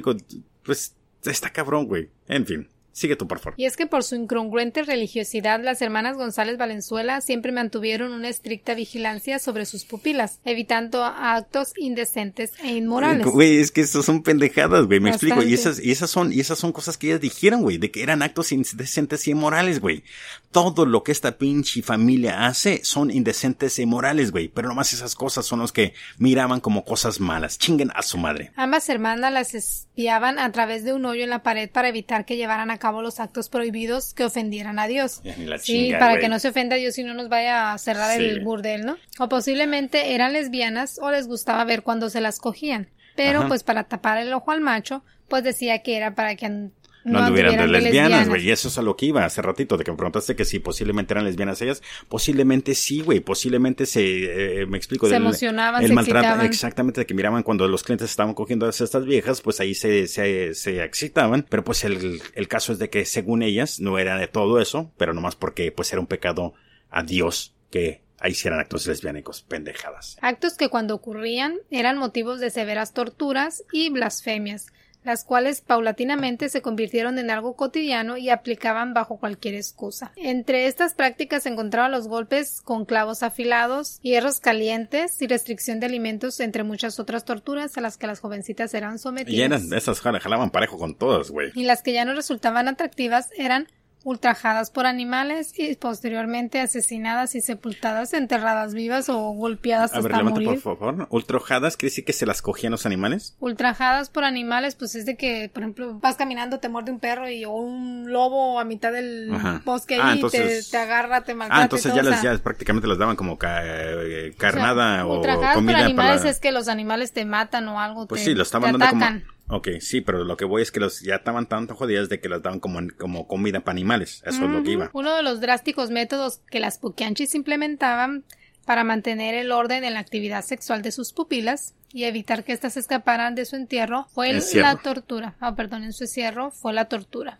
pues, 0.62 0.94
está 1.24 1.52
cabrón, 1.52 1.86
güey. 1.86 2.10
En 2.28 2.46
fin. 2.46 2.68
Sigue 2.96 3.14
tú, 3.14 3.28
por 3.28 3.40
favor. 3.40 3.52
Y 3.58 3.66
es 3.66 3.76
que 3.76 3.86
por 3.86 4.04
su 4.04 4.14
incongruente 4.14 4.82
religiosidad, 4.82 5.60
las 5.62 5.82
hermanas 5.82 6.16
González 6.16 6.56
Valenzuela 6.56 7.20
siempre 7.20 7.52
mantuvieron 7.52 8.10
una 8.12 8.30
estricta 8.30 8.74
vigilancia 8.74 9.38
sobre 9.38 9.66
sus 9.66 9.84
pupilas, 9.84 10.40
evitando 10.46 11.04
actos 11.04 11.74
indecentes 11.76 12.52
e 12.64 12.72
inmorales. 12.72 13.26
Güey, 13.26 13.58
es 13.58 13.70
que 13.70 13.82
eso 13.82 14.02
son 14.02 14.22
pendejadas, 14.22 14.86
güey, 14.86 15.00
me 15.00 15.10
explico. 15.10 15.42
Y 15.42 15.52
esas, 15.52 15.78
y 15.78 15.90
esas 15.90 16.08
son, 16.08 16.32
y 16.32 16.40
esas 16.40 16.58
son 16.58 16.72
cosas 16.72 16.96
que 16.96 17.08
ellas 17.08 17.20
dijeron, 17.20 17.60
güey, 17.60 17.76
de 17.76 17.90
que 17.90 18.02
eran 18.02 18.22
actos 18.22 18.50
indecentes 18.50 19.28
y 19.28 19.32
inmorales, 19.32 19.78
güey. 19.78 20.02
Todo 20.50 20.86
lo 20.86 21.02
que 21.02 21.12
esta 21.12 21.36
pinche 21.36 21.82
familia 21.82 22.46
hace 22.46 22.82
son 22.82 23.10
indecentes 23.10 23.78
e 23.78 23.82
inmorales, 23.82 24.32
güey. 24.32 24.48
Pero 24.48 24.68
nomás 24.68 24.94
esas 24.94 25.14
cosas 25.14 25.44
son 25.44 25.58
los 25.58 25.70
que 25.70 25.92
miraban 26.16 26.60
como 26.60 26.86
cosas 26.86 27.20
malas. 27.20 27.58
Chinguen 27.58 27.90
a 27.94 28.00
su 28.00 28.16
madre. 28.16 28.52
Ambas 28.56 28.88
hermanas 28.88 29.30
las 29.34 29.54
espiaban 29.54 30.38
a 30.38 30.50
través 30.50 30.82
de 30.82 30.94
un 30.94 31.04
hoyo 31.04 31.24
en 31.24 31.30
la 31.30 31.42
pared 31.42 31.68
para 31.68 31.90
evitar 31.90 32.24
que 32.24 32.38
llevaran 32.38 32.70
a 32.70 32.78
cabo 32.78 32.85
los 32.92 33.20
actos 33.20 33.48
prohibidos 33.48 34.14
que 34.14 34.24
ofendieran 34.24 34.78
a 34.78 34.86
Dios. 34.86 35.22
sí, 35.60 35.92
para 35.98 36.18
que 36.18 36.28
no 36.28 36.38
se 36.38 36.48
ofenda 36.48 36.76
a 36.76 36.78
Dios 36.78 36.98
y 36.98 37.04
no 37.04 37.14
nos 37.14 37.28
vaya 37.28 37.72
a 37.72 37.78
cerrar 37.78 38.20
el 38.20 38.40
burdel, 38.40 38.84
¿no? 38.84 38.96
O 39.18 39.28
posiblemente 39.28 40.14
eran 40.14 40.32
lesbianas 40.32 40.98
o 41.00 41.10
les 41.10 41.26
gustaba 41.26 41.64
ver 41.64 41.82
cuando 41.82 42.10
se 42.10 42.20
las 42.20 42.38
cogían. 42.38 42.88
Pero 43.16 43.48
pues 43.48 43.62
para 43.62 43.84
tapar 43.84 44.18
el 44.18 44.32
ojo 44.32 44.50
al 44.50 44.60
macho, 44.60 45.02
pues 45.28 45.42
decía 45.42 45.82
que 45.82 45.96
era 45.96 46.14
para 46.14 46.36
que 46.36 46.68
no, 47.06 47.20
anduvieran 47.20 47.56
de 47.56 47.68
lesbianas, 47.68 48.28
güey. 48.28 48.46
Y 48.46 48.50
eso 48.50 48.68
es 48.68 48.78
a 48.78 48.82
lo 48.82 48.96
que 48.96 49.06
iba 49.06 49.24
hace 49.24 49.42
ratito, 49.42 49.76
de 49.76 49.84
que 49.84 49.90
me 49.90 49.96
preguntaste 49.96 50.34
que 50.34 50.44
si 50.44 50.58
posiblemente 50.58 51.14
eran 51.14 51.24
lesbianas 51.24 51.60
ellas. 51.62 51.82
Posiblemente 52.08 52.74
sí, 52.74 53.00
güey. 53.00 53.20
Posiblemente 53.20 53.86
se, 53.86 54.62
eh, 54.62 54.66
me 54.66 54.76
explico. 54.76 55.08
Se 55.08 55.16
emocionaban, 55.16 55.82
el 55.82 55.88
se 55.88 55.94
maltrato, 55.94 56.42
Exactamente, 56.42 57.00
de 57.00 57.06
que 57.06 57.14
miraban 57.14 57.42
cuando 57.42 57.68
los 57.68 57.82
clientes 57.82 58.10
estaban 58.10 58.34
cogiendo 58.34 58.66
a 58.66 58.70
estas 58.70 59.04
viejas, 59.04 59.40
pues 59.40 59.60
ahí 59.60 59.74
se, 59.74 60.06
se, 60.06 60.54
se 60.54 60.82
excitaban. 60.82 61.46
Pero 61.48 61.64
pues 61.64 61.84
el, 61.84 62.20
el 62.34 62.48
caso 62.48 62.72
es 62.72 62.78
de 62.78 62.90
que 62.90 63.04
según 63.04 63.42
ellas 63.42 63.80
no 63.80 63.98
era 63.98 64.16
de 64.16 64.26
todo 64.26 64.60
eso, 64.60 64.92
pero 64.96 65.14
nomás 65.14 65.36
porque 65.36 65.72
pues 65.72 65.92
era 65.92 66.00
un 66.00 66.06
pecado 66.06 66.54
a 66.90 67.02
Dios 67.02 67.54
que 67.70 68.02
ahí 68.18 68.32
hicieran 68.32 68.60
actos 68.60 68.86
lesbiánicos, 68.86 69.42
pendejadas. 69.42 70.16
Actos 70.20 70.56
que 70.56 70.68
cuando 70.68 70.94
ocurrían 70.94 71.56
eran 71.70 71.98
motivos 71.98 72.40
de 72.40 72.50
severas 72.50 72.92
torturas 72.92 73.64
y 73.72 73.90
blasfemias 73.90 74.72
las 75.06 75.24
cuales 75.24 75.60
paulatinamente 75.60 76.48
se 76.48 76.62
convirtieron 76.62 77.18
en 77.18 77.30
algo 77.30 77.54
cotidiano 77.54 78.16
y 78.16 78.28
aplicaban 78.28 78.92
bajo 78.92 79.18
cualquier 79.18 79.54
excusa. 79.54 80.12
Entre 80.16 80.66
estas 80.66 80.94
prácticas 80.94 81.44
se 81.44 81.48
encontraban 81.48 81.92
los 81.92 82.08
golpes 82.08 82.60
con 82.60 82.84
clavos 82.84 83.22
afilados, 83.22 84.00
hierros 84.02 84.40
calientes 84.40 85.22
y 85.22 85.28
restricción 85.28 85.78
de 85.78 85.86
alimentos, 85.86 86.40
entre 86.40 86.64
muchas 86.64 86.98
otras 86.98 87.24
torturas 87.24 87.78
a 87.78 87.80
las 87.80 87.96
que 87.96 88.08
las 88.08 88.18
jovencitas 88.18 88.74
eran 88.74 88.98
sometidas. 88.98 89.32
Y 89.32 89.42
eran, 89.42 89.72
esas 89.72 90.00
jalaban 90.00 90.50
parejo 90.50 90.76
con 90.76 90.96
todas, 90.96 91.30
güey. 91.30 91.52
Y 91.54 91.64
las 91.64 91.82
que 91.82 91.92
ya 91.92 92.04
no 92.04 92.12
resultaban 92.12 92.66
atractivas 92.66 93.30
eran 93.36 93.68
ultrajadas 94.06 94.70
por 94.70 94.86
animales 94.86 95.52
y 95.58 95.74
posteriormente 95.74 96.60
asesinadas 96.60 97.34
y 97.34 97.40
sepultadas, 97.40 98.14
enterradas 98.14 98.72
vivas 98.72 99.08
o 99.08 99.18
golpeadas 99.32 99.92
A 99.94 99.98
hasta 99.98 100.08
ver, 100.08 100.24
morir. 100.24 100.60
por 100.62 100.78
favor. 100.78 101.08
¿Ultrajadas 101.10 101.76
quiere 101.76 101.90
decir 101.90 102.04
que 102.04 102.12
se 102.12 102.24
las 102.24 102.40
cogían 102.40 102.70
los 102.70 102.86
animales? 102.86 103.34
Ultrajadas 103.40 104.08
por 104.08 104.22
animales, 104.22 104.76
pues 104.76 104.94
es 104.94 105.06
de 105.06 105.16
que, 105.16 105.50
por 105.52 105.64
ejemplo, 105.64 105.98
vas 105.98 106.14
caminando, 106.14 106.60
te 106.60 106.68
muerde 106.68 106.92
un 106.92 107.00
perro 107.00 107.28
y 107.28 107.44
o 107.46 107.50
un 107.50 108.12
lobo 108.12 108.60
a 108.60 108.64
mitad 108.64 108.92
del 108.92 109.28
bosque 109.64 109.98
ah, 110.00 110.14
y 110.14 110.22
te, 110.22 110.62
te, 110.62 110.76
agarra, 110.76 111.22
te 111.22 111.34
maltrata. 111.34 111.60
Ah, 111.60 111.64
entonces 111.64 111.92
ya, 111.92 112.04
las, 112.04 112.22
ya 112.22 112.38
prácticamente 112.38 112.86
las 112.86 112.98
daban 112.98 113.16
como 113.16 113.36
eh, 113.42 114.34
carnada 114.38 115.04
o, 115.04 115.16
ultrajadas 115.16 115.56
por 115.56 115.74
animales 115.74 116.24
es 116.24 116.38
que 116.38 116.52
los 116.52 116.68
animales 116.68 117.12
te 117.12 117.24
matan 117.24 117.66
o 117.66 117.80
algo, 117.80 118.06
pues 118.06 118.20
te, 118.20 118.30
sí, 118.30 118.34
lo 118.36 118.44
estaban 118.44 118.78
dando 118.78 118.88
como 118.88 119.35
Ok, 119.48 119.68
sí, 119.80 120.00
pero 120.00 120.24
lo 120.24 120.36
que 120.36 120.44
voy 120.44 120.62
es 120.62 120.72
que 120.72 120.80
los 120.80 121.00
ya 121.00 121.16
estaban 121.16 121.46
tanto 121.46 121.74
jodidas 121.74 122.08
de 122.08 122.20
que 122.20 122.28
las 122.28 122.42
daban 122.42 122.58
como, 122.58 122.80
como 122.98 123.28
comida 123.28 123.60
para 123.60 123.72
animales. 123.72 124.22
Eso 124.26 124.44
es 124.44 124.50
lo 124.50 124.62
que 124.62 124.72
iba. 124.72 124.90
Uno 124.92 125.14
de 125.14 125.22
los 125.22 125.40
drásticos 125.40 125.90
métodos 125.90 126.40
que 126.50 126.58
las 126.58 126.78
Pukianchis 126.78 127.34
implementaban 127.34 128.24
para 128.64 128.82
mantener 128.82 129.34
el 129.34 129.52
orden 129.52 129.84
en 129.84 129.94
la 129.94 130.00
actividad 130.00 130.44
sexual 130.44 130.82
de 130.82 130.90
sus 130.90 131.12
pupilas 131.12 131.74
y 131.92 132.04
evitar 132.04 132.42
que 132.42 132.52
éstas 132.52 132.76
escaparan 132.76 133.36
de 133.36 133.44
su 133.44 133.54
entierro 133.54 134.06
fue 134.12 134.32
la 134.32 134.76
tortura. 134.76 135.36
Ah, 135.40 135.54
perdón, 135.54 135.84
en 135.84 135.92
su 135.92 136.04
encierro 136.04 136.50
fue 136.50 136.72
la 136.72 136.86
tortura. 136.86 137.38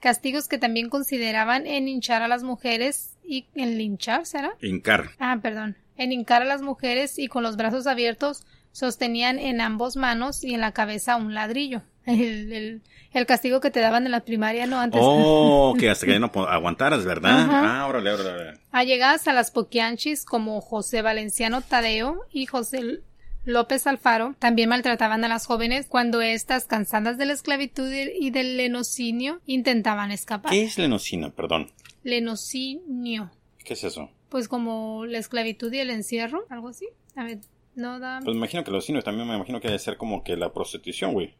Castigos 0.00 0.48
que 0.48 0.58
también 0.58 0.90
consideraban 0.90 1.66
en 1.66 1.88
hinchar 1.88 2.22
a 2.22 2.28
las 2.28 2.42
mujeres 2.42 3.16
y 3.24 3.46
en 3.54 3.78
linchar, 3.78 4.26
¿será? 4.26 4.52
Hincar. 4.60 5.10
Ah, 5.18 5.38
perdón. 5.40 5.76
En 5.96 6.12
hincar 6.12 6.42
a 6.42 6.44
las 6.44 6.60
mujeres 6.60 7.18
y 7.18 7.28
con 7.28 7.44
los 7.44 7.56
brazos 7.56 7.86
abiertos 7.86 8.44
sostenían 8.76 9.38
en 9.38 9.62
ambos 9.62 9.96
manos 9.96 10.44
y 10.44 10.52
en 10.52 10.60
la 10.60 10.72
cabeza 10.72 11.16
un 11.16 11.32
ladrillo. 11.32 11.80
El, 12.06 12.82
el, 13.12 13.26
castigo 13.26 13.60
que 13.60 13.72
te 13.72 13.80
daban 13.80 14.04
en 14.04 14.12
la 14.12 14.20
primaria, 14.20 14.66
¿no? 14.66 14.78
Antes. 14.78 15.00
Oh, 15.02 15.74
que 15.76 15.90
hasta 15.90 16.06
que 16.06 16.18
no 16.20 16.30
aguantaras, 16.48 17.04
¿verdad? 17.04 17.48
Ah, 17.50 17.86
órale, 17.88 18.12
órale. 18.12 18.60
Allegadas 18.70 19.26
a 19.26 19.32
las 19.32 19.50
poquianchis 19.50 20.24
como 20.24 20.60
José 20.60 21.02
Valenciano 21.02 21.62
Tadeo 21.62 22.20
y 22.30 22.46
José 22.46 23.00
López 23.44 23.88
Alfaro 23.88 24.36
también 24.38 24.68
maltrataban 24.68 25.24
a 25.24 25.28
las 25.28 25.46
jóvenes 25.46 25.86
cuando 25.88 26.20
éstas, 26.20 26.66
cansadas 26.66 27.18
de 27.18 27.26
la 27.26 27.32
esclavitud 27.32 27.90
y 27.90 28.30
del 28.30 28.56
lenocinio, 28.56 29.40
intentaban 29.46 30.12
escapar. 30.12 30.52
¿Qué 30.52 30.62
es 30.62 30.78
lenocinio? 30.78 31.32
Perdón. 31.32 31.72
Lenocinio. 32.04 33.32
¿Qué 33.64 33.72
es 33.72 33.82
eso? 33.82 34.10
Pues 34.28 34.46
como 34.46 35.06
la 35.06 35.18
esclavitud 35.18 35.72
y 35.72 35.80
el 35.80 35.90
encierro, 35.90 36.44
algo 36.50 36.68
así. 36.68 36.86
A 37.16 37.24
ver, 37.24 37.40
no 37.76 38.00
da. 38.00 38.20
Pues 38.24 38.34
me 38.34 38.38
imagino 38.38 38.64
que 38.64 38.72
los 38.72 38.84
cines 38.84 39.04
también 39.04 39.28
me 39.28 39.36
imagino 39.36 39.60
que 39.60 39.68
debe 39.68 39.78
ser 39.78 39.96
como 39.96 40.24
que 40.24 40.36
la 40.36 40.52
prostitución, 40.52 41.12
güey. 41.12 41.34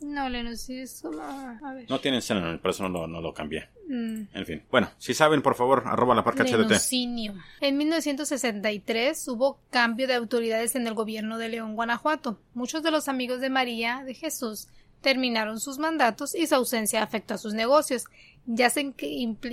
No, 0.00 0.28
Lenus, 0.28 0.62
sí 0.62 0.80
es 0.80 1.00
como... 1.00 1.20
A 1.22 1.74
ver. 1.74 1.88
No 1.88 2.00
tienen 2.00 2.18
escena, 2.18 2.58
por 2.60 2.72
eso 2.72 2.88
no, 2.88 3.06
no 3.06 3.20
lo 3.20 3.32
cambié. 3.32 3.68
Mm. 3.88 4.22
En 4.34 4.46
fin. 4.46 4.62
Bueno, 4.70 4.90
si 4.98 5.14
saben, 5.14 5.42
por 5.42 5.54
favor, 5.54 5.84
arroba 5.86 6.14
la 6.14 6.24
parca 6.24 6.44
HDT. 6.44 6.72
En 7.60 7.76
1963 7.76 9.28
hubo 9.28 9.60
cambio 9.70 10.08
de 10.08 10.14
autoridades 10.14 10.74
en 10.74 10.86
el 10.86 10.94
gobierno 10.94 11.38
de 11.38 11.50
León, 11.50 11.76
Guanajuato. 11.76 12.40
Muchos 12.54 12.82
de 12.82 12.90
los 12.90 13.08
amigos 13.08 13.40
de 13.40 13.50
María 13.50 14.02
de 14.04 14.14
Jesús 14.14 14.68
terminaron 15.02 15.60
sus 15.60 15.78
mandatos 15.78 16.34
y 16.34 16.46
su 16.46 16.54
ausencia 16.54 17.02
afectó 17.02 17.34
a 17.34 17.38
sus 17.38 17.52
negocios 17.52 18.04
ya, 18.46 18.72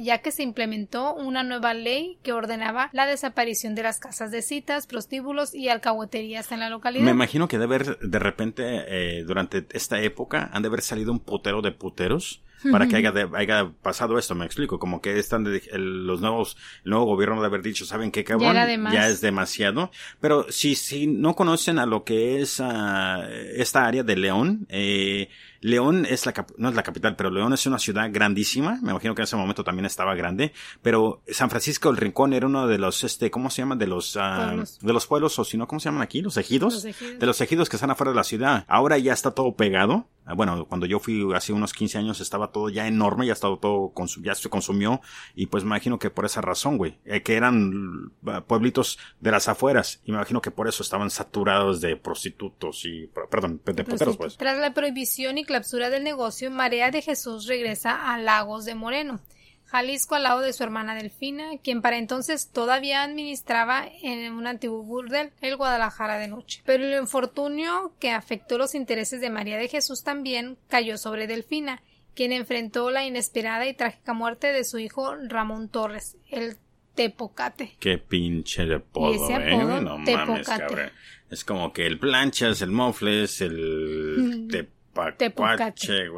ya 0.02 0.18
que 0.20 0.32
se 0.32 0.43
implementó 0.43 1.14
una 1.14 1.43
nueva 1.43 1.74
ley 1.74 2.18
que 2.24 2.34
ordenaba 2.34 2.89
la 2.93 3.06
desaparición 3.06 3.76
de 3.76 3.84
las 3.84 4.00
casas 4.00 4.32
de 4.32 4.41
citas, 4.41 4.88
prostíbulos 4.88 5.54
y 5.54 5.70
alcahueterías 5.70 6.52
en 6.52 6.62
la 6.62 6.70
localidad. 6.70 7.04
Me 7.04 7.12
imagino 7.12 7.47
que 7.47 7.60
debe 7.60 7.76
haber, 7.76 8.00
de 8.00 8.20
repente, 8.20 8.64
eh, 8.66 9.24
durante 9.24 9.68
esta 9.72 10.02
época, 10.02 10.50
han 10.54 10.64
de 10.64 10.68
haber 10.70 10.82
salido 10.82 11.12
un 11.12 11.20
putero 11.20 11.62
de 11.62 11.72
puteros 11.72 12.41
para 12.72 12.88
que 12.88 12.95
haya, 12.97 13.14
haya, 13.34 13.72
pasado 13.82 14.18
esto, 14.18 14.36
me 14.36 14.45
explico, 14.45 14.80
como 14.80 15.01
que 15.01 15.18
están 15.18 15.45
los 15.74 16.22
nuevos, 16.22 16.57
el 16.84 16.91
nuevo 16.91 17.05
gobierno 17.05 17.39
de 17.41 17.47
haber 17.47 17.62
dicho, 17.62 17.86
¿saben 17.86 18.12
qué 18.12 18.24
cabrón? 18.24 18.55
Ya, 18.91 19.07
es 19.07 19.22
demasiado. 19.22 19.91
Pero 20.20 20.45
si, 20.49 20.76
si 20.76 21.07
no 21.07 21.36
conocen 21.36 21.80
a 21.80 21.86
lo 21.86 22.03
que 22.03 22.41
es 22.41 22.60
uh, 22.60 23.22
esta 23.55 23.86
área 23.86 24.03
de 24.03 24.16
León, 24.16 24.66
eh, 24.70 25.30
León 25.62 26.05
es 26.05 26.26
la, 26.26 26.34
no 26.57 26.70
es 26.70 26.76
la 26.76 26.84
capital, 26.84 27.16
pero 27.16 27.30
León 27.30 27.53
es 27.53 27.66
una 27.66 27.80
ciudad 27.80 28.10
grandísima. 28.12 28.80
Me 28.82 28.91
imagino 28.91 29.16
que 29.16 29.22
en 29.22 29.26
ese 29.26 29.36
momento 29.36 29.64
también 29.64 29.86
estaba 29.86 30.16
grande. 30.16 30.53
Pero 30.82 31.22
San 31.28 31.49
Francisco 31.49 31.89
del 31.89 31.97
Rincón 31.97 32.34
era 32.34 32.47
uno 32.47 32.68
de 32.68 32.78
los, 32.78 33.03
este, 33.03 33.32
¿cómo 33.32 33.49
se 33.49 33.62
llama? 33.62 33.76
De 33.76 33.88
los, 33.88 34.16
uh, 34.16 34.64
de 34.82 34.93
los 34.93 35.07
pueblos, 35.07 35.38
o 35.39 35.43
si 35.43 35.57
no, 35.57 35.68
¿cómo 35.68 35.80
se 35.80 35.89
llaman 35.89 36.01
aquí? 36.01 36.22
Los 36.22 36.38
ejidos. 36.38 36.74
los 36.74 36.86
ejidos. 36.86 37.20
De 37.20 37.26
los 37.26 37.41
ejidos 37.41 37.70
que 37.70 37.76
están 37.76 37.91
afuera 37.91 38.12
de 38.12 38.16
la 38.16 38.24
ciudad. 38.24 38.66
Ahora 38.68 38.97
ya 38.97 39.14
está 39.14 39.32
todo 39.32 39.55
pegado 39.55 40.07
Ah, 40.30 40.36
bueno, 40.36 40.68
cuando 40.68 40.86
yo 40.86 40.99
fui 40.99 41.28
hace 41.34 41.53
unos 41.53 41.74
15 41.74 41.97
años 41.97 42.22
estaba 42.22 42.51
todo 42.51 42.70
ya 42.70 42.86
enorme, 42.86 43.26
ya 43.26 43.34
estaba 43.34 43.57
todo, 43.60 43.91
ya 44.22 44.36
se 44.36 44.47
consumió 44.47 45.01
y 45.34 45.47
pues 45.47 45.64
me 45.64 45.70
imagino 45.70 45.97
que 45.97 46.12
por 46.12 46.24
esa 46.24 46.39
razón, 46.39 46.78
güey, 46.78 46.99
eh, 47.05 47.24
que 47.24 47.36
eran 47.36 48.12
ah, 48.28 48.41
pueblitos 48.41 48.99
de 49.20 49.32
las 49.32 49.47
afueras 49.47 50.01
y 50.05 50.12
me 50.12 50.18
imagino 50.18 50.39
que 50.39 50.51
por 50.51 50.68
eso 50.68 50.84
estaban 50.84 51.10
saturados 51.10 51.82
de 51.82 51.95
prostitutos 51.95 52.86
y, 52.86 53.07
perdón, 53.07 53.60
de 53.66 53.84
poteros, 53.84 54.18
pues. 54.18 54.38
Tras 54.38 54.60
la 54.60 54.72
prohibición 54.76 55.39
y 55.39 55.45
clausura 55.50 55.89
del 55.89 56.04
negocio, 56.04 56.52
María 56.52 56.91
de 56.91 57.02
Jesús 57.02 57.47
regresa 57.47 58.14
a 58.14 58.20
Lagos 58.20 58.66
de 58.66 58.76
Moreno 58.76 59.20
Jalisco 59.66 60.14
al 60.14 60.24
lado 60.24 60.41
de 60.41 60.54
su 60.54 60.64
hermana 60.64 60.93
Delfina, 60.93 61.58
quien 61.64 61.82
para 61.82 61.97
entonces 61.97 62.52
todavía 62.52 63.02
administraba 63.02 63.88
en 64.04 64.32
un 64.32 64.45
antiguo 64.45 64.84
burdel, 64.84 65.32
el 65.41 65.56
Guadalajara 65.56 66.20
de 66.20 66.28
noche. 66.28 66.62
Pero 66.68 66.86
el 66.86 67.00
infortunio 67.00 67.93
que 68.00 68.12
afectó 68.12 68.60
los 68.60 68.76
intereses 68.76 69.22
de 69.22 69.32
María 69.32 69.58
de 69.58 69.68
Jesús 69.68 70.04
también 70.04 70.58
cayó 70.68 71.00
sobre 71.00 71.26
Delfina, 71.26 71.82
quien 72.14 72.32
enfrentó 72.32 72.91
la 72.91 73.06
inesperada 73.06 73.68
y 73.68 73.74
trágica 73.74 74.14
muerte 74.14 74.54
de 74.54 74.64
su 74.64 74.78
hijo 74.78 75.16
Ramón 75.16 75.70
Torres, 75.70 76.16
el 76.30 76.58
Tepocate. 76.93 77.76
Qué 77.80 77.97
pinche 77.97 78.66
de 78.68 78.76
apodo, 78.76 79.30
¿eh? 79.32 79.82
No 79.82 79.97
mames, 79.97 80.47
cabrón. 80.47 80.91
Es 81.32 81.43
como 81.43 81.74
que 81.74 81.88
el 81.88 81.97
planchas, 81.97 82.62
el 82.62 82.70
mofles, 82.70 83.41
el 83.41 84.38
Tepocache, 85.18 86.10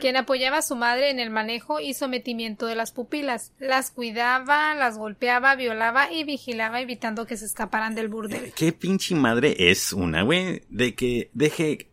quien 0.00 0.16
apoyaba 0.16 0.58
a 0.58 0.62
su 0.62 0.76
madre 0.76 1.10
en 1.10 1.18
el 1.18 1.30
manejo 1.30 1.80
y 1.80 1.94
sometimiento 1.94 2.66
de 2.66 2.74
las 2.74 2.92
pupilas. 2.92 3.52
Las 3.58 3.90
cuidaba, 3.90 4.74
las 4.74 4.98
golpeaba, 4.98 5.56
violaba 5.56 6.12
y 6.12 6.24
vigilaba 6.24 6.80
evitando 6.80 7.26
que 7.26 7.36
se 7.36 7.46
escaparan 7.46 7.94
del 7.94 8.08
burdel. 8.08 8.52
¿Qué 8.54 8.72
pinche 8.72 9.14
madre 9.14 9.56
es 9.58 9.92
una, 9.92 10.22
güey? 10.22 10.62
De 10.68 10.94
que 10.94 11.30
deje 11.34 11.88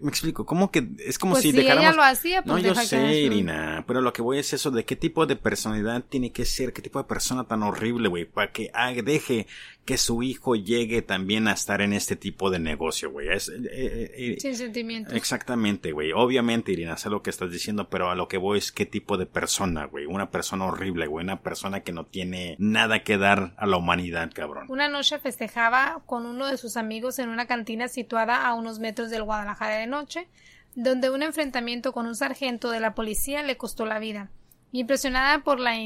me 0.00 0.08
explico, 0.08 0.46
¿cómo 0.46 0.70
que 0.70 0.86
es 1.04 1.18
como 1.18 1.34
pues 1.34 1.42
si, 1.42 1.50
ella 1.50 1.92
lo 1.92 2.02
hacía, 2.02 2.42
pues 2.42 2.62
No, 2.62 2.68
yo 2.68 2.74
sé, 2.74 3.20
Irina, 3.20 3.84
pero 3.86 4.00
lo 4.00 4.12
que 4.12 4.22
voy 4.22 4.38
es 4.38 4.52
eso 4.52 4.70
de 4.70 4.84
qué 4.84 4.96
tipo 4.96 5.26
de 5.26 5.36
personalidad 5.36 6.02
tiene 6.08 6.32
que 6.32 6.44
ser, 6.44 6.72
qué 6.72 6.82
tipo 6.82 6.98
de 6.98 7.04
persona 7.04 7.44
tan 7.44 7.62
horrible, 7.62 8.08
güey, 8.08 8.24
para 8.24 8.52
que 8.52 8.70
deje 9.04 9.46
que 9.86 9.98
su 9.98 10.24
hijo 10.24 10.56
llegue 10.56 11.00
también 11.00 11.46
a 11.46 11.52
estar 11.52 11.80
en 11.80 11.92
este 11.92 12.16
tipo 12.16 12.50
de 12.50 12.58
negocio, 12.58 13.12
güey. 13.12 13.28
Es, 13.28 13.48
eh, 13.48 13.54
eh, 13.70 14.12
eh, 14.16 14.36
Sin 14.40 14.56
sentimientos. 14.56 15.14
Exactamente, 15.14 15.92
güey. 15.92 16.10
Obviamente, 16.10 16.72
Irina, 16.72 16.96
sé 16.96 17.08
lo 17.08 17.22
que 17.22 17.30
estás 17.30 17.52
diciendo, 17.52 17.88
pero 17.88 18.10
a 18.10 18.16
lo 18.16 18.26
que 18.26 18.36
voy 18.36 18.58
es 18.58 18.72
qué 18.72 18.84
tipo 18.84 19.16
de 19.16 19.26
persona, 19.26 19.84
güey. 19.84 20.04
Una 20.04 20.28
persona 20.28 20.66
horrible, 20.66 21.06
güey. 21.06 21.24
Una 21.24 21.40
persona 21.40 21.80
que 21.80 21.92
no 21.92 22.04
tiene 22.04 22.56
nada 22.58 23.04
que 23.04 23.16
dar 23.16 23.54
a 23.56 23.66
la 23.66 23.76
humanidad, 23.76 24.32
cabrón. 24.34 24.66
Una 24.68 24.88
noche 24.88 25.20
festejaba 25.20 26.02
con 26.04 26.26
uno 26.26 26.48
de 26.48 26.56
sus 26.56 26.76
amigos 26.76 27.20
en 27.20 27.28
una 27.28 27.46
cantina 27.46 27.86
situada 27.86 28.44
a 28.44 28.54
unos 28.54 28.80
metros 28.80 29.08
del 29.08 29.22
Guadalajara 29.22 29.76
de 29.76 29.86
noche, 29.86 30.26
donde 30.74 31.10
un 31.10 31.22
enfrentamiento 31.22 31.92
con 31.92 32.06
un 32.06 32.16
sargento 32.16 32.72
de 32.72 32.80
la 32.80 32.96
policía 32.96 33.44
le 33.44 33.56
costó 33.56 33.86
la 33.86 34.00
vida. 34.00 34.30
Impresionada 34.72 35.44
por 35.44 35.60
la 35.60 35.76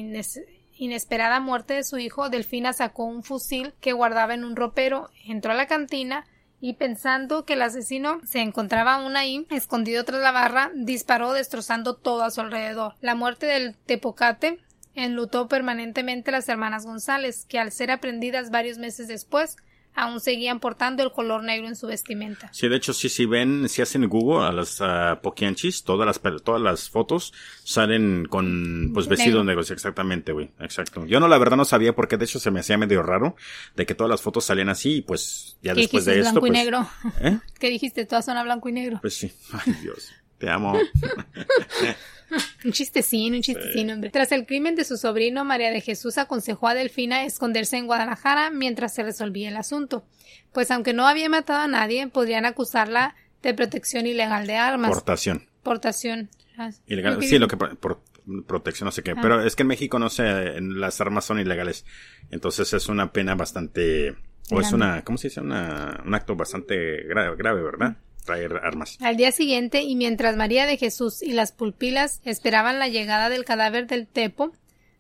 inesperada 0.81 1.41
muerte 1.41 1.75
de 1.75 1.85
su 1.85 1.99
hijo, 1.99 2.31
Delfina 2.31 2.73
sacó 2.73 3.05
un 3.05 3.23
fusil 3.23 3.75
que 3.81 3.93
guardaba 3.93 4.33
en 4.33 4.45
un 4.45 4.57
ropero, 4.57 5.11
entró 5.27 5.53
a 5.53 5.55
la 5.55 5.67
cantina 5.67 6.25
y 6.59 6.75
pensando 6.75 7.45
que 7.45 7.53
el 7.53 7.61
asesino 7.63 8.21
se 8.25 8.41
encontraba 8.41 8.95
aún 8.95 9.15
ahí, 9.15 9.47
escondido 9.51 10.05
tras 10.05 10.23
la 10.23 10.33
barra, 10.33 10.71
disparó 10.75 11.35
destrozando 11.35 11.97
todo 11.97 12.23
a 12.23 12.31
su 12.31 12.41
alrededor. 12.41 12.95
La 13.03 13.15
muerte 13.15 13.45
del 13.45 13.77
Tepocate 13.77 14.59
enlutó 14.95 15.49
permanentemente 15.49 16.31
a 16.31 16.33
las 16.33 16.49
hermanas 16.49 16.87
González, 16.87 17.45
que 17.45 17.59
al 17.59 17.73
ser 17.73 17.91
aprendidas 17.91 18.51
varios 18.51 18.79
meses 18.79 19.07
después, 19.07 19.57
aún 19.95 20.21
seguían 20.21 20.61
portando 20.61 21.03
el 21.03 21.13
color 21.13 21.43
negro 21.43 21.69
en 21.69 21.77
su 21.77 21.87
vestimenta. 21.87 22.51
Sí, 22.53 22.69
de 22.69 22.77
hecho, 22.77 22.93
sí, 22.93 23.09
si 23.09 23.27
ven, 23.27 23.69
si 23.69 23.83
hacen 23.83 24.09
Google 24.09 24.47
a 24.47 24.53
las 24.53 24.81
uh, 24.81 25.21
Poquianchis, 25.23 25.85
todas 25.85 26.07
las, 26.07 26.21
todas 26.43 26.61
las 26.61 26.89
fotos 26.89 27.33
salen 27.65 28.27
con, 28.27 28.91
pues, 28.95 29.09
vestidos 29.09 29.45
negros, 29.45 29.71
exactamente, 29.71 30.33
güey, 30.33 30.51
exacto. 30.61 31.05
Yo 31.07 31.21
no, 31.21 31.29
la 31.29 31.39
verdad 31.39 31.57
no 31.57 31.65
sabía 31.65 31.95
porque 31.95 32.17
de 32.17 32.25
hecho 32.25 32.39
se 32.39 32.51
me 32.51 32.61
hacía 32.61 32.79
medio 32.79 33.03
raro 33.03 33.37
de 33.77 33.87
que 33.87 33.95
todas 33.95 34.11
las 34.11 34.23
fotos 34.23 34.45
salían 34.45 34.69
así 34.69 34.97
y 34.97 35.03
pues 35.03 35.57
ya 35.63 35.75
después 35.75 36.05
de 36.05 36.21
esto. 36.21 36.33
blanco 36.33 36.47
y 36.47 36.51
pues, 36.51 36.53
negro. 36.53 36.89
¿Eh? 37.21 37.39
¿Qué 37.59 37.69
dijiste? 37.69 38.07
Todas 38.07 38.25
son 38.25 38.37
a 38.37 38.43
blanco 38.43 38.69
y 38.69 38.73
negro. 38.73 38.99
Pues 39.01 39.15
sí. 39.15 39.33
Ay, 39.53 39.75
Dios. 39.83 40.11
Te 40.39 40.49
amo. 40.49 40.75
un 42.65 42.73
chistecín, 42.73 43.35
un 43.35 43.43
chistecín, 43.43 43.91
hombre. 43.91 44.11
Tras 44.11 44.33
el 44.33 44.47
crimen 44.47 44.75
de 44.77 44.85
su 44.85 44.97
sobrino, 44.97 45.45
María 45.45 45.71
de 45.71 45.81
Jesús 45.81 46.19
aconsejó 46.19 46.69
a 46.69 46.75
Delfina 46.75 47.25
esconderse 47.25 47.77
en 47.77 47.87
Guadalajara 47.87 48.51
mientras 48.51 48.95
se 48.95 49.03
resolvía 49.03 49.49
el 49.49 49.57
asunto, 49.57 50.05
pues 50.53 50.71
aunque 50.71 50.93
no 50.93 51.07
había 51.07 51.29
matado 51.29 51.61
a 51.61 51.69
nadie, 51.69 52.07
podrían 52.09 52.45
acusarla 52.45 53.15
de 53.43 53.55
protección 53.55 54.07
ilegal 54.07 54.47
de 54.47 54.57
armas. 54.57 54.91
Portación. 54.91 55.47
Portación. 55.63 56.31
Ah, 56.57 56.71
ilegal. 56.87 57.23
Sí, 57.23 57.39
lo 57.39 57.49
que 57.49 57.57
por, 57.57 58.03
protección, 58.47 58.87
no 58.87 58.93
sé 58.93 59.03
qué. 59.03 59.13
Ah. 59.13 59.19
Pero 59.21 59.43
es 59.43 59.57
que 59.57 59.63
en 59.63 59.69
México 59.69 59.99
no 59.99 60.11
sé, 60.11 60.61
las 60.61 61.01
armas 61.01 61.25
son 61.25 61.41
ilegales. 61.41 61.85
Entonces 62.31 62.73
es 62.73 62.89
una 62.89 63.13
pena 63.13 63.35
bastante, 63.35 64.15
o 64.51 64.61
es 64.61 64.73
una, 64.73 65.03
¿cómo 65.05 65.19
se 65.19 65.29
dice? 65.29 65.41
Una, 65.41 66.03
un 66.05 66.15
acto 66.15 66.37
bastante 66.37 67.05
grave, 67.05 67.37
grave 67.37 67.63
¿verdad? 67.63 67.97
Traer 68.31 68.61
armas. 68.63 68.97
Al 69.01 69.17
día 69.17 69.33
siguiente, 69.33 69.83
y 69.83 69.97
mientras 69.97 70.37
María 70.37 70.67
de 70.67 70.77
Jesús 70.77 71.23
y 71.23 71.33
las 71.33 71.53
pulpilas 71.53 72.21
esperaban 72.25 72.79
la 72.79 72.89
llegada 72.89 73.29
del 73.29 73.45
cadáver 73.45 73.87
del 73.87 74.07
Tepo, 74.07 74.53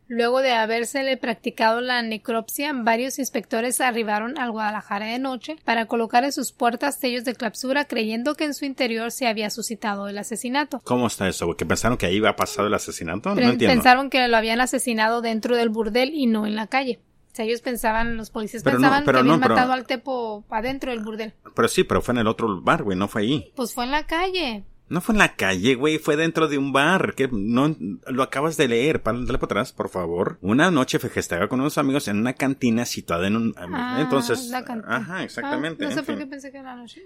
luego 0.09 0.43
de 0.43 0.51
habérsele 0.51 1.17
practicado 1.17 1.81
la 1.81 2.03
necropsia, 2.03 2.73
varios 2.75 3.21
inspectores 3.21 3.81
arribaron 3.81 4.37
al 4.37 4.51
Guadalajara 4.51 5.07
de 5.07 5.21
noche 5.21 5.57
para 5.65 5.87
colocar 5.87 6.25
en 6.25 6.33
sus 6.33 6.53
puertas 6.53 6.99
sellos 6.99 7.25
de 7.25 7.35
clausura 7.35 7.85
creyendo 7.85 8.35
que 8.35 8.45
en 8.45 8.55
su 8.55 8.65
interior 8.65 9.13
se 9.13 9.29
había 9.29 9.51
suscitado 9.51 10.09
el 10.09 10.19
asesinato. 10.19 10.81
¿Cómo 10.85 11.07
está 11.07 11.29
eso? 11.29 11.57
¿Que 11.57 11.65
pensaron 11.65 11.97
que 11.97 12.07
ahí 12.07 12.17
iba 12.17 12.31
a 12.31 12.37
pasar 12.37 12.67
el 12.67 12.75
asesinato? 12.75 13.35
No 13.37 13.41
entiendo. 13.41 13.75
Pensaron 13.75 14.11
que 14.11 14.27
lo 14.27 14.37
habían 14.37 14.61
asesinado 14.61 15.23
dentro 15.23 15.57
del 15.57 15.69
burdel 15.69 16.11
y 16.13 16.27
no 16.27 16.47
en 16.47 16.57
la 16.57 16.67
calle. 16.67 16.99
O 17.33 17.37
sea, 17.37 17.45
ellos 17.45 17.61
pensaban, 17.61 18.17
los 18.17 18.31
policías 18.31 18.65
pensaban 18.65 19.05
que 19.05 19.11
habían 19.11 19.39
matado 19.39 19.73
al 19.73 19.87
Tepo 19.87 20.45
adentro 20.51 20.91
del 20.91 21.01
burdel. 21.01 21.33
Pero 21.55 21.69
sí, 21.69 21.85
pero 21.85 22.03
fue 22.03 22.13
en 22.13 22.19
el 22.19 22.27
otro 22.27 22.61
bar, 22.61 22.83
güey, 22.83 22.99
no 22.99 23.07
fue 23.07 23.23
ahí. 23.23 23.53
Pues 23.55 23.73
fue 23.73 23.85
en 23.85 23.93
la 23.93 24.07
calle. 24.07 24.65
No 24.91 25.01
fue 25.01 25.15
en 25.15 25.21
la 25.21 25.37
calle, 25.37 25.77
güey, 25.77 25.99
fue 25.99 26.17
dentro 26.17 26.49
de 26.49 26.59
un 26.59 26.73
bar. 26.73 27.15
Que 27.15 27.29
no 27.31 27.77
lo 28.09 28.25
acabas 28.25 28.57
de 28.57 28.67
leer. 28.67 29.01
Dale 29.05 29.25
para 29.25 29.45
atrás, 29.45 29.73
por 29.73 29.89
favor. 29.89 30.39
Una 30.41 30.73
noche 30.73 30.99
festejaba 30.99 31.49
con 31.49 31.61
unos 31.61 31.79
amigos 31.79 32.09
en 32.09 32.19
una 32.19 32.33
cantina 32.33 32.85
situada 32.85 33.29
en 33.29 33.37
un. 33.37 33.55
Ah, 33.57 33.99
entonces. 34.01 34.53
ajá, 34.53 35.23
exactamente. 35.23 35.85
Ah, 35.85 35.91
no 35.91 35.95
sé 35.95 36.03
por 36.03 36.19
qué 36.19 36.27
pensé 36.27 36.51
que 36.51 36.59
era 36.59 36.75
la 36.75 36.83
noche. 36.83 37.05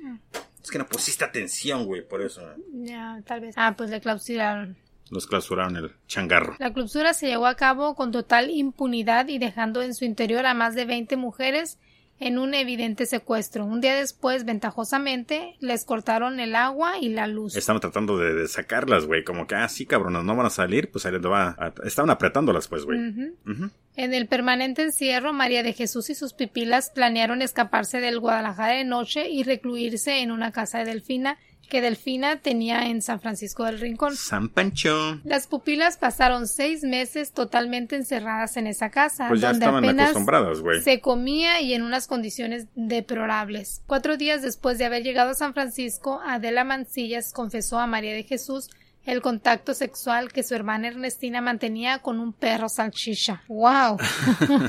Es 0.63 0.71
que 0.71 0.79
no 0.79 0.87
pusiste 0.87 1.25
atención, 1.27 1.85
güey, 1.85 2.01
por 2.09 2.23
eso. 2.23 2.41
Ya, 2.73 3.21
tal 3.27 3.43
vez. 3.43 3.55
Ah, 3.59 3.75
pues 3.77 3.91
le 3.91 4.01
clausuraron. 4.01 4.79
Los 5.15 5.29
clausuraron 5.29 5.77
el 5.77 5.93
changarro. 6.09 6.57
La 6.59 6.73
clausura 6.73 7.15
se 7.15 7.29
llevó 7.29 7.47
a 7.47 7.55
cabo 7.55 7.95
con 7.95 8.11
total 8.11 8.51
impunidad 8.51 9.29
y 9.29 9.39
dejando 9.39 9.81
en 9.81 9.95
su 9.95 10.05
interior 10.05 10.45
a 10.45 10.55
más 10.55 10.75
de 10.75 10.85
20 10.85 11.17
mujeres 11.17 11.79
en 12.21 12.39
un 12.39 12.55
evidente 12.55 13.07
secuestro. 13.07 13.65
Un 13.65 13.81
día 13.81 13.95
después, 13.95 14.45
ventajosamente, 14.45 15.57
les 15.61 15.85
cortaron 15.85 16.41
el 16.41 16.55
agua 16.55 16.99
y 16.99 17.09
la 17.09 17.27
luz. 17.27 17.57
Estaban 17.57 17.81
tratando 17.81 18.19
de, 18.19 18.47
sacarlas, 18.49 19.07
güey, 19.07 19.25
como 19.25 19.47
que, 19.47 19.55
ah, 19.55 19.69
sí, 19.69 19.87
cabronas, 19.87 20.25
no 20.25 20.37
van 20.37 20.47
a 20.47 20.51
salir, 20.51 20.91
pues 20.91 21.07
ahí 21.07 21.13
les 21.13 21.23
va 21.23 21.57
Estaban 21.85 22.11
apretándolas, 22.11 22.69
pues, 22.69 22.85
güey. 22.85 22.99
En 23.97 24.15
el 24.15 24.27
permanente 24.27 24.83
encierro, 24.83 25.33
María 25.33 25.63
de 25.63 25.73
Jesús 25.73 26.11
y 26.11 26.15
sus 26.15 26.33
pipilas 26.33 26.91
planearon 26.91 27.43
escaparse 27.43 28.01
del 28.01 28.21
Guadalajara 28.21 28.75
de 28.75 28.85
noche 28.85 29.29
y 29.29 29.43
recluirse 29.43 30.21
en 30.21 30.31
una 30.31 30.51
casa 30.53 30.79
de 30.79 30.87
Delfina 30.87 31.39
que 31.69 31.81
Delfina 31.81 32.41
tenía 32.41 32.87
en 32.87 33.03
San 33.03 33.21
Francisco 33.21 33.65
del 33.65 33.81
Rincón. 33.81 34.17
San 34.17 34.49
Pancho. 34.49 35.21
Las 35.25 35.47
pupilas 35.47 35.97
pasaron 35.97 36.47
seis 36.47 36.83
meses 36.83 37.33
totalmente 37.33 37.97
encerradas 37.97 38.57
en 38.57 38.67
esa 38.67 38.91
casa, 38.91 39.29
pues 39.29 39.41
donde 39.41 39.67
apenas 39.67 40.15
se 40.83 41.01
comía 41.01 41.61
y 41.61 41.75
en 41.75 41.83
unas 41.83 42.07
condiciones 42.07 42.67
deplorables. 42.75 43.83
Cuatro 43.87 44.17
días 44.17 44.43
después 44.43 44.79
de 44.79 44.85
haber 44.85 45.03
llegado 45.03 45.31
a 45.31 45.35
San 45.35 45.55
Francisco, 45.55 46.21
Adela 46.25 46.65
Mancillas 46.65 47.33
confesó 47.33 47.79
a 47.79 47.87
María 47.87 48.13
de 48.13 48.25
Jesús 48.25 48.71
el 49.05 49.21
contacto 49.21 49.75
sexual 49.75 50.33
que 50.33 50.43
su 50.43 50.55
hermana 50.55 50.89
Ernestina 50.89 51.41
mantenía 51.41 52.01
con 52.01 52.21
un 52.21 52.33
perro 52.33 52.69
salchicha. 52.69 53.43
¡Wow! 53.49 53.99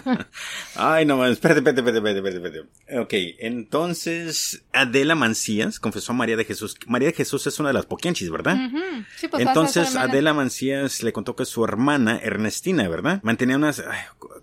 Ay, 0.76 1.06
no, 1.06 1.26
espérate, 1.26 1.60
espérate, 1.60 1.82
espérate, 1.82 2.18
espérate, 2.18 2.48
espérate. 2.48 3.00
Ok, 3.00 3.14
entonces 3.40 4.64
Adela 4.74 5.16
Mancías 5.16 5.80
confesó 5.80 6.12
a 6.12 6.16
María 6.16 6.36
de 6.36 6.46
Jesús. 6.46 6.76
María 6.88 7.10
de 7.10 7.14
Jesús 7.14 7.48
es 7.48 7.60
una 7.60 7.70
de 7.70 7.74
las 7.74 7.86
poquianchis, 7.86 8.30
¿verdad? 8.30 8.58
sí, 9.16 9.28
pues 9.28 9.46
entonces 9.46 9.96
Adela 9.96 10.34
Mancías 10.34 11.02
le 11.04 11.14
contó 11.14 11.36
que 11.36 11.46
su 11.46 11.64
hermana 11.64 12.20
Ernestina, 12.22 12.88
¿verdad? 12.88 13.22
Mantenía 13.24 13.56
unas... 13.56 13.84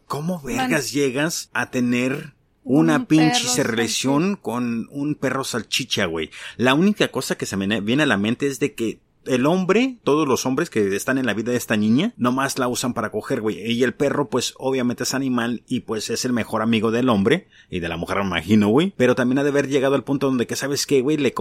¿Cómo 0.07 0.40
vergas 0.43 0.93
llegas 0.93 1.51
a 1.53 1.70
tener 1.70 2.34
una 2.64 3.07
pinche 3.07 3.62
relación 3.62 4.36
con 4.36 4.88
un 4.90 5.14
perro 5.14 5.45
salchicha, 5.45 6.07
güey. 6.07 6.30
La 6.57 6.74
única 6.74 7.09
cosa 7.09 7.36
que 7.36 7.47
se 7.47 7.57
me 7.57 7.80
viene 7.80 8.05
a 8.05 8.07
la 8.07 8.16
mente 8.16 8.47
es 8.47 8.61
de 8.61 8.74
que 8.74 9.01
el 9.26 9.46
hombre, 9.46 9.98
todos 10.04 10.26
los 10.26 10.46
hombres 10.46 10.70
que 10.70 10.94
están 10.94 11.18
en 11.18 11.26
la 11.26 11.34
vida 11.34 11.52
de 11.52 11.58
esta 11.58 11.76
niña, 11.76 12.14
nomás 12.16 12.58
la 12.58 12.68
usan 12.68 12.94
para 12.94 13.10
coger, 13.10 13.40
güey. 13.40 13.58
Y 13.70 13.82
el 13.82 13.94
perro, 13.94 14.28
pues, 14.28 14.54
obviamente 14.58 15.04
es 15.04 15.14
animal 15.14 15.62
y 15.68 15.80
pues 15.80 16.10
es 16.10 16.24
el 16.24 16.32
mejor 16.32 16.62
amigo 16.62 16.90
del 16.90 17.08
hombre 17.08 17.48
y 17.70 17.80
de 17.80 17.88
la 17.88 17.96
mujer, 17.96 18.18
me 18.18 18.26
imagino, 18.26 18.68
güey. 18.68 18.92
Pero 18.96 19.14
también 19.14 19.38
ha 19.38 19.44
de 19.44 19.50
haber 19.50 19.68
llegado 19.68 19.94
al 19.94 20.04
punto 20.04 20.26
donde 20.26 20.46
que, 20.46 20.56
¿sabes 20.56 20.86
qué, 20.86 21.00
güey? 21.00 21.16
Le, 21.16 21.32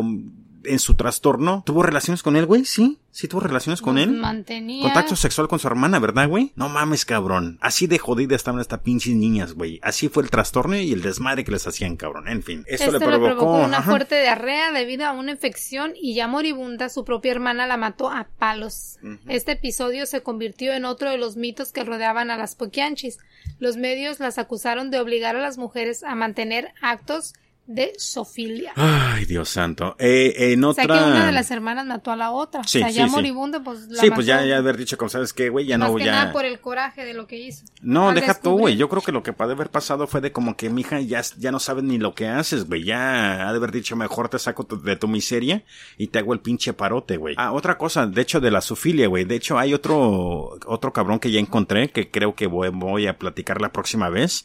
en 0.64 0.80
su 0.80 0.96
trastorno, 0.96 1.64
tuvo 1.66 1.84
relaciones 1.84 2.24
con 2.24 2.36
él, 2.36 2.46
güey, 2.46 2.66
sí. 2.66 2.98
Sí 3.14 3.28
tuvo 3.28 3.42
relaciones 3.42 3.82
con 3.82 3.98
él. 3.98 4.12
Mantenía. 4.12 4.84
Contacto 4.84 5.18
sexual 5.18 5.50
con 5.50 5.60
su 5.60 5.68
hermana, 5.68 6.00
¿verdad, 6.00 6.30
güey? 6.30 6.54
No 6.56 6.70
mames, 6.70 7.04
cabrón. 7.04 7.58
Así 7.60 7.86
de 7.86 8.00
jodida 8.00 8.38
estaban 8.38 8.62
estas 8.62 8.80
pinches 8.80 9.14
niñas, 9.16 9.54
güey. 9.54 9.82
Así 9.84 10.08
fue 10.08 10.24
el 10.24 10.30
trastorno 10.30 10.78
y 10.78 10.94
el 10.94 11.02
desmadre 11.02 11.44
que 11.44 11.52
les 11.52 11.68
hacían, 11.68 11.98
cabrón. 11.98 12.30
En 12.30 12.42
fin, 12.42 12.64
eso 12.68 12.86
Esto 12.86 12.98
le 12.98 13.06
provocó, 13.06 13.66
una 13.66 13.80
ajá. 13.80 13.92
fuerte 13.92 14.22
diarrea 14.22 14.72
debido 14.72 15.06
a 15.06 15.12
una 15.12 15.32
infección 15.32 15.92
y 16.02 16.14
ya 16.14 16.28
moribunda 16.28 16.88
su 16.88 17.04
propia 17.04 17.32
hermana 17.32 17.68
la 17.68 17.76
mató 17.76 18.10
a 18.10 18.30
palos. 18.40 18.98
Este 19.28 19.54
episodio 19.54 20.06
se 20.06 20.24
convirtió 20.24 20.72
en 20.72 20.86
otro 20.86 21.10
de 21.10 21.18
los 21.18 21.36
mitos 21.36 21.74
que 21.74 21.84
rodeaban 21.84 22.32
a 22.32 22.38
las 22.38 22.56
Poquianchis. 22.56 23.18
Los 23.60 23.76
medios 23.76 24.22
las 24.22 24.38
acusaron 24.38 24.90
de 24.90 25.00
obligar 25.02 25.36
a 25.36 25.42
las 25.42 25.58
mujeres 25.58 26.04
a 26.04 26.16
mantener 26.16 26.74
actos 26.82 27.34
de 27.68 27.94
sofilia. 27.98 28.74
Ay, 28.76 29.24
Dios 29.26 29.48
santo. 29.48 29.96
Eh, 29.98 30.52
en 30.52 30.64
O 30.64 30.70
otra. 30.72 30.84
sea 30.86 30.98
que 30.98 31.04
una 31.10 31.26
de 31.28 31.32
las 31.32 31.52
hermanas 31.52 31.86
mató 31.86 32.12
a 32.12 32.16
la 32.18 32.32
otra. 32.32 32.64
Sí, 32.66 32.80
o 32.80 32.82
sea, 32.82 32.90
ya 32.90 33.06
sí, 33.06 33.12
moribunda, 33.12 33.64
pues 33.64 33.88
la 33.88 34.02
Sí, 34.02 34.10
pues 34.12 34.26
ya, 34.26 34.38
mató. 34.38 34.48
ya 34.48 34.58
haber 34.58 34.76
dicho, 34.78 34.98
como 34.98 35.08
sabes 35.10 35.32
qué, 35.32 35.48
güey, 35.50 35.66
ya 35.68 35.78
Más 35.78 35.90
no, 35.92 35.96
que 35.98 36.04
ya. 36.04 36.12
nada 36.12 36.32
por 36.34 36.44
el 36.44 36.60
coraje 36.60 37.06
de 37.06 37.14
lo 37.14 37.28
que 37.28 37.38
hizo. 37.38 37.64
No, 37.82 38.10
Al 38.10 38.16
deja 38.16 38.34
tú, 38.34 38.50
descubrir- 38.50 38.60
güey. 38.60 38.76
Yo 38.78 38.90
creo 38.90 39.02
que 39.02 39.12
lo 39.14 39.24
que 39.24 39.32
puede 39.32 39.54
haber 39.54 39.70
pasado 39.70 40.06
fue 40.08 40.20
de 40.20 40.32
como 40.34 40.58
que, 40.58 40.70
mija, 40.70 41.00
ya, 41.00 41.22
ya 41.38 41.52
no 41.52 41.60
sabes 41.60 41.84
ni 41.86 41.98
lo 41.98 42.14
que 42.14 42.28
haces, 42.28 42.66
güey. 42.68 42.84
Ya 42.84 43.48
ha 43.48 43.52
de 43.52 43.58
haber 43.58 43.72
dicho, 43.72 43.96
mejor 43.96 44.28
te 44.28 44.38
saco 44.40 44.64
de 44.64 44.96
tu 44.98 45.08
miseria 45.08 45.64
y 45.98 46.08
te 46.08 46.20
hago 46.20 46.34
el 46.34 46.40
pinche 46.42 46.74
parote, 46.74 47.16
güey. 47.18 47.36
Ah, 47.38 47.54
otra 47.54 47.78
cosa, 47.78 48.06
de 48.06 48.22
hecho, 48.22 48.42
de 48.42 48.52
la 48.52 48.60
sufilia, 48.62 49.08
güey. 49.08 49.24
De 49.24 49.36
hecho, 49.36 49.58
hay 49.58 49.74
otro, 49.74 50.58
otro 50.66 50.92
cabrón 50.92 51.20
que 51.20 51.32
ya 51.32 51.40
encontré 51.40 51.90
que 51.90 52.12
creo 52.12 52.36
que 52.36 52.48
voy, 52.48 52.70
voy 52.70 53.08
a 53.08 53.18
platicar 53.18 53.62
la 53.62 53.72
próxima 53.72 54.10
vez. 54.10 54.44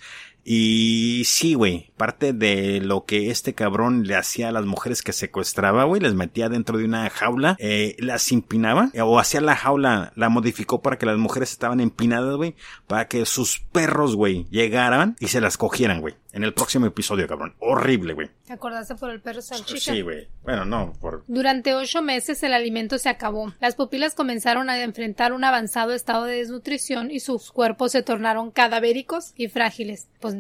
Y 0.49 1.25
sí, 1.25 1.55
güey, 1.55 1.91
parte 1.97 2.33
de 2.33 2.81
lo 2.81 3.05
que 3.05 3.31
este 3.31 3.53
cabrón 3.53 4.05
le 4.07 4.15
hacía 4.15 4.49
a 4.49 4.53
las 4.53 4.65
mujeres 4.65 5.03
que 5.03 5.13
secuestraba, 5.13 5.83
güey, 5.83 6.01
les 6.01 6.15
metía 6.15 6.49
dentro 6.49 6.79
de 6.79 6.85
una 6.85 7.11
jaula, 7.11 7.57
eh, 7.59 7.97
las 7.99 8.31
empinaba, 8.31 8.93
o 9.03 9.19
hacía 9.19 9.41
la 9.41 9.57
jaula, 9.57 10.13
la 10.15 10.29
modificó 10.29 10.83
para 10.83 10.99
que 10.99 11.07
las 11.07 11.19
mujeres 11.19 11.51
estaban 11.51 11.81
empinadas, 11.81 12.37
güey, 12.37 12.55
para 12.87 13.09
que 13.09 13.27
sus 13.27 13.59
perros, 13.59 14.15
güey, 14.15 14.47
llegaran 14.49 15.17
y 15.19 15.27
se 15.27 15.41
las 15.41 15.57
cogieran, 15.59 16.01
güey. 16.01 16.15
En 16.37 16.45
el 16.45 16.53
próximo 16.53 16.85
episodio, 16.85 17.27
cabrón. 17.27 17.55
Horrible, 17.61 18.13
güey. 18.13 18.29
¿Te 18.45 18.53
acordaste 18.53 18.95
por 18.95 19.09
el 19.09 19.23
perro 19.23 19.41
salchicha? 19.41 19.95
Sí, 19.95 20.03
güey. 20.03 20.29
Bueno, 20.43 20.67
no, 20.67 20.93
por... 21.01 21.25
Durante 21.29 21.75
ocho 21.75 22.03
meses 22.03 22.43
el 22.43 22.53
alimento 22.53 22.99
se 22.99 23.09
acabó. 23.09 23.55
Las 23.59 23.75
pupilas 23.75 24.15
comenzaron 24.15 24.69
a 24.69 24.79
enfrentar 24.83 25.33
un 25.33 25.45
avanzado 25.45 25.95
estado 25.95 26.25
de 26.25 26.37
desnutrición 26.37 27.11
y 27.11 27.21
sus 27.21 27.51
cuerpos 27.53 27.93
se 27.93 28.03
tornaron 28.03 28.51
cadavéricos 28.51 29.33
y 29.35 29.49
frágiles. 29.49 30.09
Pues 30.21 30.37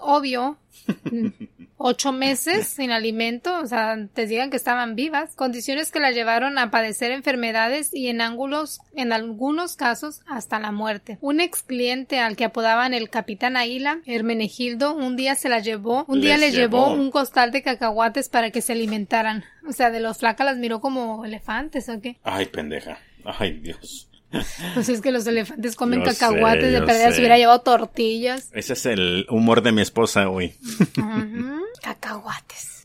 obvio, 0.00 0.56
ocho 1.82 2.12
meses 2.12 2.68
sin 2.68 2.90
alimento, 2.90 3.58
o 3.58 3.66
sea, 3.66 3.96
te 4.12 4.26
digan 4.26 4.50
que 4.50 4.56
estaban 4.56 4.94
vivas, 4.94 5.34
condiciones 5.34 5.90
que 5.90 5.98
las 5.98 6.14
llevaron 6.14 6.58
a 6.58 6.70
padecer 6.70 7.10
enfermedades 7.10 7.92
y 7.94 8.08
en 8.08 8.20
ángulos, 8.20 8.80
en 8.94 9.12
algunos 9.12 9.76
casos, 9.76 10.20
hasta 10.26 10.60
la 10.60 10.72
muerte. 10.72 11.18
Un 11.22 11.40
ex 11.40 11.62
cliente 11.62 12.20
al 12.20 12.36
que 12.36 12.44
apodaban 12.44 12.92
el 12.92 13.08
Capitán 13.08 13.56
Águila, 13.56 14.00
Hermenegildo, 14.04 14.94
un 14.94 15.16
día 15.16 15.34
se 15.34 15.48
las 15.48 15.64
llevó, 15.64 16.04
un 16.06 16.20
día 16.20 16.36
llevó 16.36 16.50
llevó. 16.50 16.92
un 16.92 17.10
costal 17.10 17.50
de 17.50 17.62
cacahuates 17.62 18.28
para 18.28 18.50
que 18.50 18.60
se 18.60 18.72
alimentaran. 18.72 19.44
O 19.66 19.72
sea, 19.72 19.90
de 19.90 20.00
los 20.00 20.18
flacas 20.18 20.44
las 20.44 20.58
miró 20.58 20.80
como 20.80 21.24
elefantes 21.24 21.88
o 21.88 22.00
qué. 22.00 22.18
Ay, 22.22 22.46
pendeja. 22.46 22.98
Ay, 23.24 23.54
Dios. 23.54 24.09
Pues 24.74 24.88
es 24.88 25.00
que 25.00 25.10
los 25.12 25.26
elefantes 25.26 25.74
comen 25.76 26.00
Yo 26.00 26.06
cacahuates, 26.06 26.72
sé, 26.72 26.80
de 26.80 26.86
sé. 26.86 27.12
se 27.12 27.18
hubiera 27.18 27.36
llevado 27.38 27.60
tortillas. 27.62 28.48
Ese 28.52 28.74
es 28.74 28.86
el 28.86 29.26
humor 29.28 29.62
de 29.62 29.72
mi 29.72 29.82
esposa. 29.82 30.28
Ujú. 30.28 30.50
Cacahuates. 31.82 32.80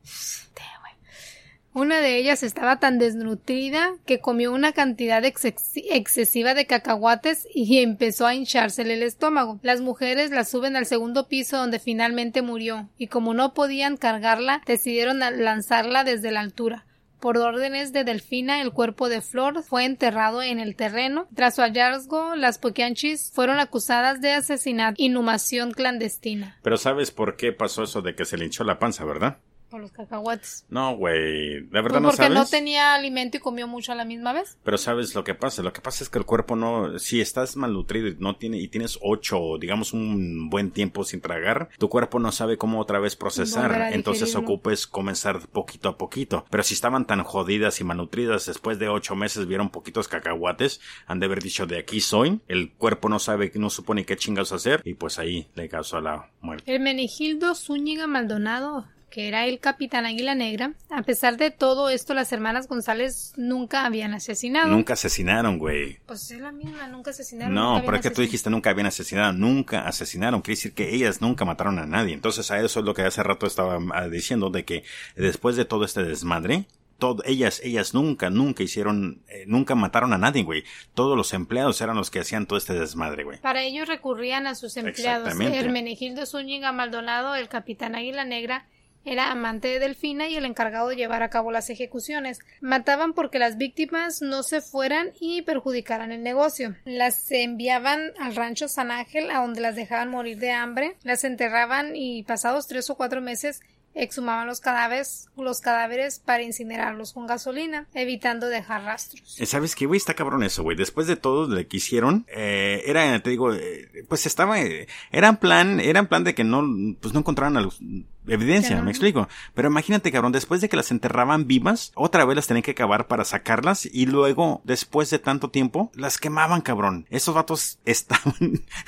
Una 1.75 1.99
de 1.99 2.15
ellas 2.15 2.41
estaba 2.41 2.79
tan 2.79 2.99
desnutrida 2.99 3.95
que 4.05 4.21
comió 4.21 4.53
una 4.53 4.71
cantidad 4.71 5.25
excesiva 5.25 6.53
de 6.53 6.65
cacahuates 6.65 7.45
y 7.53 7.79
empezó 7.79 8.25
a 8.25 8.33
hinchársele 8.33 8.93
el 8.93 9.03
estómago. 9.03 9.59
Las 9.61 9.81
mujeres 9.81 10.31
la 10.31 10.45
suben 10.45 10.77
al 10.77 10.85
segundo 10.85 11.27
piso 11.27 11.57
donde 11.57 11.79
finalmente 11.79 12.41
murió 12.41 12.87
y 12.97 13.07
como 13.07 13.33
no 13.33 13.53
podían 13.53 13.97
cargarla 13.97 14.61
decidieron 14.65 15.19
lanzarla 15.19 16.05
desde 16.05 16.31
la 16.31 16.39
altura. 16.39 16.85
Por 17.25 17.39
órdenes 17.39 17.91
de 17.91 18.03
Delfina, 18.03 18.61
el 18.61 18.71
cuerpo 18.71 19.09
de 19.09 19.19
Flor 19.19 19.63
fue 19.63 19.83
enterrado 19.83 20.43
en 20.43 20.59
el 20.59 20.75
terreno. 20.75 21.27
Tras 21.33 21.55
su 21.55 21.63
hallazgo, 21.63 22.35
las 22.35 22.59
Poquianchis 22.59 23.31
fueron 23.33 23.57
acusadas 23.57 24.21
de 24.21 24.33
asesinato, 24.33 25.01
inhumación 25.01 25.71
clandestina. 25.71 26.59
Pero 26.61 26.77
¿sabes 26.77 27.09
por 27.09 27.35
qué 27.35 27.51
pasó 27.51 27.81
eso 27.81 28.03
de 28.03 28.13
que 28.13 28.25
se 28.25 28.37
le 28.37 28.45
hinchó 28.45 28.63
la 28.63 28.77
panza, 28.77 29.05
verdad? 29.05 29.39
Por 29.75 29.81
los 29.81 29.91
cacahuates. 29.91 30.65
No, 30.69 30.95
güey. 30.95 31.59
¿De 31.59 31.67
verdad 31.69 31.89
Pues 31.89 32.01
no 32.01 32.07
porque 32.07 32.23
sabes? 32.23 32.33
no 32.33 32.45
tenía 32.45 32.93
alimento 32.95 33.35
y 33.35 33.39
comió 33.41 33.67
mucho 33.67 33.91
a 33.91 33.95
la 33.95 34.05
misma 34.05 34.31
vez. 34.31 34.57
Pero 34.63 34.77
sabes 34.77 35.13
lo 35.15 35.25
que 35.25 35.35
pasa, 35.35 35.63
lo 35.63 35.73
que 35.73 35.81
pasa 35.81 36.01
es 36.01 36.09
que 36.09 36.17
el 36.17 36.23
cuerpo 36.23 36.55
no, 36.55 36.97
si 36.97 37.19
estás 37.19 37.57
malnutrido 37.57 38.07
y 38.07 38.15
no 38.17 38.37
tiene, 38.37 38.57
y 38.57 38.69
tienes 38.69 38.97
ocho, 39.01 39.57
digamos 39.59 39.91
un 39.91 40.49
buen 40.49 40.71
tiempo 40.71 41.03
sin 41.03 41.19
tragar, 41.19 41.67
tu 41.77 41.89
cuerpo 41.89 42.19
no 42.19 42.31
sabe 42.31 42.57
cómo 42.57 42.79
otra 42.79 42.99
vez 42.99 43.17
procesar, 43.17 43.91
entonces 43.91 44.33
ocupes 44.37 44.87
comenzar 44.87 45.45
poquito 45.49 45.89
a 45.89 45.97
poquito. 45.97 46.45
Pero 46.49 46.63
si 46.63 46.73
estaban 46.73 47.05
tan 47.05 47.21
jodidas 47.23 47.81
y 47.81 47.83
malnutridas, 47.83 48.45
después 48.45 48.79
de 48.79 48.87
ocho 48.87 49.17
meses 49.17 49.45
vieron 49.45 49.71
poquitos 49.71 50.07
cacahuates, 50.07 50.79
han 51.05 51.19
de 51.19 51.25
haber 51.25 51.43
dicho 51.43 51.65
de 51.65 51.79
aquí 51.79 51.99
soy, 51.99 52.39
el 52.47 52.71
cuerpo 52.71 53.09
no 53.09 53.19
sabe, 53.19 53.51
no 53.55 53.69
supone 53.69 54.05
qué 54.05 54.15
chingados 54.15 54.53
hacer, 54.53 54.79
y 54.85 54.93
pues 54.93 55.19
ahí 55.19 55.49
le 55.53 55.67
causó 55.67 55.99
la 55.99 56.31
muerte. 56.39 56.73
Hermenegildo 56.73 57.55
Zúñiga 57.55 58.07
Maldonado, 58.07 58.85
que 59.15 59.29
era 59.29 59.45
el 59.45 59.61
capitán 59.61 60.05
Águila 60.05 60.35
Negra, 60.35 60.73
a 60.89 61.01
pesar 61.01 61.37
de 61.37 61.49
todo 61.49 61.87
esto, 61.89 62.13
las 62.13 62.33
hermanas 62.33 62.67
González 62.67 63.31
nunca 63.37 63.85
habían 63.85 64.13
asesinado. 64.13 64.67
Nunca 64.67 64.91
asesinaron, 64.91 65.57
güey. 65.57 65.99
Pues 66.05 66.29
es 66.31 66.41
la 66.41 66.51
misma, 66.51 66.89
nunca 66.89 67.11
asesinaron. 67.11 67.53
No, 67.53 67.75
nunca 67.75 67.85
pero 67.85 67.95
es 67.95 68.03
que 68.03 68.11
tú 68.11 68.21
dijiste 68.21 68.49
nunca 68.49 68.71
habían 68.71 68.87
asesinado, 68.87 69.31
nunca 69.31 69.87
asesinaron, 69.87 70.41
quiere 70.41 70.57
decir 70.57 70.73
que 70.73 70.93
ellas 70.93 71.21
nunca 71.21 71.45
mataron 71.45 71.79
a 71.79 71.85
nadie. 71.85 72.13
Entonces 72.13 72.51
a 72.51 72.59
eso 72.59 72.81
es 72.81 72.85
lo 72.85 72.93
que 72.93 73.03
hace 73.03 73.23
rato 73.23 73.47
estaba 73.47 73.79
ah, 73.93 74.09
diciendo, 74.09 74.49
de 74.49 74.65
que 74.65 74.83
después 75.15 75.55
de 75.55 75.63
todo 75.63 75.85
este 75.85 76.03
desmadre, 76.03 76.65
todo, 76.99 77.23
ellas, 77.25 77.61
ellas 77.63 77.93
nunca, 77.93 78.29
nunca 78.29 78.63
hicieron, 78.63 79.23
eh, 79.29 79.45
nunca 79.47 79.75
mataron 79.75 80.11
a 80.11 80.17
nadie, 80.17 80.43
güey. 80.43 80.65
Todos 80.93 81.15
los 81.15 81.31
empleados 81.31 81.79
eran 81.79 81.95
los 81.95 82.11
que 82.11 82.19
hacían 82.19 82.47
todo 82.47 82.57
este 82.57 82.73
desmadre, 82.73 83.23
güey. 83.23 83.39
Para 83.39 83.63
ello 83.63 83.85
recurrían 83.85 84.45
a 84.45 84.55
sus 84.55 84.75
empleados. 84.75 85.29
Exactamente. 85.29 85.57
Hermenegildo 85.57 86.25
Zúñiga 86.25 86.73
Maldonado, 86.73 87.35
el 87.35 87.47
capitán 87.47 87.95
Águila 87.95 88.25
Negra, 88.25 88.67
era 89.05 89.31
amante 89.31 89.67
de 89.69 89.79
Delfina 89.79 90.27
y 90.27 90.35
el 90.35 90.45
encargado 90.45 90.89
de 90.89 90.95
llevar 90.95 91.23
a 91.23 91.29
cabo 91.29 91.51
las 91.51 91.69
ejecuciones. 91.69 92.39
Mataban 92.59 93.13
porque 93.13 93.39
las 93.39 93.57
víctimas 93.57 94.21
no 94.21 94.43
se 94.43 94.61
fueran 94.61 95.11
y 95.19 95.43
perjudicaran 95.43 96.11
el 96.11 96.23
negocio. 96.23 96.75
Las 96.85 97.29
enviaban 97.31 98.11
al 98.19 98.35
rancho 98.35 98.67
San 98.67 98.91
Ángel, 98.91 99.29
a 99.31 99.39
donde 99.41 99.61
las 99.61 99.75
dejaban 99.75 100.09
morir 100.09 100.39
de 100.39 100.51
hambre, 100.51 100.97
las 101.03 101.23
enterraban 101.23 101.95
y 101.95 102.23
pasados 102.23 102.67
tres 102.67 102.89
o 102.89 102.95
cuatro 102.95 103.21
meses 103.21 103.61
exhumaban 103.97 104.45
los 104.45 104.59
cadáveres, 104.59 105.29
los 105.37 105.61
cadáveres 105.61 106.19
para 106.19 106.43
incinerarlos 106.43 107.13
con 107.13 107.27
gasolina, 107.27 107.87
evitando 107.93 108.49
dejar 108.49 108.83
rastros. 108.83 109.39
Eh, 109.39 109.45
¿Sabes 109.45 109.73
qué, 109.73 109.85
güey? 109.85 109.97
Está 109.97 110.13
cabrón 110.15 110.43
eso, 110.43 110.63
güey. 110.63 110.75
Después 110.75 111.07
de 111.07 111.15
todo 111.15 111.47
lo 111.47 111.65
que 111.67 111.77
hicieron, 111.77 112.25
eh, 112.27 112.83
era, 112.87 113.17
te 113.23 113.29
digo, 113.29 113.53
eh, 113.53 113.87
pues 114.09 114.25
estaba, 114.25 114.59
eh, 114.61 114.87
era 115.13 115.29
en 115.29 115.37
plan, 115.37 115.79
era 115.79 115.99
en 116.01 116.07
plan 116.07 116.25
de 116.25 116.35
que 116.35 116.43
no, 116.43 116.61
pues 116.99 117.13
no 117.13 117.21
encontraran 117.21 117.55
a 117.55 117.61
los- 117.61 117.79
evidencia, 118.27 118.81
me 118.81 118.91
explico. 118.91 119.27
Pero 119.53 119.67
imagínate, 119.69 120.11
cabrón, 120.11 120.31
después 120.31 120.61
de 120.61 120.69
que 120.69 120.77
las 120.77 120.91
enterraban 120.91 121.47
vivas, 121.47 121.91
otra 121.95 122.25
vez 122.25 122.35
las 122.35 122.47
tenían 122.47 122.63
que 122.63 122.75
cavar 122.75 123.07
para 123.07 123.25
sacarlas 123.25 123.85
y 123.85 124.05
luego, 124.05 124.61
después 124.63 125.09
de 125.09 125.19
tanto 125.19 125.49
tiempo, 125.49 125.91
las 125.95 126.17
quemaban, 126.17 126.61
cabrón. 126.61 127.05
Esos 127.09 127.35
vatos 127.35 127.79
estaban, 127.85 128.33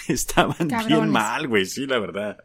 estaban 0.08 0.56
bien 0.88 1.10
mal, 1.10 1.48
güey, 1.48 1.66
sí, 1.66 1.86
la 1.86 2.00
verdad. 2.00 2.38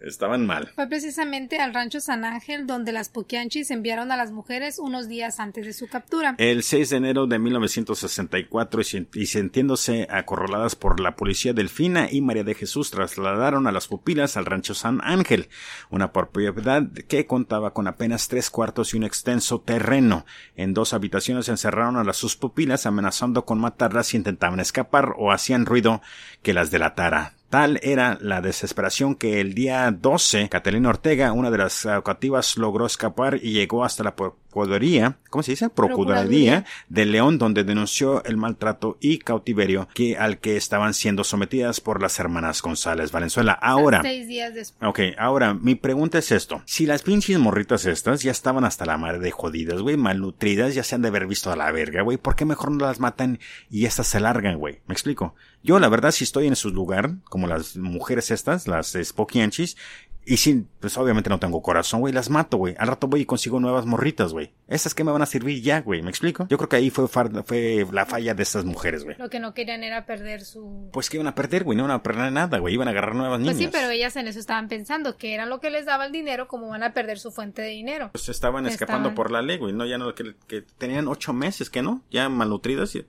Estaban 0.00 0.46
mal. 0.46 0.68
Fue 0.74 0.88
precisamente 0.88 1.60
al 1.60 1.72
rancho 1.72 2.00
San 2.00 2.24
Ángel 2.24 2.66
donde 2.66 2.90
las 2.90 3.08
Poquianchis 3.08 3.70
enviaron 3.70 4.10
a 4.10 4.16
las 4.16 4.32
mujeres 4.32 4.80
unos 4.80 5.06
días 5.08 5.38
antes 5.38 5.64
de 5.64 5.72
su 5.72 5.86
captura. 5.88 6.34
El 6.38 6.64
6 6.64 6.90
de 6.90 6.96
enero 6.96 7.26
de 7.28 7.38
1964 7.38 8.80
y 8.80 8.84
sien- 8.84 9.08
y 9.14 9.26
sintiéndose 9.26 10.08
acorraladas 10.10 10.74
por 10.74 10.98
la 10.98 11.14
policía 11.14 11.52
Delfina 11.52 12.08
y 12.10 12.20
María 12.20 12.42
de 12.44 12.54
Jesús 12.54 12.90
trasladaron 12.90 13.66
a 13.68 13.72
las 13.72 13.86
pupilas 13.86 14.36
al 14.36 14.46
rancho 14.46 14.74
San 14.74 15.00
Ángel, 15.04 15.48
una 15.90 16.12
propiedad 16.30 16.88
que 17.08 17.26
contaba 17.26 17.72
con 17.72 17.86
apenas 17.86 18.28
tres 18.28 18.50
cuartos 18.50 18.94
y 18.94 18.96
un 18.96 19.04
extenso 19.04 19.60
terreno. 19.60 20.24
En 20.56 20.74
dos 20.74 20.92
habitaciones 20.92 21.48
encerraron 21.48 21.96
a 21.96 22.04
las 22.04 22.16
sus 22.16 22.36
pupilas 22.36 22.86
amenazando 22.86 23.44
con 23.44 23.58
matarlas 23.58 24.08
si 24.08 24.16
intentaban 24.16 24.60
escapar 24.60 25.14
o 25.18 25.32
hacían 25.32 25.66
ruido 25.66 26.02
que 26.42 26.54
las 26.54 26.70
delatara. 26.70 27.34
Tal 27.52 27.78
era 27.82 28.16
la 28.22 28.40
desesperación 28.40 29.14
que 29.14 29.40
el 29.40 29.52
día 29.52 29.90
12, 29.90 30.48
Catalina 30.48 30.88
Ortega, 30.88 31.32
una 31.32 31.50
de 31.50 31.58
las 31.58 31.84
ah, 31.84 32.00
cautivas, 32.02 32.56
logró 32.56 32.86
escapar 32.86 33.40
y 33.42 33.52
llegó 33.52 33.84
hasta 33.84 34.02
la, 34.02 34.14
Procuraduría, 34.52 35.16
¿cómo 35.30 35.42
se 35.42 35.52
dice? 35.52 35.70
Procuraduría 35.70 36.66
de 36.90 37.06
León, 37.06 37.38
donde 37.38 37.64
denunció 37.64 38.22
el 38.24 38.36
maltrato 38.36 38.98
y 39.00 39.16
cautiverio 39.16 39.88
que, 39.94 40.18
al 40.18 40.40
que 40.40 40.58
estaban 40.58 40.92
siendo 40.92 41.24
sometidas 41.24 41.80
por 41.80 42.02
las 42.02 42.18
hermanas 42.20 42.60
González 42.60 43.12
Valenzuela. 43.12 43.52
Ahora. 43.52 44.02
Seis 44.02 44.28
días 44.28 44.52
después. 44.54 44.90
Ok, 44.90 45.16
ahora, 45.16 45.54
mi 45.54 45.74
pregunta 45.74 46.18
es 46.18 46.32
esto. 46.32 46.60
Si 46.66 46.84
las 46.84 47.00
pinches 47.00 47.38
morritas 47.38 47.86
estas 47.86 48.22
ya 48.22 48.30
estaban 48.30 48.66
hasta 48.66 48.84
la 48.84 48.98
madre 48.98 49.20
de 49.20 49.30
jodidas, 49.30 49.80
güey, 49.80 49.96
malnutridas, 49.96 50.74
ya 50.74 50.82
se 50.82 50.96
han 50.96 51.02
de 51.02 51.08
haber 51.08 51.26
visto 51.26 51.50
a 51.50 51.56
la 51.56 51.72
verga, 51.72 52.02
güey, 52.02 52.18
¿por 52.18 52.36
qué 52.36 52.44
mejor 52.44 52.72
no 52.72 52.84
las 52.84 53.00
matan 53.00 53.38
y 53.70 53.86
estas 53.86 54.08
se 54.08 54.20
largan, 54.20 54.58
güey? 54.58 54.80
¿Me 54.86 54.92
explico? 54.92 55.34
Yo, 55.62 55.78
la 55.78 55.88
verdad, 55.88 56.10
si 56.10 56.24
estoy 56.24 56.46
en 56.46 56.56
su 56.56 56.70
lugar, 56.70 57.14
como 57.24 57.46
las 57.46 57.78
mujeres 57.78 58.30
estas, 58.30 58.68
las 58.68 58.98
Spokianchis, 59.02 59.78
y 60.24 60.36
si, 60.36 60.64
pues 60.80 60.96
obviamente 60.98 61.28
no 61.30 61.38
tengo 61.40 61.60
corazón, 61.62 62.00
güey, 62.00 62.12
las 62.12 62.30
mato, 62.30 62.56
güey. 62.56 62.74
Al 62.78 62.88
rato 62.88 63.08
voy 63.08 63.22
y 63.22 63.24
consigo 63.26 63.58
nuevas 63.60 63.86
morritas, 63.86 64.32
güey. 64.32 64.52
Esas 64.68 64.94
que 64.94 65.02
me 65.04 65.10
van 65.12 65.22
a 65.22 65.26
servir 65.26 65.60
ya, 65.62 65.80
güey, 65.80 66.00
¿me 66.02 66.10
explico? 66.10 66.46
Yo 66.48 66.58
creo 66.58 66.68
que 66.68 66.76
ahí 66.76 66.90
fue, 66.90 67.08
fue 67.08 67.86
la 67.92 68.06
falla 68.06 68.34
de 68.34 68.42
estas 68.42 68.64
mujeres, 68.64 69.04
güey. 69.04 69.16
Lo 69.18 69.28
que 69.30 69.40
no 69.40 69.52
querían 69.54 69.82
era 69.84 70.06
perder 70.06 70.42
su... 70.44 70.88
Pues 70.92 71.10
que 71.10 71.16
iban 71.16 71.26
a 71.26 71.34
perder, 71.34 71.64
güey, 71.64 71.76
no 71.76 71.84
iban 71.84 71.96
a 71.96 72.02
perder 72.02 72.30
nada, 72.32 72.58
güey, 72.58 72.74
iban 72.74 72.88
a 72.88 72.92
agarrar 72.92 73.14
nuevas 73.14 73.40
niñas. 73.40 73.56
Pues 73.56 73.64
sí, 73.66 73.70
pero 73.72 73.90
ellas 73.90 74.14
en 74.16 74.28
eso 74.28 74.38
estaban 74.38 74.68
pensando, 74.68 75.16
que 75.16 75.34
era 75.34 75.46
lo 75.46 75.60
que 75.60 75.70
les 75.70 75.86
daba 75.86 76.06
el 76.06 76.12
dinero, 76.12 76.46
como 76.48 76.68
van 76.68 76.82
a 76.82 76.92
perder 76.92 77.18
su 77.18 77.32
fuente 77.32 77.62
de 77.62 77.68
dinero. 77.68 78.10
Pues 78.12 78.28
estaban 78.28 78.66
escapando 78.66 79.08
Estaban- 79.08 79.14
por 79.16 79.30
la 79.30 79.42
ley, 79.42 79.58
güey, 79.58 79.72
no, 79.72 79.84
ya 79.86 79.98
no, 79.98 80.14
que, 80.14 80.34
que 80.46 80.62
tenían 80.62 81.08
ocho 81.08 81.32
meses, 81.32 81.68
que 81.70 81.82
no, 81.82 82.02
ya 82.10 82.28
malnutridas 82.28 82.94
y... 82.94 83.04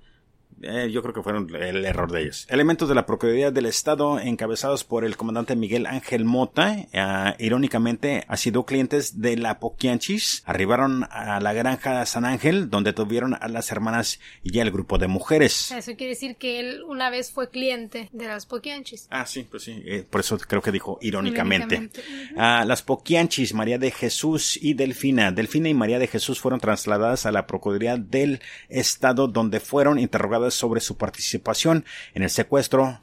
Eh, 0.64 0.90
yo 0.92 1.02
creo 1.02 1.14
que 1.14 1.22
fueron 1.22 1.54
el 1.56 1.86
error 1.86 2.12
de 2.12 2.24
ellos. 2.24 2.48
Elementos 2.50 2.90
de 2.90 2.96
la 2.96 3.06
Procuraduría 3.06 3.52
del 3.52 3.66
Estado, 3.66 4.20
encabezados 4.20 4.84
por 4.84 5.06
el 5.06 5.18
comandante 5.18 5.56
Miguel 5.56 5.86
Ángel 5.86 6.26
Mota, 6.26 6.78
eh, 6.92 7.36
irónicamente, 7.40 8.24
ha 8.28 8.38
sido 8.38 8.66
clientes 8.66 9.22
de 9.22 9.38
la 9.38 9.60
Poquianchis, 9.60 10.44
arribaron 10.46 11.06
a 11.10 11.40
la 11.40 11.54
granja 11.54 12.06
San 12.06 12.26
Ángel, 12.26 12.70
donde 12.70 12.94
tuvieron 12.94 13.34
a 13.34 13.48
las 13.48 13.72
hermanas 13.72 14.20
y 14.44 14.60
el 14.60 14.72
grupo 14.72 14.98
de 14.98 15.08
mujeres. 15.08 15.72
Eso 15.72 15.96
quiere 15.96 16.12
decir 16.12 16.36
que 16.38 16.60
él 16.60 16.84
una 16.88 17.10
vez 17.10 17.32
fue 17.32 17.50
cliente 17.50 18.10
de 18.12 18.28
las 18.28 18.46
Poquianchis. 18.46 19.08
Ah, 19.10 19.26
sí, 19.26 19.46
pues 19.50 19.64
sí, 19.64 19.82
eh, 19.86 20.06
por 20.10 20.22
eso 20.22 20.38
creo 20.38 20.62
que 20.62 20.72
dijo 20.72 20.98
irónicamente. 21.02 21.76
Irónicamente. 21.76 22.34
Ah, 22.38 22.64
las 22.66 22.82
Poquianchis, 22.82 23.54
María 23.54 23.78
de 23.78 23.92
Jesús 23.92 24.58
y 24.62 24.74
Delfina. 24.74 25.32
Delfina 25.32 25.70
y 25.70 25.74
María 25.74 26.00
de 26.00 26.08
Jesús 26.08 26.40
fueron 26.40 26.60
trasladadas 26.60 27.26
a 27.26 27.32
la 27.32 27.48
Procuraduría 27.48 27.98
del 27.98 28.42
Estado, 28.70 29.28
donde 29.28 29.60
fueron 29.60 30.00
interrogadas 30.00 30.53
sobre 30.54 30.82
su 30.82 30.98
participación 30.98 31.86
en 32.14 32.24
el 32.24 32.30
secuestro, 32.30 33.00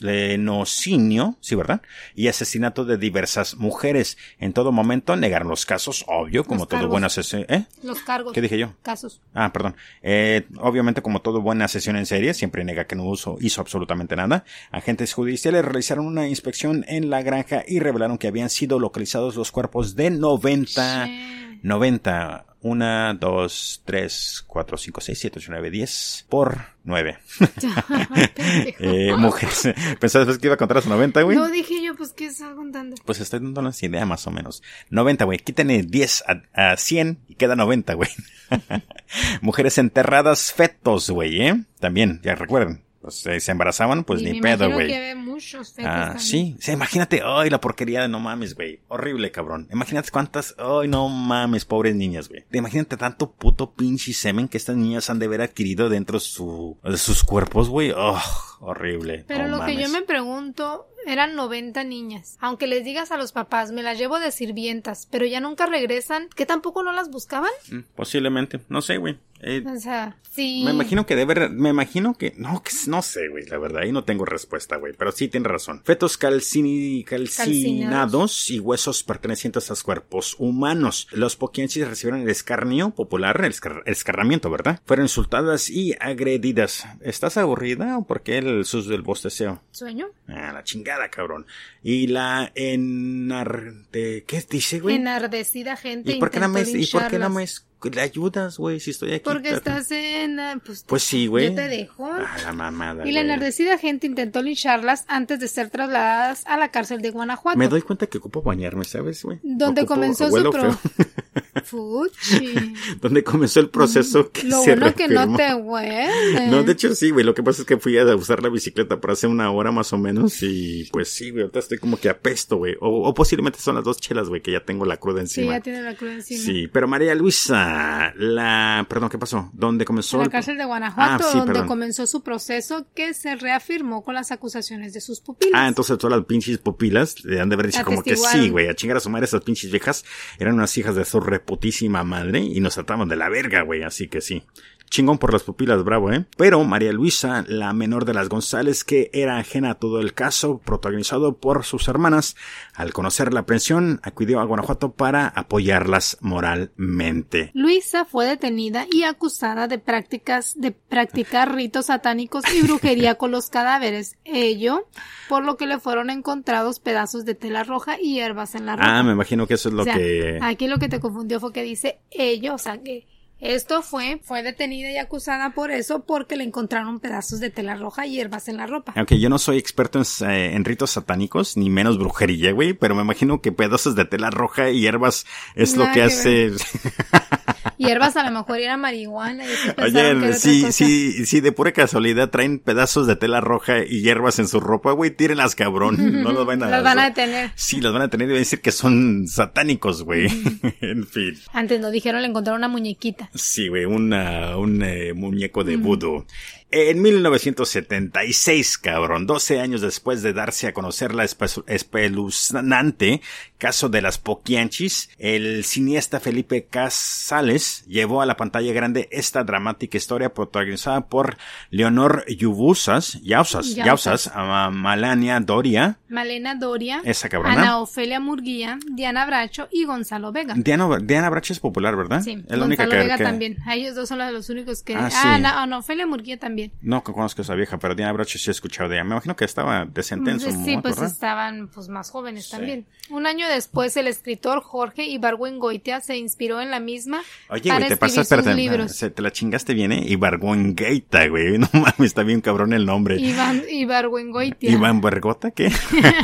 lenocinio, 0.00 1.36
sí, 1.40 1.54
¿verdad? 1.54 1.82
Y 2.14 2.28
asesinato 2.28 2.84
de 2.84 2.96
diversas 2.98 3.56
mujeres. 3.56 4.16
En 4.38 4.52
todo 4.52 4.72
momento 4.72 5.16
negaron 5.16 5.48
los 5.48 5.66
casos, 5.66 6.04
obvio, 6.08 6.44
como 6.44 6.60
Los 6.60 6.68
todo 6.68 6.78
cargos. 6.80 6.90
buen 6.90 7.04
asesino. 7.04 7.44
¿Eh? 7.48 7.64
Los 7.82 8.00
cargos. 8.00 8.32
¿Qué 8.32 8.40
dije 8.40 8.58
yo? 8.58 8.74
Casos. 8.82 9.20
Ah, 9.34 9.52
perdón. 9.52 9.76
Eh, 10.02 10.46
obviamente, 10.58 11.02
como 11.02 11.20
todo 11.22 11.40
buena 11.40 11.68
sesión 11.68 11.96
en 11.96 12.06
serie, 12.06 12.34
siempre 12.34 12.64
nega 12.64 12.86
que 12.86 12.96
no 12.96 13.04
uso- 13.04 13.36
hizo 13.40 13.60
absolutamente 13.60 14.16
nada. 14.16 14.44
Agentes 14.70 15.12
judiciales 15.12 15.64
realizaron 15.64 16.06
una 16.06 16.28
inspección 16.28 16.84
en 16.88 17.10
la 17.10 17.22
granja 17.22 17.62
y 17.66 17.80
revelaron 17.80 18.18
que 18.18 18.28
habían 18.28 18.50
sido 18.50 18.78
localizados 18.78 19.36
los 19.36 19.50
cuerpos 19.52 19.94
de 19.96 20.10
90, 20.10 21.06
Che. 21.06 21.39
90, 21.62 22.46
1, 22.62 23.14
2, 23.14 23.82
3, 23.84 24.44
4, 24.46 24.76
5, 24.76 25.00
6, 25.00 25.18
7, 25.18 25.38
8, 25.38 25.46
9, 25.50 25.70
10 25.70 26.26
por 26.28 26.58
9. 26.84 27.18
Pendejo. 28.34 28.74
Eh, 28.78 29.14
mujeres. 29.16 29.68
¿Pensabas 29.98 30.38
que 30.38 30.46
iba 30.46 30.54
a 30.54 30.58
contar 30.58 30.76
las 30.76 30.86
90, 30.86 31.22
güey? 31.22 31.36
No 31.36 31.48
dije 31.48 31.82
yo, 31.82 31.96
pues, 31.96 32.12
¿qué 32.12 32.26
está 32.26 32.54
contando? 32.54 32.96
Pues 33.04 33.20
estoy 33.20 33.40
dando 33.40 33.60
una 33.60 33.72
idea 33.80 34.04
más 34.04 34.26
o 34.26 34.30
menos. 34.30 34.62
90, 34.90 35.24
güey. 35.24 35.38
Quítenle 35.38 35.82
10 35.82 36.24
a, 36.54 36.72
a 36.72 36.76
100 36.76 37.18
y 37.28 37.34
queda 37.36 37.56
90, 37.56 37.94
güey. 37.94 38.10
Mujeres 39.40 39.78
enterradas 39.78 40.52
fetos, 40.52 41.10
güey, 41.10 41.40
¿eh? 41.40 41.64
También, 41.78 42.20
ya 42.22 42.34
recuerden. 42.34 42.82
Pues 43.00 43.24
eh, 43.26 43.40
se 43.40 43.52
embarazaban, 43.52 44.04
pues 44.04 44.20
Y 44.20 44.24
ni 44.24 44.40
me 44.40 44.56
pedo, 44.56 44.70
güey. 44.70 44.92
Muchos 45.40 45.72
fetos 45.72 45.90
Ah, 45.90 46.00
también. 46.06 46.20
sí. 46.20 46.56
Sí, 46.60 46.72
imagínate, 46.72 47.22
ay, 47.24 47.50
la 47.50 47.60
porquería 47.60 48.02
de 48.02 48.08
no 48.08 48.20
mames, 48.20 48.54
güey. 48.54 48.80
Horrible, 48.88 49.30
cabrón. 49.30 49.68
Imagínate 49.72 50.10
cuántas, 50.10 50.54
ay, 50.58 50.88
no 50.88 51.08
mames, 51.08 51.64
pobres 51.64 51.94
niñas, 51.94 52.28
güey. 52.28 52.44
Imagínate 52.52 52.96
tanto 52.96 53.30
puto 53.32 53.72
pinche 53.72 54.12
semen 54.12 54.48
que 54.48 54.56
estas 54.58 54.76
niñas 54.76 55.10
han 55.10 55.18
de 55.18 55.26
haber 55.26 55.42
adquirido 55.42 55.88
dentro 55.88 56.18
de 56.18 56.24
su, 56.24 56.78
de 56.84 56.96
sus 56.98 57.24
cuerpos, 57.24 57.68
güey. 57.68 57.92
Oh, 57.96 58.20
horrible. 58.60 59.24
Pero 59.26 59.48
no 59.48 59.58
lo 59.58 59.64
que 59.66 59.76
yo 59.76 59.88
me 59.88 60.02
pregunto, 60.02 60.86
eran 61.06 61.34
90 61.34 61.82
niñas. 61.84 62.36
Aunque 62.40 62.66
les 62.66 62.84
digas 62.84 63.10
a 63.10 63.16
los 63.16 63.32
papás, 63.32 63.72
me 63.72 63.82
las 63.82 63.98
llevo 63.98 64.18
de 64.20 64.30
sirvientas, 64.32 65.06
pero 65.10 65.24
ya 65.26 65.40
nunca 65.40 65.66
regresan, 65.66 66.28
¿que 66.34 66.46
tampoco 66.46 66.82
no 66.82 66.92
las 66.92 67.10
buscaban? 67.10 67.50
Mm, 67.70 67.80
Posiblemente. 67.94 68.60
No 68.68 68.82
sé, 68.82 68.98
güey. 68.98 69.18
Eh, 69.42 69.64
O 69.66 69.80
sea, 69.80 70.18
sí. 70.30 70.62
Me 70.66 70.72
imagino 70.72 71.06
que 71.06 71.16
debe, 71.16 71.48
me 71.48 71.70
imagino 71.70 72.12
que, 72.12 72.34
no, 72.36 72.62
que 72.62 72.72
no 72.88 73.00
sé, 73.00 73.28
güey, 73.28 73.46
la 73.46 73.56
verdad, 73.56 73.82
ahí 73.84 73.90
no 73.92 74.04
tengo 74.04 74.26
respuesta, 74.26 74.76
güey, 74.76 74.92
pero 74.92 75.12
sí 75.12 75.28
tiene 75.30 75.48
razón. 75.48 75.82
Fetos 75.84 76.16
calcini, 76.18 77.04
calcinados 77.04 78.50
y 78.50 78.58
huesos 78.58 79.02
pertenecientes 79.02 79.68
a 79.70 79.72
los 79.72 79.82
cuerpos 79.82 80.36
humanos. 80.38 81.08
Los 81.12 81.36
poquianchis 81.36 81.86
recibieron 81.88 82.22
el 82.22 82.28
escarnio 82.28 82.90
popular, 82.90 83.40
el, 83.44 83.52
escar- 83.52 83.82
el 83.86 83.92
escarnamiento, 83.92 84.50
¿verdad? 84.50 84.80
Fueron 84.84 85.06
insultadas 85.06 85.70
y 85.70 85.94
agredidas. 86.00 86.84
¿Estás 87.00 87.36
aburrida 87.36 87.96
o 87.98 88.06
por 88.06 88.22
qué 88.22 88.38
el 88.38 88.64
sus 88.64 88.86
del 88.88 89.02
bosteceo? 89.02 89.62
¿Sueño? 89.70 90.08
Ah, 90.28 90.52
la 90.52 90.64
chingada, 90.64 91.08
cabrón. 91.10 91.46
Y 91.82 92.08
la 92.08 92.52
enar... 92.54 93.72
de- 93.92 94.24
¿Qué 94.26 94.44
dice, 94.48 94.80
güey? 94.80 94.96
Enardecida 94.96 95.76
gente. 95.76 96.12
¿Y 96.12 96.18
por 96.20 96.30
qué 96.30 96.40
no 96.40 96.48
me, 96.48 96.62
y 96.62 96.86
por 96.86 97.08
qué 97.08 97.18
no 97.18 97.30
me. 97.30 97.46
Le 97.88 98.00
ayudas, 98.02 98.58
güey, 98.58 98.80
si 98.80 98.90
estoy 98.90 99.12
aquí? 99.14 99.24
Porque 99.24 99.44
Pero- 99.50 99.56
estás 99.56 99.90
en... 99.92 100.38
ah, 100.40 100.60
Pues, 100.64 100.84
Pues 100.86 101.02
sí, 101.02 101.26
güey. 101.26 101.54
Te 101.54 101.68
dejo. 101.68 102.06
Ah, 102.12 102.36
la 102.44 102.52
mamada, 102.52 103.06
y 103.08 103.12
la 103.12 103.20
enardecida 103.20 103.78
gente 103.78 104.06
intentó 104.06 104.42
lincharlas 104.42 105.04
antes 105.08 105.40
de 105.40 105.48
ser 105.48 105.70
trasladadas 105.70 106.42
a 106.46 106.56
la 106.58 106.70
cárcel 106.70 107.00
de 107.00 107.10
Guanajuato. 107.10 107.56
Me 107.58 107.68
doy 107.68 107.82
cuenta 107.82 108.06
que 108.06 108.18
ocupo 108.18 108.42
bañarme, 108.42 108.84
¿sabes, 108.84 109.22
güey? 109.22 109.38
Donde 109.42 109.82
Ocupo 109.82 109.94
comenzó 109.94 110.28
su 110.30 110.50
pro... 110.50 110.78
Fuchi. 111.64 112.54
Donde 113.00 113.22
comenzó 113.22 113.60
el 113.60 113.68
proceso 113.70 114.30
que 114.30 114.44
Lo 114.44 114.62
se 114.62 114.74
bueno 114.76 114.94
que 114.94 115.08
no 115.08 115.36
te 115.36 115.54
huele. 115.54 116.48
No, 116.48 116.62
de 116.62 116.72
hecho 116.72 116.94
sí, 116.94 117.10
güey. 117.10 117.24
Lo 117.24 117.34
que 117.34 117.42
pasa 117.42 117.62
es 117.62 117.66
que 117.66 117.76
fui 117.76 117.96
a 117.98 118.04
usar 118.16 118.42
la 118.42 118.48
bicicleta 118.48 119.00
por 119.00 119.10
hace 119.12 119.26
una 119.26 119.50
hora 119.50 119.70
más 119.70 119.92
o 119.92 119.98
menos 119.98 120.42
y 120.42 120.88
pues 120.92 121.08
sí, 121.10 121.30
güey. 121.30 121.42
Ahorita 121.42 121.58
estoy 121.60 121.78
como 121.78 121.98
que 121.98 122.08
apesto, 122.08 122.56
güey. 122.56 122.74
O, 122.80 123.08
o 123.08 123.14
posiblemente 123.14 123.58
son 123.60 123.74
las 123.76 123.84
dos 123.84 123.98
chelas, 124.00 124.28
güey, 124.28 124.40
que 124.42 124.52
ya 124.52 124.60
tengo 124.64 124.84
la 124.84 124.96
cruda 124.96 125.20
Sí, 125.26 125.40
encima. 125.40 125.56
ya 125.58 125.60
tiene 125.60 125.82
la 125.82 125.94
cruz 125.94 126.12
encima. 126.12 126.40
Sí, 126.44 126.68
pero 126.68 126.88
María 126.88 127.14
Luisa, 127.14 127.69
la... 128.16 128.86
Perdón, 128.88 129.08
¿qué 129.08 129.18
pasó? 129.18 129.50
¿Dónde 129.52 129.84
comenzó? 129.84 130.16
En 130.16 130.20
la 130.20 130.24
el- 130.26 130.30
cárcel 130.30 130.56
de 130.58 130.64
Guanajuato, 130.64 131.24
Ah, 131.24 131.28
sí, 131.30 131.38
donde 131.38 131.52
perdón. 131.52 131.68
comenzó 131.68 132.06
su 132.06 132.22
proceso 132.22 132.86
que 132.94 133.14
se 133.14 133.36
reafirmó 133.36 134.02
con 134.02 134.14
las 134.14 134.30
acusaciones 134.32 134.92
de 134.92 135.00
sus 135.00 135.20
pupilas. 135.20 135.54
Ah, 135.60 135.68
entonces 135.68 135.96
todas 135.98 136.16
las 136.18 136.26
pinches 136.26 136.58
pupilas 136.58 137.24
le 137.24 137.40
han 137.40 137.48
de 137.48 137.54
haber 137.54 137.66
dicho 137.66 137.84
como 137.84 138.02
que 138.02 138.16
sí, 138.16 138.48
güey, 138.50 138.68
a 138.68 138.74
chingar 138.74 138.96
a 138.96 139.00
su 139.00 139.10
madre 139.10 139.24
esas 139.26 139.42
pinches 139.42 139.70
viejas 139.70 140.04
eran 140.38 140.54
unas 140.54 140.76
hijas 140.78 140.94
de 140.94 141.04
su 141.04 141.20
reputísima 141.20 142.04
madre 142.04 142.40
y 142.40 142.60
nos 142.60 142.74
trataban 142.74 143.08
de 143.08 143.16
la 143.16 143.28
verga, 143.28 143.62
güey, 143.62 143.82
así 143.82 144.08
que 144.08 144.20
sí. 144.20 144.44
Chingón 144.90 145.18
por 145.18 145.32
las 145.32 145.44
pupilas, 145.44 145.84
bravo, 145.84 146.12
¿eh? 146.12 146.26
Pero 146.36 146.64
María 146.64 146.92
Luisa, 146.92 147.44
la 147.46 147.72
menor 147.72 148.04
de 148.04 148.12
las 148.12 148.28
González, 148.28 148.82
que 148.82 149.08
era 149.12 149.38
ajena 149.38 149.70
a 149.70 149.74
todo 149.76 150.00
el 150.00 150.14
caso, 150.14 150.58
protagonizado 150.58 151.36
por 151.36 151.64
sus 151.64 151.86
hermanas, 151.86 152.34
al 152.74 152.92
conocer 152.92 153.32
la 153.32 153.40
aprehensión, 153.40 154.00
acudió 154.02 154.40
a 154.40 154.44
Guanajuato 154.44 154.90
para 154.90 155.28
apoyarlas 155.28 156.18
moralmente. 156.20 157.52
Luisa 157.54 158.04
fue 158.04 158.26
detenida 158.26 158.84
y 158.90 159.04
acusada 159.04 159.68
de 159.68 159.78
prácticas 159.78 160.54
de 160.58 160.72
practicar 160.72 161.54
ritos 161.54 161.86
satánicos 161.86 162.42
y 162.52 162.62
brujería 162.62 163.14
con 163.14 163.30
los 163.30 163.48
cadáveres. 163.48 164.16
Ello, 164.24 164.88
por 165.28 165.44
lo 165.44 165.56
que 165.56 165.68
le 165.68 165.78
fueron 165.78 166.10
encontrados 166.10 166.80
pedazos 166.80 167.24
de 167.24 167.36
tela 167.36 167.62
roja 167.62 168.00
y 168.00 168.14
hierbas 168.14 168.56
en 168.56 168.66
la 168.66 168.74
ropa. 168.74 168.98
Ah, 168.98 169.04
me 169.04 169.12
imagino 169.12 169.46
que 169.46 169.54
eso 169.54 169.68
es 169.68 169.74
lo 169.76 169.82
O 169.82 169.84
sea, 169.84 169.94
que... 169.94 170.40
Aquí 170.42 170.66
lo 170.66 170.78
que 170.78 170.88
te 170.88 170.98
confundió 170.98 171.38
fue 171.38 171.52
que 171.52 171.62
dice 171.62 172.00
ello, 172.10 172.54
o 172.54 172.58
sea 172.58 172.82
que 172.82 173.06
esto 173.40 173.82
fue, 173.82 174.20
fue 174.22 174.42
detenida 174.42 174.90
y 174.90 174.98
acusada 174.98 175.50
por 175.50 175.70
eso 175.70 176.04
porque 176.04 176.36
le 176.36 176.44
encontraron 176.44 177.00
pedazos 177.00 177.40
de 177.40 177.50
tela 177.50 177.74
roja 177.74 178.06
y 178.06 178.12
hierbas 178.12 178.48
en 178.48 178.56
la 178.56 178.66
ropa. 178.66 178.92
Aunque 178.96 179.18
yo 179.18 179.28
no 179.28 179.38
soy 179.38 179.58
experto 179.58 179.98
en, 179.98 180.30
eh, 180.30 180.54
en 180.54 180.64
ritos 180.64 180.90
satánicos, 180.90 181.56
ni 181.56 181.70
menos 181.70 181.98
brujería, 181.98 182.52
güey, 182.52 182.74
pero 182.74 182.94
me 182.94 183.02
imagino 183.02 183.40
que 183.40 183.52
pedazos 183.52 183.94
de 183.94 184.04
tela 184.04 184.30
roja 184.30 184.70
y 184.70 184.80
hierbas 184.80 185.26
es 185.54 185.76
lo 185.76 185.90
que 185.92 186.02
hace... 186.02 186.52
Hierbas 187.80 188.14
a 188.16 188.24
lo 188.24 188.30
mejor 188.30 188.58
era 188.58 188.76
marihuana 188.76 189.42
y 189.46 189.48
era 189.48 189.84
Oye, 189.84 190.34
sí, 190.34 190.70
sí, 190.70 191.24
sí, 191.24 191.40
de 191.40 191.50
pura 191.50 191.72
casualidad 191.72 192.28
traen 192.28 192.58
pedazos 192.58 193.06
de 193.06 193.16
tela 193.16 193.40
roja 193.40 193.78
y 193.84 194.02
hierbas 194.02 194.38
en 194.38 194.48
su 194.48 194.60
ropa, 194.60 194.92
güey, 194.92 195.10
tírenlas, 195.10 195.54
cabrón, 195.54 195.96
no 196.22 196.30
los 196.32 196.44
van 196.44 196.62
a... 196.62 196.82
Van 196.82 196.98
a 196.98 197.04
detener. 197.04 197.52
Sí, 197.54 197.80
los 197.80 197.94
van 197.94 198.02
a 198.02 198.08
tener 198.08 198.28
y 198.28 198.32
van 198.32 198.36
a 198.36 198.40
decir 198.40 198.60
que 198.60 198.70
son 198.70 199.26
satánicos, 199.26 200.02
güey. 200.02 200.26
en 200.82 201.06
fin. 201.06 201.38
Antes 201.54 201.80
nos 201.80 201.90
dijeron 201.90 202.20
le 202.20 202.28
encontraron 202.28 202.60
una 202.60 202.68
muñequita. 202.68 203.30
Sí, 203.34 203.68
güey, 203.68 203.86
una, 203.86 204.58
un 204.58 204.82
eh, 204.82 205.14
muñeco 205.14 205.64
de 205.64 205.76
vudú. 205.76 206.26
En 206.72 207.02
1976, 207.02 208.78
cabrón, 208.78 209.26
12 209.26 209.60
años 209.60 209.80
después 209.80 210.22
de 210.22 210.32
darse 210.32 210.68
a 210.68 210.72
conocer 210.72 211.12
la 211.14 211.24
espeluznante 211.24 213.20
caso 213.60 213.90
de 213.90 214.02
las 214.02 214.18
Poquianchis, 214.18 215.10
el 215.18 215.64
cineasta 215.64 216.18
Felipe 216.18 216.64
Casales 216.64 217.84
llevó 217.86 218.22
a 218.22 218.26
la 218.26 218.36
pantalla 218.36 218.72
grande 218.72 219.08
esta 219.12 219.44
dramática 219.44 219.98
historia 219.98 220.32
protagonizada 220.32 221.02
por 221.02 221.36
Leonor 221.70 222.24
Yubusas, 222.26 223.20
Yausas, 223.22 223.74
Yausas, 223.74 224.32
Malania 224.72 225.38
Doria. 225.40 225.98
Malena 226.08 226.54
Doria. 226.54 227.02
Esa 227.04 227.28
cabrona. 227.28 227.60
Ana 227.60 227.80
Ofelia 227.80 228.18
Murguía, 228.18 228.78
Diana 228.90 229.26
Bracho 229.26 229.68
y 229.70 229.84
Gonzalo 229.84 230.32
Vega. 230.32 230.54
Diana, 230.56 230.88
Diana 231.02 231.28
Bracho 231.28 231.52
es 231.52 231.60
popular, 231.60 231.94
¿verdad? 231.96 232.22
Sí, 232.22 232.42
es 232.48 232.58
la 232.58 232.64
única 232.64 232.88
que, 232.88 232.96
Vega 232.96 233.18
también. 233.18 233.58
ellos 233.70 233.94
dos 233.94 234.08
son 234.08 234.18
los 234.32 234.48
únicos 234.48 234.82
que... 234.82 234.96
Ah, 234.96 235.10
ah 235.12 235.34
Ana, 235.34 235.78
Ofelia 235.78 236.06
Murguía 236.06 236.38
también. 236.38 236.59
No 236.82 237.02
conozco 237.02 237.40
a 237.40 237.44
esa 237.44 237.54
vieja, 237.54 237.78
pero 237.78 237.94
Diana 237.94 238.12
Bracho 238.12 238.38
sí 238.38 238.50
he 238.50 238.52
escuchado 238.52 238.88
de 238.88 238.96
ella. 238.96 239.04
Me 239.04 239.12
imagino 239.12 239.36
que 239.36 239.44
estaba 239.44 239.84
decente 239.84 240.30
en 240.30 240.40
su 240.40 240.50
Sí, 240.50 240.78
pues 240.82 241.00
estaban 241.00 241.68
pues 241.68 241.88
más 241.88 242.10
jóvenes 242.10 242.48
también. 242.48 242.86
Un 243.08 243.26
año 243.26 243.48
después, 243.48 243.96
el 243.96 244.06
escritor 244.06 244.62
Jorge 244.62 245.04
Ibargüengoitia 245.04 246.00
se 246.00 246.16
inspiró 246.16 246.60
en 246.60 246.70
la 246.70 246.80
misma 246.80 247.22
Oye, 247.48 247.68
para 247.68 247.80
güey, 247.80 247.88
te 247.88 247.96
pasas, 247.96 248.18
espérate, 248.18 248.54
libros. 248.54 248.98
te 248.98 249.22
la 249.22 249.30
chingaste 249.30 249.74
bien, 249.74 249.92
¿eh? 249.92 250.16
Güey. 250.16 251.58
No 251.60 251.68
mames, 251.72 251.94
está 252.00 252.22
bien 252.22 252.40
cabrón 252.40 252.72
el 252.72 252.86
nombre. 252.86 253.18
Iván 253.20 253.62
Ibargüengoitia. 253.68 254.70
¿Iván 254.70 255.00
Bergota 255.00 255.50
qué? 255.50 255.70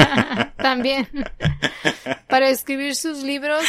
también. 0.57 1.07
para 2.29 2.49
escribir 2.49 2.95
sus 2.97 3.23
libros 3.23 3.63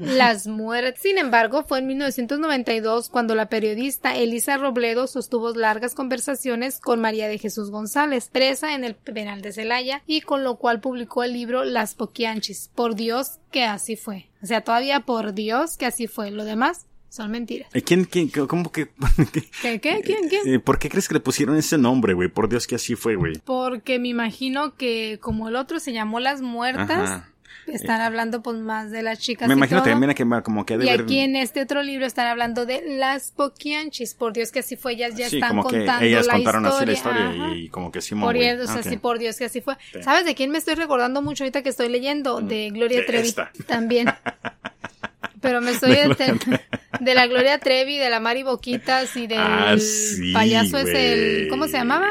Las 0.00 0.46
muertes. 0.46 1.00
Sin 1.00 1.18
embargo, 1.18 1.64
fue 1.66 1.78
en 1.78 1.86
1992 1.86 3.08
cuando 3.08 3.34
la 3.34 3.48
periodista 3.48 4.16
Elisa 4.16 4.56
Robledo 4.56 5.06
sostuvo 5.06 5.52
largas 5.54 5.94
conversaciones 5.96 6.78
con 6.78 7.00
María 7.00 7.26
de 7.26 7.38
Jesús 7.38 7.72
González, 7.72 8.28
presa 8.30 8.74
en 8.74 8.84
el 8.84 8.94
penal 8.94 9.42
de 9.42 9.52
Celaya, 9.52 10.02
y 10.06 10.20
con 10.20 10.44
lo 10.44 10.56
cual 10.56 10.80
publicó 10.80 11.24
el 11.24 11.32
libro 11.32 11.64
Las 11.64 11.94
Poquianchis. 11.94 12.70
Por 12.74 12.94
Dios 12.94 13.40
que 13.50 13.64
así 13.64 13.96
fue. 13.96 14.30
O 14.42 14.46
sea, 14.46 14.60
todavía 14.60 15.00
por 15.00 15.34
Dios 15.34 15.76
que 15.76 15.86
así 15.86 16.06
fue. 16.06 16.30
Lo 16.30 16.44
demás 16.44 16.86
son 17.08 17.30
mentiras. 17.30 17.70
¿Quién, 17.84 18.04
quién, 18.04 18.28
cómo 18.28 18.70
que? 18.70 18.88
¿Qué, 19.62 19.80
qué? 19.80 20.02
¿Quién, 20.04 20.28
quién? 20.28 20.46
Eh, 20.46 20.58
¿Por 20.58 20.78
qué 20.78 20.88
crees 20.88 21.08
que 21.08 21.14
le 21.14 21.20
pusieron 21.20 21.56
ese 21.56 21.78
nombre, 21.78 22.12
güey? 22.12 22.28
Por 22.28 22.48
Dios 22.48 22.66
que 22.66 22.74
así 22.74 22.94
fue, 22.94 23.16
güey. 23.16 23.38
Porque 23.44 23.98
me 23.98 24.08
imagino 24.08 24.76
que 24.76 25.18
como 25.20 25.48
el 25.48 25.56
otro 25.56 25.80
se 25.80 25.92
llamó 25.92 26.20
Las 26.20 26.42
Muertas, 26.42 27.24
están 27.66 28.00
hablando 28.00 28.42
pues 28.42 28.56
más 28.58 28.90
de 28.90 29.02
las 29.02 29.18
chicas. 29.18 29.48
Me 29.48 29.54
imagino 29.54 29.82
también 29.82 30.14
que 30.14 30.24
como 30.42 30.64
que 30.64 30.76
Y 30.82 30.88
aquí 30.88 31.20
en 31.20 31.36
este 31.36 31.62
otro 31.62 31.82
libro 31.82 32.06
están 32.06 32.26
hablando 32.26 32.66
de 32.66 32.82
las 32.96 33.32
poquianchis. 33.32 34.14
Por 34.14 34.32
Dios 34.32 34.52
que 34.52 34.60
así 34.60 34.76
fue, 34.76 34.92
ellas 34.92 35.14
ya 35.16 35.26
están 35.26 35.58
contando 35.58 36.04
ellas 36.04 36.28
contaron 36.28 36.66
así 36.66 36.86
la 36.86 36.92
historia 36.92 37.54
y 37.54 37.68
como 37.68 37.90
que 37.90 38.00
sí, 38.00 38.14
Por 38.14 38.34
Dios, 38.34 38.70
así 38.70 38.96
por 38.96 39.18
Dios 39.18 39.36
que 39.36 39.46
así 39.46 39.60
fue. 39.60 39.76
¿Sabes 40.02 40.24
de 40.24 40.34
quién 40.34 40.50
me 40.50 40.58
estoy 40.58 40.74
recordando 40.74 41.22
mucho 41.22 41.44
ahorita 41.44 41.62
que 41.62 41.68
estoy 41.68 41.88
leyendo? 41.88 42.40
Mm. 42.40 42.48
De 42.48 42.70
Gloria 42.70 43.06
Trevi. 43.06 43.34
También. 43.66 44.08
Pero 45.46 45.60
me 45.60 45.70
estoy 45.76 45.94
de 47.00 47.14
la 47.14 47.26
Gloria 47.28 47.58
Trevi, 47.58 47.98
de 47.98 48.10
la 48.10 48.18
Mari 48.18 48.42
Boquitas 48.42 49.16
y 49.16 49.28
del 49.28 49.38
ah, 49.38 49.76
payaso 50.32 50.78
ese, 50.78 51.12
el, 51.42 51.48
¿cómo 51.48 51.68
se 51.68 51.74
llamaba? 51.74 52.08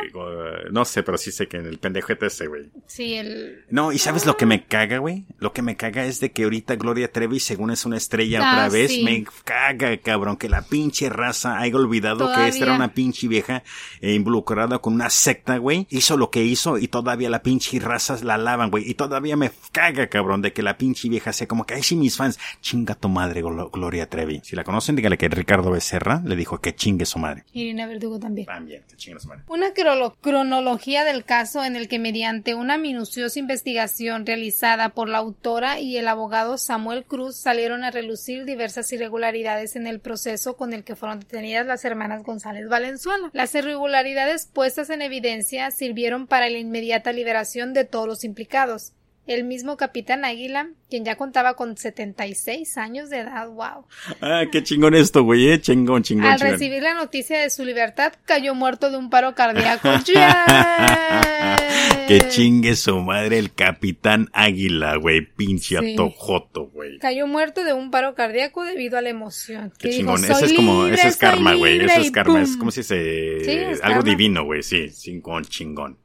No 0.71 0.85
sé, 0.85 1.03
pero 1.03 1.17
sí 1.17 1.33
sé 1.33 1.47
que 1.47 1.57
en 1.57 1.65
el 1.65 1.79
pendejete 1.79 2.27
ese, 2.27 2.47
güey. 2.47 2.69
Sí, 2.87 3.15
el... 3.15 3.65
No, 3.69 3.91
y 3.91 3.99
¿sabes 3.99 4.25
lo 4.25 4.37
que 4.37 4.45
me 4.45 4.63
caga, 4.63 4.99
güey? 4.99 5.25
Lo 5.37 5.51
que 5.51 5.61
me 5.61 5.75
caga 5.75 6.05
es 6.05 6.21
de 6.21 6.31
que 6.31 6.43
ahorita 6.43 6.77
Gloria 6.77 7.11
Trevi, 7.11 7.41
según 7.41 7.71
es 7.71 7.85
una 7.85 7.97
estrella 7.97 8.39
ah, 8.41 8.53
otra 8.53 8.69
vez, 8.69 8.97
me 9.03 9.25
caga, 9.43 9.97
cabrón, 9.97 10.37
que 10.37 10.47
la 10.47 10.61
pinche 10.61 11.09
raza 11.09 11.59
haya 11.59 11.75
olvidado 11.75 12.31
que 12.33 12.47
esta 12.47 12.63
era 12.63 12.75
una 12.75 12.93
pinche 12.93 13.27
vieja 13.27 13.63
eh, 13.99 14.13
involucrada 14.13 14.79
con 14.79 14.93
una 14.93 15.09
secta, 15.09 15.57
güey. 15.57 15.87
Hizo 15.89 16.15
lo 16.15 16.31
que 16.31 16.43
hizo 16.43 16.77
y 16.77 16.87
todavía 16.87 17.29
la 17.29 17.43
pinche 17.43 17.79
raza 17.79 18.17
la 18.23 18.37
lavan, 18.37 18.71
güey. 18.71 18.89
Y 18.89 18.93
todavía 18.93 19.35
me 19.35 19.51
caga, 19.73 20.07
cabrón, 20.07 20.41
de 20.41 20.53
que 20.53 20.63
la 20.63 20.77
pinche 20.77 21.09
vieja 21.09 21.33
sea 21.33 21.47
como 21.47 21.65
que, 21.65 21.73
ay, 21.73 21.83
sí, 21.83 21.97
mis 21.97 22.15
fans, 22.15 22.39
chinga 22.61 22.95
tu 22.95 23.09
madre, 23.25 23.41
Gloria 23.41 24.07
Trevi. 24.07 24.41
Si 24.43 24.55
la 24.55 24.63
conocen, 24.63 24.95
dígale 24.95 25.17
que 25.17 25.27
Ricardo 25.27 25.71
Becerra 25.71 26.21
le 26.23 26.35
dijo 26.35 26.59
que 26.59 26.75
chingue 26.75 27.05
su 27.05 27.19
madre. 27.19 27.43
Irina 27.53 27.87
Verdugo 27.87 28.19
también. 28.19 28.45
También, 28.45 28.83
que 28.87 28.95
chingue 28.95 29.19
su 29.19 29.27
madre. 29.27 29.43
Una 29.47 29.73
cronología 30.21 31.03
del 31.03 31.23
caso 31.23 31.63
en 31.63 31.75
el 31.75 31.87
que 31.87 31.99
mediante 31.99 32.55
una 32.55 32.77
minuciosa 32.77 33.39
investigación 33.39 34.25
realizada 34.25 34.89
por 34.89 35.09
la 35.09 35.19
autora 35.19 35.79
y 35.79 35.97
el 35.97 36.07
abogado 36.07 36.57
Samuel 36.57 37.05
Cruz 37.05 37.37
salieron 37.37 37.83
a 37.83 37.91
relucir 37.91 38.45
diversas 38.45 38.91
irregularidades 38.91 39.75
en 39.75 39.87
el 39.87 39.99
proceso 39.99 40.55
con 40.55 40.73
el 40.73 40.83
que 40.83 40.95
fueron 40.95 41.19
detenidas 41.19 41.65
las 41.65 41.85
hermanas 41.85 42.23
González 42.23 42.67
Valenzuela. 42.67 43.29
Las 43.33 43.55
irregularidades 43.55 44.47
puestas 44.51 44.89
en 44.89 45.01
evidencia 45.01 45.71
sirvieron 45.71 46.27
para 46.27 46.49
la 46.49 46.57
inmediata 46.57 47.11
liberación 47.11 47.73
de 47.73 47.85
todos 47.85 48.07
los 48.07 48.23
implicados 48.23 48.93
el 49.27 49.43
mismo 49.43 49.77
capitán 49.77 50.25
Águila, 50.25 50.69
quien 50.89 51.03
ya 51.03 51.15
contaba 51.15 51.55
con 51.55 51.77
76 51.77 52.77
años 52.77 53.09
de 53.09 53.19
edad, 53.19 53.47
wow. 53.47 53.85
Ah, 54.21 54.43
qué 54.51 54.63
chingón 54.63 54.93
esto, 54.93 55.23
güey, 55.23 55.49
eh, 55.49 55.59
chingón, 55.59 56.03
chingón. 56.03 56.25
Al 56.25 56.39
recibir 56.39 56.83
la 56.83 56.93
noticia 56.93 57.39
de 57.39 57.49
su 57.49 57.65
libertad, 57.65 58.13
cayó 58.25 58.53
muerto 58.53 58.91
de 58.91 58.97
un 58.97 59.09
paro 59.09 59.33
cardíaco. 59.33 59.89
que 62.07 62.19
chingue 62.29 62.75
su 62.75 62.99
madre 62.99 63.39
el 63.39 63.53
capitán 63.53 64.29
Águila, 64.31 64.95
güey, 64.97 65.21
pinche 65.21 65.77
atojoto, 65.77 66.67
güey. 66.67 66.99
Cayó 66.99 67.25
muerto 67.25 67.63
de 67.63 67.73
un 67.73 67.89
paro 67.89 68.13
cardíaco 68.13 68.63
debido 68.63 68.97
a 68.97 69.01
la 69.01 69.09
emoción. 69.09 69.73
Qué 69.79 69.89
chingón, 69.89 70.23
ese 70.23 70.45
es 70.45 70.53
como, 70.53 70.85
ese 70.85 71.07
es 71.07 71.17
karma, 71.17 71.55
güey, 71.55 71.83
ese 71.83 72.01
es 72.01 72.11
karma, 72.11 72.41
es 72.41 72.55
como 72.57 72.71
si 72.71 72.83
se, 72.83 73.79
algo 73.81 74.03
divino, 74.03 74.45
güey, 74.45 74.61
sí, 74.61 74.87
chingón, 74.91 75.45
chingón. 75.45 76.04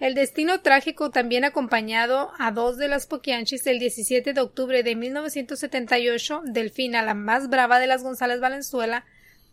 El 0.00 0.14
destino 0.14 0.60
trágico 0.60 1.10
también 1.10 1.44
acompañado 1.44 2.32
a 2.38 2.50
dos 2.50 2.76
de 2.78 2.88
las 2.88 3.06
Poquianchis 3.06 3.66
el 3.66 3.78
17 3.78 4.32
de 4.32 4.40
octubre 4.40 4.82
de 4.82 4.96
1978, 4.96 6.42
Delfina, 6.46 7.02
la 7.02 7.14
más 7.14 7.48
brava 7.48 7.78
de 7.78 7.86
las 7.86 8.02
González 8.02 8.40
Valenzuela, 8.40 9.04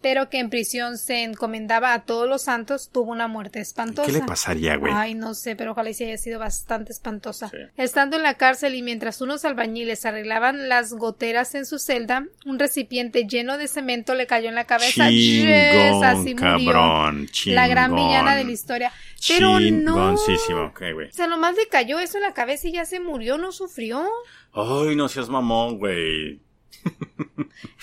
pero 0.02 0.30
que 0.30 0.40
en 0.40 0.50
prisión 0.50 0.98
se 0.98 1.24
encomendaba 1.24 1.94
a 1.94 2.04
todos 2.04 2.28
los 2.28 2.44
santos, 2.44 2.90
tuvo 2.92 3.12
una 3.12 3.28
muerte 3.28 3.60
espantosa. 3.60 4.08
¿Qué 4.08 4.14
le 4.14 4.26
pasaría, 4.26 4.76
güey? 4.76 4.92
Ay, 4.96 5.14
no 5.14 5.34
sé, 5.34 5.56
pero 5.56 5.72
ojalá 5.72 5.94
sí 5.94 6.04
haya 6.04 6.18
sido 6.18 6.40
bastante 6.40 6.92
espantosa. 6.92 7.52
Estando 7.78 8.18
en 8.18 8.24
la 8.24 8.36
cárcel 8.36 8.76
y 8.76 8.82
mientras 8.82 9.22
unos 9.22 9.46
albañiles 9.46 10.06
arreglaban 10.06 10.70
las 10.70 10.94
goteras 10.94 11.56
en 11.56 11.66
su 11.66 11.80
celda, 11.80 12.26
un 12.46 12.60
recipiente 12.60 13.26
lleno 13.28 13.58
de 13.58 13.68
cemento 13.68 14.16
le 14.16 14.28
cayó 14.28 14.50
en 14.50 14.56
la 14.56 14.66
cabeza. 14.66 15.08
Chingón, 15.10 16.04
Así 16.04 16.36
cabrón, 16.36 17.28
La 17.46 17.68
gran 17.68 17.96
villana 17.96 18.36
de 18.36 18.44
la 18.44 18.52
historia. 18.52 18.92
Pero 19.28 19.60
no. 19.60 20.16
Okay, 20.16 20.94
o 20.94 21.14
sea, 21.14 21.28
nomás 21.28 21.56
le 21.56 21.68
cayó 21.68 22.00
eso 22.00 22.18
en 22.18 22.24
la 22.24 22.34
cabeza 22.34 22.68
y 22.68 22.74
ya 22.74 22.86
se 22.86 23.00
murió, 23.00 23.38
no 23.38 23.52
sufrió. 23.52 24.08
Ay, 24.54 24.96
no 24.96 25.08
seas 25.08 25.30
mamón, 25.30 25.78
güey. 25.78 26.42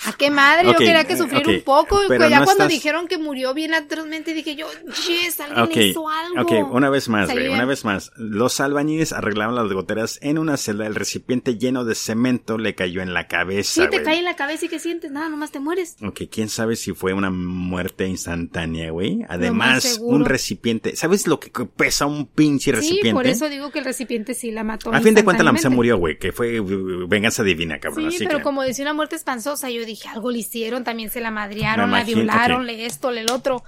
¿A 0.05 0.13
qué 0.13 0.29
madre? 0.31 0.67
yo 0.67 0.75
quería 0.75 1.03
que 1.05 1.17
sufriera 1.17 1.49
un 1.49 1.61
poco. 1.61 1.99
Pero 2.07 2.29
ya 2.29 2.43
cuando 2.43 2.67
dijeron 2.67 3.07
que 3.07 3.17
murió 3.17 3.53
bien 3.53 3.73
atrozmente, 3.73 4.33
dije 4.33 4.55
yo, 4.55 4.67
yes, 5.07 5.39
alguien 5.39 5.89
hizo 5.89 6.07
algo. 6.09 6.41
Ok, 6.41 6.73
una 6.73 6.89
vez 6.89 7.09
más, 7.09 7.31
güey, 7.31 7.49
una 7.49 7.65
vez 7.65 7.85
más. 7.85 8.11
Los 8.15 8.59
albañiles 8.59 9.13
arreglaban 9.13 9.55
las 9.55 9.71
goteras 9.71 10.19
en 10.21 10.37
una 10.37 10.57
celda. 10.57 10.87
El 10.87 10.95
recipiente 10.95 11.57
lleno 11.57 11.85
de 11.85 11.95
cemento 11.95 12.57
le 12.57 12.75
cayó 12.75 13.01
en 13.01 13.13
la 13.13 13.27
cabeza. 13.27 13.83
Sí, 13.83 13.89
te 13.89 14.03
cae 14.03 14.19
en 14.19 14.25
la 14.25 14.35
cabeza 14.35 14.65
y 14.65 14.69
¿qué 14.69 14.79
sientes? 14.79 15.11
Nada, 15.11 15.29
nomás 15.29 15.51
te 15.51 15.59
mueres. 15.59 15.95
Ok, 16.01 16.21
quién 16.31 16.49
sabe 16.49 16.75
si 16.75 16.93
fue 16.93 17.13
una 17.13 17.29
muerte 17.29 18.07
instantánea, 18.07 18.91
güey. 18.91 19.25
Además, 19.27 19.99
un 20.01 20.25
recipiente. 20.25 20.95
¿Sabes 20.95 21.27
lo 21.27 21.39
que 21.39 21.51
pesa 21.65 22.05
un 22.05 22.27
pinche 22.27 22.71
recipiente? 22.71 23.09
Sí, 23.09 23.13
por 23.13 23.27
eso 23.27 23.49
digo 23.49 23.71
que 23.71 23.79
el 23.79 23.85
recipiente 23.85 24.33
sí 24.33 24.51
la 24.51 24.63
mató. 24.63 24.93
A 24.93 25.01
fin 25.01 25.13
de 25.13 25.23
cuentas, 25.23 25.45
la 25.45 25.57
se 25.57 25.69
murió, 25.69 25.97
güey, 25.97 26.17
que 26.17 26.31
fue 26.31 26.61
venganza 27.07 27.43
divina, 27.43 27.79
cabrón. 27.79 28.11
Sí, 28.11 28.25
pero 28.25 28.41
como 28.41 28.61
decía 28.63 28.85
una 28.89 28.95
muerte 28.95 29.15
espantosa, 29.15 29.69
yo 29.69 29.85
dije, 29.85 30.09
algo 30.09 30.31
le 30.31 30.39
hicieron, 30.39 30.83
también 30.83 31.11
se 31.11 31.21
la 31.21 31.29
madrearon, 31.29 31.91
la 31.91 32.03
violaron, 32.03 32.65
le 32.65 32.87
esto, 32.87 33.11
le 33.11 33.31
otro. 33.31 33.63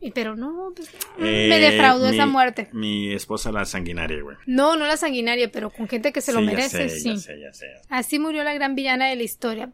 Y, 0.00 0.10
pero 0.10 0.36
no, 0.36 0.72
pues, 0.74 0.90
me 1.18 1.56
eh, 1.56 1.60
defraudó 1.70 2.08
esa 2.08 2.26
muerte. 2.26 2.68
Mi 2.72 3.12
esposa 3.12 3.52
la 3.52 3.64
sanguinaria, 3.64 4.20
güey. 4.20 4.36
No, 4.46 4.76
no 4.76 4.86
la 4.86 4.96
sanguinaria, 4.96 5.50
pero 5.50 5.70
con 5.70 5.88
gente 5.88 6.12
que 6.12 6.20
se 6.20 6.32
lo 6.32 6.42
merece, 6.42 6.88
sí. 6.88 7.10
Ya 7.10 7.16
sé, 7.16 7.40
ya 7.40 7.52
sé. 7.52 7.66
Así 7.88 8.18
murió 8.18 8.44
la 8.44 8.52
gran 8.52 8.74
villana 8.74 9.08
de 9.08 9.16
la 9.16 9.22
historia. 9.22 9.70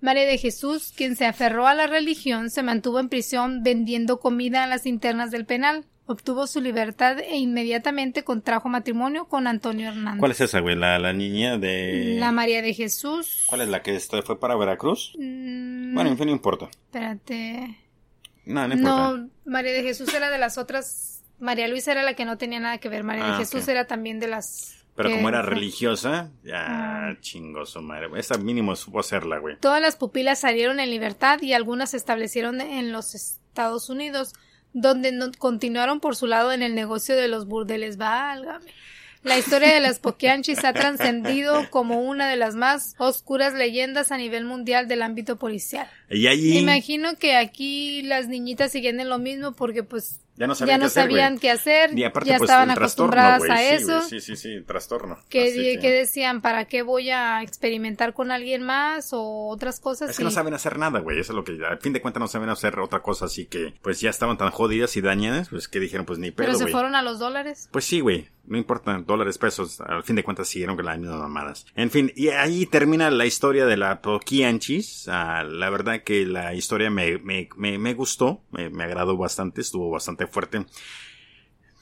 María 0.00 0.26
de 0.26 0.38
Jesús, 0.38 0.92
quien 0.94 1.16
se 1.16 1.24
aferró 1.24 1.66
a 1.66 1.74
la 1.74 1.86
religión, 1.86 2.50
se 2.50 2.62
mantuvo 2.62 3.00
en 3.00 3.08
prisión 3.08 3.62
vendiendo 3.62 4.20
comida 4.20 4.64
a 4.64 4.66
las 4.66 4.86
internas 4.86 5.30
del 5.30 5.46
penal 5.46 5.86
obtuvo 6.10 6.46
su 6.46 6.60
libertad 6.60 7.18
e 7.20 7.36
inmediatamente 7.36 8.24
contrajo 8.24 8.68
matrimonio 8.68 9.26
con 9.26 9.46
Antonio 9.46 9.88
Hernández. 9.88 10.18
¿Cuál 10.18 10.32
es 10.32 10.40
esa, 10.40 10.60
güey? 10.60 10.76
¿La, 10.76 10.98
la 10.98 11.12
niña 11.12 11.58
de...? 11.58 12.16
La 12.18 12.32
María 12.32 12.62
de 12.62 12.74
Jesús. 12.74 13.44
¿Cuál 13.48 13.62
es 13.62 13.68
la 13.68 13.82
que 13.82 13.98
fue 13.98 14.40
para 14.40 14.56
Veracruz? 14.56 15.12
Mm, 15.18 15.94
bueno, 15.94 16.10
en 16.10 16.18
fin, 16.18 16.26
no 16.26 16.32
importa. 16.32 16.66
Espérate. 16.66 17.78
No, 18.44 18.66
no 18.66 18.74
importa. 18.74 19.12
No, 19.12 19.30
María 19.44 19.72
de 19.72 19.82
Jesús 19.82 20.12
era 20.12 20.30
de 20.30 20.38
las 20.38 20.58
otras... 20.58 21.22
María 21.38 21.68
Luisa 21.68 21.92
era 21.92 22.02
la 22.02 22.14
que 22.14 22.24
no 22.24 22.36
tenía 22.36 22.60
nada 22.60 22.78
que 22.78 22.88
ver. 22.88 23.04
María 23.04 23.24
de 23.24 23.32
ah, 23.32 23.38
Jesús 23.38 23.66
era 23.68 23.86
también 23.86 24.20
de 24.20 24.28
las... 24.28 24.84
Pero 24.96 25.10
como 25.10 25.30
era 25.30 25.40
religiosa, 25.40 26.30
ya 26.42 27.08
ah. 27.08 27.16
chingo 27.20 27.64
su 27.64 27.80
madre. 27.80 28.08
Esta 28.16 28.36
mínimo 28.36 28.76
supo 28.76 29.02
serla, 29.02 29.38
güey. 29.38 29.56
Todas 29.58 29.80
las 29.80 29.96
pupilas 29.96 30.40
salieron 30.40 30.80
en 30.80 30.90
libertad 30.90 31.40
y 31.40 31.54
algunas 31.54 31.92
se 31.92 31.96
establecieron 31.96 32.60
en 32.60 32.92
los 32.92 33.14
Estados 33.14 33.88
Unidos 33.88 34.34
donde 34.72 35.12
no, 35.12 35.30
continuaron 35.38 36.00
por 36.00 36.16
su 36.16 36.26
lado 36.26 36.52
en 36.52 36.62
el 36.62 36.74
negocio 36.74 37.16
de 37.16 37.28
los 37.28 37.46
burdeles. 37.46 37.96
Válgame. 37.96 38.70
La 39.22 39.38
historia 39.38 39.74
de 39.74 39.80
las 39.80 39.98
Poquianchis 39.98 40.64
ha 40.64 40.72
trascendido 40.72 41.68
como 41.68 42.00
una 42.00 42.30
de 42.30 42.36
las 42.36 42.54
más 42.54 42.94
oscuras 42.96 43.52
leyendas 43.52 44.12
a 44.12 44.16
nivel 44.16 44.46
mundial 44.46 44.88
del 44.88 45.02
ámbito 45.02 45.36
policial. 45.36 45.86
Y 46.08 46.26
allí... 46.26 46.56
Imagino 46.56 47.16
que 47.16 47.36
aquí 47.36 48.00
las 48.00 48.28
niñitas 48.28 48.72
siguen 48.72 48.98
en 48.98 49.10
lo 49.10 49.18
mismo 49.18 49.52
porque 49.52 49.82
pues 49.82 50.20
ya 50.40 50.46
no 50.46 50.54
sabían, 50.54 50.80
ya 50.80 50.84
no 50.84 50.84
qué, 50.86 50.90
sabían 50.90 51.32
hacer, 51.34 51.40
qué 51.40 51.50
hacer, 51.50 51.98
y 51.98 52.02
aparte, 52.04 52.30
ya 52.30 52.38
pues, 52.38 52.48
estaban 52.50 52.70
acostumbradas 52.70 53.42
a 53.42 53.62
eso. 53.62 54.00
Sí, 54.02 54.20
sí, 54.20 54.36
sí, 54.36 54.62
trastorno. 54.66 55.18
Que, 55.28 55.48
Así 55.48 55.78
que- 55.78 55.90
decían, 55.90 56.40
¿para 56.40 56.64
qué 56.64 56.80
voy 56.80 57.10
a 57.10 57.42
experimentar 57.42 58.14
con 58.14 58.32
alguien 58.32 58.62
más 58.62 59.12
o 59.12 59.48
otras 59.48 59.80
cosas? 59.80 60.08
Es 60.10 60.16
que 60.16 60.24
no 60.24 60.30
saben 60.30 60.54
hacer 60.54 60.78
nada, 60.78 61.00
güey. 61.00 61.20
Eso 61.20 61.32
es 61.32 61.36
lo 61.36 61.44
que, 61.44 61.58
al 61.64 61.78
fin 61.78 61.92
de 61.92 62.00
cuentas, 62.00 62.20
no 62.22 62.26
saben 62.28 62.48
hacer 62.48 62.78
otra 62.78 63.00
cosa. 63.00 63.26
Así 63.26 63.44
que, 63.44 63.74
pues 63.82 64.00
ya 64.00 64.08
estaban 64.08 64.38
tan 64.38 64.50
jodidas 64.50 64.96
y 64.96 65.02
dañadas, 65.02 65.50
pues 65.50 65.68
que 65.68 65.78
dijeron, 65.78 66.06
pues 66.06 66.18
ni 66.18 66.30
Pero 66.30 66.48
pedo, 66.48 66.58
se 66.58 66.64
güey. 66.64 66.72
fueron 66.72 66.94
a 66.94 67.02
los 67.02 67.18
dólares. 67.18 67.68
Pues 67.70 67.84
sí, 67.84 68.00
güey. 68.00 68.28
No 68.46 68.58
importa, 68.58 68.98
dólares, 69.06 69.38
pesos. 69.38 69.80
Al 69.80 70.02
fin 70.02 70.16
de 70.16 70.24
cuentas 70.24 70.48
siguieron 70.48 70.76
con 70.76 70.84
las 70.84 70.98
mismas 70.98 71.20
mamadas. 71.20 71.66
En 71.74 71.90
fin, 71.90 72.12
y 72.16 72.28
ahí 72.28 72.66
termina 72.66 73.10
la 73.10 73.26
historia 73.26 73.66
de 73.66 73.76
la 73.76 74.02
Poquianchis. 74.02 75.08
Ah, 75.08 75.44
la 75.44 75.70
verdad 75.70 76.02
que 76.02 76.26
la 76.26 76.54
historia 76.54 76.90
me, 76.90 77.18
me, 77.18 77.48
me, 77.56 77.78
me 77.78 77.94
gustó. 77.94 78.42
Me, 78.50 78.70
me 78.70 78.84
agradó 78.84 79.16
bastante. 79.16 79.60
Estuvo 79.60 79.90
bastante 79.90 80.26
fuerte. 80.26 80.64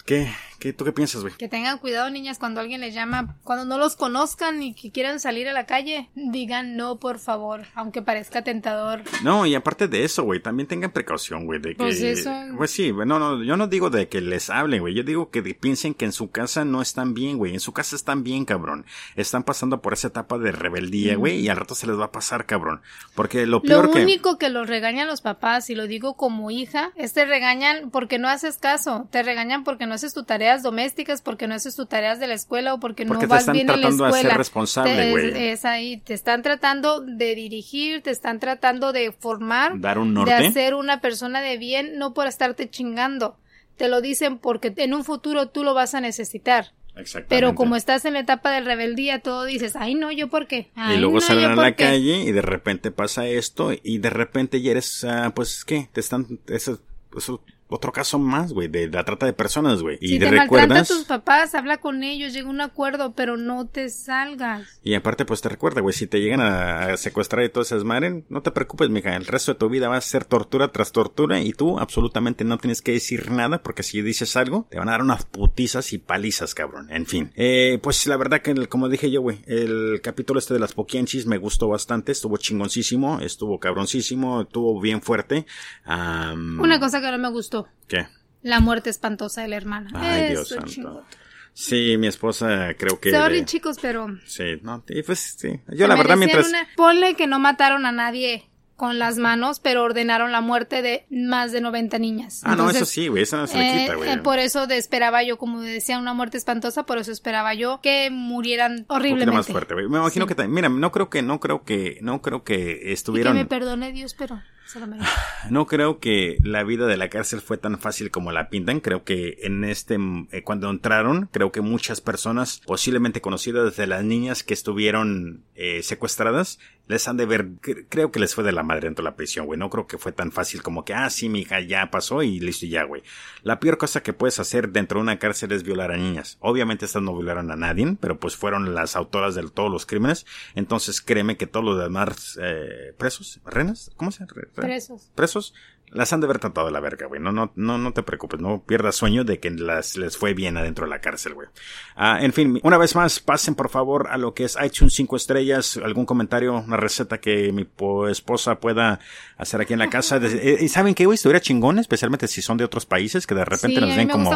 ¿Qué? 0.05 0.29
¿Qué? 0.59 0.73
¿Tú 0.73 0.85
qué 0.85 0.93
piensas, 0.93 1.23
güey? 1.23 1.35
Que 1.35 1.49
tengan 1.49 1.79
cuidado, 1.79 2.11
niñas, 2.11 2.39
cuando 2.39 2.61
alguien 2.61 2.81
les 2.81 2.95
llama, 2.95 3.37
cuando 3.45 3.65
no 3.65 3.79
los 3.79 3.97
conozcan 3.97 4.63
y 4.63 4.75
que 4.75 4.91
quieran 4.91 5.21
salir 5.21 5.49
a 5.49 5.53
la 5.53 5.67
calle, 5.67 6.11
digan 6.15 6.77
no, 6.77 6.99
por 6.99 7.19
favor, 7.19 7.67
aunque 7.75 8.03
parezca 8.03 8.43
tentador. 8.43 9.03
No, 9.23 9.47
y 9.47 9.55
aparte 9.55 9.89
de 9.89 10.05
eso, 10.05 10.25
güey, 10.25 10.41
también 10.41 10.67
tengan 10.67 10.91
precaución, 10.91 11.47
güey, 11.47 11.61
de 11.61 11.71
que... 11.71 11.77
Pues 11.77 12.01
eso. 12.03 12.31
Pues 12.57 12.71
sí, 12.71 12.93
no, 12.93 13.19
no, 13.19 13.43
yo 13.43 13.57
no 13.57 13.67
digo 13.69 13.91
de 13.91 14.09
que 14.09 14.21
les 14.21 14.51
hablen, 14.51 14.81
güey, 14.81 14.95
yo 14.95 15.03
digo 15.03 15.31
que 15.31 15.43
piensen 15.55 15.95
que 15.95 16.05
en 16.05 16.13
su 16.13 16.31
casa 16.31 16.65
no 16.65 16.83
están 16.83 17.15
bien, 17.15 17.39
güey, 17.39 17.55
en 17.55 17.61
su 17.61 17.73
casa 17.73 17.95
están 17.97 18.25
bien, 18.25 18.45
cabrón. 18.45 18.85
Están 19.17 19.45
pasando 19.45 19.81
por 19.81 19.93
esa 19.93 20.09
etapa 20.09 20.39
de 20.39 20.53
rebeldía, 20.53 21.17
güey, 21.17 21.41
y 21.41 21.49
al 21.49 21.57
rato 21.57 21.75
se 21.75 21.87
les 21.87 21.99
va 21.99 22.07
a 22.07 22.13
pasar, 22.13 22.47
cabrón. 22.47 22.81
Porque 23.15 23.47
lo 23.47 23.59
Lo 23.59 23.63
peor 23.63 23.93
que... 23.93 24.03
único 24.03 24.39
que 24.39 24.49
los 24.49 24.69
regañan 24.69 25.07
los 25.07 25.21
papás, 25.21 25.71
y 25.71 25.75
lo 25.75 25.87
digo 25.87 26.17
como 26.17 26.51
hija, 26.51 26.91
es 26.97 27.13
te 27.13 27.25
regañan 27.25 27.91
porque 27.91 28.19
no 28.19 28.29
haces 28.29 28.59
caso, 28.59 29.09
te 29.11 29.23
regañan 29.23 29.65
porque 29.65 29.87
no 29.87 29.95
haces 29.95 30.15
tus 30.15 30.27
tareas 30.49 30.63
domésticas, 30.63 31.23
porque 31.23 31.47
no 31.47 31.55
haces 31.55 31.77
tus 31.77 31.89
tareas 31.89 32.19
de 32.21 32.27
la 32.27 32.35
escuela 32.35 32.75
o 32.75 32.81
porque, 32.81 33.05
Porque 33.07 33.15
no 33.25 33.29
te 33.29 33.35
vas 33.35 33.41
están 33.41 33.53
bien 33.55 33.69
en 33.69 33.69
la 33.69 33.75
tratando 33.83 34.05
de 34.05 34.11
escuela. 34.11 34.29
ser 34.31 34.39
responsable, 34.39 34.97
Te- 34.97 35.11
güey. 35.11 35.29
Es, 35.29 35.37
es 35.61 35.65
ahí, 35.65 35.97
te 35.99 36.15
están 36.15 36.43
tratando 36.43 37.01
de 37.01 37.35
dirigir, 37.35 38.03
te 38.03 38.11
están 38.11 38.41
tratando 38.41 38.93
de 38.93 39.13
formar, 39.13 39.81
Dar 39.81 39.99
un 39.99 40.09
de 40.09 40.15
norte. 40.15 40.33
hacer 40.35 40.75
una 40.75 41.01
persona 41.01 41.41
de 41.41 41.59
bien, 41.59 41.99
no 41.99 42.15
por 42.15 42.27
estarte 42.27 42.69
chingando. 42.71 43.37
Te 43.77 43.89
lo 43.89 44.01
dicen 44.01 44.39
porque 44.39 44.73
en 44.77 44.95
un 44.95 45.05
futuro 45.05 45.49
tú 45.51 45.63
lo 45.65 45.75
vas 45.75 45.95
a 45.95 46.01
necesitar. 46.01 46.73
Exactamente. 46.97 47.29
Pero 47.29 47.55
como 47.55 47.77
estás 47.77 48.05
en 48.07 48.15
la 48.15 48.21
etapa 48.21 48.51
de 48.51 48.61
rebeldía, 48.61 49.21
todo 49.21 49.45
dices, 49.45 49.77
ay 49.77 49.95
no, 49.95 50.11
yo 50.11 50.27
por 50.29 50.49
qué. 50.49 50.71
Y 50.93 50.97
luego 50.97 51.15
no, 51.17 51.21
salen 51.21 51.45
a 51.53 51.55
la 51.55 51.77
qué". 51.77 51.85
calle 51.85 52.23
y 52.25 52.33
de 52.33 52.43
repente 52.43 52.91
pasa 52.91 53.27
esto 53.29 53.71
y 53.83 53.99
de 53.99 54.11
repente 54.11 54.61
ya 54.61 54.73
eres, 54.73 55.05
ah, 55.05 55.31
pues, 55.33 55.65
¿qué? 55.65 55.89
Te 55.93 56.01
están... 56.01 56.41
Eso, 56.49 56.81
eso- 57.17 57.41
otro 57.69 57.93
caso 57.93 58.19
más, 58.19 58.53
güey, 58.53 58.69
de 58.69 58.89
la 58.89 59.05
trata 59.05 59.27
de 59.27 59.33
personas, 59.33 59.83
güey. 59.83 59.99
Y 60.01 60.09
Si 60.09 60.19
te 60.19 60.31
recuerdas... 60.31 60.89
tus 60.89 61.05
papás, 61.05 61.55
habla 61.55 61.79
con 61.79 62.03
ellos, 62.03 62.33
llega 62.33 62.49
a 62.49 62.51
un 62.51 62.61
acuerdo, 62.61 63.13
pero 63.15 63.37
no 63.37 63.67
te 63.67 63.89
salgas. 63.91 64.81
Y 64.83 64.95
aparte, 64.95 65.25
pues 65.25 65.41
te 65.41 65.49
recuerda, 65.49 65.81
güey, 65.81 65.95
si 65.95 66.07
te 66.07 66.21
llegan 66.21 66.41
a, 66.41 66.85
a 66.93 66.97
secuestrar 66.97 67.45
y 67.45 67.49
todo 67.51 67.63
esas 67.63 67.85
madres, 67.85 68.25
no 68.29 68.43
te 68.43 68.51
preocupes, 68.51 68.91
mija, 68.91 69.15
el 69.17 69.27
resto 69.27 69.53
de 69.53 69.59
tu 69.59 69.69
vida 69.69 69.89
va 69.89 69.97
a 69.97 70.01
ser 70.01 70.25
tortura 70.25 70.73
tras 70.73 70.93
tortura 70.93 71.41
y 71.41 71.53
tú 71.53 71.79
absolutamente 71.79 72.45
no 72.45 72.59
tienes 72.59 72.83
que 72.83 72.93
decir 72.93 73.31
nada 73.31 73.63
porque 73.63 73.83
si 73.83 74.03
dices 74.03 74.37
algo, 74.37 74.67
te 74.71 74.79
van 74.79 74.89
a 74.89 74.93
dar 74.93 75.03
unas 75.03 75.25
putizas 75.25 75.93
y 75.93 75.99
palizas, 75.99 76.55
cabrón. 76.55 76.89
En 76.91 77.07
fin, 77.07 77.33
eh, 77.37 77.79
pues 77.83 78.07
la 78.07 78.17
verdad 78.17 78.41
que, 78.41 78.67
como 78.67 78.89
dije 78.89 79.11
yo, 79.11 79.21
güey, 79.21 79.41
el 79.47 80.01
capítulo 80.03 80.39
este 80.39 80.55
de 80.55 80.61
las 80.61 80.73
Poquianchis 80.73 81.27
me 81.27 81.39
gustó 81.39 81.69
bastante, 81.69 82.13
estuvo 82.13 82.37
chingoncísimo, 82.37 83.21
estuvo 83.21 83.59
cabroncísimo, 83.59 84.43
estuvo 84.43 84.81
bien 84.81 85.03
fuerte. 85.03 85.47
Am, 85.85 86.61
Una 86.61 86.81
cosa 86.81 87.01
que 87.01 87.11
no 87.11 87.19
me 87.19 87.31
gustó, 87.31 87.58
¿Qué? 87.87 88.07
la 88.43 88.61
muerte 88.61 88.89
espantosa 88.91 89.43
de 89.43 89.49
la 89.49 89.57
hermana. 89.57 89.91
Ay, 89.95 90.33
Eso, 90.33 90.55
Dios 90.61 90.73
santo. 90.75 91.05
Sí, 91.53 91.97
mi 91.99 92.07
esposa 92.07 92.75
creo 92.79 93.01
que... 93.01 93.11
Sorry, 93.11 93.45
chicos, 93.45 93.79
pero... 93.83 94.07
Sí, 94.27 94.45
no, 94.63 94.85
y 94.89 95.03
pues 95.03 95.35
sí. 95.37 95.61
Yo 95.69 95.77
se 95.77 95.89
la 95.89 95.97
verdad 95.97 96.17
mientras... 96.17 96.49
una- 96.49 96.67
Ponle 96.77 97.15
que 97.15 97.27
no 97.27 97.41
mataron 97.41 97.85
a 97.85 97.91
nadie 97.91 98.49
con 98.77 99.01
las 99.01 99.19
manos, 99.19 99.59
pero 99.59 99.83
ordenaron 99.83 100.31
la 100.31 100.41
muerte 100.41 100.83
de 100.83 101.05
más 101.11 101.51
de 101.51 101.61
90 101.61 101.99
niñas. 101.99 102.43
Ah, 102.45 102.55
no, 102.55 102.71
eso 102.71 102.85
sí, 102.85 103.09
güey, 103.09 103.25
eso 103.25 103.37
no 103.37 103.49
se 103.49 103.59
le 103.59 103.71
Eh, 103.71 103.81
quita, 103.83 103.95
güey. 103.97 104.09
eh, 104.13 104.19
por 104.19 104.39
eso 104.39 104.69
esperaba 104.71 105.25
yo, 105.25 105.37
como 105.37 105.61
decía, 105.61 105.99
una 105.99 106.15
muerte 106.15 106.39
espantosa, 106.39 106.87
por 106.87 106.99
eso 106.99 107.11
esperaba 107.11 107.55
yo 107.55 107.81
que 107.83 108.09
murieran 108.13 108.75
Un 108.79 108.87
horriblemente. 108.89 109.33
más 109.35 109.49
fuerte, 109.49 109.75
güey. 109.75 109.89
Me 109.89 109.99
imagino 109.99 110.27
Sí. 110.27 110.29
que 110.29 110.35
también, 110.37 110.55
mira, 110.55 110.69
no 110.69 110.93
creo 110.93 111.11
que, 111.11 111.23
no 111.23 111.41
creo 111.41 111.65
que, 111.65 111.99
no 112.03 112.23
creo 112.23 112.45
que 112.45 112.55
Y 112.55 112.85
que 112.85 112.93
estuvieron, 112.93 113.35
me 113.35 113.47
perdone 113.47 113.91
Dios, 113.91 114.15
pero 114.15 114.41
se 114.69 114.81
lo 114.81 114.87
merece. 114.87 115.09
no 115.51 115.67
creo 115.67 115.99
que 115.99 116.39
la 116.43 116.63
vida 116.65 116.87
de 116.87 116.97
la 116.97 117.09
cárcel 117.09 117.41
fue 117.41 117.57
tan 117.59 117.79
fácil 117.79 118.11
como 118.11 118.33
la 118.33 118.49
pintan. 118.51 118.81
Creo 118.81 119.05
que 119.05 119.39
en 119.43 119.65
este, 119.65 119.99
mm, 119.99 120.29
eh, 120.33 120.43
cuando 120.43 120.69
entraron, 120.71 121.29
creo 121.33 121.51
que 121.53 121.61
muchas 121.61 122.01
personas, 122.01 122.61
posiblemente 122.67 123.21
conocidas 123.21 123.65
desde 123.65 123.87
las 123.87 124.05
niñas 124.05 124.43
que 124.43 124.55
estuvieron 124.55 125.45
eh, 125.55 125.83
secuestradas, 125.83 126.59
les 126.87 127.07
han 127.07 127.17
de 127.19 127.27
ver, 127.27 127.47
cre- 127.61 127.85
creo 127.89 128.11
que 128.11 128.19
les 128.21 128.35
fue 128.35 128.45
de 128.45 128.53
la 128.53 128.63
madre 128.63 128.87
dentro 128.87 129.03
de 129.05 129.11
la 129.11 129.17
prisión, 129.17 129.45
güey. 129.47 129.59
No 129.59 129.69
creo 129.71 129.87
que 129.87 129.99
fue 129.99 130.13
tan 130.13 130.33
fácil 130.33 130.63
como 130.63 130.85
que, 130.85 130.95
ah, 130.95 131.11
sí, 131.11 131.29
mi 131.29 131.41
hija, 131.41 131.61
ya 131.61 131.91
pasó 131.91 132.23
y 132.23 132.41
listo 132.41 132.65
y 132.67 132.71
ya, 132.71 132.85
güey. 132.85 133.03
La 133.43 133.61
peor 133.61 133.77
cosa 133.77 134.03
que 134.03 134.13
puedes 134.15 134.39
hacer 134.39 134.71
dentro 134.71 134.99
de 134.99 135.03
una 135.03 135.19
cárcel 135.19 135.53
es 135.53 135.63
violar 135.65 135.93
a 135.93 135.97
niñas. 135.99 136.39
Obviamente 136.41 136.87
estas 136.87 137.03
no 137.03 137.15
violaron 137.15 137.51
a 137.51 137.57
nadie, 137.57 137.97
pero 138.01 138.19
pues 138.19 138.37
fueron 138.37 138.75
las 138.75 138.97
autoras 138.97 139.35
de 139.35 139.43
todos 139.51 139.71
los 139.71 139.85
crímenes. 139.85 140.25
Entonces 140.55 141.01
créeme 141.03 141.37
que 141.37 141.47
todos 141.47 141.65
los 141.67 141.79
demás 141.79 142.39
eh, 142.43 142.95
presos, 142.97 143.41
renas, 143.45 143.91
¿cómo 143.97 144.11
se 144.11 144.21
llama? 144.21 144.33
Presos. 144.61 145.11
presos 145.15 145.55
las 145.91 146.13
han 146.13 146.21
de 146.21 146.27
haber 146.27 146.39
tratado 146.39 146.67
de 146.67 146.73
la 146.73 146.81
verga, 146.81 147.07
güey. 147.07 147.21
No, 147.21 147.33
no, 147.33 147.53
no, 147.57 147.79
no 147.79 147.93
te 147.93 148.03
preocupes, 148.03 148.41
no 148.41 148.63
pierdas 148.65 148.97
sueño 148.97 149.25
de 149.25 149.39
que 149.41 149.51
las, 149.51 149.97
les 149.97 150.17
fue 150.17 150.35
bien 150.35 150.57
adentro 150.57 150.85
de 150.85 150.91
la 150.91 151.01
cárcel, 151.01 151.35
güey. 151.35 151.49
Ah, 151.97 152.19
en 152.21 152.33
fin, 152.33 152.61
una 152.63 152.79
vez 152.79 152.95
más, 152.95 153.21
pasen 153.21 153.55
por 153.55 153.69
favor 153.71 154.09
a 154.11 154.17
lo 154.19 154.35
que 154.35 154.45
es 154.45 154.57
iTunes 154.65 154.95
5 154.95 155.17
estrellas, 155.17 155.79
algún 155.83 156.07
comentario, 156.07 156.55
una 156.55 156.77
receta 156.77 157.19
que 157.19 157.53
mi 157.53 157.65
po- 157.65 158.09
esposa 158.09 158.61
pueda 158.61 159.01
hacer 159.37 159.61
aquí 159.61 159.73
en 159.73 159.79
la 159.79 159.91
casa. 159.91 160.19
Eh, 160.23 160.59
¿Y 160.61 160.69
saben 160.69 160.95
qué, 160.95 161.07
güey? 161.07 161.15
Estuviera 161.17 161.41
chingón, 161.41 161.79
especialmente 161.79 162.29
si 162.29 162.43
son 162.43 162.57
de 162.59 162.65
otros 162.65 162.87
países 162.87 163.27
que 163.27 163.35
de 163.35 163.45
repente 163.45 163.77
sí, 163.81 163.87
nos 163.87 163.97
me 163.97 164.09
como 164.09 164.31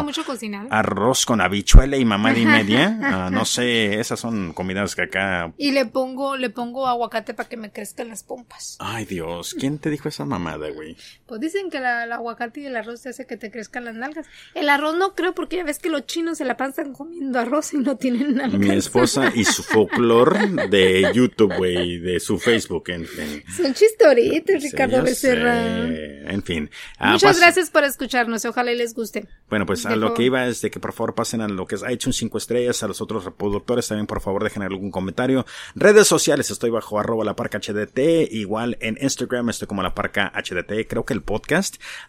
arroz 0.69 1.25
con 1.25 1.41
habichuela 1.41 1.97
y 1.97 2.05
mamada 2.05 2.37
y 2.37 2.45
media. 2.45 2.97
Ah, 3.01 3.29
no 3.31 3.45
sé, 3.45 3.99
esas 3.99 4.19
son 4.19 4.53
comidas 4.53 4.95
que 4.95 5.03
acá 5.03 5.53
Y 5.57 5.71
le 5.71 5.85
pongo, 5.85 6.37
le 6.37 6.49
pongo 6.49 6.87
aguacate 6.87 7.33
para 7.33 7.49
que 7.49 7.57
me 7.57 7.71
crezcan 7.71 8.09
las 8.09 8.23
pompas. 8.23 8.77
Ay 8.79 9.05
Dios, 9.05 9.55
¿quién 9.59 9.79
te 9.79 9.89
dijo 9.89 10.07
esa 10.09 10.25
mamada, 10.25 10.69
güey? 10.69 10.95
Pues 11.25 11.41
dicen 11.43 11.69
que 11.69 11.79
la- 11.79 12.05
el 12.05 12.11
aguacate 12.11 12.61
y 12.61 12.65
el 12.65 12.75
arroz 12.75 13.01
te 13.01 13.09
hace 13.09 13.25
que 13.27 13.37
te 13.37 13.51
crezcan 13.51 13.85
las 13.85 13.95
nalgas. 13.95 14.25
El 14.55 14.69
arroz 14.69 14.95
no 14.97 15.13
creo 15.13 15.33
porque 15.35 15.57
ya 15.57 15.63
ves 15.63 15.79
que 15.79 15.89
los 15.89 16.05
chinos 16.05 16.37
se 16.39 16.45
la 16.45 16.57
pasan 16.57 16.93
comiendo 16.93 17.39
arroz 17.39 17.73
y 17.73 17.77
no 17.77 17.95
tienen 17.97 18.35
nalgas. 18.35 18.59
Mi 18.59 18.71
esposa 18.71 19.31
y 19.35 19.43
su 19.45 19.61
folclore 19.63 20.67
de 20.69 21.11
YouTube, 21.13 21.53
güey, 21.57 21.99
de 21.99 22.19
su 22.19 22.39
Facebook, 22.39 22.89
en 22.89 23.05
fin. 23.05 23.43
Son 23.55 23.73
chistoritos, 23.73 24.61
Sí, 24.61 24.69
Ricardo 24.69 24.97
ya 24.97 25.03
Becerra. 25.03 25.53
sé. 25.87 26.21
En 26.31 26.43
fin. 26.43 26.69
Ah, 26.97 27.13
Muchas 27.13 27.37
pas- 27.37 27.39
gracias 27.39 27.69
por 27.69 27.83
escucharnos. 27.83 28.45
Ojalá 28.45 28.71
y 28.71 28.77
les 28.77 28.93
guste. 28.93 29.27
Bueno, 29.49 29.65
pues 29.65 29.85
a 29.85 29.95
lo 29.95 30.13
que 30.13 30.23
iba 30.23 30.47
es 30.47 30.61
de 30.61 30.71
que 30.71 30.79
por 30.79 30.93
favor 30.93 31.15
pasen 31.15 31.41
a 31.41 31.47
lo 31.47 31.65
que 31.67 31.75
es 31.75 31.83
iTunes 31.89 32.15
5 32.17 32.37
estrellas, 32.37 32.81
a 32.83 32.87
los 32.87 33.01
otros 33.01 33.25
reproductores 33.25 33.87
también 33.87 34.07
por 34.07 34.21
favor 34.21 34.43
dejen 34.43 34.63
algún 34.63 34.91
comentario. 34.91 35.45
Redes 35.75 36.07
sociales, 36.07 36.49
estoy 36.51 36.69
bajo 36.69 36.99
arroba 36.99 37.23
la 37.25 37.35
parca 37.35 37.59
HDT, 37.59 38.27
igual 38.31 38.77
en 38.81 38.97
Instagram 39.01 39.49
estoy 39.49 39.67
como 39.67 39.83
la 39.83 39.93
parca 39.93 40.31
HDT, 40.35 40.87
creo 40.87 41.05
que 41.05 41.13
el 41.13 41.21
podcast, 41.21 41.32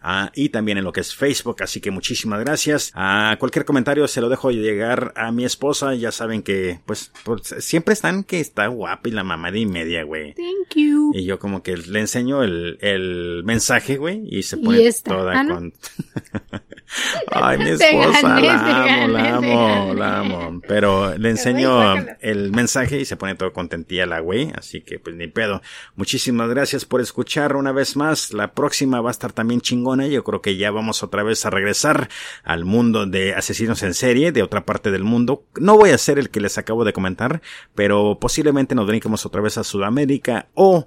ah, 0.03 0.31
y 0.35 0.49
también 0.49 0.79
en 0.79 0.85
lo 0.85 0.93
que 0.93 1.01
es 1.01 1.15
Facebook, 1.15 1.63
así 1.63 1.81
que 1.81 1.91
muchísimas 1.91 2.41
gracias. 2.41 2.91
A 2.95 3.37
cualquier 3.39 3.65
comentario 3.65 4.09
se 4.09 4.21
lo 4.21 4.29
dejo 4.29 4.51
llegar 4.51 5.13
a 5.17 5.31
mi 5.33 5.45
esposa, 5.45 5.95
ya 5.95 6.11
saben 6.11 6.43
que 6.43 6.81
pues, 6.87 7.13
siempre 7.59 7.93
están 7.93 8.25
que 8.25 8.41
está 8.41 8.67
guapa 8.69 9.09
y 9.09 9.13
la 9.13 9.25
mamá 9.25 9.51
de 9.51 9.61
y 9.61 9.67
media, 9.67 10.05
güey. 10.05 10.35
Thank 10.35 10.77
you. 10.77 11.13
Y 11.15 11.25
yo 11.25 11.39
como 11.39 11.63
que 11.63 11.77
le 11.77 12.01
enseño 12.01 12.43
el, 12.43 12.79
el 12.81 13.43
mensaje, 13.45 13.97
güey, 13.97 14.23
y 14.27 14.43
se 14.43 14.57
pone 14.57 14.91
toda 15.05 15.35
Ah, 15.35 15.43
¿no? 15.43 15.55
con... 15.55 15.73
Ay, 17.33 17.59
mi 17.59 17.71
esposa, 17.71 18.41
gané, 18.41 18.43
la 18.47 18.95
amo, 18.95 19.09
la 19.09 19.37
amo, 19.37 19.95
la 19.95 20.19
amo. 20.19 20.61
Pero 20.69 21.17
le 21.17 21.31
enseño 21.31 21.95
el 22.21 22.53
mensaje 22.53 23.01
y 23.01 23.05
se 23.05 23.17
pone 23.17 23.35
todo 23.35 23.53
contentilla 23.53 24.07
la 24.07 24.21
güey, 24.21 24.53
así 24.55 24.81
que 24.83 24.99
pues 24.99 25.17
ni 25.17 25.27
pedo. 25.27 25.61
Muchísimas 25.97 26.49
gracias 26.49 26.85
por 26.85 27.01
escuchar 27.01 27.57
una 27.57 27.73
vez 27.73 27.97
más. 27.97 28.33
La 28.33 28.53
próxima 28.53 29.01
va 29.01 29.11
a 29.11 29.13
estar 29.15 29.33
también 29.33 29.61
chingona. 29.61 30.07
Yo 30.07 30.25
creo 30.25 30.43
que 30.43 30.57
ya 30.57 30.71
vamos 30.71 31.03
otra 31.03 31.23
vez 31.23 31.47
a 31.47 31.51
regresar 31.51 32.09
al 32.43 32.65
mundo 32.65 33.07
de 33.07 33.35
asesinos 33.35 33.83
en 33.83 33.95
serie, 33.95 34.33
de 34.33 34.43
otra 34.43 34.65
parte 34.65 34.91
del 34.91 35.05
mundo. 35.05 35.45
No 35.59 35.77
voy 35.77 35.91
a 35.91 35.99
ser 35.99 36.19
el 36.19 36.31
que 36.31 36.41
les 36.41 36.59
acabo 36.59 36.85
de 36.85 36.93
comentar, 36.93 37.41
pero 37.75 38.19
posiblemente 38.21 38.75
nos 38.75 38.87
brinquemos 38.87 39.25
otra 39.27 39.41
vez 39.41 39.59
a 39.59 39.65
Sudamérica 39.65 40.49
o 40.55 40.87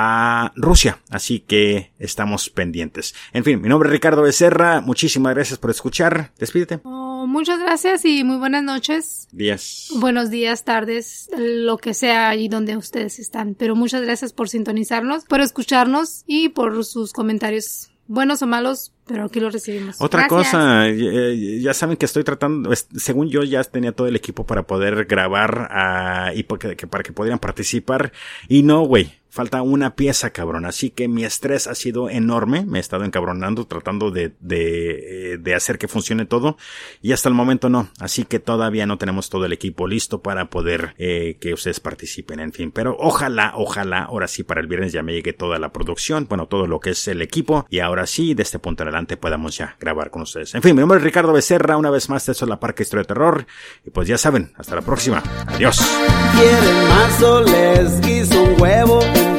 a 0.00 0.52
Rusia. 0.54 1.00
Así 1.10 1.40
que 1.40 1.90
estamos 1.98 2.50
pendientes. 2.50 3.16
En 3.32 3.42
fin, 3.42 3.60
mi 3.60 3.68
nombre 3.68 3.88
es 3.88 3.92
Ricardo 3.92 4.22
Becerra. 4.22 4.80
Muchísimas 4.80 5.34
gracias 5.34 5.58
por 5.58 5.70
escuchar. 5.70 6.30
Despídete. 6.38 6.78
Oh, 6.84 7.26
muchas 7.26 7.58
gracias 7.58 8.04
y 8.04 8.22
muy 8.22 8.36
buenas 8.36 8.62
noches. 8.62 9.26
Días. 9.32 9.90
Buenos 9.96 10.30
días, 10.30 10.64
tardes, 10.64 11.28
lo 11.36 11.78
que 11.78 11.94
sea 11.94 12.28
allí 12.28 12.48
donde 12.48 12.76
ustedes 12.76 13.18
están. 13.18 13.56
Pero 13.56 13.74
muchas 13.74 14.02
gracias 14.02 14.32
por 14.32 14.48
sintonizarnos, 14.48 15.24
por 15.24 15.40
escucharnos 15.40 16.22
y 16.28 16.50
por 16.50 16.84
sus 16.84 17.12
comentarios 17.12 17.90
buenos 18.06 18.40
o 18.40 18.46
malos, 18.46 18.92
pero 19.06 19.24
aquí 19.24 19.38
lo 19.38 19.50
recibimos. 19.50 20.00
Otra 20.00 20.28
cosa, 20.28 20.86
ya 20.88 21.74
saben 21.74 21.96
que 21.96 22.06
estoy 22.06 22.24
tratando, 22.24 22.70
según 22.74 23.28
yo 23.28 23.42
ya 23.42 23.62
tenía 23.64 23.92
todo 23.92 24.06
el 24.06 24.16
equipo 24.16 24.46
para 24.46 24.62
poder 24.62 25.04
grabar 25.04 25.68
uh, 25.70 26.36
y 26.36 26.42
para 26.44 26.74
que, 26.74 26.86
para 26.86 27.04
que 27.04 27.12
pudieran 27.12 27.38
participar. 27.38 28.12
Y 28.48 28.62
no, 28.62 28.82
güey, 28.82 29.17
falta 29.30 29.62
una 29.62 29.94
pieza, 29.94 30.30
cabrón. 30.30 30.64
Así 30.64 30.90
que 30.90 31.08
mi 31.08 31.24
estrés 31.24 31.66
ha 31.66 31.74
sido 31.74 32.10
enorme. 32.10 32.64
Me 32.66 32.78
he 32.78 32.80
estado 32.80 33.04
encabronando, 33.04 33.66
tratando 33.66 34.10
de, 34.10 34.32
de, 34.40 35.38
de, 35.40 35.54
hacer 35.54 35.78
que 35.78 35.88
funcione 35.88 36.24
todo. 36.26 36.56
Y 37.02 37.12
hasta 37.12 37.28
el 37.28 37.34
momento 37.34 37.68
no. 37.68 37.88
Así 38.00 38.24
que 38.24 38.38
todavía 38.38 38.86
no 38.86 38.98
tenemos 38.98 39.30
todo 39.30 39.44
el 39.44 39.52
equipo 39.52 39.86
listo 39.86 40.22
para 40.22 40.50
poder 40.50 40.94
eh, 40.98 41.36
que 41.40 41.54
ustedes 41.54 41.80
participen. 41.80 42.40
En 42.40 42.52
fin, 42.52 42.70
pero 42.70 42.96
ojalá, 42.98 43.52
ojalá, 43.54 44.04
ahora 44.04 44.28
sí 44.28 44.42
para 44.42 44.60
el 44.60 44.66
viernes 44.66 44.92
ya 44.92 45.02
me 45.02 45.12
llegue 45.12 45.32
toda 45.32 45.58
la 45.58 45.72
producción. 45.72 46.26
Bueno, 46.28 46.46
todo 46.46 46.66
lo 46.66 46.80
que 46.80 46.90
es 46.90 47.08
el 47.08 47.22
equipo. 47.22 47.66
Y 47.70 47.80
ahora 47.80 48.06
sí, 48.06 48.34
de 48.34 48.42
este 48.42 48.58
punto 48.58 48.82
en 48.82 48.88
adelante 48.88 49.16
podamos 49.16 49.56
ya 49.56 49.76
grabar 49.80 50.10
con 50.10 50.22
ustedes. 50.22 50.54
En 50.54 50.62
fin, 50.62 50.74
mi 50.74 50.80
nombre 50.80 50.98
es 50.98 51.04
Ricardo 51.04 51.32
Becerra. 51.32 51.76
Una 51.76 51.90
vez 51.90 52.08
más, 52.08 52.28
esto 52.28 52.44
es 52.44 52.48
la 52.48 52.60
Parque 52.60 52.82
Historia 52.82 53.02
de 53.02 53.08
Terror. 53.08 53.46
Y 53.84 53.90
pues 53.90 54.08
ya 54.08 54.18
saben, 54.18 54.52
hasta 54.56 54.74
la 54.74 54.82
próxima. 54.82 55.22
Adiós. 55.46 55.78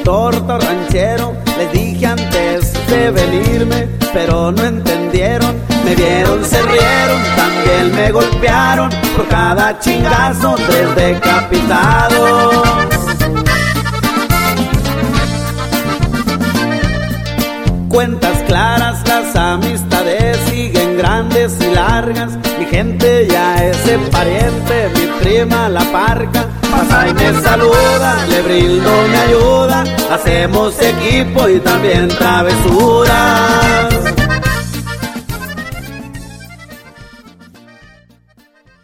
Torto 0.03 0.57
ranchero. 0.57 1.33
Les 1.57 1.71
dije 1.71 2.05
antes 2.05 2.73
de 2.87 3.11
venirme, 3.11 3.87
pero 4.13 4.51
no 4.51 4.63
entendieron. 4.63 5.55
Me 5.85 5.95
vieron, 5.95 6.43
se 6.45 6.61
rieron, 6.61 7.21
también 7.35 7.95
me 7.95 8.11
golpearon 8.11 8.89
por 9.15 9.27
cada 9.27 9.79
chingazo, 9.79 10.55
tres 10.67 10.95
decapitados. 10.95 12.69
Cuentas 17.89 18.43
claras, 18.43 19.07
las 19.07 19.33
siguen 19.33 19.68
y 21.59 21.73
largas. 21.73 22.37
Mi 22.59 22.65
gente 22.65 23.27
ya 23.27 23.65
es 23.65 23.87
el 23.87 24.01
pariente, 24.11 24.91
mi 24.95 25.07
prima 25.21 25.69
la 25.69 25.81
parca 25.91 26.45
pasa 26.69 27.07
y 27.07 27.13
me 27.13 27.41
saluda, 27.41 28.25
le 28.29 28.41
brindo 28.41 28.89
me 29.09 29.17
ayuda, 29.17 29.83
hacemos 30.11 30.75
equipo 30.81 31.49
y 31.49 31.59
también 31.59 32.07
travesuras. 32.07 34.18